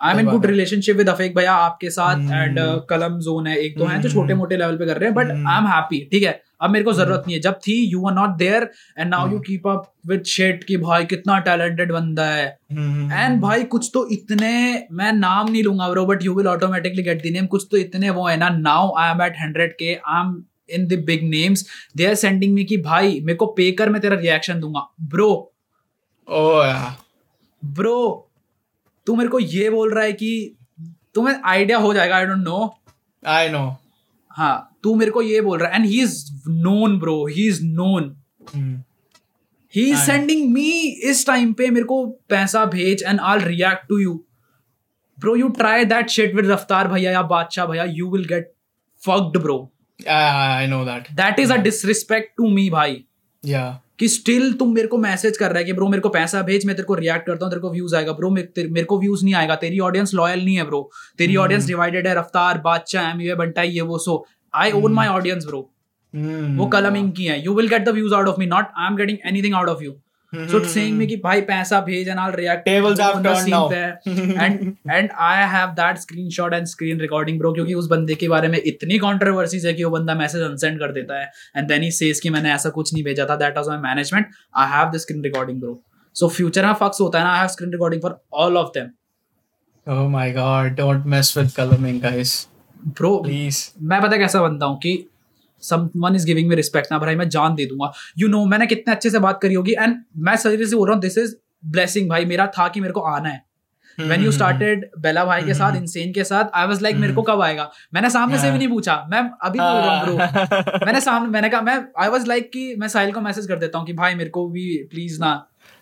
I 0.02 0.14
am 0.14 0.20
in 0.20 0.28
good 0.28 0.46
relationship 0.46 0.96
with 0.98 1.10
अफेक 1.10 1.36
भैया 1.36 1.54
आपके 1.60 1.90
साथ 1.90 2.16
हम्म। 2.16 2.34
एंड 2.34 2.60
कलम 2.90 3.18
जोन 3.28 3.48
है। 3.48 3.56
एक 3.60 3.78
दो 3.78 3.86
हैं 3.86 4.02
जो 4.02 4.10
हम्म। 4.10 4.20
छोटे 4.20 4.34
मोटे 4.34 4.58
लेवल 4.58 4.76
पे 4.78 4.86
कर 4.86 4.98
रहे 4.98 5.10
हैं 5.10 5.14
but 5.16 5.32
hmm. 5.32 5.48
I 5.50 5.58
am 5.58 5.68
happy 5.68 6.00
ठीक 6.12 6.24
है? 6.24 6.42
अब 6.62 6.70
मेरे 6.72 6.86
को 6.86 6.94
ज़रूरत 6.94 7.24
नहीं 7.28 7.36
है। 7.36 7.42
जब 7.42 7.58
थी 7.68 7.74
you 7.92 8.06
are 8.08 8.14
not 8.14 8.36
there 8.38 8.70
and 8.98 9.10
now 9.10 9.22
you 9.22 9.28
hmm. 9.28 9.40
Keep 9.48 9.68
up 9.68 9.92
with 10.08 10.24
shit 10.34 10.64
कि 10.64 10.78
भाई 10.78 11.06
कितना 11.06 11.38
टैलेंटेड 11.48 11.92
बंदा 11.92 12.26
है। 12.26 12.46
एंड 13.14 13.40
भाई 13.42 13.64
कुछ 13.74 13.90
तो 13.94 14.08
इतने 14.12 14.52
मैं 14.92 15.12
नाम 15.14 15.50
नहीं 15.52 15.64
लूँगा 15.64 15.90
bro 15.90 16.06
but 16.06 16.24
you 16.26 16.34
will 16.36 16.48
automatically 16.48 17.04
get 17.04 17.24
the 17.24 17.34
name 17.34 17.48
कुछ 17.56 17.68
तो 17.72 17.78
इतने 17.78 18.10
वो 18.10 18.28
है 18.28 18.38
ना 18.38 18.50
now 18.60 18.94
I 18.98 19.12
am 19.12 19.22
at 19.24 19.42
hundred 19.42 19.74
K 19.80 19.94
I 19.96 20.22
am 20.22 20.36
in 20.70 20.88
the 20.88 21.03
big 21.05 21.24
names 21.30 21.65
they 21.97 22.05
are 22.05 22.15
sending 22.15 22.53
me 22.53 22.65
कि 22.65 22.78
भाई 22.78 23.20
मेरे 23.20 23.36
को 23.36 23.45
पे 23.57 23.72
कर 23.72 23.89
मैं 23.89 24.01
तेरा 24.01 24.15
रिएक्शन 24.15 24.59
दूँगा. 24.59 24.88
ब्रो 25.01 25.30
ओ 26.28 26.63
ब्रो 27.63 28.24
तू 29.07 29.15
मेरे 29.15 29.30
को 29.30 29.39
ये 29.39 29.70
बोल 29.70 29.93
रहा 29.93 30.03
है 30.03 30.13
कि 30.13 30.55
तुम्हें 31.15 31.36
आइडिया 31.45 31.78
हो 31.78 31.93
जाएगा 31.93 32.15
I 32.15 32.26
don't 32.26 32.43
know 32.43 32.74
I 33.24 33.49
know 33.49 33.65
हाँ 34.32 34.78
तू 34.84 34.95
मेरे 34.95 35.11
को 35.11 35.22
ये 35.22 35.41
बोल 35.41 35.59
रहा 35.59 35.70
है 35.70 35.76
and 35.76 35.86
he 35.86 36.01
is 36.01 36.18
known 36.47 36.99
bro 36.99 37.26
he 37.26 37.47
is 37.47 37.63
known 37.65 38.15
he 39.74 39.89
is. 39.91 39.97
Sending 39.97 40.49
me 40.53 40.70
इस 41.09 41.26
टाइम 41.28 41.53
पे 41.53 41.70
मेरे 41.70 41.86
को 41.86 42.05
पैसा 42.30 42.65
भेज 42.65 43.03
and 43.03 43.20
I 43.20 43.39
react 43.43 43.88
to 43.89 43.97
you 43.99 44.13
bro 45.20 45.36
you 45.36 45.47
try 45.57 45.86
that 45.86 46.09
shit 46.09 46.36
with 46.36 46.45
Raftaar 46.45 46.88
भैया 46.88 47.11
या 47.11 47.22
बादशाह 47.22 47.65
भैया 47.65 47.84
you 47.84 48.09
will 48.11 48.26
get 48.26 48.53
fucked 49.03 49.38
bro 49.38 49.57
I 50.00 50.68
know 50.68 50.84
that 50.86 51.12
that 51.16 51.39
is 51.39 51.54
a 51.54 51.58
disrespect 51.64 52.32
to 52.38 52.50
me 52.50 52.70
भाई 52.70 53.04
या 53.43 53.66
कि 54.00 54.08
स्टिल 54.08 54.52
तुम 54.54 54.74
मेरे 54.74 54.88
को 54.88 54.98
मैसेज 54.98 55.38
कर 55.38 55.50
रहा 55.50 55.60
है 55.60 55.66
कि 55.66 55.74
ब्रो 55.74 55.88
मेरे 55.89 56.02
को 56.02 56.10
पैसा 56.10 56.41
भेज 56.41 56.66
मैं 56.66 56.76
तेरे 56.76 56.86
को 56.86 56.95
रिएक्ट 56.95 57.26
करता 57.28 57.45
हूँ 57.45 57.52
तेरे 57.52 57.62
को 57.62 57.72
व्यूज़ 57.72 57.95
आएगा। 57.95 58.12
ब्रो 58.14 58.30
मेरे 58.30 58.84
को 58.84 59.00
व्यूज़ 59.00 59.24
नहीं 59.24 59.34
आएगा। 59.36 59.56
तेरी 59.56 59.80
ऑडियंस 59.80 60.14
लॉयल 60.14 60.43
नहीं 60.45 60.56
है 60.56 60.64
ब्रो 60.64 60.89
तेरी। 61.18 61.36
ऑडियंस 61.36 61.66
डिवाइडेड 61.68 62.08
है 62.08 62.18
रफ्तार 62.18 62.58
बादशाह 62.62 63.10
एम 63.10 63.22
यू 63.22 63.36
बंटा 63.36 63.62
ये 63.62 63.82
वो 63.82 63.98
so 63.98 64.26
I 64.54 64.72
own 64.74 64.93
my 64.93 65.08
audience 65.08 65.45
bro 65.45 65.70
Hmm. 66.14 66.58
वो 66.58 66.66
कलम 66.68 66.95
इनकी 66.95 67.26
है। 67.26 67.43
You 67.45 67.54
will 67.54 67.68
get 67.68 67.84
the 67.86 67.89
views 67.89 68.14
out 68.14 68.28
of 68.28 68.39
me 68.39 68.45
not 68.45 68.66
I 68.78 68.88
am 68.88 68.95
getting 68.98 69.18
anything 69.28 69.56
out 69.56 69.70
of 69.70 69.84
you 69.84 69.91
so 70.34 70.64
saying 70.66 70.98
me 70.98 71.06
कि 71.08 71.16
भाई 71.18 71.42
पैसा 71.42 71.80
भेज 71.82 72.08
and 72.10 72.20
I 72.20 72.32
react 72.36 72.68
Hmm. 72.68 72.76
Tables 72.76 73.00
have 73.00 73.20
turned 73.24 73.50
now. 73.50 73.62
And 73.72 74.76
and 74.92 75.10
I 75.20 75.46
have 75.50 75.70
that 75.76 75.98
screenshot 75.98 76.54
and 76.54 76.66
screen 76.68 77.00
recording 77.00 77.40
bro 77.40 77.52
क्योंकि 77.54 77.74
उस 77.74 77.88
बंदे 77.88 78.16
के 78.16 78.28
बारे 78.30 78.48
में 78.48 78.58
इतनी 78.60 78.98
कंट्रोवर्सीज 79.00 79.66
है 79.66 79.74
कि 79.74 79.84
वो 79.84 79.92
बंदा 79.92 80.16
मैसेज 80.16 80.42
अनसेंड 80.42 80.80
कर 80.80 80.92
देता 80.92 81.20
है 81.20 81.32
एंड 81.58 81.68
देन 81.68 81.84
ही 81.84 81.92
सेज 81.94 82.20
कि 82.20 82.30
मैंने 82.30 82.52
ऐसा 82.54 82.70
कुछ 82.70 82.94
नहीं 82.94 83.04
भेजा 83.04 83.26
था 83.30 83.36
that 83.36 83.58
was 83.58 83.68
my 83.68 83.78
management 83.84 84.28
I 84.58 84.72
have 84.72 84.92
the 84.92 84.98
screen 84.98 85.24
recording 85.24 85.60
bro 85.62 85.80
so 86.16 86.28
future 86.30 86.66
में 86.66 86.74
फक्स 86.82 87.02
होता 87.02 87.20
है 87.20 87.26
ना 87.26 87.32
I 87.32 87.40
have 87.40 87.48
screen 87.50 87.72
recording 87.72 88.02
for 88.02 88.20
all 88.36 88.58
of 88.58 88.72
them 88.78 88.90
Oh 89.88 90.06
my 90.10 90.24
god, 90.32 90.74
don't 90.76 91.06
mess 91.08 91.28
with 91.36 91.54
coloring, 91.58 92.00
guys. 92.02 92.32
Bro 92.96 93.12
Please. 93.26 93.60
मैं 93.84 94.02
पता 94.02 94.18
कैसा 94.18 94.42
बनता 94.42 94.66
हूँ 94.66 94.78
कि 94.80 94.92
someone 95.64 96.16
is 96.16 96.26
giving 96.26 96.49
me 96.49 96.55
respect 96.55 96.91
ना 96.91 96.99
भाई 96.99 97.16
मैं 97.16 97.28
जान 97.30 97.55
दे 97.55 97.66
दूँगा। 97.66 97.91
यू 98.18 98.28
you 98.28 98.32
नो 98.32 98.38
know, 98.38 98.51
मैंने 98.51 98.68
कितने 98.68 98.93
अच्छे 98.93 99.10
से 99.10 99.20
बात 99.20 99.39
करी 99.41 99.53
होगी 99.53 99.72
एंड 99.72 99.95
मैं 100.18 100.36
सीरियसली 100.38 100.78
बोल 100.78 100.88
रहा 100.88 100.93
हूँ 100.93 101.01
दिस 101.01 101.18
इज़ 101.18 101.36
ब्लेसिंग 101.66 102.10
भाई 102.10 102.26
मेरा 102.26 102.47
था 102.58 102.68
कि 102.68 102.82
मेरे 102.82 102.93
को 102.93 103.01
आना 103.16 103.30
है। 103.30 103.45
when 103.97 104.24
you 104.24 104.32
started 104.34 104.84
बेला 105.01 105.24
भाई 105.26 105.43
के 105.43 105.53
साथ 105.53 105.76
इंसेन 105.76 106.12
के 106.14 106.24
साथ 106.24 106.49
आई 106.55 106.68
वाज 106.68 106.82
लाइक 106.82 106.95
मेरे 106.95 107.14
को 107.14 107.22
कब 107.22 107.41
आएगा? 107.41 107.70
मैंने 107.93 108.10
सामने 108.10 108.39
से 108.39 108.51
भी 108.51 108.58
नहीं 108.58 108.68
पूछा। 108.68 108.95
मैं 109.12 109.20
अभी 109.43 109.60
बोल 109.60 109.68
रहा 109.68 109.99
हूँ 110.01 110.18
मैंने 110.86 111.01
सामने 111.01 111.30
मैंने 111.30 111.49
कहा 111.49 111.62
मैं 111.62 111.78
आई 112.01 112.10
वाज 112.10 112.28
लाइक 112.28 112.49
कि 112.53 112.74
मैं 112.80 112.88
साहिल 112.88 113.12
को 113.12 113.22
मैसेज 113.22 113.47
कर 113.47 113.60
देता 113.60 113.78
हूँ 113.78 113.88
कि 113.88 113.93
भाई 113.93 114.16
मेरे 114.16 114.30
को 114.30 114.47
भी 114.49 114.66
प्लीज़ 114.91 115.20
ना 115.22 115.34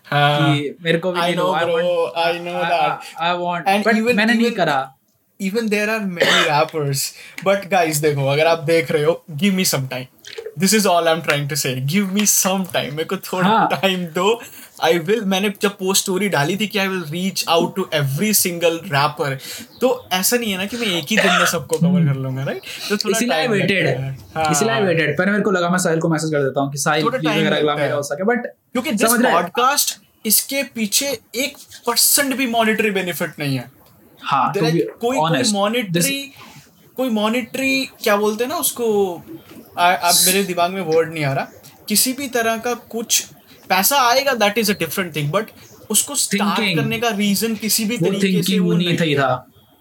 कि 0.06 0.76
मेरे 0.84 0.98
को 0.98 1.12
भी 1.12 1.20
आई. 1.20 1.32
I 1.32 1.36
know 1.36 2.60
that. 2.64 2.98
I 3.20 3.36
want 3.38 3.86
but 3.86 4.14
मैंने 4.14 4.34
नहीं 4.34 4.50
करा। 4.52 4.78
Even 5.38 5.70
there 5.70 5.88
are 5.90 6.02
many 6.18 6.42
rappers. 6.48 7.12
But 7.44 7.70
guys 7.70 8.00
देखो 8.02 8.26
अगर 8.32 8.46
आप 8.46 8.62
देख 8.64 8.90
रहे 8.90 9.04
हो 9.04 9.24
give 9.42 9.56
me 9.60 9.66
some 9.72 9.88
time. 9.94 10.06
This 10.60 10.72
is 10.76 10.86
all 10.90 11.08
I'm 11.08 11.22
trying 11.24 11.48
to 11.48 11.56
say. 11.62 11.72
Give 11.94 12.12
me 12.18 12.26
some 12.34 12.62
time. 12.76 12.92
मेरे 12.92 13.04
को 13.04 13.16
थोड़ा 13.16 13.48
हाँ. 13.48 13.68
टाइम 13.72 14.04
दो. 14.14 14.40
I 14.84 14.92
will 15.08 15.22
मैंने 15.24 15.52
जब 15.62 15.76
पोस्ट 15.78 16.02
स्टोरी 16.02 16.28
डाली 16.28 16.56
थी 16.56 16.66
कि 16.66 16.78
I 16.78 16.86
will 16.88 17.04
reach 17.12 17.44
out 17.54 17.76
to 17.76 17.84
every 17.98 18.32
single 18.40 18.78
rapper. 18.94 19.30
तो 19.80 20.08
ऐसा 20.12 20.36
नहीं 20.36 20.52
है 20.52 20.58
ना 20.58 20.66
कि 20.66 20.76
मैं 20.76 20.86
एक 20.86 21.06
ही 21.10 21.16
दिन 21.16 21.32
में 21.32 21.46
सबको 21.46 21.78
कवर 21.78 22.06
कर 22.06 22.20
लूँगा 22.20 22.44
राइट 22.44 22.62
तो 22.88 22.96
थोड़ा 22.96 23.16
इसीलिए 23.16 23.36
आई 23.36 23.48
वेटेड 23.48 23.86
है। 23.86 24.10
हाँ. 24.34 24.50
इसीलिए 24.52 24.74
आई 24.74 24.82
वेटेड 24.82 25.16
पहले 25.18 25.30
मेरे 25.30 25.44
को 25.44 25.50
लगा 25.50 25.70
मैं 25.70 25.78
साहिल 25.78 26.00
को 26.00 26.08
मैसेज 26.08 26.30
कर 26.30 26.42
देता 26.44 26.60
हूँ 26.60 26.72
कि 26.72 26.78
साहिल 26.78 27.08
प्लीज़ 27.10 27.28
अगर 27.28 27.56
अगला 27.56 27.72
है। 27.72 27.80
मेरा 27.80 27.94
हो 27.94 28.02
सके। 28.02 28.24
बट 28.24 28.46
क्योंकि 28.46 28.92
दिस 28.92 29.12
हैं? 29.12 29.32
पॉडकास्ट 29.32 29.98
इसके 30.26 30.62
पीछे 30.74 31.06
एक 31.34 31.56
परसेंट 31.86 32.34
भी 32.36 32.46
मॉनिटरी 32.46 32.90
बेनिफिट 32.90 33.38
नहीं 33.38 33.56
है। 33.56 33.75
हाँ 34.26 34.52
कोई 34.56 35.16
honest, 35.18 35.52
मॉनिटरी 35.52 36.20
कोई 36.96 37.08
मॉनिटरी 37.10 37.84
क्या 38.02 38.16
बोलते 38.16 38.44
हैं 38.44 38.50
ना 38.50 38.56
उसको 38.58 38.86
अब 39.78 40.14
मेरे 40.26 40.42
दिमाग 40.44 40.70
में 40.72 40.80
वर्ड 40.82 41.12
नहीं 41.12 41.24
आ 41.24 41.32
रहा। 41.32 41.48
किसी 41.88 42.12
भी 42.12 42.28
तरह 42.28 42.56
का 42.58 42.74
कुछ 42.92 43.24
पैसा 43.68 43.96
आएगा 44.10 44.34
that 44.34 44.58
is 44.58 44.72
a 44.72 44.74
different 44.78 45.14
thing 45.16 45.30
but 45.32 45.50
उसको 45.90 46.14
स्टार्ट 46.14 46.76
करने 46.76 46.98
का 47.00 47.08
रीजन 47.16 47.54
किसी 47.54 47.84
भी 47.84 47.98
तरीके 47.98 48.42
से 48.42 48.58
वो 48.58 48.72
नहीं 48.72 48.96
थी 48.98 49.14
था। 49.14 49.28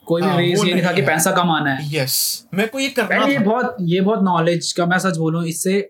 कोई 0.08 0.22
भी 0.22 0.28
हाँ, 0.28 0.38
रेस 0.38 0.60
वो 0.60 0.66
ये 0.66 0.74
नहीं 0.74 0.84
था 0.86 0.92
कि 0.94 1.02
है। 1.02 1.08
पैसा 1.08 1.32
कमाना 1.32 1.74
है। 1.74 1.96
यस 1.96 2.16
मेरे 2.54 2.68
को 2.70 2.80
ये 2.80 2.90
करना 2.90 3.26
ये 3.26 3.38
बहुत 3.40 3.78
ये 3.82 4.02
बहुत 4.02 4.24
नॉलेज 4.24 4.72
का 4.74 4.86
मैं 4.86 5.00
सच 5.00 5.18
बोलूँ 5.18 5.46
इससे 5.48 5.90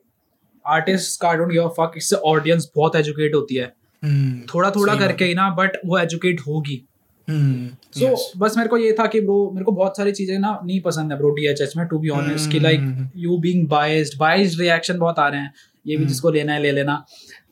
आर्टिस्ट 0.65 1.19
का 1.21 1.33
डोंट 1.33 1.51
गिव 1.51 1.63
अ 1.63 1.73
फक 1.79 1.97
इससे 1.97 2.15
ऑडियंस 2.25 2.69
बहुत 2.75 2.95
एजुकेट 2.95 3.35
होती 3.35 3.55
है। 3.55 3.65
हम्म, 4.03 4.41
थोड़ा 4.53 4.69
थोड़ा 4.71 4.95
करके 4.95 5.25
ही 5.25 5.33
ना 5.33 5.49
बट 5.49 5.77
वो 5.85 5.97
एजुकेट 5.99 6.41
होगी। 6.47 6.83
सो 7.27 8.05
yes. 8.05 8.23
बस 8.37 8.57
मेरे 8.57 8.69
को 8.69 8.77
ये 8.77 8.91
था 8.93 9.05
कि 9.07 9.21
ब्रो 9.21 9.49
मेरे 9.51 9.65
को 9.65 9.71
बहुत 9.71 9.97
सारी 9.97 10.11
चीज़ें 10.11 10.37
ना 10.39 10.59
नहीं 10.63 10.79
पसंद 10.81 11.11
है 11.11 11.17
ब्रो 11.17 11.29
डीएचएच 11.35 11.75
में 11.77 11.85
टू 11.87 11.99
बी 11.99 12.09
ऑनेस्ट 12.11 12.51
कि 12.51 12.59
like 12.59 12.79
hmm. 12.79 13.07
You 13.17 13.37
being 13.37 13.67
biased 13.67 14.17
biased 14.19 14.59
reaction 14.61 14.97
बहुत 14.97 15.19
आ 15.19 15.27
रहे 15.27 15.41
हैं 15.41 15.53
ये 15.85 15.95
भी 15.95 15.95
हम्म। 15.95 16.07
जिसको 16.07 16.31
लेना 16.31 16.53
है 16.53 16.61
ले 16.61 16.71
लेना 16.71 17.03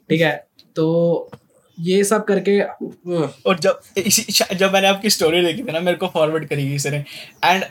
ठीक 0.10 0.22
है 0.22 0.36
तो 0.76 1.30
ये 1.78 2.04
सब 2.04 2.26
करके 2.26 2.60
और 2.62 3.60
जब 3.60 3.80
इसी 3.98 4.26
जब 4.56 4.74
मैंने 4.74 4.88
आपकी 4.88 5.10
स्टोरी 5.10 5.42
देखी 5.42 5.64
थी 5.64 5.72
ना 5.72 5.80
मेरे 5.80 5.98
को 5.98 6.08
फॉरवर्ड 6.10 6.48
करी 6.48 6.64
किसी 6.64 6.80
sir 6.80 6.96
and 7.44 7.64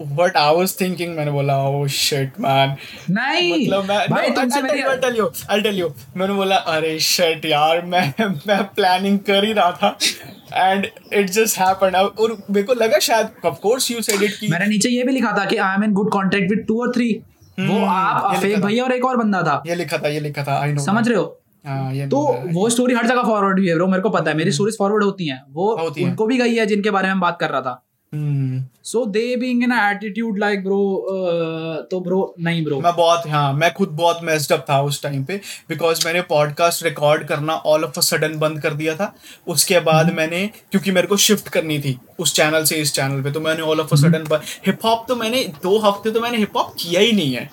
what 0.00 0.36
I 0.36 0.54
was 0.54 0.74
thinking 0.80 1.14
मैंने 1.16 1.30
बोला 1.30 1.56
ओह 1.68 1.86
शिट 1.88 2.40
मैन 2.40 2.76
नहीं। 3.10 3.52
मतलब 3.52 3.84
मैं 3.84 3.98
भाई 4.10 4.30
तुमसे 4.30 4.62
मेरी 4.62 4.80
I 4.80 4.96
tell 4.96 5.16
you 5.16 5.30
I 5.50 5.62
tell 5.62 5.78
you 5.78 5.92
मैंने 6.16 6.34
बोला 6.34 6.56
अरे 6.74 6.98
शिट 7.00 7.44
यार 7.44 7.84
मैं 7.86 8.12
मैं 8.20 8.62
प्लानिंग 8.74 9.18
कर 9.28 9.44
ही 9.44 9.52
रहा 9.52 9.70
था. 9.72 9.96
एंड 10.54 10.86
इट 11.12 11.30
जस्ट 11.30 11.58
हैपेंड 11.58 11.96
और 11.96 12.36
मेरे 12.50 12.66
को 12.66 12.74
लगा 12.74 12.98
शायद 12.98 13.46
of 13.46 13.58
course 13.62 13.90
you 13.90 14.02
said 14.02 14.22
it 14.22 14.38
कि 14.40 14.48
मैंने 14.48 14.66
नीचे 14.66 14.88
ये 14.88 15.02
भी 15.02 15.12
लिखा 15.12 15.32
था 15.38 15.44
कि 15.44 15.56
I 15.56 15.74
am 15.74 15.84
in 15.84 15.92
good 15.92 16.12
contact 16.12 16.50
with 16.50 16.64
two 16.68 16.80
और 16.82 16.92
थ्री 16.96 17.12
वो 17.58 17.64
हम्म, 17.64 17.88
आप 17.88 18.34
अफेक 18.36 18.60
भैया 18.60 18.84
और 18.84 18.92
एक 18.92 19.04
और 19.04 19.16
बंदा 19.16 19.42
था। 19.42 19.62
ये 19.66 19.74
लिखा 19.74 19.98
था 19.98 20.08
ये 20.08 20.20
लिखा 20.20 20.44
था 20.44 20.60
आई 20.62 20.72
नो 20.72 20.84
समझ 20.84 21.08
रहे 21.08 21.18
हो? 21.18 21.24
हाँ 21.66 21.92
ये 21.94 22.06
तो 22.06 22.18
वो 22.52 22.68
स्टोरी 22.70 22.94
हर 22.94 23.06
जगह 23.06 23.22
फॉरवर्ड 23.22 23.60
भी 23.60 23.68
है 23.68 23.74
ब्रो 23.74 23.86
मेरे 23.86 24.02
को 24.02 24.10
पता 24.10 24.30
है। 24.30 24.36
मेरी 24.36 24.52
स्टोरीज 24.52 24.76
फॉरवर्ड 24.78 25.04
होती 25.04 25.28
हैं। 25.28 25.42
वो। 25.50 25.74
होती 25.76 26.02
हैं। 26.02 26.08
उनको 26.08 26.26
भी 26.26 26.38
गई 26.38 26.54
है 26.54 26.66
जिनके 26.66 26.90
बारे 26.90 27.08
में 27.08 27.20
बात 27.20 27.38
कर 27.40 27.50
रहा 27.50 27.60
था। 27.60 27.82
So 28.14 29.04
they 29.06 29.36
being 29.36 29.62
in 29.62 29.72
attitude 29.72 30.38
like 30.38 30.64
bro 30.64 31.08
तो 31.90 32.00
ब्रो 32.00 32.34
नहीं 32.40 32.64
ब्रो 32.64 32.80
मैं 32.80 32.94
बहुत 32.96 33.26
हाँ 33.28 33.52
मैं 33.52 33.72
खुद 33.74 33.88
बहुत 33.88 34.20
मेस्ड 34.22 34.52
अप 34.52 34.66
था 34.70 34.80
उस 34.82 35.02
टाइम 35.02 35.24
पे 35.24 35.40
बिकॉज़ 35.68 36.06
मैंने 36.06 36.22
पॉडकास्ट 36.22 36.84
रिकॉर्ड 36.84 37.24
करना 37.24 37.54
ऑल 37.54 37.84
ऑफ़ 37.84 37.98
अ 37.98 38.00
सडन 38.00 38.38
बंद 38.38 38.60
कर 38.60 38.74
दिया 38.74 38.96
था। 38.96 39.14
उसके 39.46 39.80
बाद 39.80 40.06
hmm. 40.06 40.16
मैंने 40.16 40.46
क्योंकि 40.46 40.90
मेरे 40.90 41.06
को 41.06 41.16
शिफ्ट 41.16 41.48
करनी 41.48 41.78
थी 41.78 41.98
उस 42.18 42.34
चैनल 42.34 42.64
से 42.64 42.76
इस 42.76 42.92
चैनल 42.94 43.22
पे 43.22 43.32
तो 43.32 43.40
मैंने 43.40 43.62
all 43.62 43.80
of 43.80 43.92
a 43.92 43.96
sudden 43.96 44.40
hip 44.66 44.84
hop 44.84 45.04
तो 45.08 45.16
मैंने 45.16 45.44
दो 45.62 45.78
हफ़्ते 45.78 46.10
तो 46.10 46.20
मैंने 46.20 46.38
हिप 46.38 46.56
हॉप 46.56 46.74
किया 46.78 47.00
ही 47.00 47.12
नहीं 47.12 47.34
है। 47.34 47.50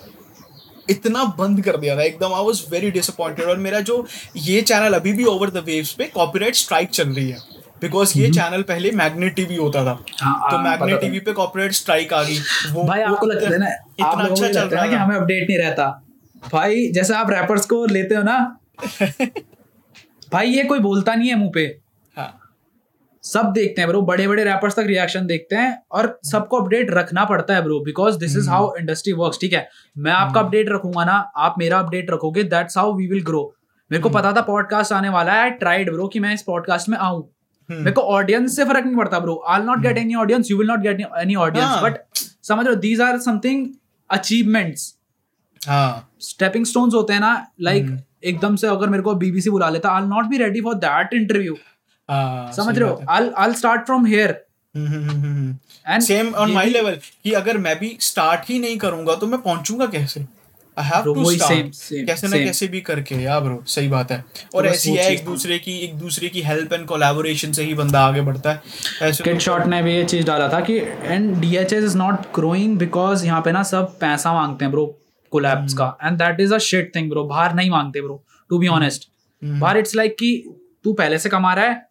इतना 0.90 1.24
बंद 1.38 1.60
कर 1.60 1.76
दिया 1.76 1.96
था 1.96 2.02
एकदम 2.02 2.34
आई 2.34 2.44
वॉज़ 2.44 2.62
वेरी 2.70 2.90
डिसअपॉइंटेड 2.90 3.48
और 3.48 3.56
मेरा 3.56 3.80
जो 3.80 4.06
ये 4.36 4.62
चैनल 4.62 4.94
अभी 4.94 5.12
भी 5.12 5.24
ओवर 5.24 5.50
द 5.50 5.64
वेव्स 5.66 5.92
पे 5.92 6.04
कॉपीराइट 6.04 6.54
स्ट्राइक 6.54 6.88
चल 6.88 7.08
रही 7.08 7.28
है। 7.30 7.53
बिकॉज़ 7.84 8.18
ये 8.18 8.30
चैनल 8.30 8.62
पहले 8.62 8.90
मैग्नेट 8.92 9.34
टीवी 9.36 9.56
होता 9.56 9.84
था। 9.84 9.98
हाँ, 10.20 10.50
तो 10.50 10.56
हाँ, 10.56 10.62
मैग्नेट 10.64 11.00
टीवी 11.00 11.18
पे 11.20 11.32
कॉपीराइट 11.32 11.72
स्ट्राइक 11.72 12.12
आ 12.12 12.22
गई। 12.22 12.38
वो 12.72 12.84
भाई 12.84 13.00
आपको 13.02 13.26
लगता 13.26 13.48
है 13.48 13.58
ना 13.58 13.68
इतना 13.68 14.24
अच्छा 14.24 14.46
चल 14.46 14.58
लगता 14.60 14.82
है 14.82 14.88
कि 14.88 14.94
हमें 14.94 15.16
अपडेट 15.16 15.48
नहीं 15.48 15.58
रहता। 15.58 15.88
भाई 16.52 16.86
जैसे 16.92 17.14
आप 17.14 17.30
रैपर्स 17.30 17.66
को 17.66 17.84
लेते 17.86 18.14
हो 18.14 18.22
ना 18.22 18.38
भाई 20.32 20.48
ये 20.48 20.64
कोई 20.64 20.78
बोलता 20.80 21.14
नहीं 21.14 21.28
है 21.28 21.34
मुँह 21.34 21.50
पे। 21.54 21.64
हाँ। 22.16 22.30
सब 23.24 23.52
देखते 23.52 23.80
हैं 23.80 23.88
ब्रो 23.88 24.00
बड़े 24.02 24.26
बड़े 24.28 24.44
रैपर्स 24.44 24.74
तक 24.74 24.84
रिएक्शन 24.86 25.26
देखते 25.26 25.56
हैं 25.56 25.78
और 25.92 26.18
सबको 26.24 26.60
अपडेट 26.60 26.90
रखना 26.90 27.24
पड़ता 27.24 27.54
है 27.54 27.62
bro 27.62 27.78
because 27.80 28.18
this 28.18 28.36
is 28.36 28.48
how 28.50 28.74
industry 28.76 29.12
works 29.12 29.38
ठीक 29.40 29.52
है? 29.52 29.68
मैं 29.98 30.12
आपका 30.12 30.40
अपडेट 30.40 30.70
रखूँगा 30.70 31.04
ना 31.04 31.12
आप 31.36 31.54
मेरा 31.58 31.78
अपडेट 31.78 32.10
रखोगे 32.10 32.42
that's 32.44 32.78
how 32.78 32.94
we 32.96 33.06
will 33.06 33.22
grow 33.24 33.42
मेरे 33.90 34.02
को 34.02 34.08
पता 34.08 34.32
था 34.32 34.40
पॉडकास्ट 34.42 34.92
आने 34.92 35.08
वाला 35.08 35.32
है 35.32 35.42
आई 35.42 35.50
ट्राइड 35.62 35.92
ब्रो 35.92 36.08
कि 36.08 36.20
मैं 36.20 36.34
इस 36.34 36.42
पॉडकास्ट 36.42 36.88
में 36.88 36.98
आऊँ। 36.98 37.22
मेरे 37.68 37.92
को 37.92 38.00
ऑडियंस 38.12 38.56
से 38.56 38.64
फ़र्क 38.64 38.84
नहीं 38.84 38.96
पड़ता 38.96 39.18
bro 39.20 39.42
I 39.48 39.62
not 39.62 39.80
get 39.82 39.98
any 39.98 40.14
audience 40.14 40.50
you 40.50 40.58
will 40.58 40.68
not 40.68 40.80
get 40.80 41.00
any 41.20 41.34
audience. 41.36 41.82
But 41.82 41.98
समझ 42.42 42.66
रहे 42.66 42.76
दीज 42.78 43.00
आर 43.00 43.18
समथिंग 43.20 43.66
अचीवमेंट्स 44.10 44.94
हाँ। 45.60 46.10
स्टेपिंग 46.20 46.64
स्टोन्स 46.66 46.94
होते 46.94 47.12
हैं 47.12 47.20
ना 47.20 47.46
लाइक 47.60 47.96
एकदम 48.24 48.56
से 48.56 48.66
अगर 48.66 48.88
मेरे 48.88 49.02
को 49.02 49.14
बीबीसी 49.14 49.50
बुला 49.50 49.68
लेता 49.70 49.90
I 49.90 50.06
not 50.06 50.24
be 50.24 50.38
ready 50.38 50.60
for 50.60 50.74
that 50.76 51.14
interview 51.14 51.56
समझ 52.56 52.78
रहे 52.78 52.88
हो? 52.88 53.00
I 53.08 53.30
I 53.36 53.54
start 53.54 53.84
from 53.86 54.06
here 54.06 54.30
and 54.74 56.02
same 56.02 56.32
on 56.34 56.52
my 56.52 56.70
level 56.70 56.98
कि 57.24 57.32
अगर 57.32 57.58
मैं 57.58 57.78
भी 57.78 57.96
स्टार्ट 58.02 58.48
ही 58.48 58.58
नहीं 58.58 58.78
करूँगा 58.78 59.14
तो 59.14 59.26
मैं 59.26 59.40
पहुंचूँगा 59.42 59.86
कैसे? 59.88 60.24
I 60.78 60.84
have 60.84 61.04
to 61.04 61.30
start 61.30 61.66
same, 61.66 61.82
same, 61.82 62.06
कैसे 62.06 62.28
ना 62.28 62.36
कैसे 62.36 62.66
भी 62.68 62.80
करके 62.80 63.14
यार 63.14 63.40
ब्रो 63.40 63.62
सही 63.66 63.88
बात 63.88 64.12
है। 64.12 64.24
और 64.54 64.66
ऐसी 64.66 64.90
है 64.90 65.12
एक 65.12 65.24
दूसरे 65.24 65.58
की 65.58 65.76
एक 65.78 65.94
दूसरे 65.94 66.28
की 66.28 66.40
हेल्प 66.40 66.72
एंड 66.72 66.86
कोलैबोरेशन 66.86 67.52
से 67.52 67.64
ही 67.64 67.74
बंदा 67.74 68.00
आगे 68.00 68.20
बढ़ता 68.20 68.52
है। 68.52 68.62
किड 69.02 69.34
तो- 69.34 69.38
शॉट 69.38 69.66
ने 69.66 69.82
भी 69.82 69.94
ये 69.94 70.04
चीज़ 70.04 70.26
डाला 70.26 70.48
था 70.48 70.60
कि 70.60 70.78
and 70.78 71.40
DHS 71.40 71.84
is 71.84 71.96
not 71.96 72.14
growing 72.34 72.78
because 72.78 73.24
यहाँ 73.26 73.40
पे 73.42 73.52
ना 73.52 73.62
सब 73.62 73.98
पैसा 73.98 74.32
मांगते 74.32 74.64
हैं 74.64 74.72
ब्रो 74.72 74.86
कोलैब्स 75.30 75.74
का। 75.74 75.96
And 76.04 76.18
that 76.18 76.40
is 76.40 76.54
a 76.54 76.58
shit 76.58 76.94
thing 76.96 77.10
bro 77.10 77.24
बाहर 77.24 77.54
नहीं 77.54 77.70
मांगते 77.70 78.00
ब्रो 78.00 78.22
टू 78.48 78.58
बी 78.58 78.68
ऑनेस्ट 78.68 79.08
बाहर 79.42 79.76
इट्स 79.76 79.94
लाइक 79.96 80.12
कि 80.12 80.58
तू 80.84 80.92
पहले 80.92 81.18
से 81.18 81.28
कमा 81.28 81.54
रहा 81.54 81.64
है 81.64 81.86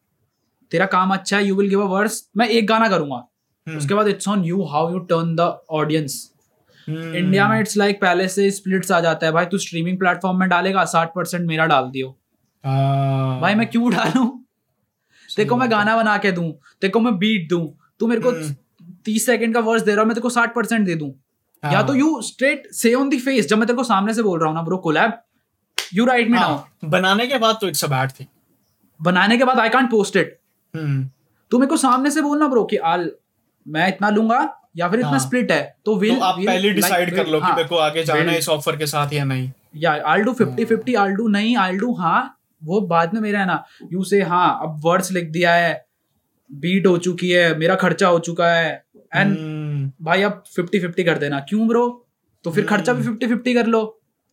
तेरा 0.71 0.85
काम 0.85 1.13
अच्छा 1.13 1.37
है 1.37 1.45
you 1.45 1.55
will 1.55 1.69
give 1.69 1.81
a 1.81 1.87
verse 1.87 2.23
मैं 2.37 2.47
एक 2.47 2.67
गाना 2.67 2.87
करूँगा। 2.89 3.27
उसके 3.67 3.93
बाद 3.93 4.07
it's 4.07 4.27
on 4.27 4.43
you 4.45 4.63
how 4.63 4.91
you 4.91 4.99
turn 4.99 5.35
the 5.35 5.57
audience 5.69 6.32
India 6.87 7.47
में 7.47 7.59
इट्स 7.59 7.77
लाइक 7.77 8.01
पहले 8.01 8.27
से 8.27 8.49
स्प्लिट्स 8.51 8.91
आ 8.91 8.99
जाता 9.01 9.25
है। 9.25 9.31
भाई 9.31 9.45
तू 9.45 9.57
स्ट्रीमिंग 9.57 9.97
प्लेटफॉर्म 9.99 10.39
में 10.39 10.47
डालेगा 10.49 10.83
साठ 10.85 11.13
परसेंट 11.15 11.45
मेरा 11.47 11.65
डाल 11.65 11.89
दियो। 11.91 12.07
हाँ, 12.63 13.39
भाई 13.41 13.55
मैं 13.55 13.67
क्यों 13.69 13.91
डालूं? 13.91 14.27
देखो 15.29 15.55
मैं 15.55 15.69
गाना 15.71 15.95
बना 15.97 16.17
के 16.17 16.31
दूँ 16.31 16.51
देखो 16.81 16.99
मैं 16.99 17.17
बीट 17.17 17.49
दूँ 17.49 17.65
तू 17.99 18.07
मेरे 18.07 18.21
को 18.21 18.31
तीस 19.05 19.25
सेकंड 19.25 19.53
का 19.53 19.59
वर्स 19.61 19.81
दे 19.81 19.91
रहा 19.91 20.01
हूँ 20.01 20.07
मैं 20.07 20.15
तेरे 20.15 20.21
को 20.21 20.29
साठ 20.29 20.53
परसेंट 20.55 20.85
दे 20.85 20.95
दूँ। 20.95 21.09
या 21.63 21.81
तो 21.83 21.93
यू 21.95 22.21
स्ट्रेट 22.21 22.67
से 22.73 22.93
ऑन 22.93 23.09
दी 23.09 23.19
फेस 23.19 23.47
जब 23.47 23.57
मैं 23.57 23.67
तेरे 23.67 23.77
को 23.77 23.83
सामने 23.83 24.13
से 24.13 24.23
बोल 24.23 24.39
रहा 24.39 24.47
हूँ 24.47 24.55
ना 24.55 24.61
bro 24.61 24.77
collab 24.77 25.21
you 25.93 26.05
right 26.05 26.29
me 26.29 26.37
now 26.37 26.89
बनाने 26.89 27.27
के 27.27 27.37
बाद 27.37 27.57
तो 27.61 27.67
इट्स 27.67 27.83
अ 27.85 27.87
बैड 27.87 28.11
थिंग 28.19 28.27
बनाने 28.99 29.37
के 29.37 29.43
बाद 29.43 29.59
आई 29.59 29.69
कांट 29.69 29.89
पोस्ट 29.91 30.15
इट 30.17 30.39
तू 31.51 31.57
मेरे 31.57 31.69
को 31.69 31.77
सामने 31.77 32.11
से 32.11 32.21
बोलना 32.21 32.47
ब्रो 32.47 32.63
कि 32.63 32.77
आल 32.91 33.09
मैं 33.65 33.87
इतना 33.87 34.09
लूँगा 34.09 34.41
या 34.75 34.87
फिर 34.89 34.99
इतना 34.99 35.09
हाँ। 35.09 35.19
स्प्लिट 35.19 35.51
है 35.51 35.61
तो 35.85 35.95
विल 35.95 36.15
तो 36.15 36.21
आप 36.21 36.39
पहले 36.39 36.69
डिसाइड 36.73 37.15
कर 37.15 37.27
लो 37.27 37.39
कि 37.39 37.51
मेरे 37.51 37.67
को 37.67 37.77
आगे 37.79 38.03
जाना 38.03 38.31
है 38.31 38.37
इस 38.37 38.49
ऑफ़र 38.49 38.75
के 38.75 38.85
साथ 38.87 39.13
या 39.13 39.23
नहीं। 39.25 39.49
या 39.77 39.91
I 40.07 40.21
do 40.21 40.33
fifty 40.33 40.65
fifty 40.65 40.95
I 40.95 41.11
do 41.13 41.27
नहीं 41.29 41.55
आई 41.57 41.77
डू 41.77 41.93
हाँ 41.95 42.21
वो 42.61 42.79
बाद 42.87 43.13
में 43.13 43.19
मेरा 43.21 43.39
है 43.39 43.45
ना 43.45 43.63
यू 43.91 44.03
से 44.03 44.21
हाँ 44.23 44.47
अब 44.63 44.79
वर्ड्स 44.85 45.11
लिख 45.11 45.29
दिया 45.31 45.53
है 45.53 45.73
बीट 46.49 46.87
हो 46.87 46.97
चुकी 46.99 47.29
है 47.29 47.57
मेरा 47.57 47.75
खर्चा 47.77 48.07
हो 48.07 48.19
चुका 48.19 48.47
है 48.47 48.71
एंड 49.15 49.37
हम्म, 49.37 49.91
भाई 50.01 50.21
अब 50.21 50.43
फिफ्टी 50.55 50.79
फिफ्टी 50.79 51.03
कर 51.03 51.17
देना। 51.17 51.39
क्यों 51.49 51.67
ब्रो 51.67 51.85
तो 52.45 52.51
फिर 52.51 52.65
खर्चा 52.65 52.93
भी 52.93 53.03
फिफ्टी 53.03 53.27
फिफ्टी 53.27 53.53
कर 53.53 53.65
लो। 53.67 53.81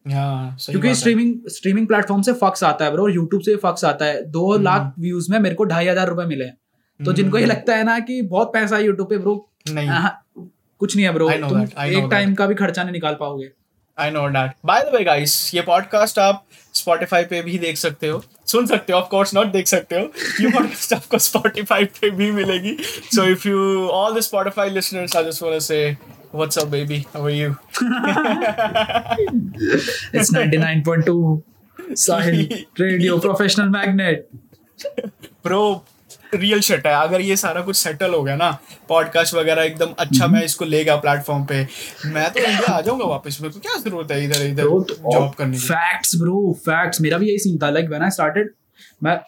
हाँ 0.06 0.56
क्योंकि 0.60 0.94
स्ट्रीमिंग 0.94 1.48
स्ट्रीमिंग 1.50 1.86
प्लेटफॉर्म 1.86 2.22
से 2.22 2.32
फक्स 2.34 2.64
आता 2.64 2.84
है 2.84 2.92
ब्रो 2.92 3.02
और 3.02 3.14
यूट्यूब 3.14 3.42
से 3.42 3.56
फक्स 3.64 3.84
आता 3.84 4.04
है। 4.04 4.22
दो 4.30 4.52
हम्म। 4.52 4.64
लाख 4.64 4.92
व्यूज़ 4.98 5.30
में 5.32 5.38
मेरे 5.38 5.54
को 5.54 5.64
ढाई 5.64 5.86
हज़ार 5.88 6.08
रुपए 6.08 6.24
मिले 6.26 6.46
तो 7.00 7.12
जिनको 7.12 7.38
ये 7.38 7.46
लगता 7.46 7.76
है 7.76 7.84
ना 7.84 7.98
कि 8.00 8.20
बहुत 8.24 8.52
पैसा 8.52 8.76
है 8.76 8.84
यूट्यूब 8.84 9.08
पे 9.08 9.18
ब्रो 9.18 9.34
नहीं। 9.70 9.88
कुछ 10.80 10.96
नहीं 10.96 11.06
है 11.06 11.12
ब्रो 11.12 11.30
तुम 11.30 11.62
एक 11.62 12.08
टाइम 12.10 12.34
का 12.34 12.46
भी 12.46 12.54
खर्चा 12.54 12.82
नहीं 12.82 12.92
निकाल 12.92 13.16
पाओगे 13.20 13.50
I 13.98 14.10
know 14.10 14.28
that 14.28 14.52
by 14.66 14.82
the 14.82 14.94
way 14.94 15.04
guys 15.04 15.54
ये 15.54 15.62
पॉडकास्ट 15.62 16.18
आप 16.18 16.44
Spotify 16.74 17.24
पे 17.30 17.42
भी 17.42 17.58
देख 17.58 17.76
सकते 17.76 18.08
हो 18.08 18.22
सुन 18.46 18.66
सकते 18.66 18.92
हो 18.92 18.98
ऑफ़ 18.98 19.08
कोर्स 19.08 19.34
नॉट 19.34 19.46
देख 19.52 19.66
सकते 19.66 19.96
हो 19.96 20.02
ये 20.40 20.50
पॉडकास्ट 20.50 20.92
आपको 20.92 21.16
Spotify 21.16 21.84
पे 22.00 22.10
भी 22.10 22.30
मिलेगी 22.32 22.76
so 23.14 23.24
if 23.24 23.48
you 23.48 23.88
all 23.88 24.14
the 24.14 24.22
Spotify 24.22 24.66
listeners 24.78 25.16
I 25.20 25.24
just 25.28 25.44
want 25.46 25.56
to 25.56 25.60
say 25.66 25.82
what's 26.40 26.62
up 26.62 26.70
baby 26.70 26.98
how 27.14 27.22
are 27.24 27.36
you 27.36 27.54
It's 30.18 30.32
99.2 30.34 31.16
Sahil 32.02 32.38
Radio 32.80 33.18
Professional 33.18 33.70
Magnet. 33.70 34.28
Bro 35.44 35.62
real 36.34 36.60
shit 36.60 36.86
है। 36.86 36.92
अगर 36.94 37.20
ये 37.20 37.36
सारा 37.36 37.60
कुछ 37.60 37.76
सेटल 37.76 38.14
हो 38.14 38.22
गया 38.22 38.36
ना 38.36 38.50
पॉडकास्ट 38.88 39.34
वगैरह 39.34 39.62
एकदम 39.62 39.94
अच्छा 39.98 40.26
मैं 40.26 40.42
इसको 40.44 40.64
ले 40.64 40.84
गया 40.84 40.96
प्लेटफॉर्म 40.96 41.44
पे 41.44 41.66
मैं 42.06 42.30
तो 42.30 42.40
इंडिया 42.40 42.72
आ 42.72 42.80
जाऊँगा 42.80 43.04
वापस 43.06 43.38
मेरे 43.40 43.54
को 43.54 43.60
क्या 43.60 43.76
ज़रूरत 43.80 44.12
है 44.12 44.24
इधर 44.24 44.46
इधर 44.46 44.64
जॉब 44.64 45.34
करने 45.34 45.58
की? 45.58 45.66
Facts, 45.66 46.14
bro. 46.22 46.38
Facts. 46.68 47.00
मेरा 47.00 47.18
भी 47.18 47.28
यही 47.28 47.38
सीन 47.38 47.58
था. 47.58 47.70
Like 47.72 47.90
when 47.92 48.04
I 48.06 48.10
started, 48.16 48.48
मैं, 49.02 49.18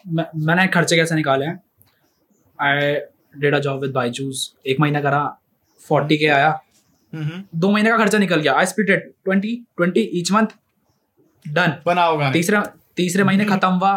मैंने 0.45 0.67
खर्चे 0.67 0.95
कैसे 0.95 1.15
निकाले 1.15 1.45
हैं? 1.45 1.59
I 2.59 2.93
did 3.39 3.55
a 3.55 3.59
job 3.59 3.81
with 3.81 3.91
Byju's 3.91 4.53
एक 4.67 4.79
महीना 4.79 5.01
करा 5.01 5.23
फोर्टी 5.85 6.17
के 6.17 6.27
आया। 6.27 6.49
हम्म, 7.13 7.43
दो 7.55 7.71
महीने 7.71 7.89
का 7.89 7.97
खर्चा 7.97 8.17
निकल 8.17 8.41
गया। 8.41 8.53
I 8.53 8.65
split 8.65 8.89
it 8.89 9.11
twenty 9.25 9.55
twenty 9.77 10.01
each 10.19 10.31
month 10.31 10.47
done 11.45 11.75
बनाओ 11.85 12.17
गाने 12.17 12.33
तीसरे 12.33 12.61
तीसरे 12.97 13.23
महीने 13.23 13.45
खत्म 13.45 13.67
हुआ। 13.69 13.91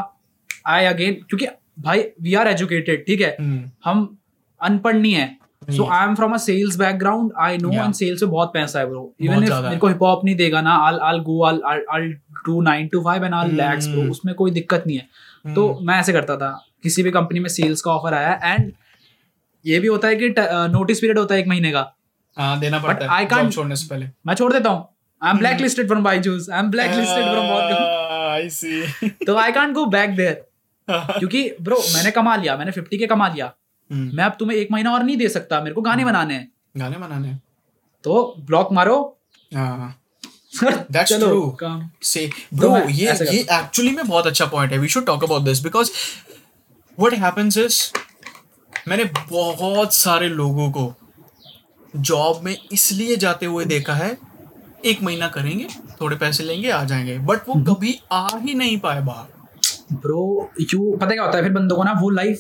आई 0.67 0.85
अगेन 0.85 1.15
क्योंकि 1.29 1.47
भाई 1.79 2.05
वी 2.23 2.35
आर 2.35 2.49
एजुकेटेड 2.49 3.05
ठीक 3.07 3.21
है? 3.21 3.37
हम्म, 3.41 3.71
हम 3.85 4.17
अनपढ़ 4.61 4.97
नहीं 4.97 5.13
है। 5.13 5.37
So 5.71 5.87
I 5.93 6.07
am 6.07 6.15
from 6.15 6.33
a 6.33 6.37
sales 6.37 6.77
background 6.77 7.33
I 7.41 7.59
know 7.59 7.71
and 7.73 7.95
sales 7.95 8.23
में 8.23 8.31
बहुत 8.31 8.51
पैसा 8.55 8.79
है 8.79 8.87
ब्रो 8.87 9.13
इवन 9.21 9.45
इफ़ 9.45 9.53
मेरे 9.55 9.77
को 9.77 9.89
हिप 9.89 10.03
हॉप 10.03 10.25
नहीं 10.25 10.35
देगा 10.37 10.61
ना 10.61 10.77
I 10.87 10.99
I 11.03 11.19
go 11.19 11.45
I 11.45 11.79
I 11.95 12.09
do 12.47 12.63
9 12.65 12.89
to 12.93 13.01
5 13.03 13.25
and 13.25 13.35
I 13.35 13.49
lax 13.53 13.87
bro. 13.87 14.03
उसमें 14.11 14.35
कोई 14.35 14.51
दिक्कत 14.51 14.85
नहीं 14.87 14.97
है। 14.97 15.55
तो 15.55 15.79
मैं 15.83 15.99
ऐसे 16.01 16.13
करता 16.13 16.37
था 16.37 16.51
किसी 16.83 17.03
भी 17.03 17.11
कंपनी 17.11 17.41
में 17.41 17.49
सेल्स 17.49 17.81
का 17.81 17.91
ऑफ़र 17.91 18.15
आया 18.15 18.39
एंड 18.45 18.73
ये 19.65 19.81
भी 19.81 19.89
होता 19.89 20.09
है 20.09 20.17
कि 20.17 20.35
नोटिस 20.39 21.01
पीरियड 21.01 21.19
होता 21.19 21.35
है 21.35 21.41
एक 21.41 21.47
महीने 21.49 21.71
का। 21.71 21.93
हाँ 22.37 22.59
देना 22.61 22.79
पड़ता 22.79 23.15
है 23.15 23.27
can't- 23.29 23.43
जॉब 23.43 23.53
छोड़ने 23.53 23.77
से 23.77 23.87
पहले। 23.91 24.07
मैं 24.27 24.35
छोड़ 24.35 24.53
देता 24.53 24.71
हूँ। 24.71 24.89
I 25.23 25.31
am 25.31 25.39
blacklisted 25.61 25.87
from 25.87 26.03
Byju's 26.05 26.51
I 26.51 26.59
am 26.59 26.71
blacklisted 26.95 27.25
from 27.25 27.49
बहुत 27.49 27.73
आई 28.33 28.49
सी 28.51 29.17
तो 29.27 29.37
I 29.37 29.53
can't 29.53 29.75
go 29.75 29.87
back 29.87 30.17
there 30.17 30.46
क्योंकि 30.91 31.51
ब्रो 31.63 31.83
मैंने 31.95 32.11
कमा 32.11 32.37
लिया 32.37 32.57
मैंने 32.57 32.73
50 32.73 32.99
के 32.99 33.07
कमा 33.07 33.29
लिया। 33.29 33.53
मैं 33.93 34.25
अब 34.25 34.37
तुम्हें 34.39 34.59
एक 34.59 34.69
महीना 34.71 34.93
और 34.93 35.03
नहीं 35.03 35.17
दे 35.17 35.29
सकता 35.29 35.61
मेरे 35.61 35.75
को 35.75 35.81
गाने 35.81 36.05
बनाने 36.05 36.35
हैं। 36.35 36.53
गाने 36.77 36.97
बनाने 36.97 37.37
तो 38.05 38.35
ब्लॉक 38.39 38.73
मारो। 38.73 39.19
That's 40.57 41.05
चलो 41.05 41.27
true. 41.27 41.57
काम। 41.61 41.91
से 42.03 42.27
तो 42.29 42.57
ब्रो 42.57 42.89
ये 42.89 43.07
ये 43.07 43.41
एक्चुअली 43.41 43.91
में 43.91 44.09
बहुत 44.09 44.27
अच्छा 44.27 44.47
पॉइंट 44.47 44.73
है। 44.73 44.79
We 44.79 44.89
should 44.89 45.07
talk 45.07 45.25
about 45.25 45.43
this 45.43 45.61
because 45.61 45.91
what 47.01 47.13
happens 47.15 47.59
is 47.59 47.93
मैंने 48.89 49.05
बहुत 49.05 49.95
सारे 49.95 50.29
लोगों 50.29 50.71
को 50.71 50.95
जॉब 51.97 52.41
में 52.43 52.57
इसलिए 52.73 53.17
जाते 53.17 53.47
हुए 53.47 53.65
देखा 53.65 53.95
है 53.95 54.19
एक 54.85 55.03
महीना 55.03 55.29
करेंगे 55.29 55.69
थोड़े 56.01 56.17
पैसे 56.17 56.43
लेंगे 56.43 56.71
आ 56.71 56.85
जाएँगे। 56.85 57.19
बट 57.19 57.49
वो 57.49 57.55
हम्म। 57.55 57.75
कभी 57.75 58.01
आ 58.13 58.29
ही 58.37 58.55
नहीं 58.55 58.79
पाए 58.81 59.01
बाहर। 59.01 59.36
ब्रो 59.93 60.51
यू 60.61 60.97
पता 60.97 61.11
क्या 61.11 61.25
होता 61.25 61.37
है? 61.37 61.43
फिर 61.43 61.53
बंदों 61.53 61.77
को 61.77 61.85
ना 61.85 61.93
वो 62.01 62.11
लाइफ 62.11 62.39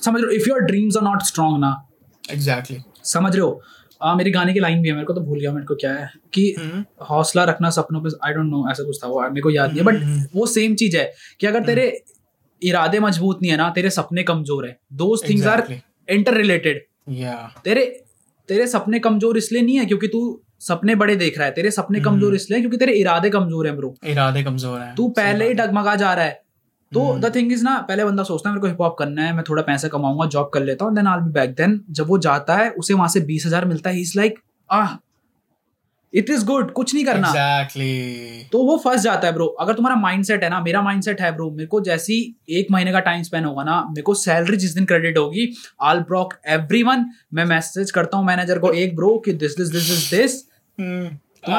समझ 0.00 0.20
रहे 0.20 0.24
हो? 0.24 0.30
If 0.32 0.48
your 0.48 0.60
dreams 0.62 0.96
are 0.96 1.02
not 1.02 1.22
strong 1.24 1.58
ना। 1.60 1.74
एग्जैक्टली 2.24 2.78
समझ 3.04 3.34
रहे 3.34 3.42
हो? 3.42 3.60
आ, 4.00 4.14
मेरी 4.14 4.30
गाने 4.30 4.52
की 4.52 4.60
लाइन 4.60 4.82
भी 4.82 4.88
है 4.88 4.94
मेरे 4.94 5.06
को 5.06 5.12
तो 5.12 5.20
भूल 5.20 5.38
गया 5.40 5.52
मेरे 5.52 5.66
को 5.66 5.74
क्या 5.74 5.92
है? 5.92 6.10
कि 6.34 6.54
हम्म। 6.58 6.84
हौसला 7.06 7.44
रखना 7.44 7.70
सपनों 7.70 8.00
पे 8.02 8.10
आई 8.26 8.32
डोंट 8.32 8.50
नो 8.50 8.64
ऐसा 8.70 8.84
कुछ 8.84 8.98
था 9.02 9.08
वो 9.08 9.20
मेरे 9.22 9.40
को 9.40 9.50
याद 9.50 9.70
नहीं 9.70 9.78
है 9.78 9.84
बट 9.84 10.02
हम्म, 10.02 10.24
वो 10.34 10.46
सेम 10.48 10.74
चीज़ 10.74 10.96
है 10.96 11.12
कि 11.40 11.46
अगर 11.46 11.64
तेरे 11.64 11.86
इरादे 12.62 13.00
मज़बूत 13.00 13.38
नहीं 13.42 13.50
है 13.50 13.56
ना 13.56 13.68
तेरे 13.70 13.90
सपने 13.90 14.22
कमज़ोर 14.22 14.66
है। 14.66 14.78
Those 14.94 15.28
things 15.28 15.46
are 15.46 15.66
inter 16.08 16.34
related 16.34 16.82
तेरे 17.64 17.84
तेरे 18.48 18.66
सपने 18.66 18.98
कमज़ोर 19.00 19.36
इसलिए 19.38 19.62
नहीं 19.62 19.78
है 19.78 19.84
क्योंकि 19.86 20.06
तू 20.08 20.20
सपने 20.60 20.94
बड़े 20.96 21.16
देख 21.16 21.38
रहा 21.38 21.46
है 21.46 21.52
तेरे 21.52 21.70
सपने 21.70 21.98
हम्म। 21.98 22.10
कमज़ोर 22.10 22.34
इसलिए 22.34 22.60
क्योंकि 22.60 22.76
तेरे 22.76 22.92
इरादे 22.94 23.30
कमज़ोर 23.30 23.66
है 23.66 23.74
ब्रो 23.76 23.94
इरादे 24.06 24.42
कमज़ोर 24.42 24.80
हैं। 24.80 24.94
तू 24.94 25.08
पहले 25.16 25.48
ही। 25.48 25.54
डगमगा 25.54 25.94
जा 25.96 26.12
रहा 26.14 26.24
है। 26.24 26.40
तो। 26.92 27.18
द 27.18 27.34
थिंग 27.34 27.52
इज़ 27.52 27.64
ना 27.64 27.76
पहले 27.88 28.04
बंदा 28.04 28.22
सोचता 28.24 28.48
है 28.48 28.54
मेरे 28.54 28.60
को 28.60 28.66
हिप 28.66 28.80
हॉप 28.80 28.96
करना 28.98 29.22
है 29.22 29.32
मैं 29.34 29.44
थोड़ा 29.48 29.62
पैसा 29.64 29.88
कमाऊँगा 29.88 30.26
जॉब 30.28 30.50
कर 30.54 30.62
लेता 30.62 30.84
हूँ 30.84 30.94
then 30.94 31.06
I'll 31.06 31.20
be 31.20 31.30
back 31.32 31.54
then 31.56 31.80
जब 31.90 32.08
वो 32.08 32.18
जाता 32.20 32.56
है 32.56 32.70
उसे 32.72 32.94
वहाँ 32.94 33.08
से 33.08 33.20
बीस 33.26 33.46
हज़ार 33.46 33.64
मिलता 33.66 33.90
है। 33.90 34.00
Is 34.00 34.12
like 34.16 34.38
ah 34.70 34.96
it 36.12 36.30
is 36.30 36.44
good 36.44 36.70
कुछ 36.72 36.94
नहीं 36.94 37.04
करना। 37.04 37.28
एग्जैक्टली 37.28 38.48
तो 38.52 38.62
वो 38.64 38.76
फंस 38.76 39.00
जाता 39.02 39.26
है 39.26 39.32
ब्रो 39.34 39.46
अगर 39.60 39.74
तुम्हारा 39.74 39.96
माइंडसेट 39.96 40.44
है 40.44 40.50
ना 40.50 40.60
मेरा 40.60 40.82
माइंडसेट 40.82 41.20
है 41.20 41.30
ब्रो 41.32 41.50
मेरे 41.50 41.66
को 41.66 41.80
जैसी 41.80 42.16
एक 42.50 42.70
महीने 42.70 42.92
का 42.92 43.00
टाइम 43.00 43.22
स्पेंड 43.22 43.46
होगा 43.46 43.64
ना 43.64 43.80
मेरे 43.88 44.02
को 44.02 44.14
सैलरी 44.16 44.56
जिस 44.56 44.74
दिन 44.74 44.84
क्रेडिट 44.84 45.18
होगी 45.18 45.48
आल 45.82 46.00
ब्रॉक 46.08 46.34
एवरीवन 46.48 47.06
मैं 47.34 47.44
मैसेज 47.46 47.90
करता 47.90 48.16
हूँ 48.16 48.26
मैनेजर 48.26 48.58
को 48.58 48.72
एक 48.74 48.96
ब्रो 48.96 49.16
कि 49.18 49.32
this 49.34 49.56
this 49.56 49.68
this 49.68 49.90
is 49.90 50.14
this 50.16 50.42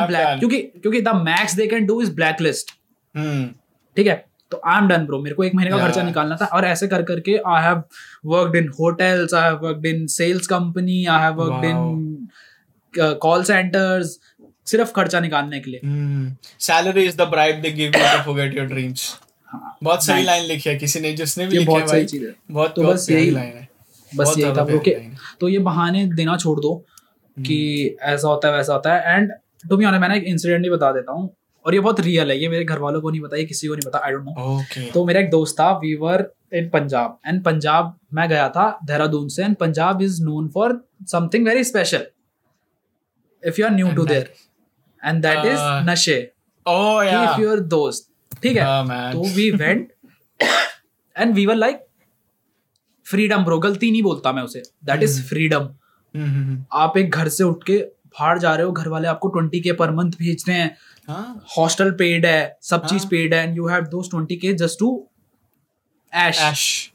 black 0.07 0.39
क्योंकि 0.39 0.61
क्योंकि 0.61 1.01
the 1.01 1.07
max 1.07 1.55
they 1.55 1.67
can 1.67 1.85
do 1.85 2.01
is 2.01 2.11
blacklist 2.41 2.71
ठीक 3.95 4.07
है? 4.07 4.25
तो 4.51 4.61
आई 4.65 4.77
एम 4.77 4.87
डन 4.87 5.05
ब्रो 5.05 5.19
मेरे 5.19 5.35
को 5.35 5.43
एक 5.43 5.55
महीने 5.55 5.71
का 5.71 5.77
खर्चा 5.77 6.01
निकालना 6.03 6.37
था 6.41 6.45
और 6.45 6.65
ऐसे 6.65 6.87
कर 6.87 7.03
करके 7.03 7.37
I 7.47 7.63
have 7.63 7.83
worked 8.25 8.55
in 8.55 8.67
hotels 8.69 9.33
I 9.33 9.43
have 9.43 9.57
worked 9.57 9.85
in 9.85 10.07
sales 10.07 10.47
company 10.47 11.05
I 11.05 11.21
have 11.21 11.33
worked 11.33 11.65
in 11.65 12.27
call 13.21 13.43
centers 13.43 14.19
सिर्फ़ 14.65 14.91
खर्चा 14.91 15.19
निकालने 15.19 15.59
के 15.59 15.71
लिए। 15.71 15.79
Salary 16.59 17.03
is 17.03 17.17
the 17.17 17.21
bribe 17.21 17.61
they 17.61 17.71
give 17.71 17.85
you 17.85 17.91
to 17.91 18.23
forget 18.23 18.57
your 18.57 18.65
dreams 18.65 19.19
बहुत 19.83 20.05
सही 20.05 20.23
लाइन 20.23 20.43
लिखी 20.43 20.69
है 20.69 20.75
किसी 20.75 20.99
ने 20.99 21.13
जिसने 21.13 21.47
भी 21.47 21.57
लिखी 21.57 21.71
है 21.73 21.79
भाई। 21.87 22.05
बहुत 22.51 22.75
तो 22.75 22.81
बस 22.83 23.07
यही- 23.09 23.33
लाइन 23.33 23.47
है। 23.47 23.67
बस 24.15 24.27
यही 24.27 24.35
था 24.35 24.41
ज़्यादा 24.41 24.63
ब्रो 24.63 24.79
के 24.79 24.91
प्यारी 24.91 25.07
line 25.07 25.19
है। 25.19 25.37
तो 25.39 25.49
ये 25.49 25.59
बहाने 25.59 26.05
देना 26.05 26.37
छोड़ 26.37 26.59
दो। 26.59 26.85
कि 27.37 27.97
ऐसा 28.01 28.27
होता 28.27 28.47
है 28.47 28.55
वैसा 28.55 28.73
होता 28.73 28.93
है। 28.95 29.15
एंड 29.15 29.31
टू 29.69 29.77
बी 29.77 29.85
मैंने 29.85 30.17
एक 30.17 30.23
इंसिडेंट 30.23 30.63
भी 30.63 30.69
बता 30.69 30.91
देता 30.91 31.11
हूँ 31.11 31.29
और 31.65 31.73
ये 31.73 31.79
बहुत 31.79 31.99
रियल 31.99 32.31
है 32.31 32.37
ये 32.37 32.47
मेरे 32.49 32.63
घर 32.65 32.79
वालों 32.79 33.01
को 33.01 33.09
नहीं 33.09 33.21
पता 33.21 33.37
ये 33.37 33.43
किसी 33.45 33.67
को 33.67 33.75
नहीं 33.75 33.89
पता 33.89 33.99
आई 34.05 34.11
डोंट 34.11 34.25
नो 34.25 34.91
तो 34.93 35.05
मेरा 35.05 35.19
एक 35.19 35.29
दोस्त 35.29 35.55
था 35.59 35.71
we 35.77 35.93
were 35.95 36.25
in 36.53 36.69
Punjab 36.69 37.17
and 37.27 37.43
Punjab 37.43 37.97
मैं 38.13 38.27
गया 38.29 38.47
था 38.49 38.65
देहरादून 38.85 39.27
से 39.29 39.43
and 39.43 39.55
Punjab 39.55 40.01
is 40.01 40.21
known 40.23 40.47
for 40.49 40.81
something 41.11 41.45
very 41.47 41.63
special 41.63 42.05
if 43.43 43.59
you 43.61 43.65
are 43.67 43.71
new 43.73 43.91
to 43.95 44.05
there 44.05 44.33
and 45.03 45.21
that 45.21 45.45
is 45.45 45.59
नशे 45.89 46.17
इफ़ 47.25 47.41
यूर 47.41 47.59
दोस्त 47.75 48.09
ठीक 48.43 48.57
है? 48.57 48.63
हाँ, 48.63 49.11
तो 49.13 49.23
we 49.35 49.49
went 49.51 49.91
and 51.15 51.33
we 51.35 51.45
were 51.45 51.55
like 51.55 51.85
freedom 53.05 53.43
bro 53.45 53.59
गलती 53.59 53.91
नहीं 53.91 54.03
बोलता 54.03 54.31
मैं 54.31 54.43
उसे 54.43 54.61
दैट 54.85 55.03
इज़। 55.03 55.21
फ्रीडम 55.29 55.69
आप 56.15 56.97
एक 56.97 57.11
घर 57.11 57.27
से 57.29 57.43
उठ 57.43 57.63
के 57.63 57.77
बाहर 57.77 58.39
जा 58.39 58.53
रहे 58.55 58.65
हो 58.65 58.71
घर 58.71 58.87
वाले 58.87 59.07
आपको 59.07 59.27
ट्वेंटी 59.27 59.59
के 59.59 59.71
पर 59.73 59.91
मंथ 59.91 60.11
भेज 60.19 60.43
रहे 60.47 60.57
हैं। 60.57 60.75
हाँ। 61.07 61.45
हॉस्टल 61.57 61.91
पेड 61.99 62.25
है 62.25 62.57
सब 62.61 62.85
चीज़ 62.85 63.01
हाँ। 63.01 63.09
पेड 63.09 63.33
है 63.33 63.43
and 63.43 63.57
you 63.57 63.67
have 63.67 63.85
those 63.91 64.09
twenty 64.09 64.35
K 64.35 64.53
just 64.53 64.79
to 64.79 64.89
ऐश 66.13 66.91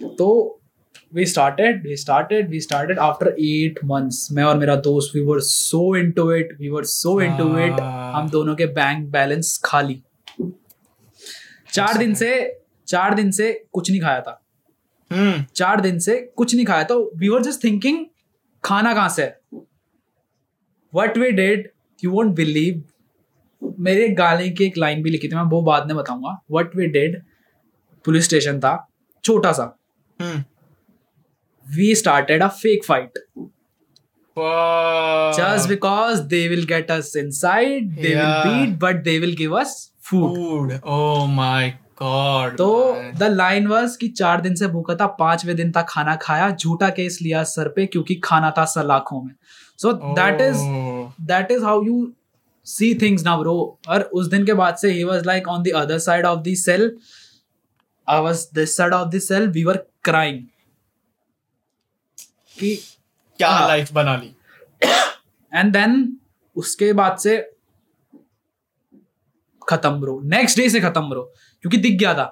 तो 0.00 0.58
we 1.14 1.24
started 1.26 1.82
we 1.86 1.96
started 1.96 2.48
we 2.50 2.60
started 2.60 2.98
after 2.98 3.28
eight 3.40 3.78
months 3.84 4.28
मैं 4.32 4.44
और 4.44 4.56
मेरा 4.58 4.76
दोस्त 4.76 5.16
we 5.16 5.22
were 5.24 5.40
so 5.40 5.96
into 5.96 6.30
it 6.32 6.56
we 6.60 6.68
were 6.68 6.84
so 6.84 7.20
into 7.20 7.56
it. 7.58 7.80
हम 8.14 8.28
दोनों 8.30 8.54
के 8.56 8.66
बैंक 8.66 9.08
बैलेंस 9.12 9.60
खाली। 9.64 10.02
चार 11.72 11.98
दिन 11.98 12.14
से 12.14 12.30
चार 12.88 13.14
दिन 13.14 13.30
से 13.30 13.52
कुछ 13.72 13.90
नहीं 13.90 14.00
खाया 14.00 14.20
था। 14.20 14.41
हम्म। 15.12 15.44
चार 15.56 15.80
दिन 15.80 15.98
से 15.98 16.16
कुछ 16.36 16.54
नहीं 16.54 16.64
खाया। 16.66 16.82
तो 16.82 17.10
वी 17.16 17.28
वर 17.28 17.42
जस्ट 17.42 17.64
थिंकिंग 17.64 18.04
खाना 18.64 18.94
कहाँ 18.94 19.08
से 19.08 19.24
what 20.92 21.18
we 21.18 21.30
did 21.32 21.68
you 22.02 22.10
won't 22.10 22.34
believe 22.36 22.82
मेरे 23.80 24.08
गाने 24.14 24.48
की 24.48 24.64
एक 24.64 24.78
लाइन 24.78 25.02
भी 25.02 25.10
लिखी 25.10 25.28
थी 25.28 25.36
मैं 25.36 25.42
वो 25.50 25.60
बाद 25.62 25.86
में 25.86 25.96
बताऊँगा। 25.96 26.38
What 26.52 26.76
we 26.76 26.86
did 26.88 27.20
police 28.04 28.24
station 28.24 28.58
था 28.60 28.76
छोटा 29.24 29.52
सा। 29.52 29.64
We 31.66 31.94
started 31.94 32.42
a 32.42 32.48
fake 32.62 32.84
fight 32.84 33.18
just 35.36 35.68
because 35.68 36.22
they 36.26 36.46
will 36.48 36.64
get 36.66 36.90
us 36.90 37.12
inside 37.30 37.90
they 37.94 38.08
will 38.08 38.34
beat 38.44 38.78
but 38.80 39.02
they 39.04 39.18
will 39.18 39.34
give 39.36 39.58
us 39.60 39.74
food 40.08 40.72
oh 40.84 41.26
my 41.26 41.70
god. 42.02 42.56
तो 42.56 42.68
द 43.18 43.28
लाइन 43.32 43.66
वाज 43.66 43.96
कि 43.96 44.08
चार 44.08 44.40
दिन 44.40 44.54
से 44.54 44.66
भूखा 44.68 44.94
था 44.94 45.06
पांचवे 45.18 45.54
दिन 45.54 45.72
तक 45.72 45.86
खाना 45.88 46.16
खाया 46.16 46.50
झूठा 46.50 46.88
केस 46.90 47.18
लिया 47.22 47.42
सर 47.44 47.68
पे 47.68 47.86
क्योंकि 47.86 48.14
खाना 48.24 48.50
था 48.58 48.64
सलाखों 48.64 49.22
में 49.22 49.34
so 49.78 49.92
that 49.92 50.40
is. 50.40 50.58
That 51.26 51.50
is 51.50 51.64
how 51.64 51.82
you 51.82 52.12
see 52.66 52.94
things 52.94 53.24
ना 53.24 53.36
ब्रो 53.36 53.56
और 53.88 54.02
उस 54.12 54.26
दिन 54.26 54.46
के 54.46 54.54
बाद 54.54 54.76
से 54.76 54.92
ही 54.92 55.04
was 55.04 55.26
like 55.26 55.48
on 55.48 55.62
the 55.62 55.72
other 55.76 55.98
side 55.98 56.26
of 56.26 56.40
the 56.40 56.54
cell 56.56 56.90
I 58.08 58.20
was 58.20 58.46
this 58.54 58.76
side 58.76 58.94
of 58.94 59.08
the 59.08 59.18
cell 59.18 59.48
we 59.48 59.64
were 59.64 59.76
crying 60.04 60.42
कि 62.56 62.74
क्या 63.38 63.48
हाँ. 63.48 63.68
लाइफ 63.68 63.92
बना 63.92 64.16
ली 64.16 64.34
एंड 65.52 65.72
देन 65.72 66.16
उसके 66.56 66.92
बाद 66.92 67.16
से 67.18 67.36
खत्म 69.72 70.00
ब्रो 70.00 70.20
नेक्स्ट 70.24 70.58
डे 70.58 70.68
से 70.70 70.80
खत्म 70.80 71.08
ब्रो 71.10 71.22
क्योंकि 71.62 71.76
दिख 71.76 71.98
गया 71.98 72.14
था 72.14 72.30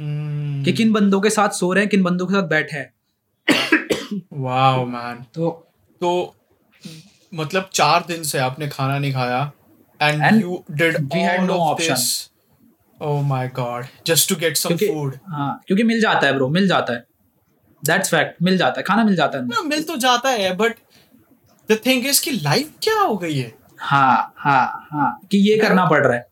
Hmm. 0.00 0.64
कि 0.64 0.72
किन 0.72 0.92
बंदों 0.92 1.20
के 1.20 1.30
साथ 1.30 1.48
सो 1.48 1.72
रहे 1.72 1.82
हैं 1.84 1.90
किन 1.90 2.02
बंदों 2.02 2.26
के 2.26 2.34
साथ 2.34 2.48
बैठे 2.48 2.76
हैं। 2.76 2.92
Wow 4.44 4.80
man. 4.94 5.22
तो 5.34 5.50
तो 6.00 6.10
मतलब 7.34 7.70
चार 7.72 8.04
दिन 8.08 8.22
से 8.22 8.38
आपने 8.38 8.68
खाना 8.68 8.98
नहीं 8.98 9.12
खाया 9.12 9.52
and 10.02 10.42
you 10.42 10.64
did 10.70 10.96
had 11.12 11.46
no 11.46 11.56
option. 11.68 12.02
oh 13.00 13.16
my 13.30 13.40
god. 13.60 13.88
Just 14.10 14.28
to 14.32 14.38
get 14.42 14.60
some 14.62 14.66
क्योंकि 14.66 14.88
food. 14.88 15.18
हाँ 15.28 15.60
क्योंकि 15.66 15.82
मिल 15.82 16.00
जाता 16.00 16.26
है 16.26 16.34
ब्रो 16.34 16.48
मिल 16.48 16.68
जाता 16.68 16.92
है। 16.92 17.04
दैट्स 17.82 18.10
फैक्ट 18.10 18.42
मिल 18.42 18.56
जाता 18.58 18.80
है 18.80 18.84
खाना 18.84 19.04
मिल 19.04 19.16
जाता 19.16 19.38
है 19.38 19.46
ना 19.46 19.62
मिल 19.62 19.82
तो 19.82 19.96
जाता 19.96 20.30
है 20.30 20.54
बट 20.56 20.74
द 21.70 21.80
थिंग 21.86 22.06
इज़ 22.06 22.22
कि 22.24 22.30
लाइफ 22.30 22.72
क्या 22.82 23.00
हो 23.00 23.16
गई 23.16 23.38
है? 23.38 23.52
हाँ 23.80 24.34
हाँ 24.36 24.66
हाँ 24.92 25.10
कि 25.30 25.38
ये 25.50 25.58
करना 25.58 25.84
पड़ 25.86 26.06
रहा 26.06 26.16
हाँ, 26.16 26.22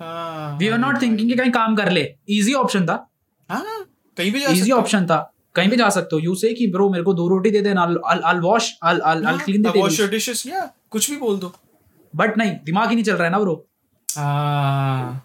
वी 0.00 0.68
आर 0.68 0.78
नॉट 0.78 1.02
थिंकिंग 1.02 1.30
कि 1.30 1.36
कहीं 1.36 1.50
काम 1.50 1.76
कर 1.76 1.90
ले। 1.90 2.14
इजी 2.28 2.52
ऑप्शन 2.52 2.86
था। 2.86 3.10
हाँ 3.50 3.84
कहीं 4.16 4.32
भी 4.32 4.40
जा 4.40 4.48
इजी 4.48 4.60
सकते 4.60 4.70
हो। 4.70 4.78
ऑप्शन 4.78 5.06
था। 5.06 5.32
कहीं 5.54 5.68
भी 5.68 5.76
जा 5.76 5.88
सकते 5.88 6.16
हो। 6.16 6.20
यू 6.22 6.34
से 6.34 6.52
कि 6.54 6.66
ब्रो 6.66 6.90
मेरे 6.90 7.04
को 7.04 7.14
दो 7.14 7.28
रोटी 7.28 7.50
दे 7.50 7.60
देना 7.60 7.82
आई 7.82 8.38
वॉश 8.38 8.72
आई 8.84 8.96
हाँ, 9.04 9.38
क्लीन 9.38 9.64
अब 9.64 9.74
wash 9.74 10.00
your 10.00 10.10
dishes, 10.14 10.46
yeah, 10.46 10.66
कुछ 10.90 11.10
भी 11.10 11.16
बोल 11.16 11.38
दो। 11.38 11.52
बट 12.16 12.38
नहीं 12.38 12.52
दिमाग 12.64 12.88
ही 12.88 12.94
नहीं 12.94 13.04
चल 13.04 13.12
रहा 13.12 13.24
है 13.24 13.30
ना 13.30 13.38
ब्रो 13.38 13.66
हाँ। 14.16 15.24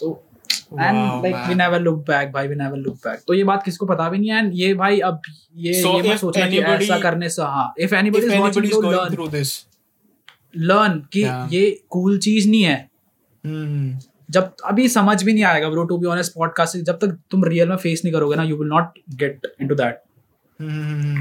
तो 0.00 0.24
and 0.72 1.22
like 1.22 1.36
we 1.48 1.54
never 1.54 1.80
look 1.80 1.98
back 1.98 2.32
भाई 2.32 2.48
वी 2.48 2.54
नेवर 2.54 2.76
लुक 2.76 2.94
बैक 2.94 3.20
तो 3.28 3.34
ये 3.34 3.44
बात 3.44 3.62
किसको 3.62 3.86
पता 3.86 4.08
भी 4.08 4.18
नहीं 4.18 4.30
है 4.30 4.38
एंड 4.38 4.52
ये 4.54 4.74
भाई 4.74 4.98
अब 5.00 5.20
ये 5.56 5.82
So 5.82 5.94
ये 5.94 6.10
मत 6.12 6.18
सोचना 6.18 6.48
कि 6.48 6.58
ऐसा 6.58 6.98
करने 6.98 7.28
से 7.28 7.42
हाँ 7.42 7.72
if 7.78 7.94
anybody 7.94 8.26
is 8.26 8.36
watching 8.36 8.70
to 8.70 8.80
learn 8.82 9.44
learn 10.56 11.00
कि 11.12 11.22
Yeah. 11.22 11.52
ये 11.52 11.82
कूल 11.90 12.18
चीज़ 12.18 12.48
नहीं 12.50 12.62
है। 12.62 12.87
जब 14.30 14.54
अभी 14.64 14.88
समझ 14.88 15.22
भी 15.22 15.32
नहीं 15.32 15.44
आएगा 15.44 15.68
bro 15.68 15.84
to 15.84 15.98
be 15.98 16.06
honest 16.06 16.32
podcast 16.32 16.76
जब 16.76 16.94
तक 16.94 17.18
तुम 17.30 17.44
रियल 17.44 17.68
में 17.68 17.76
फेस 17.76 18.02
नहीं 18.04 18.14
करोगे 18.14 18.36
ना 18.36 18.42
you 18.42 18.56
will 18.56 18.68
not 18.68 18.98
get 19.14 19.40
into 19.60 19.74
that. 19.74 19.94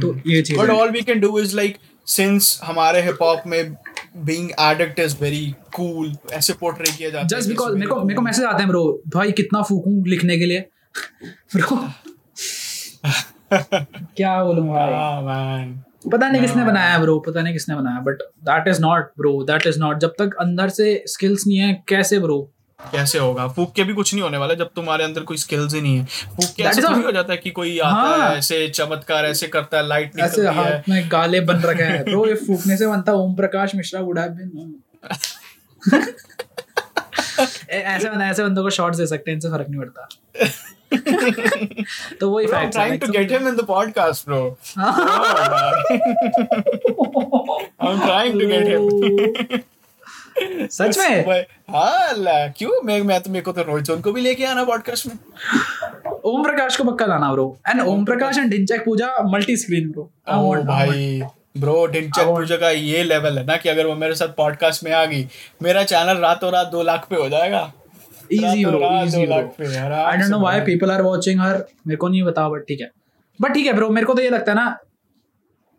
तो 0.02 0.30
ये 0.30 0.42
चीज़ 0.42 0.60
है। 0.60 0.68
all 0.68 0.96
we 0.96 1.06
can 1.10 1.22
do 1.24 1.46
is 1.46 1.56
like 1.56 1.74
since 2.08 2.64
हमारे 2.64 3.02
हिप 3.02 3.18
हॉप 3.22 3.44
में 3.48 3.78
being 4.26 4.50
addict 4.60 5.00
is 5.00 5.16
very 5.16 5.54
cool 5.80 6.32
ऐसे 6.32 6.54
पोर्ट्रे 6.54 6.92
किया 6.98 7.10
जाता 7.10 7.22
है 7.22 7.28
जस्ट 7.28 7.50
बिकॉज़ 7.50 7.74
मेरे 7.74 7.88
को 7.88 8.02
मेरे 8.02 8.16
को 8.16 8.22
मैसेज 8.22 8.46
आते 8.46 8.58
हैं 8.58 8.68
ब्रो 8.68 9.02
भाई 9.08 9.32
कितना 9.32 9.62
फूकूं 9.62 10.08
लिखने 10.08 10.38
के 10.38 10.46
लिए? 10.46 10.60
ब्रो 11.56 11.90
क्या 14.18 14.44
बोलूँ 14.44 14.68
भाई? 14.68 14.94
Ah, 14.94 15.22
man. 15.28 15.87
पता 16.10 16.30
नहीं 16.30 16.42
किसने 16.42 16.62
हाँ। 16.62 16.72
बनाया 16.72 16.98
ब्रो 17.00 17.20
पता 17.20 17.42
नहीं 17.42 17.54
किसने 17.54 17.76
बनाया 17.76 18.00
but 18.00 18.22
that 18.44 18.68
is 18.68 18.82
not 18.82 19.12
bro 19.18 19.44
that 19.44 19.68
is 19.68 19.80
not 19.80 20.00
जब 20.00 20.10
तक 20.10 20.36
अंदर 20.42 20.70
से 20.70 21.04
स्किल्स 21.08 21.48
नहीं 21.48 21.58
है 21.58 21.84
कैसे 21.88 22.20
ब्रो 22.20 22.54
कैसे 22.80 23.20
होगा? 23.20 23.48
फूक 23.48 23.74
के 23.76 23.84
भी 23.84 23.94
कुछ 23.94 24.14
नहीं 24.14 24.24
होने 24.24 24.38
वाला 24.38 24.54
जब 24.54 24.70
तुम्हारे 24.76 25.04
अंदर 25.04 25.22
कोई 25.22 25.38
स्किल्स 25.38 25.74
ही 25.74 25.82
नहीं 25.82 25.98
है। 25.98 26.06
फूक 26.06 26.54
के 26.56 26.64
ऐसे 26.64 26.82
हो 26.82 27.12
जाता 27.12 27.34
है 27.34 27.38
कि 27.38 27.50
कोई 27.50 27.78
आता 27.80 27.90
हाँ। 27.90 28.30
है। 28.30 28.38
ऐसे 28.38 28.68
चमत्कार 28.70 29.26
ऐसे 29.26 29.48
करता 29.48 29.78
है 29.78 29.88
लाइट 29.88 30.20
ऐसे 30.20 30.42
निकलती 30.42 30.60
है। 30.60 30.76
हाथ 30.76 30.90
में 30.90 31.10
गाले 31.12 31.42
बन 31.42 31.62
रखे 31.62 31.84
हैं। 31.84 32.04
ब्रो 32.04 32.26
ये 32.28 32.36
फूकने 32.36 32.78
से 32.78 32.88
बनता 32.88 33.14
Om 33.14 33.36
Prakash 33.36 33.76
Mishra 33.76 34.02
would 34.02 34.20
have 34.20 34.30
been 34.30 34.76
ऐसे 37.70 38.10
बंदा 38.10 38.28
ऐसे 38.28 38.44
बंदों 38.44 38.64
को 38.64 38.70
शॉट्स 38.70 38.98
दे 38.98 39.08
सकते 39.08 39.32
हैं 39.32 39.36
इनसे 39.36 39.50
फ़र्क 39.50 39.70
नहीं 39.70 39.82
पड़ता। 39.82 40.08
तो 40.94 42.30
वही 42.30 42.48
fact 42.48 42.76
trying 42.76 43.00
to 43.00 43.08
get 43.08 43.32
him 43.32 43.48
in 43.48 43.56
the 43.56 43.64
podcast, 43.64 44.26
bro. 44.26 44.58
I'm 47.80 48.00
trying 48.00 48.40
to 48.40 48.46
get 48.48 48.68
him. 48.68 49.64
सच 50.72 50.98
में? 50.98 51.46
हाँ 51.70 52.50
क्यों? 52.50 52.82
मैं 52.84 53.02
मैं 53.02 53.22
तो 53.22 53.30
मेरे 53.30 53.44
को 53.44 53.52
तो 53.52 53.62
रोहित 53.62 53.86
जोन 53.86 54.02
को 54.02 54.12
भी 54.12 54.22
लेके 54.22 54.46
आना 54.46 54.64
पॉडकास्ट 54.64 55.08
में। 55.08 55.16
ओम 56.26 56.44
प्रकाश 56.44 56.76
को 56.76 56.84
पक्का 56.84 57.06
लाना 57.06 57.32
bro 57.34 57.58
and 57.70 57.82
Om 57.82 58.06
Prakash 58.06 58.38
and 58.38 58.52
Dhinchak 58.52 58.86
Pooja 58.86 59.08
multi 59.24 59.58
screen 59.58 59.92
bro 59.92 60.12
ओ 60.30 60.56
भाई 60.56 61.22
ब्रो 61.58 61.86
डिंचक 61.86 62.24
पूजा 62.24 62.58
का 62.58 62.70
ये 62.70 63.04
लेवल 63.04 63.38
है 63.38 63.46
ना 63.46 63.58
कि 63.58 63.70
अगर 63.70 63.86
वो 63.86 63.96
मेरे 63.96 64.16
साथ 64.16 64.28
पॉडकास्ट 64.28 64.84
में 64.84 64.92
आ 64.92 65.06
गई 65.06 65.28
मेरा 65.64 65.84
चैनल 65.84 66.18
रातों 66.18 66.52
रात 66.52 66.68
दो 66.68 66.82
लाख 66.84 67.08
पे 67.10 67.16
हो 67.16 67.30
जाएगा। 67.30 67.72
Easy 68.32 68.66
bro 68.66 68.80
easy 69.04 69.26
bro 69.26 69.96
I 69.96 70.18
don't 70.18 70.30
know 70.30 70.40
why 70.40 70.62
people 70.62 70.92
are 70.92 71.02
watching 71.02 71.42
her 71.42 71.64
मेरे 71.88 71.98
को 71.98 72.08
नहीं 72.08 72.24
पता 72.26 72.48
बट 72.50 72.68
ठीक 72.68 72.82
है। 72.82 72.90
बट 73.40 73.54
ठीक 73.54 73.66
है 73.68 73.74
ब्रो 73.74 73.90
मेरे 73.90 74.06
को 74.06 74.14
तो 74.14 74.22
ये 74.22 74.30
लगता 74.30 74.52
है 74.52 74.58
ना 74.58 74.78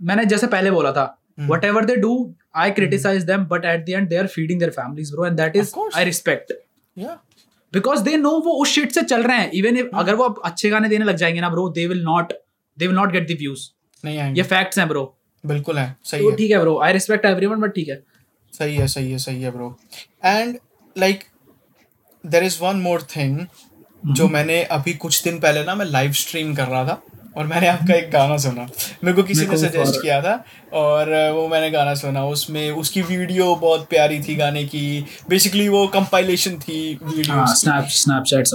मैंने 0.01 0.25
जैसे 0.27 0.47
पहले 0.49 0.71
बोला 0.71 0.93
था। 0.93 1.07
Whatever 1.65 1.85
they 1.85 1.97
do 1.97 2.15
I 2.57 2.71
criticise 2.73 3.23
them 3.25 3.45
but 3.47 3.65
at 3.65 3.85
the 3.87 3.89
end 3.91 4.09
they 4.09 4.17
are 4.17 4.27
feeding 4.29 4.59
their 4.61 4.71
families 4.73 5.13
bro 5.13 5.27
and 5.27 5.37
that 5.37 5.57
is 5.57 5.75
I 5.97 6.05
respect 6.05 6.53
Yeah. 6.97 7.17
Because 7.73 8.03
they 8.03 8.17
know 8.17 8.31
वो 8.45 8.53
उस 8.63 8.69
शिट 8.69 8.93
से 8.93 9.03
चल 9.03 9.23
रहे 9.23 9.37
हैं। 9.37 9.51
Even 9.55 9.77
hmm. 9.77 9.99
अगर 9.99 10.15
वो 10.15 10.25
अब 10.25 10.41
अच्छे 10.45 10.71
गाने 10.71 10.89
देने 10.89 11.05
लग 11.05 11.17
जाएँगे 11.17 11.41
ना 11.41 11.49
bro 11.51 11.69
they 11.71 11.87
will 11.87 12.03
not 12.05 12.33
they 12.79 12.87
will 12.87 12.97
not 12.97 13.13
get 13.13 13.27
the 13.29 13.37
views 13.39 13.69
नहीं 14.05 14.19
आएँगे। 14.19 14.41
ये 14.41 14.47
फैक्ट्स 14.49 14.79
हैं 14.79 14.87
ब्रो 14.89 15.03
बिल्कुल 15.45 15.79
है 15.79 15.97
सही 16.05 16.23
तो 16.23 16.31
है। 16.31 16.37
ठीक 16.37 16.51
है 16.51 16.59
bro 16.61 16.79
I 16.85 16.93
respect 16.93 17.27
everyone 17.27 17.61
but 17.61 17.75
ठीक 17.75 17.89
है। 17.89 18.03
सही 18.53 18.77
है 18.77 18.87
सही 18.89 19.13
है 19.13 19.19
सही 19.19 19.43
है 19.43 19.51
bro 19.51 19.77
and 20.25 20.59
like 20.97 21.25
there 22.29 22.45
is 22.45 22.59
one 22.63 22.81
more 22.81 23.03
thing 23.17 23.39
जो 24.07 24.29
मैंने 24.29 24.63
अभी 24.65 24.93
कुछ 24.95 25.23
दिन 25.25 25.39
पहले 25.41 25.65
ना 25.65 25.75
मैं 25.75 25.87
लाइव 25.87 26.13
स्ट्रीम 26.15 26.55
कर 26.55 26.67
रहा 26.67 26.85
था 26.85 27.03
और 27.37 27.47
मैंने 27.47 27.67
आपका 27.69 27.95
एक 27.95 28.11
गाना 28.11 28.37
सुना। 28.37 28.63
मेरे 29.05 29.13
को 29.13 29.23
किसी 29.23 29.47
ने 29.47 29.57
सजेस्ट 29.59 30.01
किया 30.03 30.21
था 30.23 30.33
और 30.75 31.11
वो 31.35 31.47
मैंने 31.49 31.71
गाना 31.71 31.95
सुना। 31.95 32.25
उसमें 32.27 32.71
उसकी 32.73 33.03
वीडियो 33.03 33.55
बहुत 33.57 33.87
प्यारी 33.91 34.19
थी 34.23 34.35
गाने 34.37 34.65
की। 34.65 35.05
बेसिकली 35.29 35.69
वो 35.69 35.87
कंपाइलेशन 35.89 36.59
थी 36.59 36.81
हाँ 36.95 37.11
वीडियो 37.11 37.47
स्नैप 37.55 37.87
स्नैपचैट्स 37.99 38.55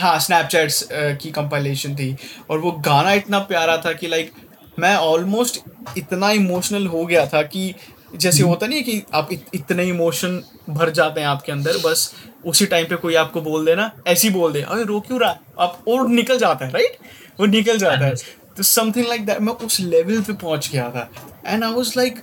हाँ 0.00 0.18
स्नैपचैट्स 0.20 0.86
की 0.92 1.30
कंपाइलेशन 1.30 1.94
थी। 1.96 2.14
और 2.50 2.58
वो 2.58 2.72
गाना 2.86 3.12
इतना 3.12 3.38
प्यारा 3.50 3.76
था 3.76 3.92
कि 3.92 4.08
लाइक 4.08 4.32
मैं 4.78 4.94
ऑलमोस्ट 4.96 5.60
इतना 5.98 6.30
इमोशनल 6.32 6.86
हो 6.86 7.04
गया 7.06 7.26
था 7.26 7.42
कि 7.44 7.74
जैसे 8.16 8.42
होता 8.42 8.66
नहीं 8.66 8.78
है 8.78 8.84
कि 8.84 9.02
आप 9.14 9.28
इत, 9.32 9.44
इतने 9.54 9.84
इमोशन 9.84 10.42
भर 10.70 10.90
जाते 10.90 11.20
हैं 11.20 11.26
आपके 11.28 11.52
अंदर 11.52 11.76
बस 11.84 12.12
उसी 12.46 12.66
टाइम 12.66 12.86
पे 12.86 12.96
कोई 12.96 13.14
आपको 13.14 13.40
बोल 13.40 13.66
देना 13.66 13.90
ऐसी 14.06 14.30
बोल 14.30 14.52
दे 14.52 14.62
अरे 14.62 14.84
रो 14.84 15.00
क्यों 15.00 15.20
रहा 15.20 15.38
आप 15.60 15.84
और 15.88 16.08
निकल 16.08 16.38
जाता 16.38 16.66
है 16.66 16.72
राइट 16.72 16.96
वो 17.40 17.46
निकल 17.46 17.78
जाता 17.78 18.04
है। 18.06 18.14
तो 18.56 18.62
समथिंग 18.62 19.06
लाइक 19.06 19.24
दैट 19.26 19.40
मैं 19.40 19.52
उस 19.66 19.80
लेवल 19.80 20.20
पे 20.20 20.32
पहुँच 20.32 20.68
गया 20.72 20.88
था। 20.90 21.10
And 21.46 21.64
I 21.64 21.72
was 21.72 21.94
like 21.96 22.18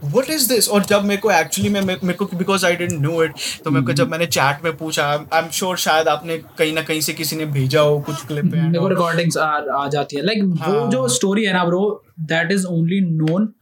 what 0.00 0.30
is 0.30 0.48
this 0.48 0.68
और 0.68 0.84
जब 0.84 1.04
मेरे 1.04 1.20
को 1.20 1.30
एक्चुअली 1.30 1.70
मैं 1.70 1.80
मेरे 1.80 2.12
को 2.14 2.24
because 2.34 2.66
I 2.66 2.76
don't 2.76 2.92
know 2.92 3.22
it 3.24 3.34
तो 3.64 3.70
मेरे 3.70 3.86
को 3.86 3.92
जब 3.92 4.10
मैंने 4.10 4.26
चैट 4.26 4.64
में 4.64 4.76
पूछा 4.76 5.06
आई 5.08 5.38
एम 5.38 5.48
श्योर 5.50 5.76
शायद 5.78 6.08
आपने 6.08 6.38
कहीं 6.58 6.72
ना 6.72 6.82
कहीं 6.82 7.00
से 7.00 7.12
किसी 7.12 7.36
ने 7.36 7.46
भेजा 7.48 7.80
हो 7.80 7.98
कुछ 8.00 8.26
क्लिप 8.26 8.50
रिकॉर्डिंग्स 8.54 9.36
आ, 9.36 9.88
जाती 9.88 10.16
है। 10.16 10.24
लाइक 10.26 10.54
हाँ। 10.60 10.72
वो 10.72 10.86
जो 10.92 11.06
स्टोरी 11.08 11.44
है 11.44 11.52
ना 11.52 11.64
bro 11.64 12.04
that 12.20 12.52
is 12.52 12.66
only 12.66 13.00
known 13.00 13.52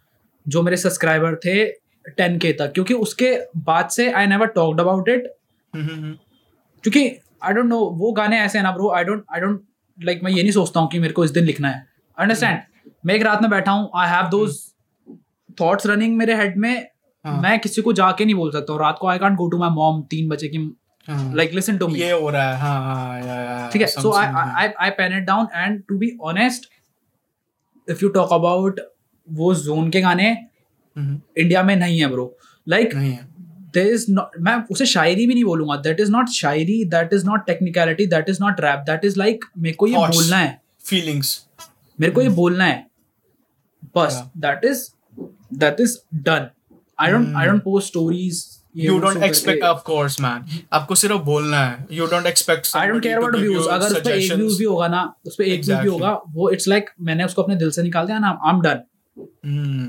जो 0.47 0.63
मेरे 0.63 0.77
सब्सक्राइबर 0.77 1.35
थे 1.37 1.65
टेन 2.09 2.39
के 2.39 2.53
तक 2.53 2.73
क्योंकि 2.73 2.95
उसके 2.95 3.37
बाद 3.57 3.89
से 3.89 4.11
I 4.13 4.27
never 4.27 4.47
talked 4.47 4.81
about 4.81 5.09
it 5.09 5.27
क्योंकि 5.75 7.09
आई 7.45 7.53
डोंट 7.53 7.67
नो 7.67 7.79
वो 7.95 8.13
गाने 8.13 8.41
ऐसे 8.41 8.59
हैं 8.59 8.63
ना 8.65 8.73
bro 8.73 8.91
I 8.91 9.05
don't 9.05 9.25
I 9.35 9.41
don't 9.41 9.63
like 9.99 10.21
मैं 10.25 10.33
ये 10.33 10.43
नहीं 10.43 10.53
सोचता 10.53 10.81
हूँ 10.81 10.89
कि 10.89 10.99
मेरे 10.99 11.13
को 11.13 11.25
इस 11.25 11.31
दिन 11.31 11.45
लिखना 11.45 11.69
है। 11.69 11.87
अंडरस्टैंड 12.19 12.59
मैं 13.07 13.15
एक 13.15 13.23
रात 13.23 13.43
में 13.43 13.51
बैठा 13.51 13.73
हूँ 13.73 13.91
I 13.97 14.09
have 14.09 14.29
those 14.31 14.59
thoughts 15.61 15.87
running 15.87 16.17
मेरे 16.17 16.35
हेड 16.35 16.57
में। 16.57 16.87
हाँ। 17.25 17.41
मैं 17.43 17.59
किसी 17.61 17.83
को 17.83 17.93
जाके 17.93 18.25
नहीं 18.25 18.35
बोल 18.35 18.53
सकता 18.53 18.73
हूँ। 18.73 18.81
रात 18.81 18.99
को 19.01 19.09
I 19.09 19.19
can't 19.19 19.37
go 19.37 19.49
to 19.49 19.59
my 19.59 19.71
mom 19.71 20.03
तीन 20.11 20.29
बजे 20.29 20.49
की 20.49 20.59
लाइक 21.09 21.53
लिसन 21.55 21.79
टू 21.79 21.89
मी 21.89 22.01
ये 22.01 22.11
हो 22.11 22.31
रहा 22.31 22.51
है 22.51 22.59
हाँ 22.59 22.81
हाँ 22.83 23.71
ठीक 23.71 23.83
है? 23.83 23.89
So 23.89 24.13
I 24.13 24.69
I 24.69 24.91
pen 24.91 25.17
it 25.19 25.25
down 25.25 25.47
and 25.55 25.83
to 25.89 25.99
be 25.99 26.17
honest 26.23 26.71
if 27.89 27.99
you 28.03 28.09
talk 28.09 28.33
about 28.33 28.81
वो 29.29 29.55
जोन 29.57 29.91
के 29.91 30.01
गाने 30.01 30.31
हम्म, 30.31 31.21
इंडिया 31.39 31.63
में 31.63 31.75
नहीं 31.77 32.01
है 32.01 32.07
bro 32.11 32.35
like 32.67 32.95
there 33.75 33.87
is 33.87 34.07
not 34.11 34.31
मैं 34.41 34.55
उसे 34.71 34.87
शायरी 34.87 35.27
भी 35.27 35.35
नहीं 35.35 35.45
बोलूँगा. 35.45 35.77
That 35.79 36.01
is 36.01 36.11
not 36.11 36.29
shayari 36.31 36.85
that 36.91 37.13
is 37.15 37.27
not 37.27 37.47
technicality 37.47 38.07
that 38.07 38.29
is 38.29 38.39
not 38.41 38.61
rap 38.61 38.85
that 38.87 39.05
is 39.05 39.19
like 39.19 39.45
मेरे 39.59 39.75
को 39.77 39.87
ये 39.87 39.95
Thoughts. 39.95 40.17
बोलना 40.17 40.37
है. 40.37 40.61
फीलिंग्स 40.85 41.39
मेरे 41.99 42.13
को 42.13 42.23
ये 42.23 42.29
बोलना 42.39 42.65
है. 42.65 42.87
बस 43.97 44.23
that 44.39 44.65
is 44.65 44.89
that 45.55 45.81
is 45.81 45.99
done 46.15 46.49
I 46.99 47.13
don't 47.13 47.35
I 47.37 47.47
don't 47.47 47.63
post 47.65 47.89
stories 47.89 48.45
you 48.75 48.99
don't 48.99 49.23
expect 49.23 49.65
of 49.65 49.83
course 49.87 50.21
man 50.21 50.45
आपको 50.73 50.95
सिर्फ़ 50.95 51.23
बोलना 51.23 51.65
है. 51.65 51.87
You 51.93 52.07
don't 52.07 52.27
expect 52.27 52.77
I 52.77 52.89
don't 52.89 53.03
care 53.03 53.17
about 53.19 53.37
views 53.37 53.69
अगर 53.69 53.87
उस 53.87 54.01
पे 54.05 54.13
एक 54.15 54.33
व्यूज़ 54.33 54.59
भी 54.59 54.65
होगा 54.65 54.89
ना 54.89 55.03
उस 55.27 55.37
पे 55.39 55.45
एक 55.45 55.65
व्यूज़ 55.65 55.81
भी 55.81 55.89
होगा 55.89 56.13
वो 56.29 56.51
इट्स 56.51 56.69
लाइक 56.69 56.91
मैंने 57.01 57.25
उसको 57.25 57.43
अपने 57.43 57.57
दिल 57.57 57.71
से 57.71 57.83
निकाल 57.83 58.07
दिया 58.07 58.19
ना 58.19 58.39
आई 58.45 58.55
एम 58.55 58.61
डन 58.63 58.83
हम्म, 59.47 59.89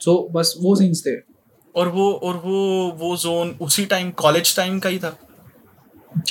सो 0.00 0.16
बस 0.32 0.54
वो 0.60 0.74
सीन्स 0.76 1.06
थे। 1.06 1.16
और 1.74 1.88
वो 1.88 2.10
और 2.12 2.36
वो 2.36 2.60
वो 2.98 3.16
जोन 3.16 3.50
उसी 3.62 3.84
टाइम 3.86 4.10
कॉलेज 4.18 4.54
टाइम 4.56 4.78
का 4.80 4.88
ही 4.88 4.98
था। 4.98 5.16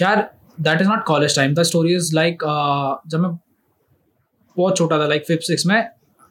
यार 0.01 0.21
that 0.59 0.81
is 0.81 0.87
not 0.87 1.03
college 1.05 1.35
time 1.35 1.53
the 1.55 1.63
story 1.63 1.95
is 1.95 2.13
like 2.15 2.43
जब 3.07 3.19
मैं 3.19 3.31
बहुत 4.57 4.77
छोटा 4.77 4.99
था 4.99 5.07
लाइक 5.07 5.25
फिफ्थ 5.27 5.43
सिक्स 5.43 5.65
में 5.65 5.79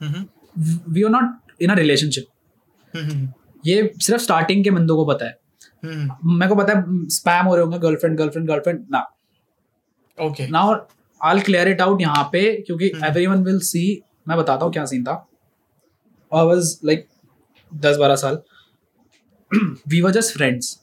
we 0.01 1.03
are 1.03 1.11
not 1.11 1.63
in 1.63 1.71
a 1.71 1.75
relationship 1.75 3.35
ये 3.65 3.93
सिर्फ़ 4.03 4.23
स्टार्टिंग 4.23 4.65
के 4.65 4.71
बंदों 4.71 4.97
को 4.97 5.05
पता 5.07 5.27
है। 5.27 5.39
हम्म, 5.83 6.35
मेरे 6.35 6.49
को 6.49 6.57
पता 6.57 6.73
है 6.73 7.09
स्पैम 7.11 7.47
हो 7.47 7.55
रहे 7.55 7.65
होंगे 7.65 7.79
गर्लफ्रेंड 7.79 8.17
गर्लफ्रेंड 8.19 8.49
गर्लफ्रेंड 8.49 8.87
ना। 8.91 9.01
Okay 10.19 10.47
now 10.49 10.75
I 11.21 11.41
clear 11.41 11.69
it 11.69 11.81
out 11.81 12.01
यहाँ 12.01 12.29
पे 12.33 12.41
क्योंकि। 12.63 12.87
एवरी 13.05 13.27
वन 13.27 13.43
विल 13.45 13.59
सी 13.63 14.03
मैं 14.29 14.37
बताता 14.39 14.65
हूँ 14.65 14.73
क्या 14.73 14.85
सीन 14.87 15.05
था। 15.05 15.15
आई 16.33 16.45
वॉज़ 16.47 16.77
लाइक 16.85 17.07
दस 17.73 17.97
बारह 17.97 18.17
साल। 18.17 18.43
We 19.89 20.01
were 20.01 20.11
just 20.13 20.37
friends 20.37 20.79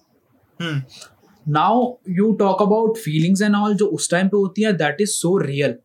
now 1.46 1.94
you 2.10 2.32
talk 2.40 2.62
about 2.62 2.98
feelings 2.98 3.42
and 3.42 3.56
all 3.56 3.76
जो 3.76 3.86
उस 3.86 4.10
टाइम 4.12 4.28
पे 4.28 4.38
होती 4.38 4.62
है 4.62 4.74
that 4.74 5.02
is 5.02 5.10
so 5.12 5.38
real 5.38 5.76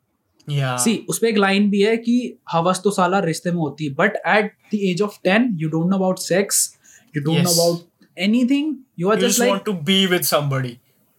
see 0.49 0.97
उस 1.09 1.19
पे 1.19 1.29
एक 1.29 1.39
लाइन 1.39 1.71
भी 1.71 1.81
है 1.83 1.97
कि 1.97 2.39
हवस 2.53 2.81
तो 2.85 2.91
साला 2.91 3.19
रिश्ते 3.21 3.51
में 3.51 3.59
होती 3.59 3.87
है 3.87 3.95
but 3.95 4.17
at 4.27 4.53
the 4.75 4.79
age 4.91 5.03
of 5.03 5.19
ten 5.25 5.49
you 5.61 5.69
don't 5.69 5.91
know 5.91 5.97
about 5.97 6.19
sex 6.19 6.79
you 7.17 7.23
don't 7.23 7.39
know. 7.39 7.51
About 7.51 7.87
anything 8.19 8.77
you 8.99 9.09
are 9.11 9.21
just 9.21 9.41
like 9.41 9.63
to 9.67 9.73
be 9.73 10.07
be 10.07 10.13
with 10.13 10.27
somebody. 10.29 10.73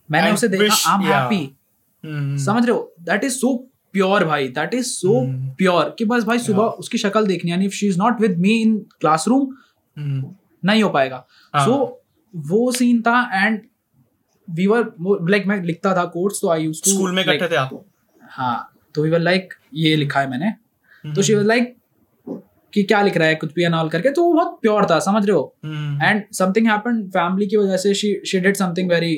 मैंने 0.09 0.31
उसे 0.31 0.47
देखा 0.47 0.75
आई 0.91 0.95
एम 0.95 1.11
हैप्पी 1.11 2.37
समझ 2.43 2.65
रहे 2.65 2.75
हो? 2.75 2.93
दैट 3.01 3.23
इज़ 3.23 3.33
सो 3.33 3.68
प्योर 3.93 4.23
भाई 4.25 4.47
that 4.49 4.73
is 4.73 4.85
so. 4.87 5.21
Pure 5.57 5.95
कि 5.99 6.05
बस 6.05 6.23
भाई 6.23 6.39
सुबह 6.39 6.63
yeah. 6.63 6.79
उसकी 6.79 6.97
शक्ल 6.97 7.25
देखनी 7.27 7.51
यानी 7.51 7.69
she 7.71 7.87
is 7.87 7.97
not 7.99 8.21
with 8.21 8.37
me 8.39 8.53
in 8.61 8.77
classroom 8.99 9.47
नहीं 10.63 10.83
हो 10.83 10.89
पाएगा। 10.89 11.25
हाँ. 11.53 11.65
सो 11.65 12.03
वो 12.33 12.71
सीन 12.71 13.01
था 13.01 13.45
एंड 13.45 13.61
वी 14.47 14.67
वर 14.67 14.93
लाइक 15.29 15.47
मैं 15.47 15.61
लिखता 15.63 15.95
था 15.95 16.03
कोर्स 16.13 16.39
तो 16.41 16.49
आई 16.49 16.63
यूज्ड 16.63 16.85
टू 16.85 16.91
स्कूल 16.91 17.15
में 17.15 17.21
इकट्ठे 17.23 17.47
थे 17.47 17.55
आप? 17.55 17.83
हाँ 18.23 18.71
तो 18.95 19.03
वी 19.03 19.09
वर 19.09 19.19
लाइक 19.19 19.53
ये 19.75 19.95
लिखा 19.95 20.19
है 20.19 20.29
मैंने। 20.29 20.45
हम्म, 20.45 21.13
तो 21.13 21.21
शी 21.21 21.33
वाज 21.35 21.45
लाइक 21.45 21.75
कि 22.73 22.83
क्या 22.83 23.01
लिख 23.01 23.17
रहा 23.17 23.27
है 23.27 23.35
कुछ 23.35 23.53
भी 23.53 23.63
एंड 23.63 23.89
करके 23.91 24.09
तो 24.09 24.23
वो 24.23 24.33
बहुत 24.33 24.57
प्योर 24.61 24.85
था 24.85 24.99
समझ 24.99 25.25
रहे 25.25 25.35
हो? 25.35 25.55
एंड 26.03 26.23
समथिंग 26.33 26.67
हैपेंड 26.67 27.07
फैमिली 27.09 27.47
की 27.47 27.57
वजह 27.57 27.77
से 27.77 27.93
she 27.93 28.13
she 28.27 28.39
did 28.39 28.55
something 28.55 28.89
very 28.89 29.13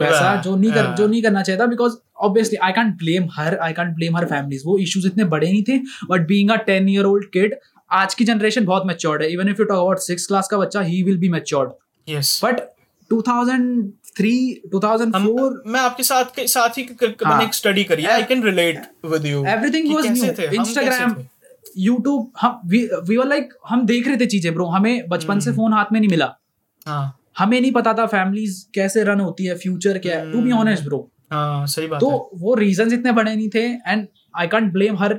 वैसा 0.00 0.18
हाँ, 0.20 0.42
जो 0.42 0.54
नहीं 0.56 0.72
कर 0.72 0.84
हाँ. 0.84 0.94
जो 0.96 1.06
नहीं 1.06 1.22
करना 1.22 1.42
चाहिए 1.42 1.60
था 1.60 1.66
because 1.66 1.96
obviously 2.22 2.56
I 2.58 2.72
can't 2.72 2.96
blame 2.98 3.28
her 3.32 3.56
I 3.58 3.72
can't 3.72 3.94
blame 3.94 4.16
her 4.16 4.24
families 4.26 4.62
वो 4.66 4.78
इश्यूज़ 4.78 5.06
इतने 5.06 5.24
बड़े 5.24 5.46
नहीं 5.46 5.62
थे 5.62 5.78
but 6.10 6.26
being 6.28 6.50
a 6.50 6.56
10 6.68 6.88
year 6.90 7.04
old 7.04 7.30
kid 7.32 7.54
आज 7.90 8.14
की 8.14 8.24
जनरेशन 8.24 8.64
बहुत 8.64 8.86
मैच्योर्ड 8.86 9.22
है. 9.22 9.30
Even 9.32 9.48
if 9.48 9.60
you 9.60 9.64
talk 9.64 9.78
about 9.78 9.98
six 10.00 10.26
class 10.26 10.48
का 10.48 10.58
बच्चा 10.58 10.80
he 10.82 11.02
will 11.02 11.18
be 11.18 11.28
matured 11.28 11.70
yes. 12.08 12.38
But 12.44 12.60
2003 13.10 14.70
2004 14.74 15.14
हम 15.14 15.62
मैं 15.66 15.80
आपके 15.80 16.02
साथ 16.02 16.34
के 16.36 16.46
साथ 16.46 16.78
ही 16.78 16.82
हाँ. 17.02 17.30
मैंने 17.30 17.44
एक 17.44 17.54
स्टडी 17.54 17.84
करी 17.84 18.02
है 18.02 18.10
I 18.10 18.22
can 18.22 18.42
relate 18.42 18.82
with 19.06 19.26
you 19.26 19.44
everything 19.46 19.94
was 19.94 20.06
new 20.08 20.50
Instagram 20.60 21.16
YouTube 21.78 22.30
हम 22.40 22.60
वी 22.66 23.16
वर 23.16 23.26
लाइक 23.26 23.52
हम 23.68 23.86
देख 23.86 24.08
रहे 24.08 24.16
थे 24.16 24.26
चीज़ें 24.26 24.54
ब्रो 24.54 24.66
हमें 24.66 25.08
बचपन 25.08 25.40
से 25.40 25.50
हम्म। 25.50 25.62
फ़ोन 25.62 25.72
हाथ 25.72 25.92
में 25.92 26.00
नहीं 26.00 26.10
मिला। 26.10 26.34
हाँ। 26.86 27.18
हमें 27.36 27.60
नहीं 27.60 27.72
पता 27.72 27.92
था 27.92 28.06
फैमिलीज़ 28.06 28.64
कैसे 28.74 29.04
रन 29.04 29.20
होती 29.20 29.44
है 29.44 29.54
फ्यूचर 29.56 29.98
क्या 29.98 30.18
है। 30.18 30.30
To 30.32 30.40
be 30.40 30.50
hmm. 30.50 30.60
Honest 30.60 30.84
bro 30.84 31.08
हाँ 31.32 31.66
सही 31.66 31.86
बात 31.86 32.00
तो 32.00 32.10
है। 32.10 32.40
वो 32.40 32.54
रीजंस 32.54 32.92
इतने 32.92 33.12
बड़े 33.12 33.34
नहीं 33.34 33.48
थे 33.54 33.64
and 33.86 34.06
I 34.34 34.46
can't 34.46 34.72
blame 34.72 34.96
her 34.98 35.16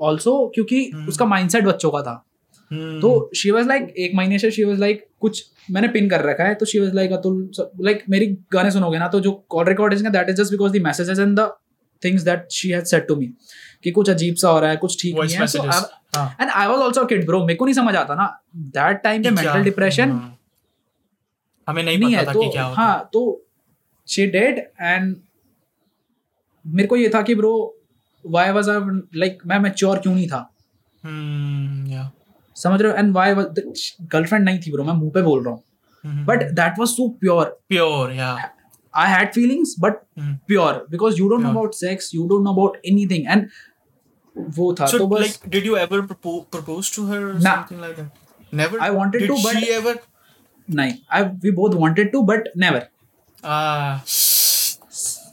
also 0.00 0.34
क्योंकि 0.54 0.84
हम्म। 0.94 1.08
उसका 1.08 1.24
माइंडसेट 1.26 1.64
बच्चों 1.64 1.90
का 1.90 2.00
था। 2.02 2.22
हम्म, 2.70 3.00
तो 3.00 3.30
शी 3.36 3.50
वॉज़ 3.50 3.68
लाइक 3.68 3.94
एक 3.98 4.14
महीने 4.14 4.38
से 4.38 4.50
शी 4.50 4.64
वॉज़ 4.64 4.80
लाइक 4.80 5.06
कुछ 5.20 5.44
मैंने 5.70 5.88
पिन 5.88 6.08
कर 6.10 6.24
रखा 6.24 6.44
है 6.44 6.54
तो 6.54 6.66
she 6.66 6.78
was 6.78 6.94
like 6.94 7.12
Atul 7.12 7.50
like 7.80 8.02
मेरी 8.10 8.26
गाने 8.52 8.70
सुनोगे 8.70 8.98
ना 8.98 9.08
तो 9.08 9.20
जो 9.20 9.32
call 9.48 9.64
recording 9.66 10.06
that 10.08 10.28
is 10.28 10.36
just 10.36 10.50
because 10.50 10.72
the 10.72 10.82
messages 10.82 11.18
and 11.18 11.38
the 11.40 11.50
things 12.02 12.22
that 12.22 12.46
she 12.52 12.70
has 12.70 12.84
said 12.84 13.06
to 13.08 13.16
me 13.16 13.26
कि 13.84 13.90
कुछ 13.90 14.10
अजीब 14.10 14.34
सा 14.34 14.48
हो 14.48 14.60
रहा 14.60 14.70
है 14.70 14.76
कुछ 14.76 15.02
ठीक 15.02 15.18
नहीं 15.18 15.36
है। 15.36 15.70
हाँ। 16.16 16.36
And 16.40 16.50
I 16.50 16.66
was 16.66 16.80
also 16.80 17.04
kid 17.04 17.26
bro 17.26 17.40
मेरे 17.44 17.56
को 17.56 17.64
नहीं 17.64 17.74
समझ 17.74 17.94
आता 17.96 18.14
ना। 18.14 18.26
दैट 18.56 19.02
टाइम 19.02 19.22
पे 19.22 19.30
मेंटल 19.30 19.62
डिप्रेशन 19.62 20.10
हाँ। 20.10 20.38
हमें 21.66 21.82
नहीं, 21.82 21.98
नहीं 21.98 22.16
पता 22.16 22.26
था 22.26 22.32
तो, 22.32 22.40
कि 22.40 22.48
क्या 22.48 22.64
हाँ 22.66 23.10
तो 23.12 23.46
शी 24.08 24.26
डेड 24.26 24.58
एंड 24.80 25.16
मेरे 26.66 26.88
को 26.88 26.96
ये 26.96 27.08
था 27.14 27.22
कि 27.22 27.34
bro 27.34 27.78
why 28.26 28.50
was 28.50 28.70
I 28.70 28.80
like 29.14 29.38
मैं 29.46 29.58
मैच्योर 29.58 29.98
क्यों 29.98 30.14
नहीं 30.14 30.28
था? 30.28 30.50
Hmm, 31.06 31.92
yeah. 31.92 32.06
समझ 32.56 32.82
रहे 32.82 32.92
हो? 32.92 32.98
एंड 32.98 33.14
वाई 33.14 33.34
गर्लफ्रेंड 34.02 34.44
नहीं 34.44 34.60
थी 34.66 34.72
ब्रो 34.72 34.84
मैं 34.84 34.92
मुँह 34.92 35.10
पे 35.14 35.22
बोल 35.22 35.44
रहा 35.44 35.54
हूँ। 35.54 35.62
But 36.24 36.42
that 36.42 36.78
was 36.78 36.90
so 36.90 37.08
pure 37.08 37.60
pure 37.68 38.12
I 38.94 39.10
had 39.12 39.32
feelings 39.32 39.74
but 39.80 39.94
pure 40.18 40.86
because 40.90 41.18
you 41.18 41.28
don't 41.28 41.40
know 41.40 41.48
about 41.48 41.74
sex 41.74 42.14
you 42.14 42.26
don't 42.28 42.44
know 42.44 42.52
about 42.52 42.76
anything 43.06 43.26
and 43.28 43.48
वो 44.38 44.74
था 44.74 44.86
so, 44.86 44.98
तो 44.98 45.06
बस 45.06 45.20
like, 45.20 45.54
did 45.54 45.66
you 45.66 45.76
ever 45.82 45.98
propose 46.12 46.90
to 46.96 47.04
her 47.10 47.20
or 47.28 47.34
nah. 47.34 47.52
something 47.52 47.78
like 47.84 47.94
that? 47.98 48.10
Never. 48.52 48.80
I 48.80 48.90
wanted 48.96 49.22
did 49.22 49.30
to, 49.30 49.36
but 49.44 49.56
she 49.60 49.70
ever 49.76 49.94
नहीं। 50.68 50.94
I 51.12 51.22
we 51.22 51.50
both 51.50 51.74
wanted 51.74 52.12
to 52.12 52.22
but 52.22 52.48
never 52.56 52.86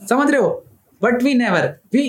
समझ 0.08 0.30
रहे 0.32 0.40
हो? 0.42 0.66
But 1.02 1.24
we 1.24 1.34
never 1.34 1.66
we 1.94 2.02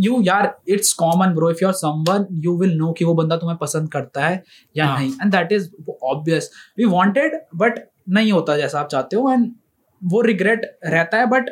you 0.00 0.20
यार 0.22 0.54
it's 0.68 0.92
common 0.92 1.34
bro 1.34 1.50
if 1.50 1.58
your 1.62 1.72
someone 1.72 2.26
you 2.44 2.56
will 2.58 2.76
know 2.76 2.92
कि 2.92 3.04
वो 3.04 3.14
बंदा 3.14 3.36
तुम्हें 3.36 3.56
पसंद 3.58 3.90
करता 3.92 4.26
है 4.26 4.42
या 4.76 4.86
हाँ. 4.86 4.98
नहीं। 4.98 5.12
And 5.12 5.32
that 5.32 5.52
is 5.52 5.68
obvious 6.04 6.50
we 6.78 6.84
wanted 6.84 7.40
but 7.56 7.78
नहीं 8.08 8.32
होता 8.32 8.56
जैसा 8.56 8.80
आप 8.80 8.88
चाहते 8.88 9.16
हो। 9.16 9.32
एंड 9.32 9.50
वो 10.02 10.20
रिग्रेट 10.20 10.78
रहता 10.84 11.18
है 11.18 11.26
बट 11.26 11.50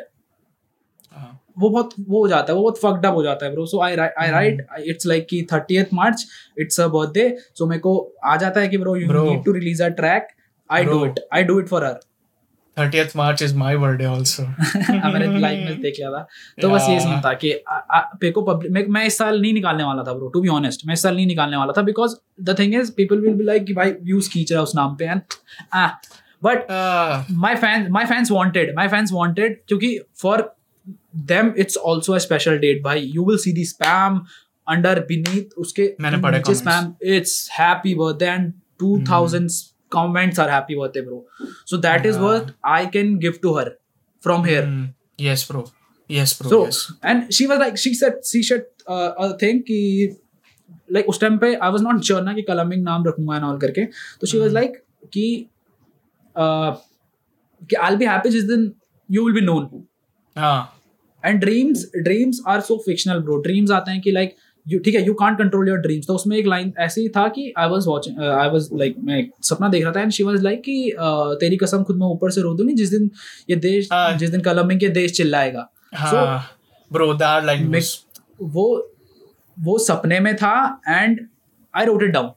हाँ। 1.11 1.37
वो 1.59 1.69
बहुत 1.69 1.89
वो 1.99 2.21
हो 2.21 2.27
जाता 2.27 2.53
है। 2.53 2.55
वो 2.57 2.61
बहुत 2.61 2.79
फक्ड 2.79 3.05
अप 3.05 3.13
हो 3.13 3.23
जाता 3.23 3.45
है 3.45 3.51
bro 3.51 3.65
so 3.65 3.81
I 3.81 3.95
I 3.95 4.31
right 4.31 4.65
it's 4.79 5.07
like 5.07 5.27
कि 5.29 5.47
thirty 5.53 5.81
March 5.93 6.25
it's 6.59 6.79
a 6.79 6.87
birthday 6.87 7.35
so 7.55 7.65
मेरे 7.65 7.79
को 7.79 7.95
आ 8.25 8.35
जाता 8.35 8.61
है 8.61 8.67
कि 8.67 8.77
bro 8.77 8.95
you 8.95 9.11
need 9.13 9.43
to 9.45 9.51
release 9.51 9.83
a 9.83 9.87
track 9.87 10.27
do 10.79 10.99
Bro. 10.99 11.07
It 11.07 11.19
I 11.33 11.43
do 11.43 11.59
it 11.59 11.67
for 11.67 11.85
her 11.85 11.99
30th 12.79 13.15
March 13.19 13.41
is 13.45 13.53
my 13.59 13.71
birthday 13.77 14.17
also 14.17 14.41
मैंने 14.91 15.39
live 15.39 15.65
में 15.65 15.81
देख 15.81 15.93
लिया 15.99 16.11
था 16.11 16.27
तो 16.61 16.69
बस 16.69 16.85
ये 16.89 16.99
सीन 16.99 17.21
था 17.21 17.33
कि 17.33 17.51
आ- 17.51 17.73
आ- 17.73 18.17
पे 18.21 18.31
को 18.31 18.41
पब्लिक 18.41 18.87
मैं, 18.89 19.05
इस 19.05 19.17
साल 19.17 19.41
नहीं 19.41 19.53
निकालने 19.53 19.83
वाला 19.83 20.03
था 20.03 20.13
ब्रो 20.13 20.27
टू 20.27 20.41
बी 20.41 20.47
ऑनेस्ट 20.47 20.81
मैं 20.85 20.93
इस 20.93 21.01
साल 21.01 21.15
नहीं 21.15 21.27
निकालने 21.27 21.57
वाला 21.57 21.73
था 21.77 21.81
because 21.81 22.15
the 22.41 22.59
thing 22.59 22.75
is 22.75 22.91
people 22.91 23.19
will 23.19 23.33
be 23.33 23.43
like 23.43 23.65
कि 23.65 23.73
भाई 23.73 23.91
व्यूज़ 23.91 24.29
खींच 24.29 24.51
रहा 24.51 24.59
है 24.59 24.63
उस 24.63 24.75
नाम 24.75 24.95
पे 24.95 25.05
and 25.05 25.21
but 26.43 26.57
ah 26.71 27.33
my 27.33 27.55
fans 27.63 27.89
my 27.97 28.05
fans 28.11 28.31
wanted 28.37 28.71
my 28.77 28.87
fans 28.93 29.13
wanted 29.13 29.57
क्योंकि 29.67 29.99
for 30.25 30.37
them 31.31 31.51
it's 31.63 31.77
also 31.89 32.13
a 32.13 32.19
special 32.19 32.59
date 32.59 32.83
भाई 32.83 33.11
you 33.15 33.27
will 33.29 33.41
see 33.47 33.53
the 33.59 33.67
spam 33.73 34.19
under 34.67 34.95
beneath 35.11 35.53
उसके 35.57 35.95
मैंने 36.01 36.17
पढ़े. 36.17 36.41
Hmm. 36.41 36.53
spam 36.53 36.89
it's 37.17 37.35
happy 37.59 37.95
birthday 37.95 38.31
and 38.37 38.49
2000 38.83 39.70
comments 39.95 40.39
are 40.45 40.49
happy 40.53 40.75
birthday 40.79 41.03
bro 41.09 41.19
so 41.71 41.79
that 41.85 42.05
yeah. 42.05 42.09
is 42.11 42.19
what 42.25 42.51
I 42.77 42.81
can 42.95 43.13
give 43.25 43.37
to 43.45 43.53
her 43.59 43.67
from 44.23 44.43
here 44.51 44.65
Hmm. 44.65 44.81
yes 45.27 45.45
bro 45.51 45.63
yes 46.09 46.33
bro 46.39 46.49
so 46.55 46.59
yes 46.65 46.81
and 47.11 47.31
she 47.39 47.47
was 47.53 47.63
like 47.65 47.79
she 47.85 47.93
said 48.01 48.19
she 48.31 48.43
said 48.49 48.67
uh, 48.87 49.09
a 49.27 49.31
thing 49.45 49.63
कि 49.71 49.79
like 50.95 51.07
उस 51.09 51.19
time 51.19 51.37
पे 51.37 51.53
I 51.55 51.71
was 51.71 51.81
not 51.81 52.01
sure 52.11 52.21
ना 52.23 52.33
कि 52.33 52.41
कलमिंग 52.49 52.83
नाम 52.83 53.05
रखूँगा 53.07 53.35
and 53.35 53.45
all 53.45 53.57
करके 53.59 53.85
तो 54.21 54.27
she 54.27 54.39
was 54.39 54.47
Hmm. 54.47 54.55
Like 54.59 54.81
कि 55.13 55.25
uh, 56.35 56.75
कि 57.69 57.75
आई 57.87 57.95
बी 57.95 58.05
हैप्पी 58.05 58.29
जिस 58.29 58.43
दिन 58.53 58.71
you 59.09 59.25
will 59.25 59.33
be 59.33 59.41
known 59.45 59.69
ah 60.35 60.61
and 61.23 61.39
dreams 61.39 61.85
dreams 62.03 62.41
are 62.47 62.61
so 62.67 62.77
fictional 62.85 63.19
bro 63.23 63.35
dreams 63.41 63.71
आते 63.71 63.91
हैं 63.91 64.01
कि 64.01 64.11
लाइक 64.11 64.35
यू 64.67 64.79
ठीक 64.79 64.95
है 64.95 65.05
you 65.05 65.13
can't 65.13 65.37
control 65.37 65.69
your 65.69 65.77
dreams 65.77 66.07
तो 66.07 66.15
उसमें 66.15 66.37
एक 66.37 66.47
लाइन 66.47 66.73
ऐसे 66.79 67.01
ही 67.01 67.09
था 67.09 67.27
कि 67.27 67.53
I 67.57 67.69
was 67.69 67.83
watching 67.87 68.19
I 68.19 68.49
was 68.49 68.69
like 68.73 68.95
मैं 68.99 69.29
सपना 69.41 69.67
देख 69.67 69.83
रहा 69.83 69.91
था 69.91 70.01
एंड 70.01 70.11
शी 70.11 70.23
वाज 70.23 70.41
लाइक 70.41 70.61
कि 70.61 70.91
uh, 70.91 71.33
तेरी 71.33 71.57
कसम 71.57 71.83
खुद 71.83 71.95
मैं 71.95 72.07
ऊपर 72.07 72.31
से 72.31 72.41
रो 72.41 72.53
दूँगी 72.53 72.73
जिस 72.73 72.89
दिन 72.89 73.11
ये 73.49 73.55
देश 73.55 73.89
हाँ. 73.93 74.17
जिस 74.17 74.29
दिन 74.29 74.41
कलमिंग 74.41 74.79
के 74.79 74.89
देश 74.89 75.11
चिल्लाएगा 75.11 75.69
line 77.45 77.61
मैं- 77.61 77.83
was 77.83 77.95
वो 78.41 78.91
वो 79.59 79.77
सपने 79.77 80.19
में 80.19 80.35
था 80.35 80.81
and 80.87 81.27
I 81.75 81.85
wrote 81.85 82.03
it 82.03 82.09
down. 82.09 82.33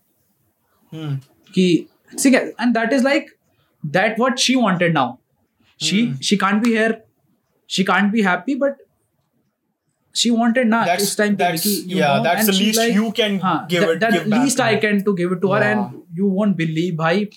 कि 1.55 1.89
ठीक 2.23 2.35
है 2.35 2.49
and 2.49 2.79
that 2.79 2.93
is 2.93 3.05
like 3.05 3.27
that 3.87 4.19
what 4.19 4.39
she 4.39 4.55
wanted 4.55 4.93
now 4.93 5.17
she. 5.81 6.15
She 6.23 6.37
can't 6.37 6.65
be 6.65 6.71
here 6.71 7.03
she 7.71 7.85
can't 7.85 8.13
be 8.13 8.23
happy 8.23 8.55
but 8.55 8.75
she 10.15 10.31
wanted 10.31 10.69
ना 10.69 10.85
That's- 10.87 11.17
टाइम 11.19 11.37
पे 11.37 11.45
that's- 11.45 11.63
कि 11.63 11.71
you 11.93 11.99
yeah, 12.01 12.15
know, 12.17 12.25
that's 12.25 12.41
and 12.43 12.53
the 12.53 12.57
least 12.59 12.81
like- 12.81 12.97
you 12.99 13.11
can 13.21 13.39
हाँ, 13.45 13.57
give 13.71 13.85
that, 13.85 13.93
it- 13.95 14.01
that 14.03 14.13
give 14.19 14.35
least 14.35 14.59
back 14.63 14.73
I 14.73 14.75
her. 14.75 14.81
can 14.87 15.01
to 15.09 15.15
give 15.21 15.33
it 15.37 15.41
to 15.45 15.53
yeah. 15.53 15.65
her 15.65 15.71
and 15.71 16.21
you 16.21 16.31
won't 16.39 16.57
believe 16.63 16.97
भाई 17.03 17.29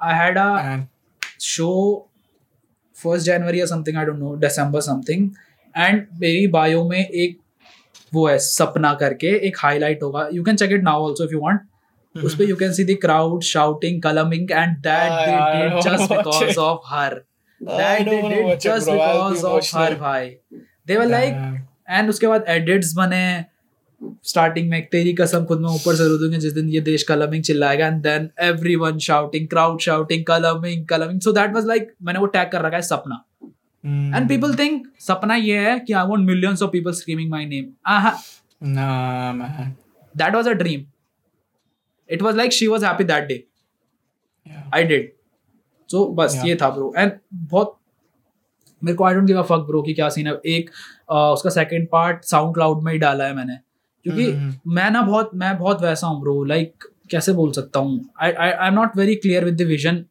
I 0.00 0.14
had 0.22 0.40
a 0.44 0.48
and 0.72 0.88
show 1.50 1.74
first 2.96 3.26
जनवरी 3.26 3.60
या 3.60 3.66
something 3.66 3.96
I 3.98 4.04
don't 4.04 4.18
know 4.18 4.34
दिसंबर 4.40 4.80
something 4.80 5.28
and 5.74 6.06
मेरी 6.20 6.46
bio 6.56 6.82
में 6.88 6.98
एक 6.98 7.38
वो 8.14 8.26
है 8.28 8.38
सपना 8.46 8.92
करके 9.00 9.28
एक 9.48 9.56
हाईलाइट 9.62 10.02
होगा 10.02 10.28
you 10.32 10.42
can 10.44 10.56
check 10.56 10.72
it 10.72 10.82
now 10.84 11.08
also 11.08 11.24
if 11.24 11.32
you 11.32 11.40
want 11.44 11.60
Mm-hmm. 12.14 12.26
उस 12.26 12.34
पे 12.38 12.44
you 12.44 12.54
can 12.56 12.72
see 12.72 12.84
the 12.84 12.96
crowd 13.02 13.42
shouting 13.50 14.00
Kalam Ink 14.02 14.50
and 14.50 14.76
that 14.86 15.12
Ah, 15.12 15.26
they 15.26 15.68
did 15.68 15.78
just 15.84 16.10
because 16.12 16.58
of 16.60 16.80
her 16.86 17.14
that 17.60 18.08
they 18.08 18.20
did 18.22 18.58
just 18.64 18.90
because 18.90 19.44
of 19.46 19.76
her 19.76 19.94
भाई 20.00 20.28
they 20.86 20.96
were 20.96 21.06
like 21.06 21.34
and 21.90 22.10
उसके 22.10 22.26
बाद 22.26 22.44
edits 22.48 22.92
बने। 22.96 23.44
Starting 24.24 24.68
में 24.70 24.86
तेरी 24.92 25.12
कसम 25.14 25.44
खुद 25.44 25.60
में 25.60 25.68
ऊपर 25.70 25.94
से 25.96 26.08
रो 26.08 26.16
दूँगे 26.18 26.38
जिस 26.38 26.52
दिन 26.52 26.68
ये 26.68 26.80
देश 26.82 27.02
Kalam Ink 27.08 27.42
चिल्लाएगा। 27.44 27.86
And 27.86 28.02
then 28.02 28.28
everyone 28.42 28.98
shouting 29.00 29.48
crowd 29.48 29.80
shouting 29.80 30.24
Kalam Ink 30.26 30.86
Kalam Ink 30.88 31.20
so 31.20 31.32
that 31.32 31.54
was 31.54 31.66
like 31.66 31.92
मैंने 32.02 32.18
वो 32.18 32.26
टैग 32.28 32.50
कर 32.52 32.62
रखा 32.62 32.76
है 32.76 32.82
सपना. 32.84 33.24
एंड 33.84 34.28
पीपल 34.28 34.54
थिंक 34.56 34.86
सपना 35.00 35.34
ये 35.36 35.58
है 35.68 35.78
कि 35.80 35.92
I 35.92 36.06
want 36.08 36.26
millions 36.26 36.62
of 36.62 36.70
people 36.70 36.92
screaming 36.94 37.30
my 37.30 37.46
name 37.46 37.72
Nah, 38.64 39.30
man. 39.36 39.70
That 40.14 40.34
was 40.34 40.48
a 40.48 40.52
dream 40.54 40.84
it 42.08 42.22
was 42.22 42.36
like 42.36 42.52
she 42.52 42.66
was 42.66 42.84
happy 42.84 43.04
that 43.04 43.24
day 43.28 43.42
I 44.74 44.84
did 44.84 45.10
so 45.90 46.04
बस. 46.14 46.40
ये 46.44 46.54
था 46.56 46.68
ब्रो 46.70 46.92
एंड 46.98 47.12
बहुत 47.34 47.76
मेरे 48.82 48.96
को 48.96 49.04
I 49.04 49.14
don't 49.14 49.26
give 49.26 49.38
a 49.38 49.42
fuck 49.44 49.66
bro 49.66 49.82
कि 49.82 49.94
क्या 49.94 50.08
scene 50.08 50.26
है 50.26 50.34
एक 50.46 50.70
uh, 50.70 51.32
उसका 51.32 51.50
सेकंड 51.50 51.88
पार्ट 51.88 52.24
साउंड 52.24 52.54
क्लाउड 52.54 52.82
में 52.82 52.92
ही 52.92 52.98
डाला 52.98 53.24
है 53.24 53.34
मैंने 53.34 53.58
क्योंकि 54.06 54.30
हम्म। 54.30 54.72
मैं 54.74 54.90
ना 54.90 55.02
बहुत 55.02 55.30
मैं 55.34 55.56
बहुत 55.58 55.82
वैसा 55.82 56.06
हूँ 56.06 56.20
ब्रो 56.20 56.42
लाइक 56.44 56.84
कैसे 57.10 57.32
बोल 57.32 57.52
सकता 57.52 57.80
हूँ 57.80 58.00
I 58.20 58.32
I 58.32 58.66
am 58.68 58.74
not 58.74 58.96
very 58.96 59.14
clear 59.16 59.44
with 59.44 59.56
the 59.56 59.66
vision 59.66 60.04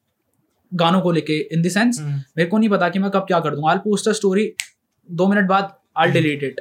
गानों 0.71 1.01
को 1.01 1.11
लेके 1.11 1.37
इन 1.53 1.61
द 1.61 1.69
सेंस 1.69 1.99
Hmm. 1.99 2.19
मेरे 2.37 2.49
को 2.49 2.57
नहीं 2.57 2.69
पता 2.69 2.89
कि 2.89 2.99
मैं 2.99 3.09
कब 3.11 3.25
क्या 3.27 3.39
कर 3.39 3.55
दूँगा 3.55 3.69
आई 3.71 3.77
पोस्ट 3.77 4.07
अ 4.07 4.11
स्टोरी 4.11 4.51
दो 5.09 5.27
मिनट 5.27 5.47
बाद 5.47 5.73
I 5.97 6.11
delete 6.11 6.43
it. 6.43 6.59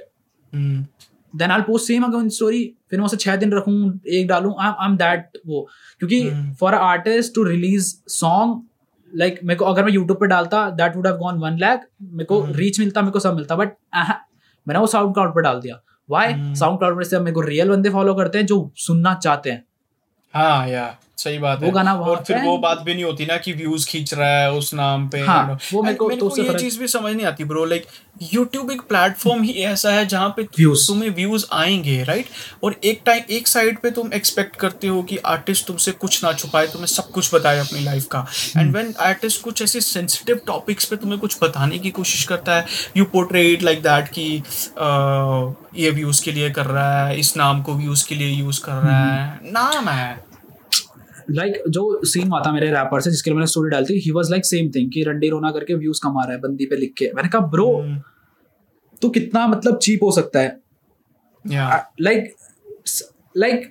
Then 1.34 1.50
I 1.50 1.62
post 1.62 1.86
same 1.86 2.04
again 2.04 2.28
story 2.28 2.64
फिर 2.90 2.98
मैं 3.00 3.06
उसे 3.06 3.16
छह 3.16 3.36
दिन 3.36 3.52
रखूँ 3.52 4.00
एक 4.10 4.26
डालूं 4.28 4.54
आई 4.60 4.86
एम 4.86 4.96
दैट 4.96 5.38
वो 5.46 5.66
क्योंकि. 6.00 6.20
For 6.60 6.74
a 6.74 6.78
artist 6.78 7.34
to 7.34 7.44
release 7.44 7.94
song 8.10 8.62
like 9.14 9.38
मेरे 9.44 9.58
को 9.58 9.64
अगर 9.64 9.84
मैं 9.84 9.92
यूट्यूब 9.92 10.18
पे 10.18 10.26
डालता 10.26 10.68
that 10.70 10.96
would 10.96 11.06
have 11.06 11.16
gone 11.16 11.38
one 11.38 11.56
lakh 11.58 11.86
मेरे 12.02 12.24
को. 12.24 12.44
रीच 12.46 12.80
मिलता 12.80 13.00
मेरे 13.02 13.12
को 13.12 13.20
सब 13.20 13.34
मिलता 13.34 13.56
बट 13.56 13.76
मैंने 13.94 14.78
वो 14.78 14.86
साउंड 14.86 15.14
क्लाउड 15.14 15.34
पर 15.34 15.42
डाल 15.42 15.60
दिया। 15.60 15.80
वाई. 16.08 16.34
साउंड 16.54 16.78
क्लाउड 16.78 16.96
पर 16.96 17.04
से 17.04 17.18
मेरे 17.18 17.32
को 17.32 17.40
रियल 17.40 17.70
बंदे 17.70 17.90
फॉलो 17.90 18.14
करते 18.14 18.38
हैं 18.38 18.46
जो 18.46 18.70
सुनना 18.76 19.14
चाहते 19.14 19.50
हैं। 19.50 19.64
हाँ 20.34 20.68
या 20.68 20.94
सही 21.20 21.38
बात 21.38 21.60
वो 21.60 21.66
है 21.66 21.72
गाना 21.72 21.94
और 21.94 22.22
फिर 22.26 22.42
वो 22.42 22.56
बात 22.58 22.80
भी 22.80 22.94
नहीं 22.94 23.04
होती 23.04 23.26
ना 23.26 23.36
कि 23.36 23.52
व्यूज़ 23.52 23.86
खींच 23.88 24.12
रहा 24.14 24.28
है 24.28 24.52
उस 24.52 24.72
नाम 24.74 25.08
पे 25.08 25.20
हाँ, 25.20 25.58
वो 25.72 25.82
मेरे 25.82 25.94
को 25.94 26.08
मेरे 26.08 26.20
तो 26.20 26.28
को 26.28 26.42
ये 26.42 26.54
चीज़ 26.58 26.78
भी 26.78 26.88
समझ 26.88 27.12
नहीं 27.14 27.26
आती 27.26 27.44
ब्रो 27.44 27.64
लाइक 27.64 27.86
यूट्यूब 28.34 28.70
एक 28.70 28.80
प्लेटफॉर्म 28.80 29.42
ही 29.42 29.52
ऐसा 29.64 29.90
है 29.90 30.06
जहाँ 30.06 30.28
पे 30.36 30.42
Views. 30.42 30.86
तुम्हें 30.86 31.10
व्यूज़ 31.10 31.44
आएँगे 31.52 32.02
राइट 32.04 32.26
और 32.64 32.74
एक 32.84 33.02
टाइम 33.06 33.22
एक 33.30 33.48
साइड 33.48 33.78
पे 33.78 33.90
तुम 33.90 34.12
एक्सपेक्ट 34.12 34.56
करते 34.56 34.86
हो 34.86 35.02
कि 35.02 35.16
आर्टिस्ट 35.26 35.66
तुमसे 35.66 35.92
कुछ 35.92 36.22
ना 36.24 36.32
छुपाए 36.32 36.66
तुम्हें 36.66 36.86
सब 36.86 37.10
कुछ 37.10 37.34
बताए 37.34 37.58
अपनी 37.58 37.80
लाइफ 37.80 38.06
का। 38.10 38.26
एंड 38.56 38.76
वेन 38.76 38.94
आर्टिस्ट 39.00 39.42
कुछ 39.42 39.62
ऐसे 39.62 39.80
सेंसिटिव 39.80 40.40
टॉपिक्स 40.46 40.84
पे 40.84 40.96
तुम्हें 40.96 41.20
कुछ 41.20 41.38
बताने 41.42 41.78
की 41.78 41.90
कोशिश 41.90 42.24
करता 42.24 42.56
है 42.56 42.66
यू 42.96 43.04
पोर्ट्रेट 43.04 43.62
लाइक 43.62 43.82
दैट 43.82 44.08
कि 44.08 44.26
ये 45.82 45.90
व्यूज़ 45.90 46.24
के 46.24 46.32
लिए 46.32 46.50
कर 46.50 46.66
रहा 46.66 47.06
है 47.06 47.18
इस 47.20 47.36
नाम 47.36 47.62
को 47.62 47.74
व्यूज़ 47.74 48.06
के 48.08 48.14
लिए 48.14 48.28
यूज़ 48.28 48.60
कर 48.60 48.72
रहा 48.72 49.04
है। 49.04 49.40
नाम 49.52 49.88
है। 49.88 50.29
लाइक 51.30 51.52
like, 51.52 51.68
जो 51.68 52.04
सीन 52.04 52.28
हुआ 52.28 52.40
था 52.46 52.52
मेरे 52.52 52.70
रैपर 52.70 53.00
से 53.00 53.10
जिसके 53.10 53.30
लिए 53.30 53.36
मैंने 53.36 53.46
स्टोरी 53.46 53.70
डाली 53.70 53.86
थी 53.86 53.98
he 54.00 54.10
was 54.12 54.30
like 54.30 54.46
same 54.46 54.70
thing 54.70 54.90
कि 54.92 55.02
रंडी 55.04 55.28
रोना 55.28 55.50
करके 55.50 55.74
व्यूज़ 55.74 56.00
कमा 56.02 56.22
रहा 56.22 56.32
है 56.32 56.40
बंदी 56.40 56.66
पे 56.66 56.76
लिख 56.76 56.94
के। 56.98 57.10
मैंने 57.14 57.28
कहा 57.28 57.46
ब्रो 57.48 57.66
हम्म, 57.76 58.00
तू 59.02 59.08
कितना 59.10 59.46
मतलब 59.46 59.78
चीप 59.78 60.02
हो 60.02 60.10
सकता 60.12 60.40
है? 60.40 60.58
Yeah. 61.44 61.78
लाइक 62.00 62.34
लाइक 63.36 63.68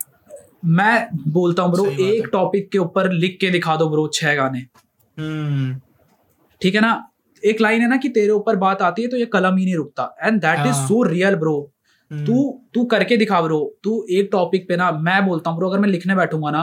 मैं 0.65 1.07
बोलता 1.29 1.63
हूँ 1.63 1.71
ब्रो 1.71 1.85
एक 1.85 2.27
टॉपिक 2.31 2.69
के 2.71 2.77
ऊपर 2.77 3.11
लिख 3.11 3.37
के 3.41 3.49
दिखा 3.49 3.75
दो 3.75 3.89
ब्रो 3.89 4.07
छह 4.13 4.35
गाने। 4.35 4.59
हम्म, 5.17 5.79
ठीक 6.61 6.75
है 6.75 6.81
ना? 6.81 7.05
एक 7.43 7.61
लाइन 7.61 7.81
है 7.81 7.89
ना 7.89 7.97
कि 7.97 8.09
तेरे 8.09 8.31
ऊपर 8.31 8.55
बात 8.57 8.81
आती 8.81 9.01
है 9.01 9.07
तो 9.07 9.17
ये 9.17 9.25
कलम 9.33 9.57
ही 9.57 9.65
नहीं 9.65 9.75
रुकता। 9.75 10.15
And 10.23 10.41
that 10.41 10.65
is. 10.67 10.75
So 10.87 11.01
real 11.03 11.35
bro 11.35 11.71
तू 12.11 12.37
तू 12.73 12.83
करके 12.85 13.17
दिखा 13.17 13.41
ब्रो 13.41 13.59
तू 13.83 14.05
एक 14.11 14.29
टॉपिक 14.31 14.67
पे 14.67 14.75
ना 14.77 14.91
मैं 14.91 15.25
बोलता 15.25 15.49
हूँ 15.49 15.57
ब्रो 15.57 15.69
अगर 15.69 15.79
मैं 15.79 15.89
लिखने 15.89 16.15
बैठूँगा 16.15 16.51
ना 16.51 16.61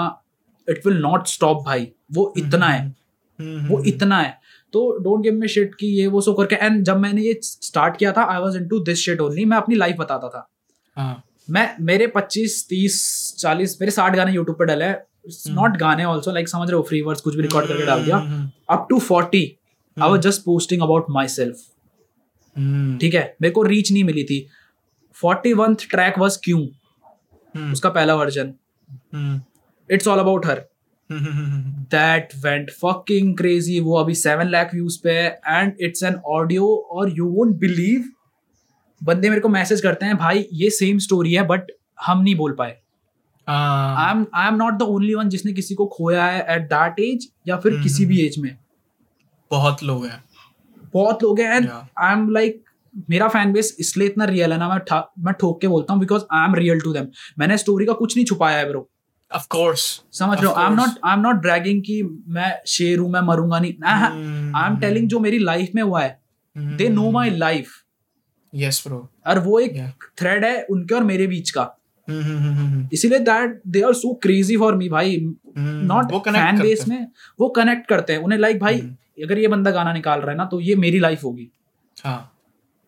इट 0.70 0.86
विल 0.86 0.96
नॉट 0.96 1.26
स्टॉप 1.26 1.64
भाई 1.66 1.92
वो 2.12 2.34
इतना 2.38 2.66
है। 2.66 2.96
हम्म, 3.40 3.66
वो 3.68 3.82
इतना 3.84 4.18
है। 4.18 4.40
तो 4.72 4.98
डोंट 4.98 5.22
गिव 5.22 5.34
मी 5.34 5.48
शिट 5.48 5.74
कि 5.74 5.86
ये 5.86 6.06
वो 6.06 6.20
सो 6.20 6.32
करके। 6.32 6.54
एंड 6.54 6.84
जब 6.84 6.96
मैंने 6.96 7.22
ये 7.22 7.38
स्टार्ट 7.42 7.96
किया 7.96 8.12
था 8.12 8.24
I 8.24 8.40
was 8.40 8.56
into 8.56 8.78
this 8.78 8.98
shit 8.98 9.20
only 9.20 9.44
मैं 9.44 9.56
अपनी 9.56 9.74
लाइफ 9.74 9.96
बताता 9.96 10.28
था। 10.28 10.48
हाँ, 10.96 11.24
मैं 11.50 11.76
मेरे 11.80 12.06
25 12.16 12.66
30 12.68 12.96
40 13.38 13.80
मेरे 13.80 13.90
60 13.90 14.16
गाने 14.16 14.32
यूट्यूब 14.32 14.58
पे 14.58 14.64
डले। 14.64 14.84
हैं 14.84 14.98
नॉट 15.48 15.76
गाने 15.76 16.04
ऑल्सो 16.04 16.32
लाइक 16.32 16.48
समझ 16.48 16.68
रहे 16.68 16.76
हो 16.76 16.82
फ्री 16.82 17.00
वर्ड्स 17.02 17.20
कुछ 17.20 17.36
भी 17.36 17.42
रिकॉर्ड 17.42 17.68
करके 17.68 17.86
डाल 17.86 18.04
दिया। 18.04 18.16
हम्म, 18.16 18.50
up 18.70 18.86
to 18.90 18.98
40 19.00 19.44
I 20.02 20.10
was 20.10 20.20
just 20.20 20.42
posting 20.42 20.82
about 20.82 21.06
myself 21.28 21.56
hmm, 22.56 22.98
ठीक 22.98 23.14
है? 23.14 23.36
मेरे 23.42 23.52
को 23.52 23.62
रीच 23.62 23.92
नहीं 23.92 24.04
मिली 24.04 24.24
थी। 24.24 24.46
फोर्टी 25.12 25.52
वन 25.52 25.74
ट्रैक 25.74 26.18
वॉज़ 26.18 26.38
क्यों? 26.44 26.60
हम्म, 27.54 27.72
उसका 27.72 27.90
पहला 27.90 28.14
version 28.14 28.54
hmm, 29.14 29.40
it's 29.90 30.08
all 30.08 30.18
about 30.18 30.46
her 30.46 30.64
hmm, 31.10 31.24
hmm, 31.24 31.60
that 31.90 32.28
went 32.36 32.70
fucking 32.72 33.36
crazy 33.36 33.78
वो 33.80 33.96
अभी 33.98 34.14
सेवन 34.14 34.48
लाख 34.48 34.74
व्यूज़ 34.74 34.98
पे 35.04 35.12
है 35.12 35.28
एंड 35.48 35.72
इट्स 35.80 36.02
एन 36.02 36.14
ऑडियो 36.28 36.74
और 36.90 37.10
यू 37.10 37.26
वोंट 37.26 37.56
बिलीव 37.56 38.04
बंदे 39.00 39.28
मेरे 39.28 39.40
को 39.40 39.48
मैसेज 39.48 39.80
करते 39.80 40.06
हैं 40.06 40.16
भाई 40.16 40.46
ये 40.52 40.70
सेम 40.70 40.98
स्टोरी 40.98 41.32
है 41.32 41.46
बट 41.46 41.70
हम 42.06 42.22
नहीं 42.22 42.34
बोल 42.34 42.52
पाए. 42.52 42.76
I 43.46 44.10
am 44.10 44.26
I 44.34 44.48
am 44.48 44.54
not 44.54 44.74
the 44.74 44.82
only 44.82 45.14
one 45.14 45.28
जिसने 45.28 45.52
किसी 45.52 45.74
को 45.74 45.86
खोया 45.86 46.24
है 46.24 46.44
एट 46.56 46.62
दैट 46.62 47.00
एज 47.00 47.28
या 47.48 47.56
फिर 47.56 47.72
हम्म, 47.72 47.82
किसी 47.82 48.06
भी 48.06 48.20
एज 48.26 48.38
में। 48.38 48.56
बहुत 49.50 49.82
लोग 49.82 50.06
हैं। 50.06 50.22
बहुत 50.94 51.22
लोग 51.22 51.40
हैं 51.40 51.56
एंड 51.56 51.68
आई 51.68 52.12
एम 52.12 52.28
लाइक 52.30 52.62
मेरा 53.10 53.28
फ़ैन 53.28 53.52
बेस 53.52 53.76
इसलिए 53.80 54.08
इतना 54.08 54.24
रियल 54.24 54.52
है 54.52 54.58
ना 54.58 54.68
मैं 54.68 55.00
मैं 55.24 55.34
ठोक 55.34 55.60
के 55.60 55.68
बोलता 55.68 55.92
हूँ 55.92 56.00
because 56.00 56.22
I 56.32 56.44
am 56.44 56.54
real 56.54 56.80
to 56.80 56.92
them 56.92 57.08
मैंने 57.38 57.58
स्टोरी 57.58 57.86
का 57.86 57.92
कुछ 57.92 58.16
नहीं 58.16 58.26
छुपाया 58.26 58.58
है 58.58 58.68
ब्रो 58.68 58.88
ऑफ़ 59.30 59.46
कोर्स 59.50 59.80
समझ 60.12 60.44
हो? 60.44 60.50
I 60.50 60.66
am 60.66 60.74
not 60.74 60.98
I 61.04 61.12
am 61.12 61.20
not 61.20 61.36
dragging 61.36 61.82
कि 61.82 62.02
मैं 62.28 62.52
शेर 62.66 62.98
हूँ 62.98 63.10
मैं 63.10 63.20
मरूँगा 63.20 63.58
नहीं। 63.58 63.72
आई 63.84 64.70
एम 64.70 64.76
टेलिंग 64.76 65.08
जो 65.08 65.20
मेरी 65.20 65.38
लाइफ 65.38 65.70
में 65.74 65.82
हुआ 65.82 66.02
है। 66.02 66.20
They 66.56 66.88
know 66.88 67.22
life 67.36 67.72
yes 68.54 68.82
bro 68.86 69.08
और 69.26 69.38
वो 69.38 69.58
एक 69.60 69.74
Yeah. 69.76 69.90
थ्रेड 70.18 70.44
है 70.44 70.62
उनके 70.70 70.94
और 70.94 71.04
मेरे 71.04 71.26
बीच 71.26 71.50
का। 71.50 71.62
हम्म, 72.08 72.88
इसीलिए 72.92 73.18
that 73.18 73.60
they 73.66 73.80
are 73.82 73.92
so 73.92 74.12
crazy 74.14 74.56
for 74.56 74.74
me 74.74 74.88
भाई। 74.88 75.16
नॉट 75.58 76.12
वो 76.12 76.18
फ़ैन 76.18 76.60
बेस 76.60 76.86
में 76.88 77.06
वो 77.40 77.48
कनेक्ट 77.48 77.88
करते 77.88 78.12
हैं। 78.12 78.20
उन्हें 78.20 78.38
लाइक 78.38 78.60
भाई 78.60 78.78
हम्म। 78.80 79.24
अगर 79.24 79.38
ये 79.38 79.48
बंदा 79.48 79.70
गाना 79.70 79.92
निकाल 79.92 80.20
रहा 80.20 80.30
है 80.30 80.36
ना 80.36 80.44
तो 80.44 80.60
ये 80.60 80.74
मेरी 80.76 80.98
लाइफ 80.98 81.24
होगी। 81.24 81.50
हाँ। 82.04 82.35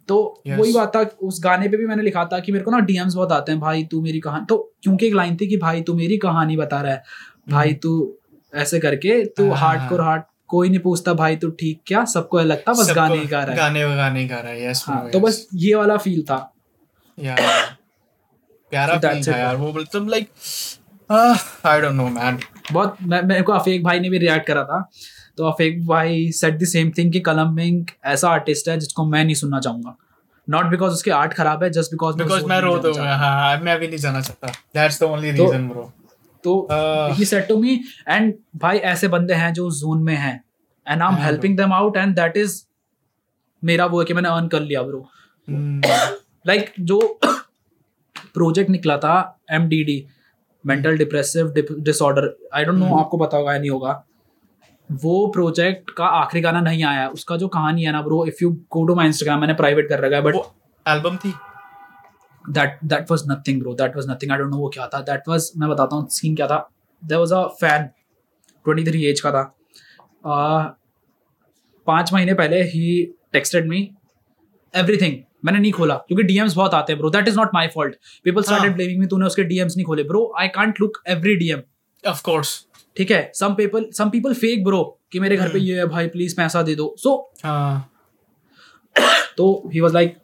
तो 0.09 0.17
Yes. 0.49 0.59
वही 0.59 0.73
बात 0.73 0.95
था 0.97 1.01
उस 1.23 1.41
गाने 1.45 1.69
पे 1.69 1.77
भी 1.77 1.87
मैंने 1.87 2.03
लिखा 2.03 2.25
था 2.25 2.39
कि 2.39 2.53
मेरे 2.53 2.65
को 2.65 2.71
ना 2.71 2.79
डीएम्स 2.87 3.15
बहुत 3.15 3.33
आते 3.33 3.53
हैं 3.53 3.61
भाई 3.61 3.85
तू 3.85 4.01
मेरी 4.03 4.21
कहानी 4.21 4.47
तो 4.49 4.57
क्योंकि 4.83 5.07
एक 5.07 5.15
लाइन 5.15 5.37
थी 5.37 5.47
कि 5.47 5.57
भाई 5.57 5.83
तू 5.83 5.95
मेरी 5.95 6.17
कहानी 6.19 6.57
बता 6.57 6.81
रहा 6.81 6.93
है 6.93 7.03
भाई 7.51 7.73
तू 7.83 7.93
ऐसे 8.53 8.79
करके 8.81 9.25
तू 9.27 9.43
हम्म। 9.43 9.55
हाँ, 9.55 9.69
हार्ड 9.69 9.89
कोर 9.91 10.01
हार्ड 10.01 10.23
कोई 10.49 10.69
नहीं 10.69 10.79
पूछता 10.81 11.13
भाई 11.15 11.37
तू 11.37 11.51
ठीक 11.61 11.81
क्या 11.87 12.05
सबको 12.13 12.41
लगता 12.41 12.73
बस 12.73 12.93
गाने 12.97 13.17
ही 13.19 13.27
गा 13.27 13.43
रहा 13.43 13.51
है? 13.51 13.57
गाने 13.57 13.97
गाने 13.97 14.25
गा 14.27 14.39
रहा 14.41 14.53
है 14.53 14.71
यस 14.71 14.85
हाँ 14.89 15.09
तो 15.11 15.21
बस 15.21 15.47
ये 15.55 15.75
वाला 15.75 15.97
फील 15.97 16.23
था। 16.31 16.39
यार 17.19 17.41
प्यारा 18.73 18.99
फील 18.99 19.23
था 19.27 19.37
यार 19.39 19.57
वो 19.57 19.73
मतलब 19.73 20.09
like 20.09 20.31
I 21.67 21.81
don't 21.81 21.95
know 21.95 22.09
man 22.09 22.39
बहुत 22.73 22.97
मैं 23.03 23.23
मेरे 23.23 23.43
को 23.43 23.53
अफेक 23.53 23.83
भाई 23.85 24.01
ने 24.01 24.11
भी 24.11 24.19
रिएक्ट 24.19 24.47
करा 24.47 24.65
था। 24.65 24.81
तो 25.39 25.44
अफेक 25.47 25.85
भाई 25.86 26.31
सेट 26.32 26.59
द 26.59 26.65
सेम 26.66 26.90
थिंग 26.98 27.12
कि 27.12 27.20
कलम 27.20 27.52
मिंग 27.55 27.86
ऐसा 28.06 28.28
आर्टिस्ट 28.28 28.69
है 28.69 28.78
जिसको 28.78 29.05
मैं 29.06 29.24
नहीं 29.24 29.35
सुनना 29.35 29.60
चाहूँगा। 29.60 29.97
नॉट 30.48 30.66
बिकॉज़ 30.66 30.93
उसके 30.93 31.10
आर्ट 31.10 31.32
खराब 31.35 31.62
है 31.65 31.70
जस्ट 31.70 31.93
बिकॉज़ 31.93 32.16
बिकॉज़ 32.16 32.44
मैं 32.47 32.60
रो 32.60 32.77
दूँगा 32.78 33.15
हाँ 33.16 33.60
मैं 33.60 33.78
भी 33.81 33.89
नहीं 33.89 33.98
जाना 33.98 34.20
चाहता। 34.20 34.48
That's 34.74 35.01
the 35.01 35.05
only 35.05 35.32
to- 35.32 35.47
reason 35.47 35.69
bro 35.69 35.93
तो. 36.44 36.66
He 37.19 37.24
said 37.24 37.48
to 37.48 37.56
me 37.56 37.81
and 38.09 38.35
भाई 38.56 38.78
ऐसे 38.93 39.09
बंदे 39.09 39.35
हैं 39.35 39.52
जो 39.52 39.70
जोन 39.70 40.02
में 40.02 40.15
हैं। 40.16 40.35
एंड 40.86 41.02
आई 41.02 41.09
एम 41.09 41.15
हाँ, 41.15 41.24
helping 41.24 41.56
them 41.56 41.73
out 41.73 41.97
and 41.97 42.15
that 42.16 42.36
is 42.36 42.62
मेरा 43.62 43.86
वो 43.86 43.98
है 44.01 44.05
कि 44.06 44.15
मैंने 44.15 44.28
अर्न 44.28 44.48
कर 44.48 44.60
लिया 44.60 44.82
ब्रो 44.82 45.06
लाइक 46.47 46.73
जो 46.81 47.01
प्रोजेक्ट 48.35 48.70
निकला 48.70 48.97
था 48.97 49.15
M 49.52 49.69
D 49.69 49.82
D 49.85 50.05
mental 50.65 50.97
depressive 50.98 51.52
disorder 51.81 52.35
I 52.55 52.65
don't 52.65 52.78
know. 52.78 52.97
आपको 52.98 53.16
पता 53.19 53.36
होगा 53.36 53.52
या 53.52 53.59
नहीं 53.59 53.70
होगा 53.70 54.02
वो 54.93 55.27
प्रोजेक्ट 55.27 55.90
का 55.90 56.05
आखिरी 56.05 56.40
गाना 56.40 56.60
नहीं 56.60 56.85
आया। 56.85 57.01
है। 57.01 57.10
उसका 57.10 57.36
जो 57.36 57.48
कहानी 57.48 57.85
है 57.85 57.93
ना 57.93 58.02
bro 58.02 58.27
if 58.27 58.36
you 58.43 58.51
go 58.51 58.86
to 58.86 58.94
my 58.94 59.06
Instagram 59.06 59.40
मैंने 59.40 59.55
प्राइवेट 59.55 59.89
कर 59.89 60.01
रखा 60.01 60.16
है 60.16 60.23
बट 60.23 60.35
एल्बम 60.89 61.16
थी? 61.16 61.35
That 62.51 62.78
that 62.85 63.10
was 63.10 63.23
nothing 63.28 63.60
bro 63.60 63.74
that 63.74 63.97
was 63.97 64.10
nothing 64.10 64.32
I 64.32 64.39
don't 64.39 64.51
know 64.51 64.56
वो 64.56 64.69
क्या 64.69 64.86
था। 64.86 65.01
दैट 65.01 65.23
वाज 65.28 65.51
मैं 65.56 65.69
बताता 65.69 65.97
हूँ 65.97 66.09
सीन 66.09 66.36
क्या 66.36 66.47
था। 66.47 66.70
There 67.05 67.20
was 67.20 67.32
a 67.32 67.43
fan 67.60 67.89
23 68.65 69.05
age 69.05 69.20
का 69.20 69.31
था। 69.31 69.56
uh, 70.19 70.78
पाँच 71.86 72.12
महीने 72.12 72.35
पहले 72.35 72.62
ही 72.62 73.15
टेक्सटेड 73.32 73.69
मी 73.69 73.90
एवरीथिंग 74.77 75.16
मैंने 75.44 75.59
नहीं 75.59 75.73
खोला 75.73 75.94
क्योंकि 75.94 76.23
डीएम्स 76.23 76.55
बहुत 76.55 76.74
आते 76.74 76.93
हैं 76.93 77.01
bro 77.01 77.10
that 77.10 77.28
is 77.28 77.36
not 77.36 77.48
my 77.55 77.69
fault 77.69 77.94
people 78.24 78.43
started. 78.43 78.74
Blaming 78.74 79.01
me 79.01 79.06
तूने 79.06 79.27
उसके 79.27 79.44
डीएम्स 79.44 79.77
नहीं 79.77 79.86
खोले। 79.86 80.02
Bro 80.02 80.35
I 80.39 80.48
can't 80.48 80.81
look 80.81 80.98
every 81.09 81.36
DM 81.36 81.62
of 82.09 82.23
course 82.23 82.68
ठीक 82.99 83.11
है? 83.11 83.31
Some 83.35 83.55
people 83.55 83.85
some 83.93 84.11
people 84.11 84.35
fake 84.35 84.65
bro 84.65 84.83
कि 85.12 85.20
मेरे 85.20 85.37
घर 85.37 85.49
पे 85.49 85.59
हम्म। 85.59 85.69
ये 85.69 85.77
है 85.79 85.85
भाई 85.87 86.07
प्लीज़ 86.09 86.37
पैसा 86.37 86.62
दे 86.62 86.75
दो। 86.75 86.95
सो 86.99 87.15
हाँ। 87.45 87.91
तो 89.37 89.70
ही 89.75 89.81
वाज 89.81 89.93
लाइक 89.95 90.16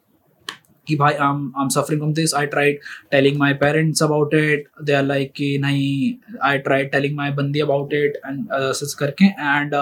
कि 0.87 0.95
भाई 0.95 1.13
I 1.13 1.29
am 1.29 1.51
I 1.57 1.63
am 1.63 1.69
suffering 1.69 2.01
from 2.01 2.13
this 2.13 2.33
I 2.35 2.45
tried 2.45 2.79
telling 3.11 3.37
my 3.37 3.53
parents 3.53 4.03
about 4.03 4.33
it 4.33 4.67
they 4.83 4.93
are 4.93 5.03
like 5.03 5.31
कि 5.31 5.57
नहीं 5.61 6.13
आई 6.43 6.57
ट्राइड 6.57 6.91
टेलिंग 6.91 7.15
माय 7.17 7.31
बंदी 7.31 7.59
अबाउट 7.59 7.93
इट 7.93 8.19
एंड 8.25 8.47
सच 8.73 8.93
करके 8.93 9.25
and 9.25 9.73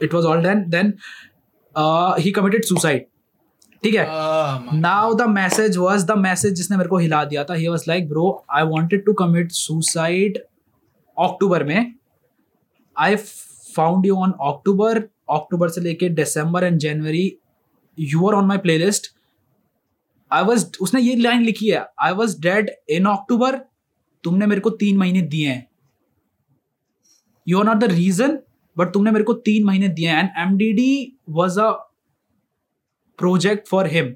it 0.00 0.14
was 0.14 0.24
all 0.24 0.42
done 0.42 0.64
then 0.68 0.92
he 2.18 2.30
committed 2.30 2.64
suicide 2.64 3.06
ठीक 3.82 3.94
है? 3.94 4.06
Now 4.74 5.14
the 5.14 5.22
message 5.30 5.76
was 5.76 6.04
the 6.04 6.10
message 6.18 6.52
जिसने 6.54 6.76
मेरे 6.76 6.88
को 6.88 6.98
हिला 6.98 7.24
दिया 7.24 7.44
था 7.44 7.54
he 7.54 7.68
was 7.68 7.84
like 7.88 8.08
bro 8.08 8.30
I 8.50 8.62
wanted 8.66 9.04
to 9.06 9.12
commit 9.12 9.50
suicide 9.52 10.38
October 11.18 11.64
में। 11.64 11.94
I 12.96 13.16
found 13.16 14.06
you 14.06 14.16
on 14.16 14.32
October 14.42 14.98
October 15.30 15.68
से 15.68 15.80
लेके 15.80 16.08
दिसंबर 16.10 16.64
and 16.64 16.78
January 16.78 17.26
you 17.98 18.26
are 18.28 18.34
on 18.34 18.46
my 18.46 18.58
playlist 18.78 19.14
I 20.30 20.42
was 20.44 20.66
उसने 20.80 21.00
ये 21.00 21.14
लाइन 21.16 21.42
लिखी 21.42 21.70
है 21.70 21.86
आई 22.00 22.12
वॉज़ 22.12 22.40
डेड 22.42 22.70
इन 22.90 23.06
अक्टूबर 23.06 23.58
तुमने 24.24 24.46
मेरे 24.46 24.60
को 24.60 24.70
तीन 24.76 24.96
महीने 24.96 25.22
दिए 25.22 25.48
हैं। 25.48 25.66
You 27.46 27.58
are 27.58 27.64
not 27.64 27.76
the 27.76 27.90
reason 27.92 28.38
but 28.76 28.92
तुमने 28.92 29.10
मेरे 29.10 29.24
को 29.24 29.32
तीन 29.48 29.64
महीने 29.64 29.88
दिए 29.88 30.08
हैं। 30.08 30.20
And 30.20 30.30
M 30.38 30.56
D 30.58 30.72
D 30.72 31.18
was 31.30 31.60
a 31.60 31.70
project 33.18 33.68
for 33.68 33.86
him 33.86 34.14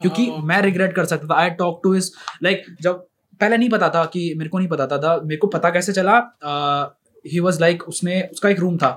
क्योंकि 0.00 0.26
Oh, 0.26 0.42
मैं 0.44 0.60
रिग्रेट 0.62 0.94
कर 0.94 1.04
सकता 1.04 1.26
था। 1.26 1.34
I 1.40 1.50
talk 1.58 1.80
to 1.82 1.92
his 1.92 2.10
like 2.42 2.64
जब 2.82 3.06
पहले 3.40 3.56
नहीं 3.56 3.68
पता 3.70 3.88
था 3.88 4.04
कि 4.12 4.32
मेरे 4.36 4.50
को 4.50 4.58
नहीं 4.58 4.68
पता 4.68 4.86
था, 4.86 4.98
था। 4.98 5.20
मेरे 5.24 5.36
को 5.36 5.46
पता 5.46 5.70
कैसे 5.70 5.92
चला 5.92 6.16
ही 7.24 7.40
वॉज़ 7.40 7.60
लाइक 7.60 7.82
उसने 7.88 8.20
उसका 8.32 8.48
एक 8.48 8.60
रूम 8.60 8.76
था। 8.76 8.90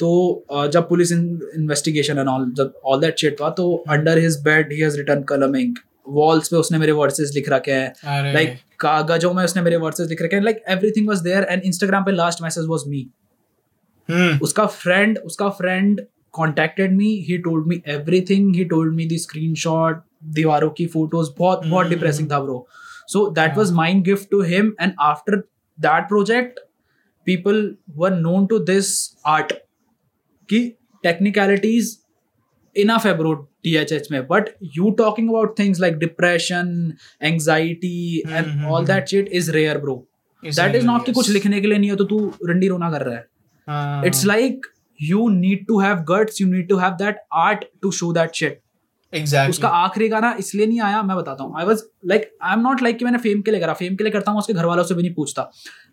तो 0.00 0.08
uh, 0.54 0.66
जब 0.68 0.88
पुलिस 0.88 1.12
इन्वेस्टिगेशन 1.12 2.18
एंड 2.18 2.28
ऑल 2.28 2.50
जब 2.56 2.74
ऑल 2.84 3.00
दैट 3.00 3.18
शिट 3.18 3.40
था 3.40 3.50
तो 3.50 3.72
under 3.90 4.18
his 4.18 4.40
bed 4.42 4.72
he 4.72 4.80
has 4.80 4.96
written 4.96 5.22
Kalam Ink 5.28 5.76
walls 6.08 6.48
पे 6.48 6.56
उसने 6.56 6.78
मेरे 6.78 6.92
वर्सेस 6.92 7.32
लिख 7.34 7.48
रखे 7.48 7.72
हैं। 7.72 8.32
लाइक 8.34 8.58
कागजों 8.80 9.32
में 9.34 9.44
उसने 9.44 9.62
मेरे 9.62 9.76
वर्सेस 9.78 10.08
लिख 10.08 10.22
रखे 10.22 10.36
हैं। 10.36 10.42
Like 10.42 10.62
everything 10.68 11.08
was 11.08 11.20
there 11.22 11.46
and 11.50 11.62
Instagram 11.62 12.04
पे 12.04 12.12
last 12.12 12.42
message 12.42 12.66
was 12.68 12.88
me 12.88 13.08
hmm. 14.08 14.38
उसका 14.42 14.66
फ्रेंड 14.76 15.18
उसका 15.18 15.48
friend 15.62 16.06
contacted 16.36 16.92
me 16.96 17.06
he 17.26 17.36
told 17.44 17.68
me 17.68 17.76
everything 17.92 18.48
he 18.56 18.64
told 18.72 18.90
me 18.96 19.04
the 19.12 19.16
screenshot 19.20 20.02
दीवारों 20.34 20.68
की 20.70 20.86
फ़ोटोज़ 20.86 21.30
बहुत 21.38 21.64
बहुत. 21.66 21.86
डिप्रेसिंग 21.86 22.30
था 22.30 22.38
bro 22.40 22.56
so 23.08 23.28
that 23.30 23.56
was 23.56 23.72
mind 23.72 24.04
gift 24.04 24.30
to 24.30 24.42
him 24.44 24.72
and 24.80 24.92
after 25.02 25.36
that 25.78 26.08
project 26.08 26.60
people 27.26 27.62
were 27.96 28.10
known 28.16 28.46
to 28.46 28.58
this 28.66 28.92
art 29.26 29.52
कि 30.48 30.66
technicalities 31.04 31.96
enough 32.76 33.06
है 33.06 33.16
bro 33.16 33.32
THH 33.66 34.10
में 34.10 34.20
but 34.28 34.50
you 34.74 34.90
talking 34.96 35.28
about 35.28 35.56
things 35.56 35.80
like 35.80 35.98
depression 35.98 36.68
anxiety 37.22 38.22
and 38.22 38.46
Hmm, 38.48 38.66
all 38.66 38.78
hmm, 38.78 38.86
that 38.86 39.08
shit 39.08 39.34
is 39.40 39.50
rare 39.56 39.80
bro. 39.80 39.96
That 40.42 40.74
is 40.74 40.84
not 40.86 41.04
कि 41.06 41.12
कुछ 41.12 41.28
लिखने 41.30 41.60
के 41.60 41.66
लिए 41.66 41.78
नहीं 41.78 41.90
है 41.90 41.96
तो 41.96 42.04
तू 42.04 42.18
रंडी 42.46 42.66
रोना 42.68 42.90
कर 42.90 43.02
रहा 43.02 43.14
है 43.14 43.26
हाँ, 43.68 44.04
it's 44.06 44.24
like 44.26 44.66
you 44.98 45.28
need 45.28 45.66
to 45.68 45.78
have 45.80 46.04
guts 46.10 46.40
you 46.40 46.46
need 46.48 46.68
to 46.68 46.76
have 46.76 46.92
that 46.96 47.16
art 47.36 47.64
to 47.82 47.90
show 47.92 48.12
that 48.12 48.34
shit 48.34 48.60
exactly. 49.12 49.50
उसका 49.50 49.68
आखिरी 49.68 50.08
गाना 50.08 50.34
इसलिए 50.38 50.66
नहीं 50.66 50.80
आया 50.80 51.02
मैं 51.02 51.16
बताता 51.16 51.44
हूँ। 51.44 51.58
I 51.58 51.64
was 51.64 51.82
like 52.06 52.30
I 52.42 52.52
am 52.52 52.60
not 52.60 52.82
like 52.82 52.98
कि 52.98 53.04
मैंने 53.04 53.18
फेम 53.18 53.40
के 53.42 53.50
लिए 53.50 53.60
करा। 53.60 53.72
फेम 53.74 53.96
के 53.96 54.04
लिए 54.04 54.12
करता 54.12 54.30
हूँ 54.30 54.38
उसके 54.38 54.52
घर 54.52 54.66
वालों 54.66 54.84
से 54.84 54.94
भी 54.94 55.02
नहीं 55.02 55.14
पूछता। 55.14 55.50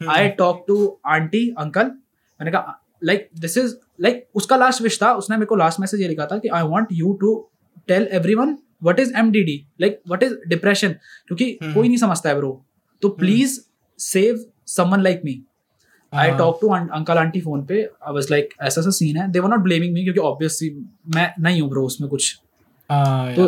I 0.09 0.27
talk 0.39 0.63
to 0.67 0.77
aunty 1.07 1.47
uncle 1.59 1.85
मैंने 1.85 2.51
कहा 2.51 2.81
लाइक 3.03 3.29
दिस 3.39 3.57
इज़ 3.57 3.75
लाइक 4.01 4.25
उसका 4.35 4.57
लास्ट 4.57 4.81
विश 4.81 5.01
था। 5.01 5.13
उसने 5.15 5.37
मेरे 5.37 5.45
को 5.45 5.55
लास्ट 5.55 5.79
मैसेज 5.79 6.01
ये 6.01 6.07
लिखा 6.07 6.25
था 6.25 6.37
कि 6.37 6.47
I 6.49 6.63
want 6.65 6.87
you 6.93 7.13
to 7.21 7.33
tell 7.87 8.07
every 8.11 8.35
one 8.35 8.57
what 8.83 8.99
is 8.99 9.13
M 9.17 9.31
D 9.31 9.43
D 9.43 9.55
like 9.81 10.01
what 10.09 10.23
is 10.23 10.33
depression 10.49 10.95
क्योंकि 11.27 11.57
हम्म। 11.61 11.73
कोई 11.73 11.87
नहीं 11.87 11.97
समझता 11.97 12.29
है 12.29 12.35
ब्रो 12.35 12.51
तो 13.01 13.09
please 13.19 13.59
save 13.99 14.45
someone 14.67 15.01
like 15.01 15.21
me 15.25 15.41
I 16.13 16.31
talk 16.37 16.57
to 16.61 16.67
uncle 16.69 17.17
aunty 17.17 17.41
phone 17.41 17.65
पे। 17.65 17.81
आई 17.81 18.13
वाज 18.13 18.31
लाइक 18.31 18.49
ऐसा 18.61 18.81
सा 18.81 18.89
सीन 18.91 19.17
है। 19.17 19.31
दे 19.31 19.39
वर 19.39 19.49
नॉट 19.49 19.59
ब्लेमिंग 19.61 19.93
मी 19.93 20.03
क्योंकि 20.03 20.19
ऑब्वियसली 20.21 20.69
मैं 21.15 21.33
नहीं 21.39 21.61
हूँ 21.61 21.69
ब्रो 21.69 21.85
उसमें 21.85 22.09
कुछ। 22.09 22.35
तो 22.89 23.43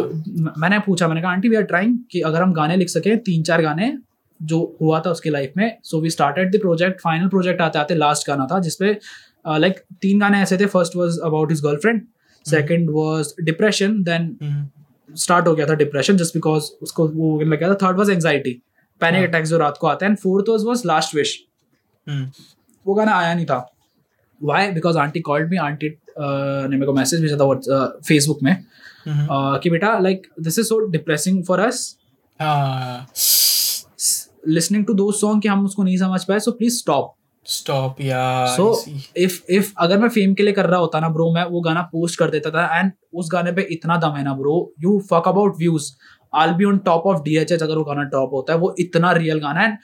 मैंने 0.59 0.79
पूछा 0.79 1.07
मैंने 1.07 1.21
कहा 1.21 1.31
आंटी 1.31 1.49
वी 1.49 1.55
आर 1.55 1.63
ट्राइंग 1.63 1.97
कि 2.11 2.21
अगर 2.21 2.41
हम 2.41 2.53
गाने 2.53 2.75
लिख 2.75 2.89
सके 2.89 3.15
तीन 3.25 3.43
चार 3.43 3.61
गाने 3.61 3.93
जो 4.39 4.77
हुआ 4.81 4.99
था 5.05 5.11
उसकी 5.11 5.29
लाइफ 5.29 5.53
में 5.57 5.77
so 5.83 6.01
we 6.01 6.09
started 6.09 6.55
the 6.55 6.59
project 6.61 7.01
final 7.01 7.27
project 7.27 7.61
आते 7.61 7.79
आते 7.79 7.95
लास्ट 7.95 8.27
गाना 8.27 8.47
था 8.51 8.59
जिसपे 8.59 8.85
लाइक 8.85 9.73
uh, 9.73 9.79
like, 9.79 9.99
तीन 10.01 10.19
गाने 10.19 10.41
ऐसे 10.41 10.57
थे 10.57 10.65
first 10.65 10.95
was 10.95 11.19
about 11.23 11.51
his 11.51 11.61
girlfriend 11.61 12.01
second 12.45 12.89
was 12.93 13.33
depression 13.41 14.01
then 14.03 14.69
start 15.15 15.47
हो 15.47 15.53
गया 15.55 15.67
था 15.67 15.73
डिप्रेशन 15.75 16.17
जस्ट 16.17 16.33
बिकॉज़ 16.33 16.69
उसको 16.81 17.07
वो 17.07 17.39
लग 17.41 17.59
गया 17.59 17.69
था 17.69 17.75
third 17.83 17.97
was 17.97 18.09
anxiety 18.09 18.51
panic. 19.01 19.29
Attacks 19.29 19.49
जो 19.49 19.57
रात 19.57 19.77
को 19.81 19.87
आते 19.87 20.05
हैं 20.05 20.11
and 20.11 20.17
fourth 20.17 20.49
was 20.49 20.63
was 20.65 20.81
last 20.85 21.15
wish 21.15 21.37
वो 22.85 22.93
गाना 22.93 23.15
आया 23.15 23.33
नहीं 23.33 23.45
था। 23.45 23.59
Why 24.41 24.71
because 24.71 24.97
aunty 24.97 25.19
called 25.21 25.49
me 25.49 25.57
aunty 25.57 25.89
ने 26.19 26.67
मेरे 26.67 26.85
को 26.85 26.93
मैसेज 26.93 27.21
भेजा 27.21 27.37
था 27.37 27.85
फेसबुक 28.07 28.43
में। 28.43 28.55
कि 29.07 29.69
बेटा 29.69 29.97
like 29.99 30.27
this 30.41 30.59
is 30.59 30.67
so 30.67 30.79
depressing 30.87 31.43
for 31.43 31.59
us 31.59 31.97
listening 34.47 34.85
to 34.85 34.93
two 34.93 35.11
song 35.11 35.41
कि 35.41 35.47
हम 35.47 35.65
उसको 35.65 35.83
नहीं 35.83 35.97
समझ 35.97 36.23
पाए 36.23 36.39
so 36.39 36.51
please 36.51 36.79
stop 36.79 37.13
stop, 37.45 37.99
yeah, 38.01 38.47
so. 38.47 38.83
If 39.17 39.39
if 39.49 39.71
अगर 39.77 39.97
मैं 39.97 40.09
फेम 40.09 40.33
के 40.33 40.43
लिए 40.43 40.53
कर 40.53 40.65
रहा 40.65 40.79
होता 40.79 40.99
ना 40.99 41.09
ब्रो 41.09 41.31
मैं 41.33 41.43
वो 41.43 41.61
गाना 41.61 41.81
पोस्ट 41.81 42.19
कर 42.19 42.29
देता 42.29 42.49
था 42.49 42.79
एंड 42.79 42.91
उस 43.13 43.29
गाने 43.31 43.51
पे 43.51 43.61
इतना 43.71 43.97
दम 43.97 44.15
है 44.15 44.23
ना 44.23 44.33
bro 44.33 44.55
you 44.79 44.99
fuck 45.11 45.27
about 45.27 45.57
views 45.57 45.91
all 46.33 46.53
be 46.53 46.65
on 46.65 46.77
top 46.77 47.05
of 47.07 47.21
DHH 47.23 47.63
अगर 47.63 47.77
वो 47.77 47.83
गाना 47.83 48.03
टॉप 48.03 48.33
होता 48.33 48.53
है 48.53 48.59
वो 48.59 48.75
इतना 48.79 49.11
रियल 49.11 49.39
गाना 49.39 49.59
है 49.59 49.77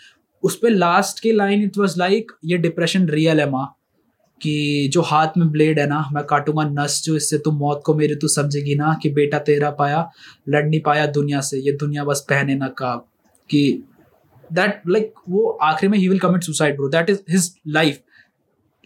उस 0.43 0.57
पे 0.57 0.69
लास्ट 0.69 1.19
की 1.19 1.31
लाइन 1.31 1.63
इट 1.63 1.77
वॉज़ 1.77 1.97
लाइक 1.99 2.31
ये 2.45 2.57
डिप्रेशन 2.57 3.07
रियल 3.09 3.39
है 3.39 3.49
माँ. 3.49 3.65
कि 4.41 4.89
जो 4.93 5.01
हाथ 5.01 5.37
में 5.37 5.49
ब्लेड 5.51 5.79
है 5.79 5.87
ना 5.87 6.03
मैं 6.13 6.23
काटूँगा 6.23 6.63
नस 6.69 7.01
जो 7.05 7.15
इससे 7.15 7.37
तू 7.37 7.51
मौत 7.51 7.81
को 7.85 7.93
मेरी 7.93 8.15
तू 8.15 8.27
समझेगी 8.27 8.75
ना 8.75 8.97
कि 9.03 9.09
बेटा 9.09 9.39
तेरा 9.39 9.69
पाया 9.71 10.09
लड़ 10.49 10.65
नहीं 10.65 10.81
पाया 10.81 11.05
दुनिया 11.05 11.41
से 11.41 11.59
ये 11.59 11.71
दुनिया 11.71 12.03
बस 12.03 12.25
पहने 12.29 12.55
ना 12.55 12.67
का 12.67 12.95
कि 13.49 13.61
दैट 14.51 14.81
लाइक 14.87 15.13
वो 15.29 15.49
आखिरी 15.61 15.87
में 15.91 15.97
ही 15.97 16.07
will 16.07 16.19
commit 16.19 16.43
suicide 16.43 16.75
bro 16.75 16.89
that 16.89 17.09
is 17.09 17.19
his 17.29 17.53
life 17.67 18.03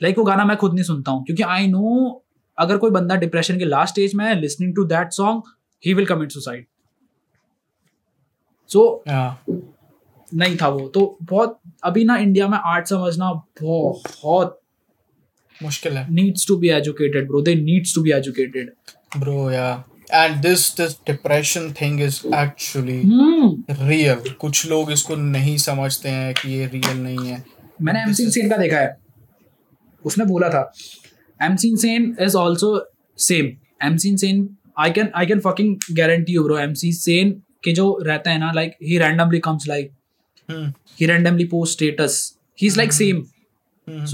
like 0.02 0.18
वो 0.18 0.24
गाना 0.24 0.45
मैं 0.45 0.57
खुद 0.57 0.74
नहीं 0.74 0.84
सुनता 0.84 1.11
हूँ 1.11 1.24
क्योंकि 1.26 1.44
आई 1.44 1.68
नो 1.68 2.24
अगर 2.57 2.78
कोई 2.78 2.91
बंदा 2.91 3.15
डिप्रेशन 3.15 3.57
के 3.60 3.65
लास्ट 3.65 3.94
स्टेज 3.94 4.15
में 4.15 4.26
है 4.26 4.40
listening 4.40 4.76
to 4.76 4.84
that 4.84 5.11
song 5.11 5.44
he 5.84 5.94
will 5.94 6.06
commit 6.06 6.32
suicide 6.32 6.65
so. 8.69 9.03
नहीं 10.34 10.56
था 10.57 10.68
वो. 10.68 10.88
तो 10.88 11.18
बहुत 11.24 11.60
अभी 11.84 12.03
ना 12.03 12.18
इंडिया 12.18 12.48
में 12.48 12.57
आर्ट 12.57 12.88
समझना 12.88 13.32
बहुत 13.61 14.61
मुश्किल 15.64 15.94
है। 15.94 16.06
Needs 16.14 16.48
to 16.48 16.58
be 16.58 16.70
educated 16.70 17.28
bro 17.28 17.42
they 17.42 17.56
needs 17.56 17.96
to 17.96 18.02
be 18.02 18.12
educated 18.12 18.72
yeah. 19.52 19.78
And 20.18 20.44
this 20.44 20.62
this 20.76 20.94
depression 21.10 21.66
thing 21.78 21.96
is 22.04 22.18
actually 22.42 22.98
hmm 23.06 23.76
real. 23.90 24.30
कुछ 24.40 24.66
लोग 24.68 24.92
इसको 24.92 25.16
नहीं 25.16 25.58
समझते 25.58 26.10
हैं 26.10 26.34
कि 26.34 26.52
ये 26.52 26.66
रियल 26.66 26.98
नहीं 26.98 27.28
है। 27.28 27.44
मैंने 27.82 28.00
This 28.00 28.08
एमसी 28.10 28.32
सेन 28.32 28.50
का 28.50 28.58
देखा 28.58 28.78
है। 28.78 28.98
उसने 30.06 30.26
बोला 30.26 30.50
था 30.50 30.72
MC 31.40 31.76
Sen 31.78 32.16
is 32.22 32.38
also 32.38 32.70
same 33.18 33.52
MC 33.88 34.18
Sen 34.18 34.50
I 34.80 34.92
can 34.92 35.10
I 35.16 35.26
can 35.26 35.40
fucking 35.40 35.76
guarantee 35.92 36.34
you 36.34 36.44
bro 36.44 36.58
MC 36.58 36.92
Sen 36.94 37.32
के 37.64 37.72
जो 37.72 37.98
रहता 38.02 38.32
है 38.32 38.40
ना 38.40 38.52
like 38.52 38.72
he 38.84 38.98
randomly 38.98 39.40
comes 39.40 39.68
like 39.68 39.92
hmm, 40.50 40.74
he 41.00 41.08
randomly 41.10 41.46
posts 41.54 41.74
status. 41.76 42.14
He's 42.60 42.76
like 42.78 42.94
same. 42.98 43.18
Hmm. 43.88 44.06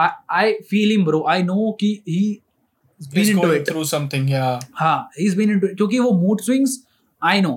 I 0.00 0.08
i 0.42 0.44
feel 0.70 0.94
him 0.96 1.04
bro 1.08 1.20
i 1.32 1.40
know 1.48 1.72
कि 1.80 1.90
he's 2.06 3.08
been 3.08 3.18
He's 3.18 3.28
into 3.30 3.42
going 3.42 3.60
it 3.60 3.68
through 3.68 3.84
something 3.88 4.28
yeah 4.28 4.60
हाँ 4.74 4.96
he's 5.18 5.36
been 5.36 5.52
into 5.56 5.68
it 5.68 5.76
क्योंकि 5.76 5.98
वो 5.98 6.10
mood 6.22 6.44
swings 6.46 6.78
I 7.22 7.34
know 7.40 7.52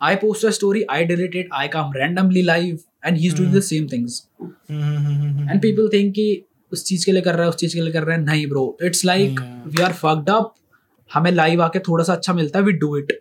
I 0.00 0.14
post 0.16 0.44
a 0.44 0.52
story 0.52 0.82
I 0.88 1.04
delete 1.04 1.34
it 1.34 1.52
I 1.52 1.68
come 1.68 1.92
randomly 1.96 2.42
live 2.42 2.82
and 3.02 3.18
he's 3.18 3.34
doing 3.34 3.52
the 3.52 3.62
same 3.68 3.88
things 3.88 4.18
hmm, 4.42 5.48
and 5.50 5.62
people 5.62 5.90
think 5.94 6.12
कि 6.14 6.26
उस 6.72 6.84
चीज़ 6.84 7.04
के 7.06 7.12
लिए 7.12 7.22
कर 7.22 7.34
रहा 7.34 7.42
है 7.42 7.48
उस 7.48 7.56
चीज़ 7.56 7.74
के 7.74 7.80
लिए 7.80 7.92
कर 7.92 8.04
रहा 8.04 8.16
है 8.16 8.22
नहीं 8.24 8.46
bro 8.48 8.64
it's 8.84 9.04
like. 9.04 9.40
We 9.66 9.82
are 9.82 9.92
fucked 9.92 10.30
up 10.30 10.54
हमें 11.10 11.30
लाइव 11.32 11.62
आके 11.62 11.78
थोड़ा 11.88 12.04
सा 12.04 12.12
अच्छा 12.12 12.32
मिलता 12.32 12.58
है 12.58 12.64
वी 12.64 12.72
डू 12.84 12.96
इट 12.96 13.12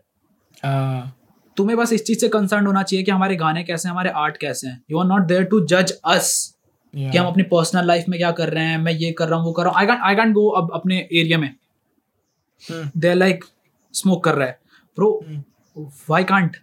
हाँ 0.64 1.18
तुम्हें 1.58 1.78
बस 1.78 1.94
इस 1.94 2.06
चीज़ 2.06 2.20
से 2.20 2.28
कंसर्न 2.30 2.66
होना 2.66 2.84
चाहिए 2.84 3.04
कि 3.06 3.12
हमारे 3.12 3.36
गाने 3.36 3.64
कैसे 3.64 3.88
हैं 3.88 3.92
हमारे 3.92 4.10
आर्ट 4.18 4.38
कैसे 4.38 4.68
हैं 4.68 4.82
you 4.92 5.00
are 5.00 5.06
not 5.08 5.28
there 5.28 5.44
to 5.54 5.60
जज 5.66 5.94
अस 6.06 6.32
yeah. 6.94 7.12
कि 7.12 7.18
हम 7.18 7.28
अपनी 7.28 7.44
पर्सनल 7.52 7.86
लाइफ 7.88 8.06
में 8.10 8.20
क्या 8.20 8.32
कर 8.32 8.50
रहे 8.50 8.66
हैं 8.66 8.78
मैं 8.78 8.92
ये 8.94 9.12
कर 9.12 9.28
रहा 9.28 9.40
हूँ 9.40 9.46
वो 9.46 9.52
कर 9.54 9.64
रहा 9.64 9.72
हूँ। 9.72 9.80
आई 9.80 9.86
कैंट 9.86 10.02
आई 10.20 10.32
गो 10.34 10.48
अब 10.62 10.72
अपने 10.74 10.98
एरिया 11.14 11.38
में। 11.38 11.54
दे 12.98 13.14
लाइक 13.14 13.46
स्मोक 13.94 14.24
कर 14.24 14.36
रहा 14.36 14.48
है। 14.48 14.60
Bro. 14.98 15.12
Why 16.10 16.24
can't 16.24 16.58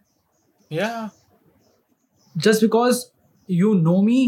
just 2.36 2.60
because 2.62 3.04
you 3.48 3.72
know 3.74 4.00
me 4.02 4.20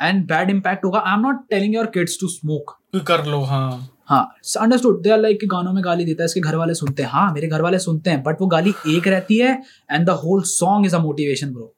and 0.00 0.26
bad 0.28 0.50
impact 0.50 0.84
होगा 0.84 0.98
I 1.00 1.14
am 1.14 1.20
not 1.20 1.48
telling 1.50 1.74
your 1.74 1.86
kids 1.94 2.18
to 2.20 2.28
smoke 2.28 2.76
कर 3.06 3.24
लो 3.26 3.40
हाँ। 3.42 3.90
हाँ 4.08 4.24
अंडरस्टूड 4.60 5.00
दे 5.02 5.10
आर 5.10 5.18
लाइक 5.18 5.38
गानों 5.50 5.72
में 5.72 5.82
गाली 5.84 6.04
देता 6.04 6.22
है 6.22 6.26
इसके 6.26 6.40
घर 6.40 6.56
वाले 6.56 6.74
सुनते 6.74 7.02
हैं। 7.02 7.10
हाँ 7.10 7.32
मेरे 7.32 7.46
घर 7.48 7.62
वाले 7.62 7.78
सुनते 7.78 8.10
हैं 8.10 8.22
बट 8.22 8.40
वो 8.40 8.46
गाली 8.46 8.74
एक 8.88 9.08
रहती 9.08 9.38
है 9.38 9.52
and 9.90 10.06
the 10.06 10.10
whole 10.24 10.42
song 10.48 10.86
is 10.86 10.96
a 10.96 10.98
motivation 10.98 11.52
bro 11.52 11.74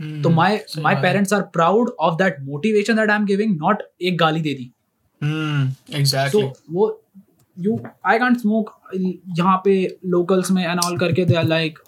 तो 0.00 0.28
सही 0.28 0.34
माई 0.34 0.58
बात 0.84 0.96
है. 0.96 1.02
Parents 1.02 1.32
are 1.32 1.42
proud 1.52 1.90
of 2.00 2.14
that 2.22 2.36
motivation 2.42 2.96
that 2.96 3.10
I 3.10 3.16
am 3.16 3.24
giving 3.26 3.56
not 3.60 3.82
एक 4.02 4.16
गाली 4.18 4.40
दे 4.40 4.54
दी। 4.54 4.70
हम्म, 5.20 5.70
सो 5.70 5.98
exactly 5.98 6.44
वो 6.70 6.88
यू 7.56 7.78
आई 8.06 8.18
कांट 8.18 8.38
स्मोक 8.38 8.70
यहाँ 9.38 9.56
पे 9.64 9.74
लोकल्स 10.06 10.50
में 10.50 10.62
एंड 10.64 10.80
ऑल 10.84 10.98
करके 10.98 11.24
दे 11.24 11.34
आर 11.34 11.44
लाइक 11.44 11.78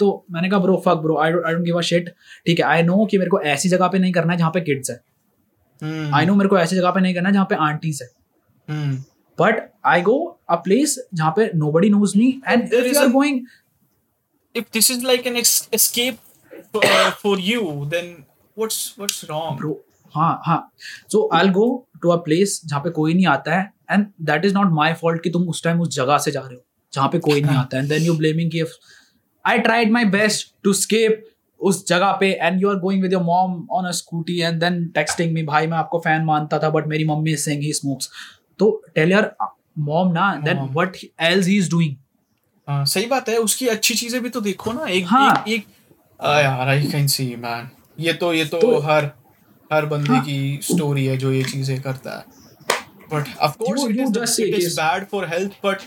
तो 0.00 0.08
मैंने 0.30 0.48
कहा 0.48 0.58
bro 0.60 0.82
fuck 0.86 1.02
bro 1.02 1.16
I 1.18 1.32
don't 1.32 1.62
give 1.64 1.78
a 1.78 1.82
shit 1.90 2.08
ठीक 2.46 2.58
है 2.60 2.64
आई 2.66 2.82
नो 2.82 3.04
कि 3.10 3.18
मेरे 3.18 3.30
को 3.30 3.40
ऐसी 3.52 3.68
जगह 3.68 3.88
पे 3.88 3.98
नहीं 3.98 4.12
करना 4.12 4.32
है 4.32 4.38
जहाँ 4.38 4.50
पे 4.54 4.60
किड्स 4.60 4.90
है। 4.90 4.96
आई 6.14 6.26
नो 6.26 6.34
मेरे 6.34 6.48
को 6.48 6.58
ऐसी 6.58 6.76
जगह 6.76 6.90
पे 6.90 7.00
नहीं 7.00 7.14
करना 7.14 7.28
है 7.28 7.32
जहाँ 7.34 7.46
पे 7.50 7.54
आंटीज 7.68 8.02
है। 8.02 8.08
But 9.38 9.62
I 9.86 10.00
go 10.02 10.16
a 10.50 10.54
place 10.64 10.98
जहाँ 11.14 11.32
पे 11.36 11.50
nobody 11.72 11.90
knows 11.90 12.18
me 12.18 12.28
and 12.48 12.72
if 12.74 12.86
you 12.86 13.00
are 13.00 13.08
going 13.10 13.40
if 14.54 14.64
this 14.74 14.88
is 14.92 15.02
like 15.06 15.26
an 15.30 15.36
ex- 15.40 15.68
escape 15.76 16.16
for, 16.74 17.38
you 17.38 17.86
then 17.90 18.24
what's 18.56 18.78
what's 18.98 19.24
wrong? 19.30 19.56
Bro 19.56 19.78
हाँ 20.14 20.40
हाँ। 20.46 20.72
सो 21.12 21.28
आई 21.34 21.48
गो 21.48 21.66
टू 22.02 22.08
अ 22.08 22.16
प्लेस 22.16 22.60
जहाँ 22.64 22.80
पे 22.82 22.90
कोई 22.90 23.14
नहीं 23.14 23.26
आता 23.26 23.56
है 23.56 23.72
and 23.90 24.06
that 24.22 24.44
is 24.44 24.54
not 24.54 24.72
my 24.72 24.92
fault 24.92 25.22
कि 25.22 25.30
तुम 25.30 25.48
उस 25.48 25.62
टाइम 25.64 25.80
उस 25.80 25.94
जगह 25.94 26.18
से 26.18 26.30
जा 26.30 26.40
रहे 26.40 26.54
हो 26.54 26.62
जहाँ 26.92 27.08
पे 27.08 27.18
कोई 27.18 27.40
नहीं 27.40 27.56
आता 27.56 27.76
है। 27.76 27.88
देन 27.88 28.02
यू 28.02 28.14
ब्लेमिंग 28.14 28.50
कि 28.50 28.64
I 29.44 29.58
tried 29.58 29.92
my 29.92 30.04
best 30.14 30.54
to 30.64 30.72
escape 30.72 31.24
उस 31.60 31.86
जगह 31.88 32.12
पे 32.20 32.30
and 32.32 32.62
you 32.62 32.70
are 32.70 32.76
going 32.76 33.02
with 33.02 33.12
your 33.12 33.22
mom 33.22 33.66
on 33.70 33.86
a 33.86 33.90
scooty 33.90 34.38
and 34.40 34.60
then 34.60 34.84
texting 34.94 35.32
me 35.34 35.42
भाई 35.42 35.66
मैं 35.66 35.78
आपको 35.78 35.98
फ़ैन 35.98 36.24
मानता 36.24 36.58
था 36.58 36.70
बट 36.70 36.86
मेरी 36.86 37.04
mummy 37.04 37.32
is 37.32 37.44
saying 37.44 37.62
he 37.62 37.72
smokes 37.72 38.10
तो 38.58 38.70
टेल 38.94 39.12
योर 39.12 39.30
मॉम 39.78 40.12
ना 40.12 40.34
then 40.44 40.68
what 40.72 40.96
else 41.20 41.46
he 41.46 41.56
is 41.56 41.70
doing 41.70 41.96
सही 42.68 43.06
बात 43.06 43.28
है 43.28 43.36
उसकी 43.38 43.66
अच्छी 43.68 43.94
चीज़ें 43.94 44.22
भी 44.22 44.28
तो 44.28 44.40
देखो 44.40 44.72
ना 44.72 44.86
एक 44.86 45.06
हाँ. 45.06 45.44
एक, 45.48 45.52
एक 45.52 45.66
यार 46.22 46.68
आई 46.68 46.86
कैन 46.92 47.06
सी 47.06 47.34
मैन 47.38 47.68
ये 47.98 48.12
तो 48.12 48.32
ये 48.34 48.44
तो, 48.44 48.60
तो- 48.60 48.82
हर 48.84 49.10
हर 49.70 49.86
बंदे 49.86 50.14
हाँ. 50.14 50.24
की 50.24 50.60
स्टोरी 50.62 51.04
है 51.06 51.16
जो 51.16 51.32
ये 51.32 51.42
चीज़ें 51.44 51.80
करता 51.82 52.16
है 52.18 52.38
but 53.12 53.36
of 53.40 53.56
course 53.58 53.84
it 53.90 54.00
is 54.00 54.42
it 54.42 54.54
is 54.54 54.76
bad 54.80 55.06
for 55.08 55.26
health 55.28 55.52
but 55.64 55.82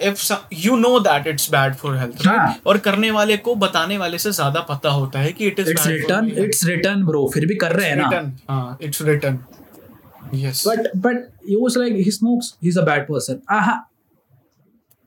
if 0.00 0.32
you 0.54 0.76
know 0.76 0.98
that 1.00 1.26
it's 1.26 1.50
bad 1.50 1.74
for 1.74 1.96
health 1.98 2.26
हाँ. 2.26 2.56
और 2.66 2.78
करने 2.78 3.10
वाले 3.10 3.36
को 3.36 3.54
बताने 3.54 3.98
वाले 3.98 4.18
से 4.18 4.32
ज़्यादा 4.32 4.60
पता 4.68 4.90
होता 4.90 5.18
है 5.18 5.32
कि 5.32 5.46
it 5.46 5.60
is 5.60 5.70
it's 5.70 5.86
return 5.86 6.30
it's 6.44 6.64
return 6.66 7.04
bro 7.06 7.28
फिर 7.34 7.46
भी 7.46 7.54
कर 7.54 7.72
रहे 7.72 7.88
हैं 7.88 7.96
ना 7.96 8.32
हाँ 8.50 8.78
it's 8.82 9.02
return 9.02 9.38
yes 10.34 10.64
but 10.68 10.78
But 10.78 11.02
but 11.04 11.16
he 11.44 11.56
was 11.56 11.76
like 11.76 11.94
he 11.94 12.10
smokes. 12.10 12.56
He's 12.60 12.76
a 12.76 12.82
bad 12.82 13.06
person. 13.06 13.42
Aha. 13.50 13.76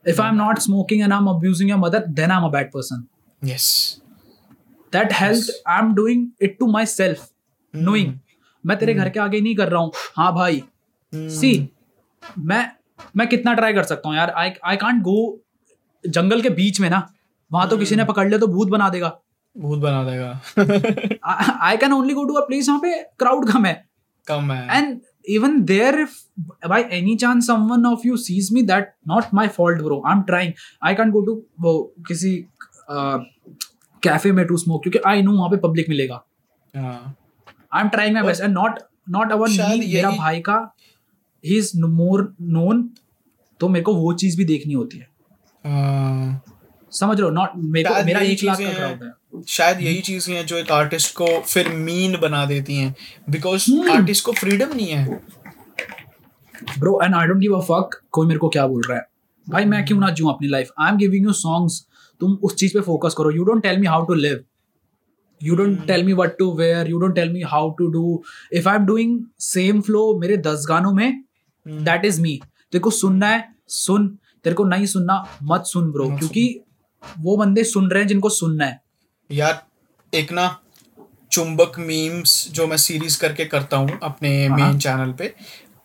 If 0.06 0.20
I'm 0.20 0.38
not 0.38 0.62
smoking 0.62 1.02
and 1.02 1.14
I'm 1.14 1.28
abusing 1.28 1.70
your 1.70 1.78
mother, 1.78 2.02
then 2.20 2.32
I'm 2.32 2.44
a 2.44 2.50
bad 2.50 2.72
person. 2.72 3.08
Yes 4.94 5.02
That 5.02 5.12
health, 5.12 5.48
Yes. 5.48 5.62
I'm 5.68 5.94
doing 5.96 6.32
it 6.40 6.60
to 6.60 6.68
myself, 6.68 7.18
knowing 7.76 8.12
मैं 8.66 8.78
तेरे 8.78 8.94
घर 8.94 9.10
के 9.10 9.20
आगे 9.20 9.42
नहीं 9.42 9.56
कर 9.56 9.70
रहा 9.70 9.82
हूँ 9.82 9.92
हाँ 10.16 10.34
भाई 10.34 10.64
सी 11.14 11.70
मैं 12.40 12.72
मैं 13.16 13.28
कितना 13.28 13.54
ट्राई 13.54 13.74
कर 13.74 13.84
सकता 13.84 14.10
हूँ 14.10 14.18
यार 14.18 14.30
आई 14.30 14.52
आई 14.66 14.76
कांट 14.76 15.02
गो 15.02 15.40
जंगल 16.08 16.42
के 16.42 16.50
बीच 16.50 16.80
में 16.80 16.90
ना 16.90 17.14
वहाँ 17.54 17.70
तो 17.70 17.78
किसी 17.78 17.96
ने 17.96 18.04
पकड़ 18.04 18.28
लिया 18.28 18.40
तो 18.40 18.48
भूत 18.48 18.68
बना 18.68 18.90
देगा 18.90 19.20
भूत 19.58 19.80
बना 19.80 20.04
देगा 20.04 21.58
I 21.62 21.78
can 21.78 21.94
only 21.94 22.14
go 22.14 22.26
to 22.26 22.34
a 22.34 22.46
place 22.48 22.70
वहाँ 22.70 22.82
पे 22.82 23.02
क्राउड 23.20 23.52
कम 23.52 23.66
है 23.66 23.86
कम 24.28 24.52
है 24.52 24.82
and 24.82 25.00
even 25.36 25.66
there 25.66 26.06
if 26.06 26.10
by 26.70 26.84
any 26.84 27.18
chance 27.18 27.46
someone 27.46 27.86
of 27.86 28.06
you 28.06 28.18
sees 28.18 28.52
me 28.52 28.62
that 28.62 28.94
not 29.14 29.34
my 29.34 29.48
fault 29.48 29.78
bro 29.78 30.04
i'm 30.06 30.24
trying 30.24 30.54
i 30.82 30.94
can't 30.96 31.14
go 31.14 31.26
to 31.26 31.38
वो 31.60 31.94
किसी 32.08 32.46
cafe 34.06 34.32
में 34.32 34.46
to 34.46 34.58
smoke 34.58 34.84
क्योंकि 34.84 35.00
आई 35.08 35.22
नो 35.22 35.32
वहाँ 35.32 35.50
पे 35.50 35.58
पब्लिक 35.60 35.90
मिलेगा। 35.90 36.24
I 36.76 37.82
am 37.82 37.90
trying 37.90 38.14
my 38.16 38.24
best 38.24 38.44
and 38.44 38.54
not 38.54 38.80
not 39.10 39.32
our 39.32 39.50
मेरा 39.80 40.12
भाई 40.12 40.40
का 40.42 40.58
ही 41.44 41.58
इज़ 41.58 41.72
मोर 41.80 42.34
नोन 42.42 42.90
तो 43.60 43.68
मेरे 43.70 43.84
को 43.84 43.94
वो 43.96 44.14
चीज़ 44.16 44.38
भी 44.38 44.46
देखनी 44.46 44.74
होती 44.74 44.98
है। 44.98 45.08
हाँ। 45.64 46.42
समझ 46.92 47.20
रहे 47.20 47.26
हो? 47.26 47.34
नॉट 47.34 47.50
मेरे 47.56 47.90
को 47.90 48.04
मेरा 48.06 48.20
एक 48.22 48.44
लाख 48.44 48.60
का 48.60 48.72
क्राउड 48.74 49.04
है। 49.04 49.44
शायद 49.48 49.82
यही 49.82 50.02
चीज़ें 50.02 50.36
हैं 50.36 50.46
जो 50.46 50.58
एक 50.58 50.72
आर्टिस्ट 50.72 51.16
को 51.16 51.28
फिर 51.42 51.70
मीन 51.70 52.18
बना 52.22 52.46
देती 52.46 52.76
हैं। 52.76 52.94
Because 53.30 53.70
Hmm. 53.72 53.90
आर्टिस्ट 53.92 54.26
को 54.26 54.32
फ्रीडम 54.34 54.76
नहीं 54.76 54.88
है। 54.88 55.20
Bro 56.80 57.00
and 57.04 57.16
I 57.16 57.28
don't 57.28 57.40
give 57.40 57.56
a 57.56 57.62
fuck 57.62 58.00
कोई 58.12 58.28
मेरे 58.28 58.40
को 58.40 58.50
क्या 58.50 58.66
बोल 58.68 58.84
रहा 58.90 58.98
है। 58.98 59.06
भाई 59.48 59.66
मैं 59.66 59.86
क्यों 59.86 60.00
ना 60.00 60.10
जीऊं 60.10 60.30
अपनी 60.34 60.48
life 60.48 60.70
I 60.80 60.92
am 60.92 60.98
giving 60.98 61.26
you 61.26 61.34
songs 61.34 61.86
तुम 62.22 62.34
उस 62.44 62.56
चीज़ 62.56 62.74
पे 62.74 62.82
फोकस 62.82 63.14
करो। 63.18 63.32
You 63.32 63.44
don't 63.44 63.64
tell 63.64 63.80
me 63.80 63.88
how 63.88 64.06
to 64.06 64.14
live 64.14 64.44
you 65.42 65.56
don't 65.56 65.86
tell 65.88 66.04
me 66.04 66.14
what 66.14 66.38
to 66.40 66.52
wear 66.58 66.90
you 66.90 67.00
don't 67.00 67.16
tell 67.16 67.32
me 67.34 67.42
how 67.44 67.70
to 67.80 67.88
do 67.92 68.22
if 68.54 68.70
I 68.70 68.76
am 68.76 68.86
doing 68.86 69.20
same 69.42 69.82
flow 69.82 70.18
मेरे 70.20 70.38
दस 70.40 70.66
गानों 70.70 70.94
में. 70.94 71.24
That 71.66 72.06
is 72.06 72.22
me 72.22 72.40
तेरे 72.72 72.80
को 72.80 72.92
सुनना 72.92 73.28
है 73.28 73.44
सुन. 73.70 74.08
तेरे 74.44 74.56
को 74.56 74.64
नहीं 74.66 74.86
सुनना 74.86 75.24
मत 75.44 75.64
सुन 75.66 75.92
ब्रो 75.92 76.08
क्योंकि 76.10 76.62
वो 77.20 77.36
बंदे 77.38 77.64
सुन 77.64 77.90
रहे 77.90 78.02
हैं 78.02 78.08
जिनको 78.08 78.30
सुनना 78.30 78.66
है। 78.66 78.82
यार 79.30 79.66
एक 80.14 80.32
ना 80.32 80.46
चुंबक 81.32 81.80
मीम्स 81.80 82.34
जो 82.54 82.68
मैं 82.68 82.78
सीरीज़ 82.78 83.20
करके 83.22 83.46
करता 83.46 83.78
हूँ 83.78 84.00
अपने 84.04 84.30
हाँ। 84.48 84.58
मेन 84.58 84.78
चैनल 84.80 85.12
पे 85.12 85.34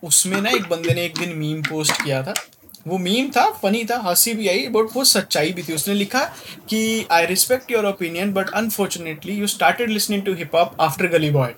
उसमें 0.03 0.41
ना 0.41 0.49
एक 0.49 0.69
बंदे 0.69 0.93
ने 0.93 1.05
एक 1.05 1.17
दिन 1.19 1.35
मीम 1.37 1.61
पोस्ट 1.61 2.01
किया 2.03 2.21
था। 2.23 2.33
वो 2.87 2.97
मीम 2.97 3.29
था 3.29 3.49
फनी 3.49 3.83
था 3.83 3.97
हँसी 3.97 4.33
भी 4.33 4.47
आई 4.47 4.67
बट 4.67 4.87
वो 4.93 5.03
सच्चाई 5.03 5.53
भी 5.53 5.63
थी। 5.63 5.73
उसने 5.73 5.93
लिखा 5.93 6.19
कि 6.69 7.07
I 7.11 7.25
respect 7.25 7.71
your 7.71 7.85
opinion 7.85 8.33
but 8.33 8.49
unfortunately 8.49 9.33
you 9.33 9.47
started 9.47 9.89
listening 9.89 10.23
to 10.23 10.33
hip 10.33 10.55
hop 10.55 10.81
after 10.81 11.07
Gully 11.07 11.29
Boy 11.29 11.53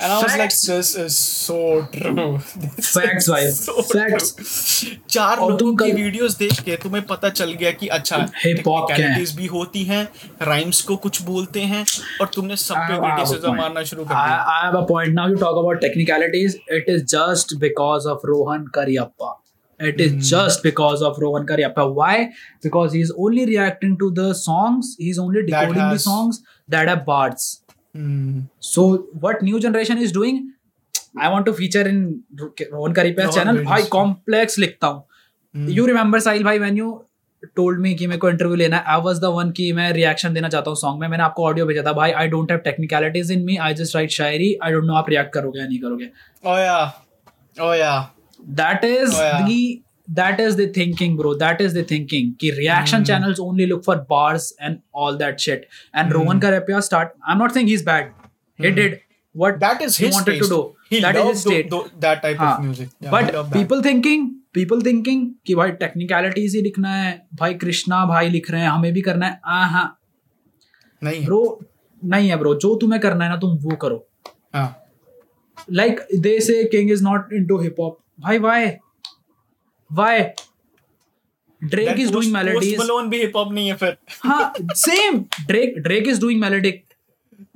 And 0.00 0.12
I 0.12 0.22
was 0.22 0.36
like, 0.36 0.50
this 0.50 0.96
is 0.96 1.16
so 1.18 1.86
true. 1.94 2.38
Facts, 2.80 3.28
चार 5.10 5.36
लोगों 5.36 5.76
की 5.76 5.92
वीडियोस 5.92 6.36
देख 6.36 6.60
के 6.60 6.76
तुम्हें 6.76 7.06
पता 7.06 7.28
चल 7.28 7.52
गया 7.52 7.70
कि 7.70 7.86
अच्छा 7.86 8.16
भी 9.36 9.46
होती 9.46 9.84
है 9.84 10.08
राइम्स 10.42 10.82
को 10.82 10.96
कुछ 10.96 11.22
बोलते 11.22 11.60
हैं 11.60 11.84
और 12.20 12.30
तुमने 12.34 12.56
सब 12.56 12.74
मारना 13.60 13.84
शुरू 13.84 14.04
कर 14.04 14.14
Rohan 18.24 18.64
Cariappa 18.74 19.41
It 19.90 20.00
is 20.00 20.12
mm. 20.12 20.22
just 20.30 20.62
because 20.62 21.02
of 21.02 21.18
Rohan 21.18 21.46
Karyappa. 21.46 21.84
Why? 21.92 22.32
Because 22.62 22.92
he's 22.92 23.12
only 23.26 23.46
reacting 23.46 23.98
to 23.98 24.10
the 24.18 24.32
songs. 24.40 24.94
He's 24.98 25.18
only 25.18 25.44
decoding 25.44 25.90
the 25.94 25.98
songs 25.98 26.42
that 26.68 26.88
have 26.88 27.04
bards. 27.04 27.46
Hmm. 27.94 28.42
So 28.60 28.84
what 29.26 29.42
new 29.42 29.60
generation 29.60 29.98
is 29.98 30.12
doing? 30.12 30.42
I 31.18 31.28
want 31.28 31.46
to 31.46 31.52
feature 31.52 31.86
in 31.94 32.22
Rohan 32.42 32.94
Karyappa's 33.00 33.34
channel. 33.34 33.62
भाई 33.64 33.88
complex 33.96 34.58
लिखता 34.58 34.86
हूँ. 34.86 35.02
Hmm. 35.54 35.72
You 35.78 35.88
remember 35.92 36.20
साहिल 36.28 36.44
भाई 36.44 36.58
when 36.66 36.78
you 36.82 36.92
told 37.58 37.82
me 37.84 37.94
कि 37.98 38.06
मेरे 38.06 38.18
को 38.20 38.30
interview 38.30 38.56
लेना 38.56 38.76
है 38.76 38.84
I 38.94 39.00
was 39.04 39.18
the 39.20 39.34
one 39.36 39.50
कि 39.56 39.72
मैं 39.72 39.90
रिएक्शन 39.92 40.34
देना 40.34 40.48
चाहता 40.48 40.70
हूँ 40.70 40.76
सॉन्ग 40.78 41.00
में 41.00 41.08
मैंने 41.08 41.22
आपको 41.22 41.44
ऑडियो 41.46 41.66
भेजा 41.66 41.82
था 41.86 41.92
भाई 41.92 42.12
I 42.22 42.28
don't 42.34 42.50
have 42.52 42.60
technicalities 42.70 43.32
in 43.32 43.44
me 43.44 43.56
I 43.68 43.74
just 43.82 43.96
write 43.96 44.10
shayari 44.10 44.54
I 44.64 44.72
don't 44.72 44.84
know 44.84 44.94
आप 45.02 45.08
रिएक्ट 45.10 45.32
करोगे 45.34 45.60
या 45.60 45.66
नहीं 45.66 45.80
करोगे 45.80 46.10
Oh 47.62 47.72
yeah. 47.72 48.06
Oh. 48.42 48.54
That 48.60 48.84
is 48.84 49.14
Oh, 49.14 49.24
yeah. 49.24 49.48
The 49.48 49.82
that 50.18 50.40
is 50.44 50.56
the 50.58 50.64
thinking 50.76 51.12
bro 51.18 51.30
that 51.40 51.60
is 51.64 51.74
the 51.74 51.82
thinking 51.90 52.30
कि 52.40 52.48
reaction 52.54 53.02
Hmm. 53.02 53.08
channels 53.10 53.38
only 53.42 53.66
look 53.72 53.84
for 53.84 53.94
bars 54.08 54.46
and 54.68 54.80
all 55.02 55.18
that 55.20 55.44
shit 55.44 55.62
and 55.94 56.08
Hmm. 56.10 56.16
Rohan 56.16 56.40
Karapia 56.44 56.80
start 56.86 57.12
I'm 57.32 57.38
not 57.42 57.54
saying 57.56 57.68
he's 57.72 57.84
bad 57.88 58.08
he 58.58 58.70
mm. 58.70 58.74
did 58.78 58.96
what 59.34 59.60
That 59.62 59.84
is 59.86 59.96
he 60.00 60.06
his 60.06 60.16
wanted 60.16 60.32
taste. 60.32 60.42
to 60.44 60.56
do 60.56 60.58
He 60.94 61.00
that 61.04 61.18
is 61.20 61.28
his 61.30 61.40
state 61.44 61.70
tho- 61.74 61.80
tho- 61.84 62.00
that 62.06 62.20
type 62.26 62.42
हाँ. 62.44 62.50
of 62.56 62.64
music. 62.64 62.88
Yeah, 63.06 63.14
but 63.14 63.30
that. 63.36 63.52
people 63.54 63.84
thinking 63.88 64.26
people 64.58 64.82
thinking 64.88 65.22
कि 65.46 65.54
भाई 65.62 65.70
technicalities 65.84 66.54
ही 66.56 66.62
लिखना 66.68 66.94
है 66.96 67.14
भाई 67.44 67.54
कृष्णा 67.64 68.04
भाई 68.14 68.28
लिख 68.36 68.50
रहे 68.50 68.60
हैं 68.60 68.68
हमें 68.68 68.92
भी 68.98 69.00
करना 69.10 69.26
है 69.26 69.40
आ 69.60 69.64
हाँ 69.76 69.86
नहीं 71.04 71.24
ब्रो 71.26 71.40
नहीं 72.02 72.28
है 72.28 72.36
ब्रो 72.44 72.54
जो 72.66 72.74
तुम्हें 72.84 73.00
करना 73.00 73.24
है 73.24 73.30
ना 73.30 73.36
तुम 73.46 73.56
वो 73.68 73.76
करो 73.86 74.04
हाँ 74.54 74.68
like 75.80 76.00
they 76.26 76.36
say 76.50 76.60
king 76.76 76.88
is 76.98 77.02
not 77.10 77.32
into 77.40 77.58
hip 77.66 77.80
भाई 78.22 78.38
why 78.38 78.66
why 79.90 80.20
Drake 81.62 81.98
is 82.00 82.12
doing 82.12 82.32
melodies 82.32 82.78
Malone 82.80 83.08
भी 83.10 83.18
हिप 83.20 83.36
हॉप 83.36 83.52
नहीं 83.52 83.68
है 83.68 83.74
फिर। 83.76 83.96
हाँ 84.24 84.52
same 84.76 85.18
Drake 85.46 85.78
Drake 85.78 86.08
is 86.08 86.20
doing 86.20 86.40
melodic 86.40 86.84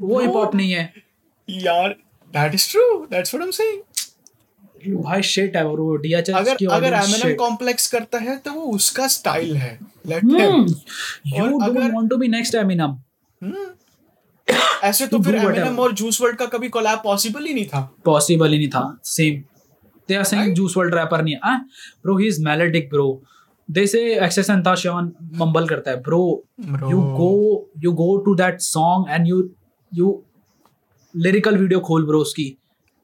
वो 0.00 0.20
हिप 0.20 0.36
हॉप 0.36 0.54
नहीं 0.54 0.72
है। 0.72 0.92
यार 1.48 1.88
that 2.32 2.54
is 2.54 2.70
true 2.70 3.06
that's 3.10 3.34
what 3.34 3.42
I 3.42 3.46
am 3.46 3.52
saying 3.52 3.82
भाई 5.04 5.22
शिट 5.24 5.56
है 5.56 5.64
वो 5.66 5.96
डिया 5.96 6.20
चल 6.20 6.32
अगर 6.34 6.66
अगर 6.72 6.92
एमएनएम 6.94 7.34
कॉम्प्लेक्स 7.36 7.90
करता 7.90 8.18
है 8.18 8.36
तो 8.38 8.52
वो 8.52 8.62
उसका 8.74 9.06
स्टाइल 9.08 9.56
है। 9.56 9.78
Let 10.06 10.24
him 10.24 10.66
you 11.36 11.46
don't 11.48 11.94
want 11.94 12.10
to 12.10 12.16
be 12.16 12.28
next 12.28 12.54
Eminem 12.54 12.96
ऐसे 14.84 15.06
तो 15.06 15.18
फिर 15.22 15.34
एमएनएम 15.36 15.78
और 15.80 15.92
जूस 15.94 16.20
वर्ल्ड 16.20 16.38
का 16.38 16.46
कभी 16.48 16.68
कोलैब 16.68 17.00
पॉसिबल 17.04 17.44
ही 17.46 17.54
नहीं 17.54 17.66
था। 17.66 17.80
पॉसिबल 18.04 18.52
ही 18.52 18.58
नहीं 18.58 18.68
था. 18.68 18.98
Same 19.04 19.42
they 20.10 20.16
are 20.20 20.24
saying 20.30 20.44
Right? 20.48 20.56
juice 20.60 20.76
world 20.80 20.94
rapper 20.98 21.22
नहीं 21.22 21.34
है 21.34 21.40
ah 21.52 21.56
bro 22.06 22.16
he 22.22 22.28
is 22.32 22.40
melodic 22.48 22.88
bro 22.94 23.06
they 23.68 23.84
say 23.92 24.02
access 24.26 24.50
Antashawan 24.54 25.10
mumble 25.42 25.68
करता 25.68 25.90
है 25.90 26.02
bro 26.08 26.20
Bro. 26.74 26.90
you 26.94 27.00
go 27.20 27.30
you 27.86 27.92
go 28.02 28.08
to 28.28 28.34
that 28.42 28.62
song 28.68 29.06
and 29.16 29.30
you 29.32 29.40
you 29.92 30.12
lyrical 31.14 31.58
video 31.64 31.80
खोल 31.90 32.06
bro 32.06 32.20
उसकी 32.28 32.46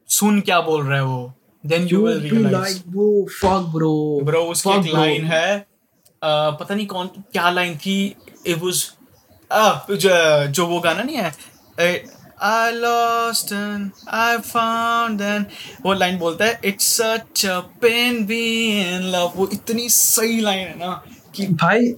सुन 0.08 0.40
क्या 0.50 0.60
बोल 0.60 0.82
रहा 0.86 0.96
है 0.98 1.04
वो 1.04 1.32
you 1.64 1.98
you 1.98 2.04
will 2.06 2.20
be 2.22 2.30
realize 2.36 2.78
like 2.78 2.88
bro 2.94 3.10
fuck 3.40 3.68
bro 3.74 3.92
bro 4.30 4.42
उसकी 4.52 4.70
fuck, 4.70 4.78
एक 4.86 4.92
bro. 4.92 4.98
लाइन 5.00 5.24
है 5.24 5.58
अ, 5.58 6.50
पता 6.60 6.74
नहीं 6.74 6.86
कौन 6.86 7.06
क्या 7.32 7.50
लाइन 7.50 7.76
थी 7.86 7.94
इट 8.46 8.58
वाज 8.62 8.84
जो, 9.90 10.46
जो 10.52 10.66
वो 10.66 10.80
गाना 10.80 11.02
नहीं 11.02 11.16
है 11.16 11.32
I 12.42 12.72
lost 12.72 13.52
and 13.52 13.90
I 14.08 14.38
found 14.38 15.20
and 15.20 15.46
वो 15.82 15.92
लाइन 15.92 16.18
बोलता 16.18 16.44
है 16.44 16.60
it's 16.64 17.00
such 17.00 17.46
a 17.46 17.60
pain 17.60 18.26
be 18.26 18.70
in 18.82 19.02
love 19.02 19.32
वो 19.36 19.48
इतनी 19.52 19.88
सही 19.88 20.40
लाइन 20.40 20.68
है 20.68 20.78
ना 20.78 21.04
कि 21.34 21.46
भाई 21.46 21.94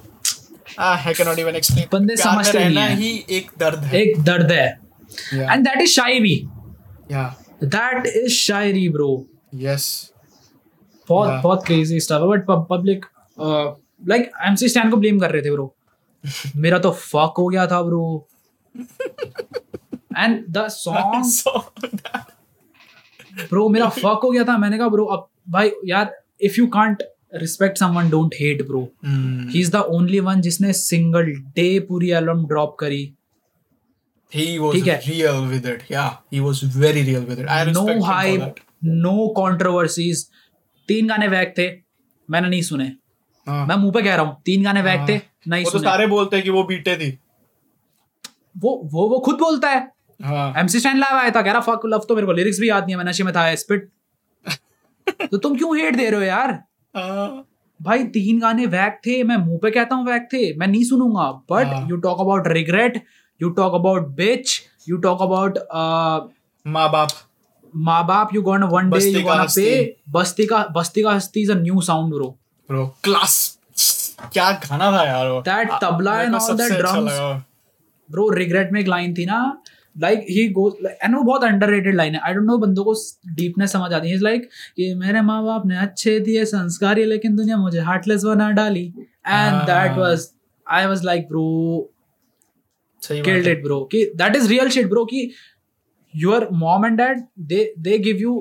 I 0.79 1.13
can 1.15 1.29
not 1.29 1.39
even 1.39 1.55
explain 1.55 1.87
बंदे 1.93 2.17
समझते 2.17 2.59
रहना 2.59 2.81
हैं। 2.81 3.27
एक 3.27 3.51
दर्द 3.59 3.79
है। 3.79 4.03
एक 4.03 4.23
दर्द 4.23 4.53
है। 4.53 4.79
And 5.35 5.67
that 5.67 5.81
is 5.81 5.87
शायरी। 5.87 6.49
या 7.13 7.37
that 7.65 8.07
is 8.25 8.29
shayari 8.29 8.89
bro 8.89 9.23
yes 9.55 10.11
बहुत 11.09 11.29
Yeah. 11.29 11.43
बहुत 11.43 11.67
क्रेजी 11.67 12.01
स्टफ़ 12.01 12.23
है। 12.23 12.29
But 12.29 12.47
public 12.51 13.07
like 14.09 14.31
MC 14.47 14.69
Stan 14.69 14.91
को 14.91 14.97
ब्लेम 14.97 15.19
कर 15.19 15.31
रहे 15.31 15.43
थे 15.43 15.51
ब्रो 15.51 15.77
मेरा 16.57 16.79
तो 16.79 16.91
फक 16.91 17.35
हो 17.39 17.49
गया 17.49 17.67
था 17.67 17.83
bro 17.83 18.29
and 20.19 20.45
the 20.49 20.67
song 20.71 21.83
bro 23.49 23.69
मेरा 23.69 23.89
फक 23.89 24.21
हो 24.25 24.31
गया 24.31 24.45
था। 24.45 24.57
मैंने 24.59 24.79
कहा 24.79 24.89
ब्रो 24.89 25.05
अब 25.07 25.29
भाई 25.51 25.71
यार 25.87 26.15
if 26.41 26.55
you 26.59 26.67
can't 26.77 27.03
respect 27.35 27.79
someone 27.79 28.11
don't 28.11 28.35
hate 28.41 28.67
bro. 28.67 28.83
He 29.05 29.61
is 29.61 29.71
the 29.73 29.77
only 29.91 30.21
one 30.21 30.41
जिसने 30.41 30.73
सिंगल 30.73 31.33
डे 31.57 31.79
पूरी 31.89 32.11
एल्बम 32.13 32.47
ड्रॉप 32.47 32.77
करी। 32.81 33.05
He 34.33 34.45
was 34.59 34.73
ठीक 34.75 34.87
है। 34.87 35.01
real 35.03 35.41
with 35.49 35.67
it. 35.71 35.83
Yeah 35.91 36.11
he 36.33 36.41
was 36.45 36.61
very 36.77 37.03
real 37.09 37.25
with 37.27 37.41
it. 37.41 37.49
I 37.49 37.65
no 37.65 37.73
respect 37.73 37.91
him 37.91 38.01
for 38.01 38.07
hype 38.07 38.55
no 38.85 39.27
controversies 39.37 40.25
तीन 40.89 41.09
गाने 41.09 41.29
वैक 41.29 41.55
थे 41.59 41.67
मैंने 42.29 42.49
नहीं 42.49 42.63
सुने। 42.63 42.85
हाँ। 43.47 43.67
मैं 43.67 43.77
मुँह 43.77 43.93
पे 43.93 44.03
कह 44.03 44.15
रहा 44.15 44.25
हूँ 44.25 44.37
तीन 44.45 44.65
गाने 44.65 44.83
वैक 44.83 45.09
थे 45.09 45.13
हाँ। 45.13 45.23
नहीं 45.49 45.65
वो 45.65 45.71
सुने. 45.71 45.83
तो 45.83 45.89
सारे 45.89 46.07
बोलते 46.07 46.37
हैं 46.37 46.45
कि 46.45 46.51
वो 46.51 46.63
बीटे 46.65 46.97
थी। 46.97 47.11
वो 48.57 48.81
वो 48.93 49.09
वो 49.09 49.19
खुद 49.19 49.35
बोलता 49.37 49.69
है 49.69 49.79
हाँ। 49.79 49.94
एमसी 50.61 50.81
स्टैंड 50.81 50.99
लाइव 50.99 51.17
आया 51.19 51.31
था 51.31 51.43
कह 51.43 51.53
रहा 51.53 51.61
फक 51.61 51.81
लव 51.87 52.05
तो 52.09 52.15
मेरे 52.15 52.27
को 52.27 52.33
लिरिक्स 52.33 52.61
भी 52.61 52.69
याद 52.69 52.85
नहीं 52.85 52.93
है 52.93 52.99
मैं 52.99 53.05
नशे 53.05 53.25
में 53.25 53.35
था 53.35 53.55
स्पिट 53.55 53.89
तो 55.31 55.37
तुम 55.37 55.57
क्यों 55.57 55.79
हेट 55.79 55.97
दे 55.97 56.11
रहे 56.11 56.21
हो 56.21 56.27
यार? 56.27 56.51
हाँ, 56.97 57.47
भाई 57.83 58.05
तीन 58.05 58.41
गाने 58.41 58.67
वैक 58.67 59.01
थे 59.07 59.23
मैं 59.25 59.37
मुँह 59.37 59.59
पे 59.63 59.71
कहता 59.71 59.95
हूँ 59.95 60.07
वैक 60.07 60.29
थे 60.33 60.57
मैं 60.57 60.67
नहीं 60.67 60.85
सुनूँगा 60.85 61.31
but. 61.51 61.91
You 61.91 61.97
talk 61.97 62.21
about 62.21 62.49
regret 62.49 63.05
you 63.43 63.51
talk 63.51 63.75
about 63.75 64.09
bitch 64.09 64.61
you 64.89 64.97
talk 64.97 65.23
about 65.23 65.59
माँ 66.67 66.91
बाप। 66.93 67.09
माँ 67.77 68.07
बाप 68.07 68.35
you 68.35 68.43
gonna 68.43 68.67
one 68.67 68.91
day 68.91 69.05
you 69.05 69.23
gonna 69.23 69.45
pay 69.57 69.97
बस्ती 70.11 70.47
का 70.47 70.67
बस्ती 70.73 71.03
का 71.03 71.11
हस्ती 71.11 71.43
is 71.43 71.53
a 71.53 71.55
new 71.55 71.81
sound 71.81 72.15
bro 72.15 72.39
bro 72.71 72.87
class 73.05 73.59
क्या 74.33 74.53
गाना 74.53 74.91
था 74.93 75.05
यार 75.05 75.29
वो? 75.29 75.43
All 76.39 76.49
सबसे 76.49 76.63
that 76.63 76.73
अच्छा 76.73 76.93
drums. 76.93 77.11
लगा। 77.11 77.45
ब्रो 78.11 78.29
रिग्रेट 78.29 78.73
में 78.73 78.81
एक 78.81 78.87
लाइन 78.87 79.15
थी 79.15 79.27
ना 79.27 79.63
लाइक 80.01 80.27
ही 80.31 80.49
गोज 80.49 80.87
एंड 80.87 81.17
वो 81.17 81.23
बहुत 81.23 81.45
अंडररेटेड 81.45 81.95
लाइन 81.95 82.15
है. 82.15 82.21
आई 82.21 82.35
डोंट 82.35 82.47
नो 82.47 82.59
बंदों 82.59 82.85
को 82.85 82.95
डीपनेस 83.35 83.73
समझ 83.73 83.93
आती 83.93 84.11
है. 84.11 84.19
लाइक 84.19 84.49
कि 84.77 84.95
मेरे 84.95 85.21
माँ 85.21 85.43
बाप 85.45 85.67
ने 85.67 85.77
अच्छे 85.77 86.19
दिए 86.21 86.45
संस्कारी 86.45 87.05
लेकिन 87.05 87.37
दुनिया 87.37 87.57
मुझे 87.57 87.81
हार्टलेस 87.81 88.25
बना 88.25 88.51
डाली. 88.51 88.85
एंड 88.87 89.55
हाँ। 89.55 89.65
That 89.67 89.99
was 89.99 90.29
I 90.67 90.87
was 90.87 91.05
like 91.05 91.29
bro 91.29 91.91
है। 93.03 93.23
it 93.23 93.63
bro. 93.65 93.79
कि 93.95 94.05
that 94.21 94.37
is 94.37 94.49
real 94.51 94.71
shit 94.77 94.87
bro. 94.91 95.05
कि 95.11 95.31
your 96.15 96.41
mom 96.61 96.85
and 96.89 97.01
dad 97.01 97.19
they 97.51 97.65
they 97.87 97.99
give 98.07 98.23
you 98.23 98.35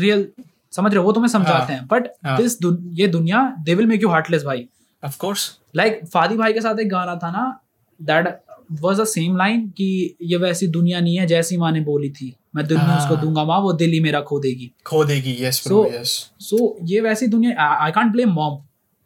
real 0.00 0.24
समझ 0.72 0.92
रहे 0.92 0.98
हो? 0.98 1.04
वो 1.04 1.12
तुम्हें 1.12 1.28
समझाते 1.28 1.72
हाँ, 1.72 1.80
हैं. 1.80 1.86
बट 1.86 2.06
हाँ। 2.26 2.36
दिस 2.36 2.58
ये 3.00 3.06
दुनिया 3.06 3.56
they 3.58 3.74
will 3.74 3.86
make 3.86 4.02
you 4.02 4.08
heartless 4.08 4.42
भाई. 4.42 4.68
Of 5.02 5.14
course. 5.24 5.48
लाइक 5.76 6.00
फादी 6.06 6.36
भाई 6.36 6.52
के 6.52 6.60
साथ 6.60 6.78
एक 6.78 6.88
गाना 6.88 7.14
था 7.16 7.30
ना 7.30 7.60
that 8.02 8.28
was 8.70 9.00
a 9.00 9.04
same 9.04 9.36
line 9.36 9.66
कि 9.68 10.16
ये 10.22 10.36
वैसी 10.36 10.66
दुनिया 10.66 11.00
नहीं 11.00 11.16
है 11.18 11.26
जैसी 11.26 11.56
माँ 11.56 11.72
ने 11.72 11.80
बोली 11.80 12.10
थी 12.10 12.34
मैं 12.56 12.66
दिल 12.66 12.76
में 12.76 12.84
हाँ। 12.84 12.98
उसको 12.98 13.16
दूँगा 13.16 13.44
माँ 13.44 13.58
वो 13.60 13.72
दिल 13.72 13.90
ही 13.90 14.00
मेरा 14.00 14.20
खो 14.20 14.38
देगी 14.40 14.70
खो 14.86 15.04
देगी 15.04 15.34
So- 15.50 15.84
yes. 15.92 16.10
सो 16.40 16.76
ये 16.84 17.00
वैसी 17.00 17.26
दुनिया 17.26 17.68
I 17.84 17.90
can't 17.90 18.12
blame 18.12 18.30
mom 18.32 18.58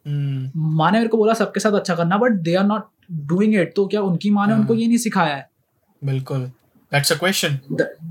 Hmm. 0.05 0.49
माँ 0.77 0.91
ने 0.91 0.97
मेरे 0.97 1.09
को 1.09 1.17
बोला 1.17 1.33
सबके 1.33 1.59
साथ 1.59 1.73
अच्छा 1.73 1.95
करना 1.95 2.17
but 2.17 2.31
they 2.41 2.53
are 2.55 2.65
not 2.65 2.83
doing 3.27 3.55
it 3.55 3.73
तो 3.75 3.85
क्या 3.87 4.01
उनकी 4.01 4.29
माँ 4.29 4.45
ने 4.47 4.53
हाँ। 4.53 4.59
उनको 4.59 4.73
ये 4.75 4.87
नहीं 4.87 4.97
सिखाया 4.97 5.35
है 5.35 5.49
बिल्कुल 6.01 6.51
That's 6.91 7.11
a 7.11 7.15
question. 7.15 7.55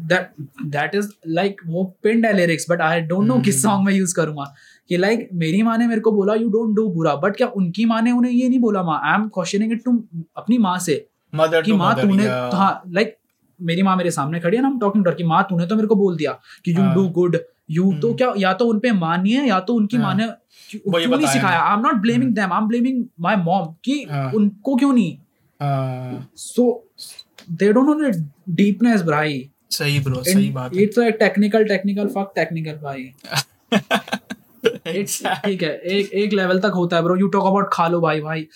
that 0.08 0.32
that 0.72 0.94
is 1.00 1.06
like 1.36 1.60
वो 1.66 1.84
पिंड 2.02 2.26
है 2.26 2.32
lyrics 2.36 2.66
but 2.70 2.80
I 2.80 3.00
don't 3.02 3.26
know 3.26 3.38
किस। 3.40 3.62
सॉन्ग 3.62 3.86
में 3.86 3.92
यूज़ 3.94 4.14
करूँगा 4.14 4.44
कि 4.90 4.96
लाइक 4.96 5.28
मेरी 5.34 5.62
माँ 5.62 5.76
ने 5.78 5.86
मेरे 5.86 6.00
को 6.00 6.12
बोला 6.12 6.34
यू 6.34 6.48
डोंट 6.48 6.74
डू 6.76 6.88
बुरा 6.88 7.14
बट 7.16 7.36
क्या 7.36 7.46
उनकी 7.56 7.84
माँ 7.84 8.00
ने 8.02 8.12
उन्हें 8.12 8.32
ये 8.32 8.48
नहीं 8.48 8.58
बोला 8.60 8.82
माँ 8.82 9.00
I 9.04 9.14
am 9.14 9.28
questioning 9.28 9.72
it 9.72 9.84
to 9.84 9.92
अपनी 10.36 10.58
माँ 10.58 10.78
से 10.78 11.04
Mother 11.34 11.62
कि 11.64 11.72
माँ 11.72 11.94
तूने. 12.00 12.26
हाँ 12.26 12.82
लाइक 12.88 13.16
मेरी 13.60 13.82
माँ 13.82 13.96
मेरे 13.96 14.10
सामने 14.10 14.40
खड़ी 14.40 14.56
है 14.56 14.62
ना 14.62 14.72
टॉकिंग 14.80 15.04
टू 15.04 15.10
कि 15.10 15.24
माँ 15.24 15.42
तूने 15.50 15.66
तो 15.66 15.76
मेरे 15.76 15.88
को 15.88 15.94
बोल 15.94 16.16
दिया 16.16 16.32
कि 16.64 16.72
यू। 16.72 16.82
डू 16.94 17.08
गुड 17.10 17.38
यू 17.70 17.92
तो। 18.02 18.12
क्या 18.14 18.32
या 18.36 18.52
तो 18.52 18.66
उनपे 18.66 18.92
मानिए 18.92 19.42
या 19.42 19.60
तो 19.60 19.74
उनकी। 19.74 19.98
माँ 19.98 20.14
ने 20.14 20.26
क्यों 20.70 21.16
नहीं 21.16 21.26
सिखाया 21.26 21.60
I 21.60 21.76
am 21.76 21.80
not 21.80 21.94
blaming 21.94 22.34
them 22.34 22.52
I 22.52 22.60
am 22.60 22.68
blaming 22.68 23.04
my 23.20 23.36
mom 23.36 23.66
कि 23.84 24.02
हाँ। 24.10 24.30
उनको 24.34 24.76
क्यों 24.76 24.92
नहीं 24.92 25.18
so 26.36 26.64
they 27.50 27.72
don't 27.72 27.86
know 27.88 28.10
deepness 28.54 29.02
भाई 29.02 29.50
सही 29.70 30.00
ब्रो 30.00 30.22
सही 30.22 30.50
बात 30.50 30.74
है 30.74 30.82
it's 30.82 30.98
like 30.98 31.16
technical 31.20 31.64
technical 31.64 32.08
fuck 32.08 32.32
technical 32.34 32.78
भाई 32.82 33.12
इट्स 34.96 35.22
ठीक 35.44 35.62
है 35.62 35.76
एक 35.92 36.12
एक 36.14 36.32
लेवल 36.32 36.58
तक 36.58 36.72
होता 36.74 36.96
है 36.96 37.02
ब्रो 37.02 37.16
यू 37.16 37.28
टॉक 37.28 37.46
अबाउट 37.46 37.68
खा 37.72 37.86
लो 37.88 38.00
भाई 38.00 38.20
भाई 38.20 38.46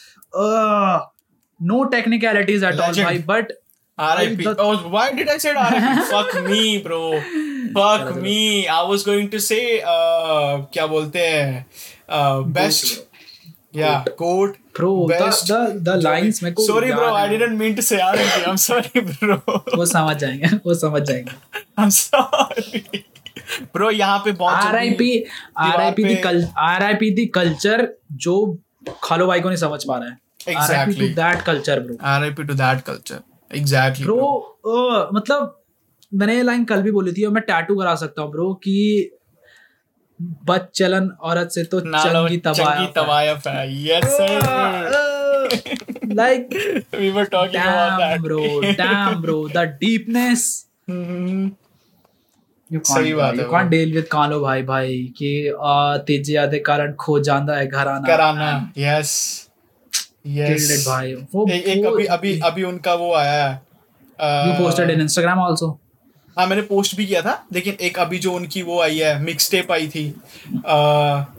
टेक्निकलिटीज 1.85 2.64
एट 2.64 2.80
ऑल 2.80 2.93
Legend. 2.93 3.05
भाई 3.05 3.18
but 3.18 3.52
RIP. 4.01 4.43
the- 4.47 4.55
Oh, 4.64 4.74
why 4.90 5.05
did 5.14 5.28
I 5.28 5.39
say 5.39 5.52
RIP? 5.52 6.02
Fuck 6.10 6.35
me, 6.43 6.82
bro. 6.82 7.20
Fuck 7.78 8.16
me. 8.26 8.66
I 8.68 8.82
was 8.90 9.02
going 9.09 9.30
to 9.32 9.40
say 9.47 9.62
uh, 9.78 10.60
क्या 10.72 10.86
बोलते 10.86 11.18
हैं 11.18 11.66
uh, 12.10 12.43
best. 12.59 12.85
Yeah, 13.76 14.05
goat. 14.20 14.55
Bro, 14.78 15.06
best. 15.09 15.47
the- 15.47 15.80
the 15.89 15.97
भी- 15.97 16.05
lines 16.05 16.43
मेरे 16.43 16.55
को 16.55 16.66
Sorry, 16.66 16.93
bro. 16.93 17.09
I 17.14 17.26
didn't 17.32 17.59
mean 17.59 17.74
to 17.74 17.82
say 17.82 17.97
RIP. 17.97 18.47
I'm 18.48 18.56
sorry, 18.56 19.01
bro. 19.01 19.39
वो 19.76 19.86
समझ 19.86 20.16
जाएँगे 20.16 20.56
वो 20.66 20.74
समझ 20.74 21.02
जाएँगे 21.02 21.32
I'm 21.82 21.90
sorry. 21.90 23.05
Bro, 23.76 23.90
यहाँ 23.93 24.18
पे 24.18 24.32
बहुत 24.32 24.55
R 24.55 24.76
I 24.76 24.90
P 24.90 25.24
R 25.59 25.94
the 25.94 26.14
कल 26.14 26.40
दी 27.10 27.26
कल्चर 27.26 27.89
जो 28.12 28.59
खालो 29.05 29.26
भाई 29.26 29.40
को 29.40 29.48
नहीं 29.48 29.59
समझ 29.59 29.85
पा 29.85 29.98
रहा 29.98 30.09
है 30.09 30.28
मतलब 35.15 35.55
मैंने 36.15 36.35
ये 36.36 36.43
लाइन 36.43 36.65
कल 36.65 36.82
भी 36.82 36.90
बोली 36.90 37.12
थी 37.12 37.24
और 37.24 37.32
मैं 37.32 37.43
टैटू 37.47 37.77
करा 37.81 37.94
सकता 38.02 38.23
हूँ 38.23 38.31
ब्रो 38.32 38.52
कि 38.65 39.10
बच 40.20 40.69
चलन 40.74 41.09
औरत 41.31 41.48
से 41.55 41.65
तो 41.65 41.81
चंगी 41.81 42.86
तवायफ 42.94 43.47
yes 43.47 44.16
like 46.15 46.48
we 46.98 47.10
were 47.10 47.24
talking 47.24 47.62
bro 48.23 48.40
bro 49.20 49.48
the 49.48 49.65
deepness 49.81 50.47
सही 52.70 53.12
बात 53.15 53.35
है 53.39 53.44
डील 53.69 53.93
विद 53.94 54.05
कालो 54.12 54.40
भाई 54.40 54.62
भाई 54.62 54.97
कि 55.19 55.31
तेज़ी 56.06 56.35
आदे 56.36 56.59
कारण 56.70 56.93
खो 57.01 57.19
जाता 57.28 57.56
है 57.59 57.66
घर 57.66 57.89
आना। 57.89 58.06
यस. 58.78 59.48
Killed 60.27 60.81
it 60.81 60.86
भाई 60.86 61.15
वो 61.15 61.51
एक 61.51 61.65
एक 61.65 61.86
अभी 61.86 62.05
अभी 62.05 62.40
अभी 62.40 62.62
उनका 62.62 62.95
वो 62.95 63.15
आया 63.15 63.47
है। 63.47 63.62
अ, 64.20 64.61
posted 64.61 64.86
in 64.86 64.97
Instagram 64.97 65.39
also? 65.49 65.73
हाँ 66.39 66.47
मैंने 66.47 66.62
पोस्ट 66.62 66.97
भी 66.97 67.07
किया 67.07 67.23
था 67.23 67.47
लेकिन 67.53 67.77
एक 67.81 67.99
अभी 67.99 68.19
जो 68.19 68.32
उनकी 68.32 68.62
वो 68.62 68.81
आई 68.82 68.99
है 68.99 69.23
मिक्स 69.23 69.51
टेप 69.51 69.73
आई 69.73 69.89
थी 69.89 70.15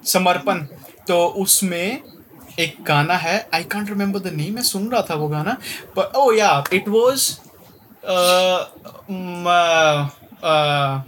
समर्पण 0.06 0.58
तो 1.08 1.28
उसमें 1.28 2.02
एक 2.60 2.76
गाना 2.84 3.14
है 3.14 3.50
I 3.54 3.64
can't 3.64 3.90
remember 3.90 4.20
the 4.20 4.28
name 4.28 4.56
मैं 4.56 4.62
सुन 4.62 4.90
रहा 4.90 5.02
था 5.02 5.16
वो 5.16 5.28
गाना 5.28 5.58
पर 5.96 6.12
ओ 6.16 6.32
yeah 6.32 6.64
it 6.74 6.88
was 6.88 7.38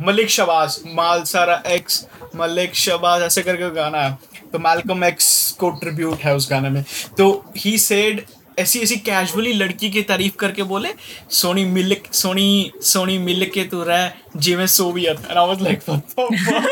Malik 0.07 0.29
Shahbaz 0.29 0.79
मालसारा 0.87 1.63
x 1.67 2.07
Malik 2.35 2.75
Shahbaz 2.75 3.21
ऐसे 3.21 3.41
करके 3.41 3.69
गाना 3.69 4.01
है। 4.01 4.17
तो 4.53 4.59
मैलकम 4.59 5.03
एक्स 5.03 5.51
को 5.51 5.69
ट्रिब्यूट 5.69 6.19
है 6.19 6.35
उस 6.35 6.47
गाने 6.51 6.69
में। 6.69 6.83
तो 7.17 7.53
ही 7.57 7.77
सेड 7.77 8.25
ऐसी 8.59 8.79
ऐसी 8.79 8.95
कैजुअली 8.95 9.53
लड़की 9.53 9.89
की 9.89 10.01
तारीफ़ 10.01 10.35
करके 10.35 10.63
बोले 10.63 10.89
सोनी 11.29 11.65
मिल 11.65 11.95
सोनी 12.11 12.71
सोनी 12.81 13.17
मिल 13.17 13.45
के 13.53 13.63
तू 13.63 13.83
रह 13.83 14.11
जिਵੇਂ 14.37 14.67
Soviet 14.67 15.27
and 15.29 15.37
I 15.37 15.47
was 15.47 15.61
like 15.61 15.79
what 15.89 15.99
the 15.99 16.65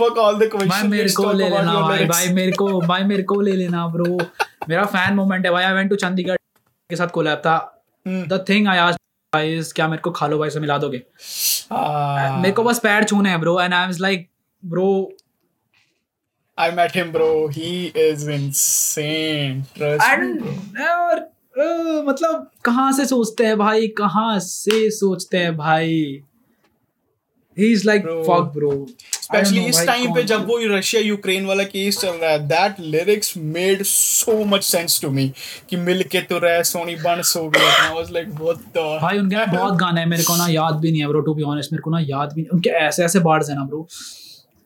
fuck 0.00 0.18
all 0.18 0.38
the 0.38 0.50
भाई 0.54 0.82
मेरे 0.88 1.08
को 1.12 1.32
ले 1.32 1.48
लेना 1.48 1.80
भाई 1.80 2.04
भाई 2.04 2.28
मेरे 2.32 2.52
को 2.52 2.80
भाई 2.80 3.04
मेरे 3.04 3.22
को 3.22 3.40
ले 3.40 3.52
लेना 3.52 3.86
ब्रो 3.88 4.18
मेरा 4.68 4.84
फ़ैन 4.84 5.14
मोमेंट 5.14 5.46
है 5.46 5.52
भाई 5.52 5.64
आई 5.64 5.72
वेंट 5.74 5.90
टू 5.90 5.96
चंडीगढ़ 5.96 6.36
के 6.90 6.96
साथ 6.96 7.08
कोलैब 7.08 7.38
था। 7.38 7.56
The 8.06 8.44
thing 8.48 8.68
I 8.68 8.78
asked 8.78 9.36
guys 9.36 9.72
क्या 9.72 9.88
मेरे 9.88 10.02
को 10.02 10.10
खालो 10.10 10.38
भाई 10.38 10.50
से 10.50 10.60
मिला 10.60 10.78
दोगे 10.78 11.02
Ah. 11.72 12.40
मेरे 12.40 12.52
को 12.52 12.62
बस 12.62 12.78
पैर 12.78 13.04
छूने 13.04 13.30
हैं 13.30 13.40
bro 13.40 13.60
and 13.60 13.74
I 13.74 13.86
was 13.86 14.00
like 14.00 14.28
bro 14.62 14.90
I 16.58 16.68
met 16.76 16.94
him, 16.98 17.10
bro. 17.14 17.26
He 17.56 17.72
is 18.04 18.22
insane. 18.36 19.58
Trust 19.74 20.04
I 20.04 20.16
me. 20.16 20.86
और 20.86 21.20
मतलब 22.08 22.50
कहाँ 22.64 22.90
से 22.92 23.04
सोचते 23.06 23.46
हैं 23.46 23.58
भाई 23.58 23.86
कहाँ 23.98 24.38
से 24.38 24.90
सोचते 24.90 25.38
हैं 25.38 25.56
भाई 25.56 26.00
he 27.58 27.72
is 27.72 27.86
like 27.86 28.02
fuck 28.02 28.52
bro 28.54 28.70
Especially 29.28 29.62
इस 29.68 29.80
टाइम 29.86 30.14
पे 30.14 30.22
जब 30.24 30.46
वो 30.46 30.58
रशिया 30.68 31.00
यूक्रेन 31.02 31.46
वाला 31.46 31.64
केस 31.64 31.98
चल 32.00 32.08
रहा 32.10 32.30
है 32.30 32.38
that 32.48 32.80
lyrics 32.80 33.36
made 33.36 33.82
so 33.82 34.44
much 34.44 34.64
sense 34.64 35.00
to 35.02 35.10
me 35.10 35.26
कि 35.70 35.76
मिल 35.78 36.02
के 36.02 36.20
तो 36.20 36.38
रह 36.38 36.62
सोनी 36.62 36.94
बन 36.96 37.20
सो 37.22 37.42
गया 37.48 37.72
I 37.82 37.94
was 37.94 38.10
like 38.10 38.28
what 38.40 38.56
the 38.76 38.86
भाई 39.02 39.18
उनके 39.18 39.44
बहुत 39.46 39.74
गाने 39.74 40.00
हैं 40.00 40.08
मेरे 40.08 40.22
को 40.22 40.36
ना 40.36 40.46
याद 40.48 40.74
भी 40.74 40.90
नहीं 40.90 41.00
है 41.00 41.08
ब्रो 41.08 41.20
टू 41.20 41.34
बी 41.34 41.42
ऑनेस्ट 41.48 41.72
मेरे 41.72 41.82
को 41.82 41.90
ना 41.90 42.00
याद 42.00 42.32
भी 42.32 42.40
नहीं 42.40 42.50
उनके 42.50 42.70
ऐसे 42.80 43.04
ऐसे 43.04 43.20
बार्ड्स 43.20 43.50
हैं 43.50 43.56
ना 43.56 43.64
ब्रो 43.64 43.86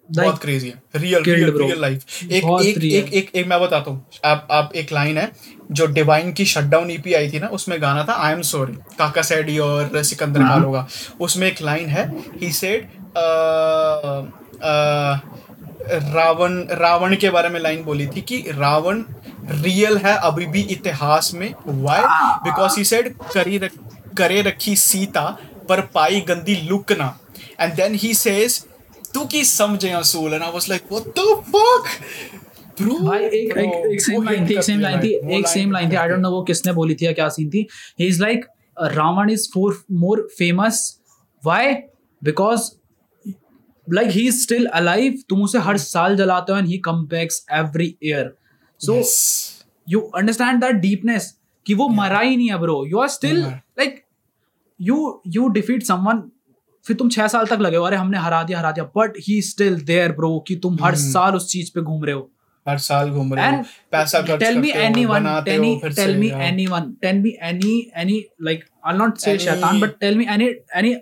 बहुत 0.09 0.39
क्रेजी 0.41 0.69
है। 0.69 0.83
रियल 0.97 1.23
रियल 1.25 1.51
रियल 1.59 1.81
लाइफ 1.81 2.23
एक 2.23 2.45
एक 2.45 2.77
real. 2.77 2.85
एक 2.85 3.13
एक 3.15 3.31
एक 3.35 3.47
मैं 3.47 3.61
बताता 3.61 3.91
हूँ। 3.91 4.07
आप 4.25 4.49
आप 4.51 4.73
एक 4.77 4.93
लाइन 4.93 5.19
है 5.19 5.31
जो 5.73 5.87
डिवाइन 5.89 6.33
की 6.33 6.45
शटडाउन 6.45 6.91
ईपी 6.91 7.15
आई 7.15 7.31
थी 7.33 7.41
ना 7.41 7.47
उसमें 7.51 7.81
गाना 7.83 8.05
था 8.05 8.15
आई 8.25 8.33
एम 8.33 8.43
सॉरी 8.43 8.73
काका 8.99 9.23
सैडी 9.23 9.59
और 9.61 10.03
सिकंदर 10.03 10.41
हाँ। 10.41 10.51
कालोगा 10.51 10.87
उसमें 11.21 11.47
एक 11.49 11.63
लाइन 11.63 11.89
है 11.89 12.07
ही 12.41 12.53
सेड 12.53 12.89
रावण 16.15 16.53
रावण 16.73 17.15
के 17.17 17.31
बारे 17.31 17.49
में 17.49 17.61
लाइन 17.61 17.83
बोली 17.85 18.07
थी 18.07 18.21
कि 18.23 18.39
रावण 18.49 19.03
रियल 19.53 19.97
है 19.99 20.17
अभी 20.19 20.47
भी 20.47 20.61
इतिहास 20.71 21.33
में। 21.35 21.53
वाई 21.67 22.03
बिकॉज़ 22.45 22.77
ही 22.79 22.85
सेड 22.85 23.13
करी 23.33 23.59
रख, 23.59 23.71
करे 24.19 24.43
रखी 24.43 24.77
सीता 24.77 25.25
पर 25.69 25.81
पाई 25.95 26.21
गंदी 26.21 26.55
लुक 26.69 26.93
ना। 26.93 27.17
एंड 27.61 27.75
देन 27.75 27.95
ही 27.95 28.13
सेज 28.15 28.65
तू 29.15 29.25
की 29.27 29.45
समझे 29.45 29.91
असूल 29.93 30.35
and 30.35 30.43
I 30.43 30.51
was 30.53 30.69
like 30.69 30.93
what 30.93 31.09
the 31.19 31.43
fuck 31.49 31.89
bro 32.81 32.99
भाई 32.99 33.25
एक 33.25 33.57
एक 33.59 33.87
एक 33.93 34.01
सेम 34.03 34.23
लाइन 34.25 34.49
थी 34.49 34.55
एक 34.55 34.63
सेम 34.65 34.81
लाइन 34.81 35.01
थी 35.03 35.13
एक 35.39 35.47
सेम 35.49 35.73
लाइन 35.73 35.91
थी 35.93 35.97
आई 35.97 36.09
डोंट 36.09 36.21
नो 36.21 36.31
वो 36.31 36.43
किसने 36.45 36.73
बोली 36.73 36.95
थी 36.95 37.07
या 37.07 37.13
क्या 37.13 37.29
सीन 37.31 37.51
थी 37.51 37.67
he 38.01 38.07
is 38.07 38.23
like 38.23 38.45
Ravan 38.93 39.31
is 39.31 39.49
for 39.55 39.83
more 40.03 40.27
famous 40.39 40.81
why 41.43 41.75
because 42.23 42.71
like 43.87 44.11
he 44.11 44.27
is 44.29 44.43
still 44.43 44.67
alive 44.75 45.23
तुम 45.29 45.43
उसे 45.43 45.59
हर 45.61 45.79
साल 45.79 46.17
जलाते 46.17 46.53
हो 46.53 46.59
and 46.59 46.69
he 46.69 46.79
come 46.85 47.05
backs 47.07 47.45
every 47.53 47.95
year 48.05 48.33
so 48.81 49.03
you 49.87 50.01
understand 50.17 50.61
that 50.61 50.77
deepness 50.81 51.35
कि 51.67 51.75
वो 51.75 51.89
मरा 51.91 52.21
ही 52.21 52.37
नहीं 52.37 52.51
है 52.51 52.59
bro 52.59 52.85
you 52.87 52.99
are 52.99 53.09
still 53.09 53.41
like 53.41 54.03
you 54.81 54.99
you 55.27 55.49
defeat 55.51 55.83
someone 55.83 56.23
फिर 56.87 56.97
तुम 56.97 57.09
छह 57.09 57.27
साल 57.29 57.47
तक 57.47 57.59
लगे 57.61 57.77
हो। 57.77 57.85
अरे 57.85 57.97
हमने 57.97 58.19
हरा 58.19 58.43
दिया 58.43 58.59
हरा 58.59 58.71
दिया। 58.73 58.85
But 58.97 59.17
he 59.29 59.41
still 59.43 59.81
there 59.81 60.13
bro 60.13 60.39
कि 60.49 60.57
तुम 60.63 60.75
हर 60.75 60.95
हम्म। 60.95 61.11
साल 61.11 61.35
उस 61.37 61.51
चीज़ 61.51 61.71
पे 61.75 61.81
घूम 61.81 62.05
रहे 62.05 62.15
हो। 62.15 62.31
हर 62.67 62.79
साल 62.79 63.11
घूम 63.11 63.35
रहे 63.35 63.51
हो। 63.51 63.63
पैसा 63.93 64.21
खर्च 64.23 64.41
tell 64.41 64.59
me 64.59 64.71
anyone 64.71 65.27
any 65.49 65.75
tell 65.85 66.17
me 66.17 66.31
anyone 66.49 66.93
tell 67.03 67.19
me 67.19 67.37
any 67.43 67.91
any 67.97 68.23
like 68.43 68.65
I 68.87 68.97
not 68.99 69.19
say 69.19 69.39
शैतान 69.39 69.81
but 69.81 69.99
tell 70.01 70.19
me 70.19 70.27
any 70.31 70.49
any 70.77 70.95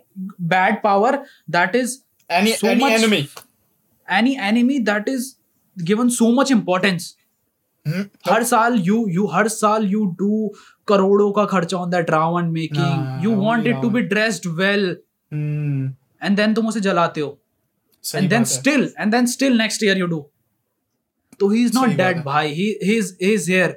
bad 0.53 0.83
power 0.83 1.19
that 1.51 1.77
is 1.77 1.99
any 2.31 2.55
any 2.65 2.93
enemy 2.95 3.27
any 4.09 4.37
enemy 4.49 4.79
that 4.79 5.09
is 5.09 5.33
given 5.77 6.09
so 6.09 6.31
much 6.41 6.53
importance 6.53 7.15
हर 8.29 8.43
साल 8.45 8.75
you 8.81 9.05
you 9.09 9.27
हर 9.27 9.49
साल 9.49 9.85
you 9.85 10.05
do 10.19 10.49
करोड़ों 10.89 11.31
का 11.33 11.45
खर्चा 11.45 11.77
on 11.77 11.91
that 11.91 12.11
Ravan 12.11 12.51
making 12.51 13.25
you 13.25 13.35
want 13.37 13.67
it 13.67 13.81
to 13.83 13.91
be 13.91 14.03
dressed 14.09 14.47
well 14.47 14.97
hmm, 15.33 15.95
and 16.29 16.39
then 16.39 16.57
तुम 16.57 16.69
उसे 16.69 16.81
जलाते 16.81 17.21
हो। 17.21 17.39
सही 18.03 18.29
and 18.29 18.37
then 18.37 18.47
बात 18.47 18.67
है। 18.67 18.75
still 18.75 18.89
and 19.01 19.15
then 19.15 19.31
still 19.37 19.59
next 19.61 19.83
year 19.89 20.05
you 20.05 20.11
do 20.15 20.23
तो 21.41 21.49
है। 21.49 22.23
भाई। 22.23 22.55
He 22.55 22.89
he 22.89 23.01
is 23.01 23.09
he 23.23 23.31
is 23.39 23.49
here 23.55 23.73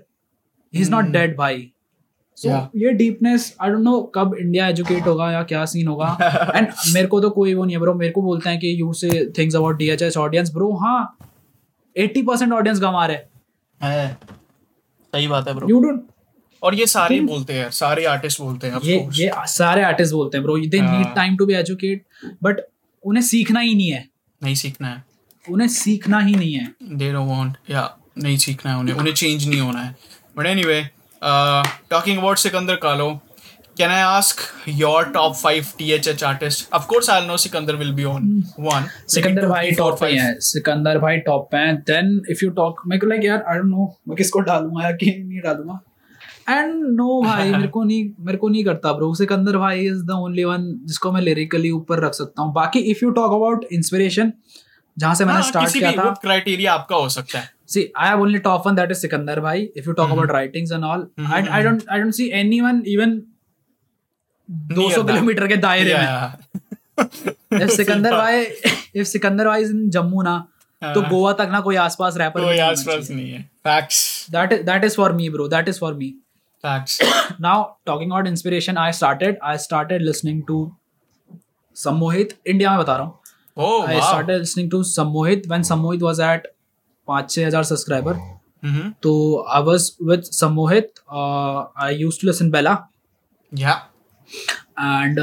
he 0.75 0.85
is 0.85 0.91
not 0.93 1.03
Hmm. 1.03 1.15
dead 1.15 1.37
भाई। 1.37 1.69
So 2.37 2.49
Yeah. 2.49 2.65
ये 2.75 2.91
डीपनेस 2.91 3.55
आई 3.61 3.69
डोंट 3.69 3.81
नो 3.81 4.01
कब 4.15 4.35
इंडिया 4.39 4.67
एजुकेट 4.67 5.07
होगा 5.07 5.31
या 5.31 5.43
क्या 5.43 5.65
सीन 5.65 5.87
होगा। 5.87 6.17
एंड 6.55 6.67
मेरे 6.93 7.07
को 7.07 7.21
तो 7.21 7.29
कोई 7.29 7.53
वो 7.53 7.65
नहीं 7.65 7.75
है 7.75 7.81
ब्रो 7.81 7.93
मेरे 7.93 8.11
को 8.11 8.21
बोलते 8.21 8.49
हैं 8.49 8.59
कि 8.59 8.81
you 8.81 8.93
say 8.93 9.33
things 9.37 9.55
about 9.55 9.77
DHS 9.77 10.17
audience 10.17 10.53
bro 10.53 10.73
हाँ 10.73 11.17
80% 11.99 12.51
ऑडियंस 12.53 12.79
कमा 12.79 13.05
रहे। 13.05 13.17
है। 13.81 14.17
सही 15.03 15.27
बात 15.27 15.47
है 15.47 15.53
ब्रो 15.53 15.69
यू 15.69 15.79
डोंट 15.79 16.07
और 16.63 16.75
ये 16.75 16.85
सारे 16.87 17.19
बोलते 17.21 17.53
हैं 17.53 17.69
सारे 17.71 18.05
आर्टिस्ट 18.05 18.41
बोलते 18.41 18.67
हैं 18.67 18.79
ये 18.83 18.95
ये 19.13 19.31
सारे 19.49 19.83
आर्टिस्ट 19.83 20.13
बोलते 20.13 20.37
हैं 20.37 20.43
bro 20.43 20.57
they. 20.57 20.81
Need 20.81 21.13
time 21.15 21.35
to 21.37 21.45
be 21.45 21.53
educate 21.53 22.03
but 22.43 22.61
उन्हें 23.03 23.23
सीखना 23.23 23.59
ही 23.59 23.73
नहीं 23.75 23.89
है। 23.89 24.07
नहीं 24.41 24.55
सीखना 24.55 24.87
है। 24.87 25.03
उन्हें 25.45 25.67
सीखना 25.69 26.19
ही 26.19 26.35
नहीं 26.35 26.53
है। 26.53 26.67
दे 26.83 27.11
डोंट 27.13 27.29
वांट 27.29 27.57
या 27.69 27.89
नहीं 28.17 28.37
सीखना 28.37 28.71
है 28.71 28.77
उन्हें 28.79 28.95
उन्हें 28.95 29.13
चेंज 29.13 29.47
नहीं 29.47 29.59
होना 29.61 29.81
है। 29.81 29.95
But 30.37 30.45
anyway 30.45 30.81
talking 31.21 32.17
about 32.17 32.37
Sikandar 32.37 32.75
Kahlon 32.83 33.09
can 33.77 33.89
I 33.89 34.01
ask 34.01 34.41
your 34.69 35.05
top 35.11 35.35
five 35.35 35.65
THH 35.77 36.23
artist 36.23 36.73
of 36.73 36.85
course 36.87 37.09
I 37.09 37.25
know 37.27 37.37
Sikandar 37.37 37.75
will 37.75 37.91
be 37.93 38.03
on 38.05 38.43
one 38.59 38.87
Sikandar 39.09 39.47
भाई 39.47 39.71
टॉप 39.71 39.99
पे 40.01 40.11
है 40.11 40.33
सिकंदर 40.41 40.99
भाई 40.99 41.17
टॉप 41.27 41.47
पे 41.51 41.57
है. 41.57 41.75
देन 41.77 42.21
इफ़ 42.31 42.45
यू 42.45 42.49
टॉक 42.51 42.81
मैं 42.87 42.99
को 42.99 43.07
लाइक 43.07 43.23
यार 43.25 43.43
आई 43.47 43.57
don't 43.57 43.71
no 43.71 43.95
मैं 44.07 44.17
किसको 44.17 44.39
डालूँगा 44.41 44.87
या 44.87 44.91
कि 44.91 45.11
नहीं 45.19 45.41
डालूँगा। 45.41 45.79
एंड 46.49 46.73
नो 46.97 47.21
भाई 47.23 47.51
मेरे 47.51 47.67
को 47.67 47.83
नहीं 47.83 48.09
मेरे 48.19 48.37
को 48.37 48.49
नहीं 48.49 48.63
करता 48.63 48.93
ब्रो 48.93 49.13
सिकंदर 49.15 49.57
भाई 49.57 49.85
इज़ 49.87 50.03
द 50.05 50.11
ओनली 50.11 50.43
वन 50.43 50.79
जिसको 50.85 51.11
मैं 51.11 51.21
लिरिकली 51.21 51.71
ऊपर 51.71 51.99
रख 52.05 52.13
सकता 52.13 52.41
हूँ. 52.41 52.53
बाकी 52.53 52.79
if 52.79 52.99
you 53.03 53.09
talk 53.11 53.33
about 53.33 53.65
inspiration 53.73 54.33
जहाँ 54.97 55.15
से 55.15 55.25
मैंने 55.25 55.43
स्टार्ट 55.43 55.73
किया 55.73 55.91
था 55.91 56.09
क्राइटेरिया 56.21 56.73
आपका 56.73 56.95
हो 56.95 57.09
सकता 57.09 57.39
है। 57.39 57.51
See 57.73 57.83
i 57.97 58.07
have 58.07 58.21
only 58.23 58.39
top 58.45 58.65
one 58.67 58.75
that 58.77 58.91
is 58.93 58.99
sikandar 59.03 59.35
bhai 59.43 59.59
if 59.81 59.85
you 59.89 59.93
talk 59.99 60.11
about 60.15 60.31
writings 60.35 60.71
and 60.71 60.85
all 60.85 61.03
Mhm, 61.19 61.29
I, 61.35 61.39
I 61.59 61.61
don't 61.67 61.85
i 61.93 61.99
don't 62.01 62.15
see 62.17 62.25
anyone 62.39 62.81
even 62.95 63.13
200 64.73 65.05
kilometre 65.07 65.47
के 65.47 65.57
दायरे 65.57 65.93
में। 65.93 67.61
if 67.61 67.71
सिकंदर 67.75 68.11
भाई 68.17 68.45
if 68.97 69.07
सिकंदर 69.13 69.47
भाई 69.47 69.61
इज़ 69.61 69.71
इन 69.71 69.89
जम्मू 69.89 70.21
ना 70.21 70.35
तो 70.81 71.01
हाँ। 71.01 71.09
गोवा 71.09 71.31
तक 71.33 71.49
ना 71.51 71.59
कोई 71.61 71.75
आसपास 71.85 72.17
रैपर 72.17 72.41
कोई 72.41 72.59
आसपास 72.59 73.09
नहीं 73.11 73.31
है। 73.31 73.41
Facts 73.67 74.01
that 74.35 74.53
is 74.57 74.65
that 74.69 74.85
is 74.89 74.99
for 75.01 75.09
me 75.21 75.29
bro. 75.37 75.47
That 75.55 75.73
is 75.73 75.79
for 75.85 75.93
me. 76.03 76.11
Facts 76.63 76.99
now 77.45 77.57
talking 77.89 78.13
about 78.13 78.29
inspiration 78.29 78.79
i 78.81 78.89
started 78.99 79.43
i 79.43 79.55
started 79.63 80.05
listening 80.09 80.41
to 80.49 80.59
sammohit 81.75 82.33
india 82.53 82.69
में 82.69 82.79
बता 82.79 82.95
रहा 82.97 83.05
हूँ 83.05 83.19
ओह 83.57 83.91
i 83.91 83.99
started 84.01 84.45
listening 84.45 84.69
to 84.71 84.81
sammohit 84.91 85.49
when 85.53 85.69
sammohit 85.71 86.07
was 86.09 86.23
at 86.29 86.51
पाँच 87.07 87.31
छः 87.31 87.45
हज़ार 87.47 87.63
subscriber 87.63 88.15
hmm 88.65 88.89
तो 89.03 89.13
I 89.55 89.63
was 89.63 89.91
with 90.03 90.23
sammohit 90.33 90.99
I 91.83 91.95
used 91.95 92.21
to 92.21 92.27
listen 92.27 92.51
Bella 92.51 92.77
yeah 93.51 93.73
and 94.79 95.19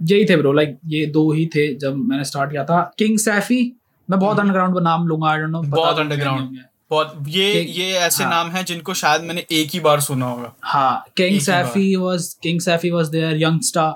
यही 0.00 0.24
थे 0.30 0.36
ब्रो 0.36 0.52
लाइक 0.52 0.78
ये 0.88 1.06
दो 1.12 1.30
ही 1.32 1.46
थे 1.54 1.72
जब 1.78 1.96
मैंने 2.08 2.24
स्टार्ट 2.24 2.50
किया 2.50 2.64
था 2.64 2.82
किंग 2.98 3.18
सैफी 3.18 3.60
मैं 4.08 4.18
बहुत 4.20 4.38
अंडरग्राउंड 4.38 4.78
नाम 4.82 5.06
लूँगा 5.08 5.28
आई 5.30 5.38
डोंट 5.38 5.50
नो 5.50 5.62
बहुत 5.70 5.98
अंडरग्राउंड 5.98 6.58
बहुत 6.90 7.24
ये 7.28 7.52
ये 7.52 7.92
ऐसे 7.96 8.24
हाँ। 8.24 8.30
नाम 8.30 8.50
हैं 8.52 8.64
जिनको 8.64 8.94
शायद 8.94 9.22
मैंने 9.22 9.44
एक 9.52 9.70
ही 9.72 9.80
बार 9.80 10.00
सुना 10.00 10.26
होगा। 10.26 10.52
हाँ 10.64 11.04
king. 11.16 11.38
Saifi 11.40 11.94
was 11.96 12.32
king 12.42 12.60
Saifi 12.60 12.90
was 12.90 13.08
there 13.08 13.42
youngster 13.42 13.94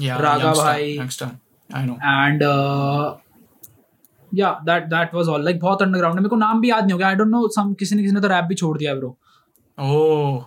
yeah 0.00 0.16
Raga 0.18 0.52
भाई। 0.54 0.98
I 1.70 1.84
know 1.86 1.94
and 1.94 2.42
yeah 4.32 4.50
that 4.64 4.84
that 4.86 5.14
was 5.14 5.28
all 5.28 5.44
like 5.44 5.60
बहुत 5.60 5.82
अंडरग्राउंड 5.82 6.16
है। 6.16 6.22
मेरे 6.22 6.30
को 6.30 6.36
नाम 6.36 6.60
भी 6.60 6.70
याद 6.70 6.82
नहीं 6.82 6.92
हो 6.92 6.98
गया। 6.98 7.08
आई 7.08 7.14
डोंट 7.14 7.30
नो 7.30 7.46
सम 7.54 7.72
किसी 7.74 7.96
ने 7.96 8.02
किसी 8.02 8.14
ने 8.14 8.20
तो 8.20 8.28
रैप 8.28 8.44
भी 8.44 8.54
छोड़ 8.54 8.76
दिया 8.78 8.94
ब्रो 8.94 9.16
ओह 9.78 10.44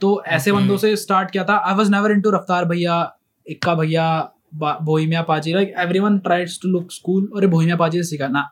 तो 0.00 0.22
ऐसे 0.26 0.50
Okay. 0.50 0.60
बंदों 0.60 0.76
से 0.76 0.94
स्टार्ट 0.96 1.30
किया 1.30 1.44
था। 1.44 1.56
आई 1.58 1.74
वाज 1.74 1.90
नेवर 1.90 2.12
इनटू 2.12 2.30
रफ्तार 2.30 2.64
भैया 2.64 2.96
इक्का 3.46 3.74
भैया 3.74 4.06
बोहिमिया 4.54 5.22
पाजी 5.22 5.52
like 5.54 5.74
everyone 5.78 6.18
tries 6.20 6.60
to 6.62 6.68
look 6.68 6.92
school 6.92 7.28
और 7.34 7.46
बोहिमिया 7.46 7.76
पाजी 7.76 7.98
से 7.98 8.08
सीखा। 8.08 8.28
ना 8.28 8.48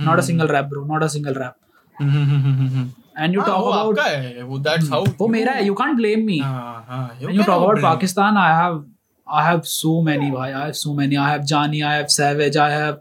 not 0.00 0.18
a 0.18 0.22
single 0.22 0.48
rap 0.48 0.64
bro 0.64 0.84
not 0.86 1.02
a 1.02 1.06
single 1.08 1.34
rap 1.34 1.54
and 2.02 3.34
you 3.34 3.40
हाँ, 3.40 3.48
टॉक 3.48 3.66
अबाउट 3.66 3.98
आपका 3.98 4.10
है 4.10 4.42
वो 4.42 4.58
दैट्स 4.68 4.90
हाउ 4.90 5.04
वो 5.20 5.28
मेरा 5.36 5.52
है 5.52 5.66
यू 5.66 5.74
कांट 5.74 5.96
ब्लेम 5.96 6.24
मी 6.26 6.38
हाँ 6.38 6.84
हाँ 6.88 7.04
you 7.20 7.42
talk 7.44 7.62
about 7.62 7.82
Pakistan, 7.84 8.36
I 8.48 8.50
have 8.62 8.84
I 9.26 9.44
have 9.44 9.62
so 9.68 9.92
many. 10.08 10.26
Bhai. 10.32 10.48
I 10.56 10.58
have 10.66 10.76
so 10.80 10.92
many. 10.98 11.16
I 11.20 11.28
have 11.28 11.46
Jani. 11.52 11.78
I 11.86 11.94
have 11.94 12.10
Savage. 12.16 12.56
I 12.64 12.66
have 12.72 13.00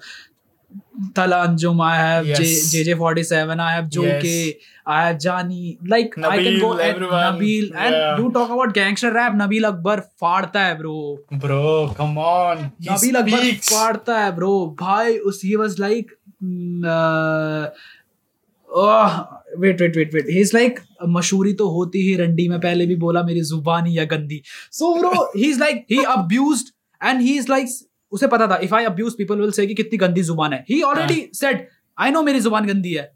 Tala 1.20 1.42
Anjum. 1.48 1.82
I 1.88 1.92
have 1.98 2.26
J, 2.30 2.38
Yes. 2.46 2.64
JJ47. 2.72 3.60
I 3.66 3.68
have 3.74 3.92
Joke. 3.98 4.24
Yes. 4.30 4.72
I 4.96 4.98
have 5.08 5.20
Jani. 5.26 5.78
Like 5.94 6.18
I 6.32 6.32
can 6.48 6.58
go 6.64 6.72
Nabil, 6.72 6.82
everyone. 6.88 7.22
Nabil. 7.28 7.70
And 7.84 8.24
you 8.24 8.32
talk 8.40 8.56
about 8.58 8.74
gangster 8.80 9.12
rap. 9.20 9.36
Nabil 9.44 9.70
Akbar 9.72 9.98
फाड़ता 10.24 10.66
है 10.66 10.78
bro. 10.80 10.96
Bro 11.46 11.70
come 12.00 12.18
on 12.26 12.70
Nabil 12.90 13.22
Akbar 13.24 13.44
फाड़ता 13.70 14.18
है 14.24 14.36
bro. 14.40 14.54
भाई 14.82 15.18
उस 15.34 15.44
he 15.50 15.56
was 15.66 15.78
like. 15.88 16.16
mm, 16.44 16.90
Uh, 16.94 17.70
wait 18.76 19.82
wait 19.82 19.98
wait 19.98 20.14
wait 20.14 20.30
he 20.30 20.40
is 20.40 20.52
like 20.54 20.80
मशहूरी 21.08 21.54
तो 21.54 21.70
होती 21.70 22.02
ही 22.02 22.16
रंडी 22.16 22.48
में 22.48 22.60
पहले 22.60 22.86
भी 22.86 22.96
बोला 22.96 23.24
मेरी 23.24 23.42
ज़ुबान 23.42 23.88
या 23.88 24.06
गंदी। 24.06 24.42
So 24.72 24.96
bro 24.96 25.32
he 25.38 25.50
is 25.50 25.60
like 25.60 25.86
he 25.92 26.04
abuse 26.04 26.64
and 27.02 27.22
he 27.22 27.38
is 27.38 27.48
like 27.50 27.68
उसे 28.12 28.28
पता 28.28 28.48
था 28.48 28.60
if 28.64 28.76
I 28.76 28.86
abuse 28.86 29.14
people 29.14 29.40
will 29.40 29.52
say 29.52 29.68
कि 29.68 29.74
कितनी 29.74 29.98
गंदी 29.98 30.22
ज़ुबान 30.22 30.54
है। 30.54 30.66
He. 30.70 30.82
Already 30.82 31.30
said 31.34 31.68
I 32.00 32.12
know 32.12 32.22
मेरी 32.24 32.40
ज़ुबान 32.40 32.66
गंदी 32.66 32.94
है। 32.94 33.16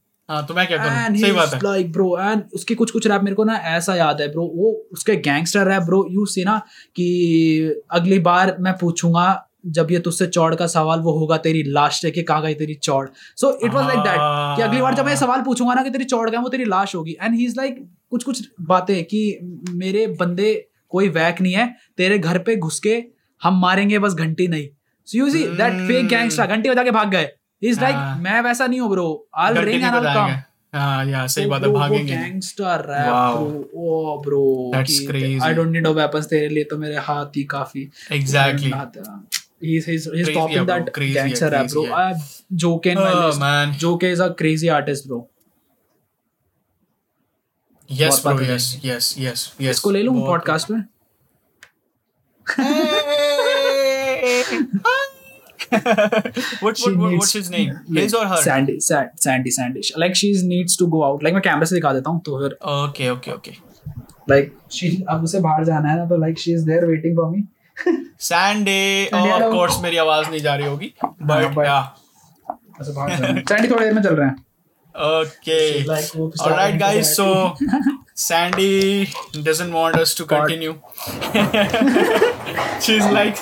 अगली 7.91 8.19
बार 8.19 8.55
मैं 8.59 8.73
पूछूँगा 8.77 9.48
जब 9.69 9.91
ये 9.91 9.99
तुझसे 9.99 10.25
चौड़ 10.27 10.53
का 10.55 10.67
सवाल 10.67 10.99
वो 10.99 11.11
होगा 11.19 11.37
तेरी 11.37 11.63
लाश 11.67 12.03
है 12.05 12.11
कि 12.11 12.23
कहाँ 12.23 12.41
गई 12.41 12.53
तेरी 12.55 12.73
चौड़ 12.83 13.07
so 13.37 13.51
it 13.65 13.73
was 13.73 13.85
like 13.87 13.99
that 13.99 14.17
कि 14.55 14.61
अगली 14.61 14.81
बार 14.81 14.95
जब 14.95 15.05
मैं 15.05 15.15
सवाल 15.15 15.41
पूछूँगा 15.41 15.73
ना 15.73 15.83
कि 15.83 15.89
तेरी 15.89 16.03
चौड़ 16.05 16.29
है, 16.29 16.41
वो 16.41 16.49
तेरी 16.49 16.65
लाश 16.65 16.95
होगी 16.95 17.17
एंड 17.21 17.35
ही 17.35 17.45
इज़ 17.45 17.55
लाइक 17.57 17.85
कुछ 18.11 18.23
कुछ 18.23 18.43
बातें 18.69 19.03
कि 19.05 19.21
मेरे 19.75 20.05
बंदे 20.19 20.53
कोई 20.91 21.09
वैक 21.09 21.41
नहीं 21.41 21.53
है 21.53 21.67
तेरे 21.97 22.17
घर 22.19 22.37
पे 22.45 22.55
घुस 22.57 22.79
के 22.79 23.01
हम 23.41 23.59
मारेंगे 23.61 23.99
बस 23.99 24.13
घंटी 24.15 24.47
नहीं 24.47 24.67
so 25.07 25.17
you 25.17 25.29
see 25.29 25.43
that 25.47 25.73
fake. 25.87 26.07
Gangster 26.07 26.47
घंटी 26.47 26.69
बजा 26.69 26.83
के 26.83 26.91
भाग 26.91 27.09
गए 27.11 27.29
इज़ 27.61 27.81
लाइक 27.81 27.95
हाँ। 27.95 28.17
मैं 28.19 28.41
वैसा 28.41 28.67
नहीं 28.67 28.79
हूँ 28.79 28.89
ब्रो 28.89 29.07
आई 29.37 29.53
रिंग 29.55 29.83
बजाएँगे। 29.83 30.33
कम 30.33 30.37
हाँ 30.73 31.05
या 31.05 31.25
सही 31.27 31.45
बात 31.45 31.63
है 31.63 31.69
भागेंगे। 31.73 32.15
Gangster 32.15 32.85
rap 32.89 33.71
oh 33.75 34.17
bro 34.25 34.41
That's 34.75 34.99
crazy. 35.07 35.41
I 35.43 35.53
don't 35.53 35.71
need 35.71 35.87
a 35.87 35.91
weapons 35.91 36.25
तेरे 36.29 36.49
लिए 36.49 36.63
तो 36.63 36.77
मेरे 36.77 36.95
हाथ 37.07 37.37
ही 37.37 37.43
काफ़ी 37.55 37.89
Exactly. 38.19 38.73
He's 39.61 39.85
he's 39.85 40.05
he's 40.05 40.25
Crazy, 40.27 40.33
topping 40.33 40.65
bro. 40.65 40.65
that 40.65 40.93
Crazy, 40.93 41.13
gangster 41.13 41.49
rap 41.49 41.67
bro 41.69 41.81
crazy, 41.81 41.93
I 41.93 42.07
have 42.09 42.21
Joke 42.55 42.85
in 42.87 42.97
oh, 42.97 43.03
my 43.03 43.11
Oh 43.13 43.25
list 43.27 43.39
man. 43.39 43.73
Joke 43.73 44.03
is 44.03 44.19
a 44.19 44.33
crazy 44.33 44.69
artist 44.69 45.07
bro 45.07 45.27
Yes 47.87 48.21
bro. 48.21 48.39
Yes. 48.39 48.77
Yes. 48.83 49.17
Yes. 49.17 49.43
Yes. 49.57 49.69
इसको 49.75 49.91
ले 49.91 50.03
लूँ 50.03 50.15
podcast 50.25 50.71
में 50.71 50.83
what 56.61 56.79
what, 56.79 56.97
what 56.97 57.13
what's 57.13 57.33
his 57.33 57.49
name? 57.49 57.79
His 57.93 58.13
or 58.13 58.25
her? 58.27 58.37
Sandy 58.37 58.79
Sa- 58.79 59.09
Sandy 59.15 59.51
Sandy 59.51 59.81
like 59.97 60.15
she 60.15 60.31
needs 60.43 60.75
to 60.77 60.87
go 60.87 61.03
out 61.09 61.23
like 61.23 61.33
मैं 61.33 61.41
कैमरे 61.43 61.65
से 61.65 61.75
दिखा 61.75 61.93
देता 61.93 62.09
हूँ 62.09 62.21
तो 62.25 62.39
फिर 62.41 62.57
Okay. 62.75 63.09
Okay. 63.15 63.33
Okay. 63.39 63.55
like 64.31 64.51
she 64.77 64.89
अब 65.09 65.23
उसे 65.23 65.39
बाहर 65.41 65.63
जाना 65.65 65.89
है 65.89 65.97
ना 65.97 66.05
तो 66.05 66.17
like 66.25 66.37
she 66.45 66.55
is 66.59 66.65
there 66.65 66.87
waiting 66.91 67.15
for 67.19 67.29
me 67.31 67.43
course 69.51 69.79
मेरी 69.81 69.97
आवाज़ 69.97 70.29
नहीं 70.29 70.41
जा 70.41 70.55
रही 70.55 70.67
होगी 70.67 70.93
हाँ, 71.03 71.15
बट 71.21 71.65
या 71.65 71.95
थोड़ी 73.71 73.85
देर 73.85 73.93
में 73.93 74.01
चल 74.01 74.15
रहे 74.15 74.27
हैं। 74.27 74.35
Okay 74.95 75.83
alright 76.43 76.75
want 79.73 79.95
us 79.95 80.17
to 80.17 80.25
continue 80.25 80.73
she 82.81 82.95
is 82.95 83.09
like 83.09 83.35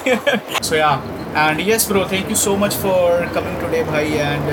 so 0.64 0.76
yeah 0.76 0.92
and 1.38 1.70
yes 1.70 1.88
bro 1.88 2.06
thank 2.12 2.30
you 2.30 2.36
so 2.36 2.56
much 2.56 2.74
for 2.74 3.26
coming 3.26 3.62
today 3.62 3.84
भाई 3.84 4.06
एंड 4.06 4.52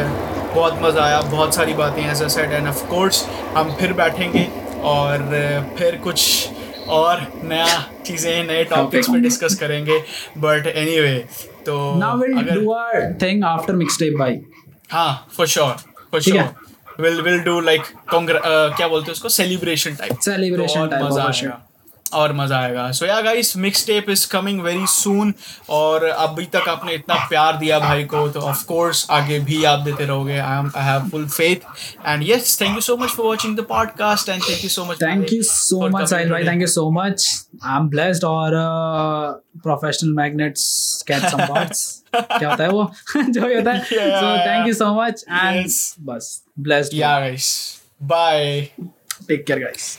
बहुत 0.55 0.79
मज़ा 0.83 1.05
आया 1.05 1.21
बहुत 1.21 1.55
सारी 1.55 1.75
बातें 1.75 2.11
as 2.11 2.23
a 2.23 2.29
and 2.53 2.69
of 2.69 2.87
course 2.87 3.27
हम 3.57 3.73
फिर 3.73 3.93
बैठेंगे 3.93 4.49
और 4.85 5.19
uh, 5.19 5.79
फिर 5.79 5.97
कुछ 5.97 6.49
और 6.89 7.27
नया 7.45 7.81
चीज़ें 8.07 8.47
नए 8.47 8.65
टॉपिक्स 8.65 9.09
पे 9.11 9.21
डिस्कस 9.21 9.55
करेंगे। 9.61 9.99
बट 10.39 10.67
एनी 10.67 10.91
एनीवे 10.91 11.19
तो 11.67 11.95
नाउ 11.99 12.19
विल 12.19 12.39
अगर 12.39 12.59
our 12.59 13.13
thing 13.23 13.45
after 13.45 13.75
mix 13.75 13.99
tape 13.99 14.17
bye 14.19 14.41
हाँ 14.91 15.27
for 15.37 15.47
sure 15.47 15.75
for 16.11 16.21
sure 16.23 17.03
will 17.03 17.21
will 17.23 17.39
do 17.45 17.61
like 17.61 17.83
क्या 18.11 18.89
बोलते 18.89 19.07
हैं 19.07 19.13
उसको? 19.13 19.29
सेलिब्रेशन 19.29 19.95
टाइप 19.95 20.19
सेलिब्रेशन 20.25 20.89
टाइप 20.89 21.05
मज़ा 21.05 21.23
आएगा. 21.25 21.64
और 22.15 22.33
मज़ा 22.37 22.59
आएगा। 22.59 22.91
So 22.93 23.07
yeah 23.07 23.21
guys 23.21 23.57
mix 23.57 23.87
tape 23.87 24.11
is 24.11 24.27
coming 24.31 24.61
very 24.63 24.87
soon 24.89 25.33
और 25.71 26.05
अभी 26.05 26.45
तक 26.55 26.69
आपने 26.69 26.95
इतना 26.95 27.15
प्यार 27.29 27.57
दिया 27.57 27.79
भाई 27.79 28.05
को 28.05 28.29
तो 28.29 28.41
ऑफ़ 28.41 28.65
कोर्स 28.67 29.07
आगे 29.11 29.39
भी 29.41 29.63
आप 29.65 29.81
देते 29.81 30.05
रहोगे। 30.05 30.39
I 30.39 30.59
am 30.59 30.71
I 30.77 30.85
have 30.85 31.09
full 31.11 31.29
faith 31.29 31.67
and 32.07 32.23
yes 32.29 32.61
thank 32.61 32.75
you 32.75 32.81
so 32.81 32.97
much 32.97 33.11
for 33.11 33.27
watching 33.27 33.57
the 33.57 33.67
podcast 33.69 34.29
and 34.29 34.43
thank 34.43 34.63
you 34.65 34.71
so 34.71 34.85
much 34.85 35.03
thank 35.03 35.33
you 35.33 35.43
so 35.43 35.89
much 35.89 36.09
sign 36.11 36.31
भाई 36.31 36.45
thank 36.45 36.61
you 36.61 36.67
so 36.67 36.91
much 36.93 37.27
I 37.65 37.77
am 37.77 37.89
blessed 37.89 38.25
और 38.25 38.53
professional 39.63 40.13
magnets 40.13 41.05
cat 41.09 41.23
some 41.23 41.45
parts 41.47 41.83
क्या 42.15 42.49
होता 42.49 42.63
है 42.65 42.71
वो? 42.71 42.91
जो 43.17 43.41
भी 43.41 43.55
होता 43.55 43.73
है। 43.73 43.85
So 43.85 44.37
thank 44.47 44.67
you 44.69 44.75
so 44.75 44.93
much 45.01 45.25
and 45.31 45.67
बस 46.07 46.43
blessed 46.61 46.95
yeah 46.95 47.19
guys 47.21 47.53
bye 48.03 48.61
take 49.29 49.45
care 49.47 49.59
guys 49.59 49.99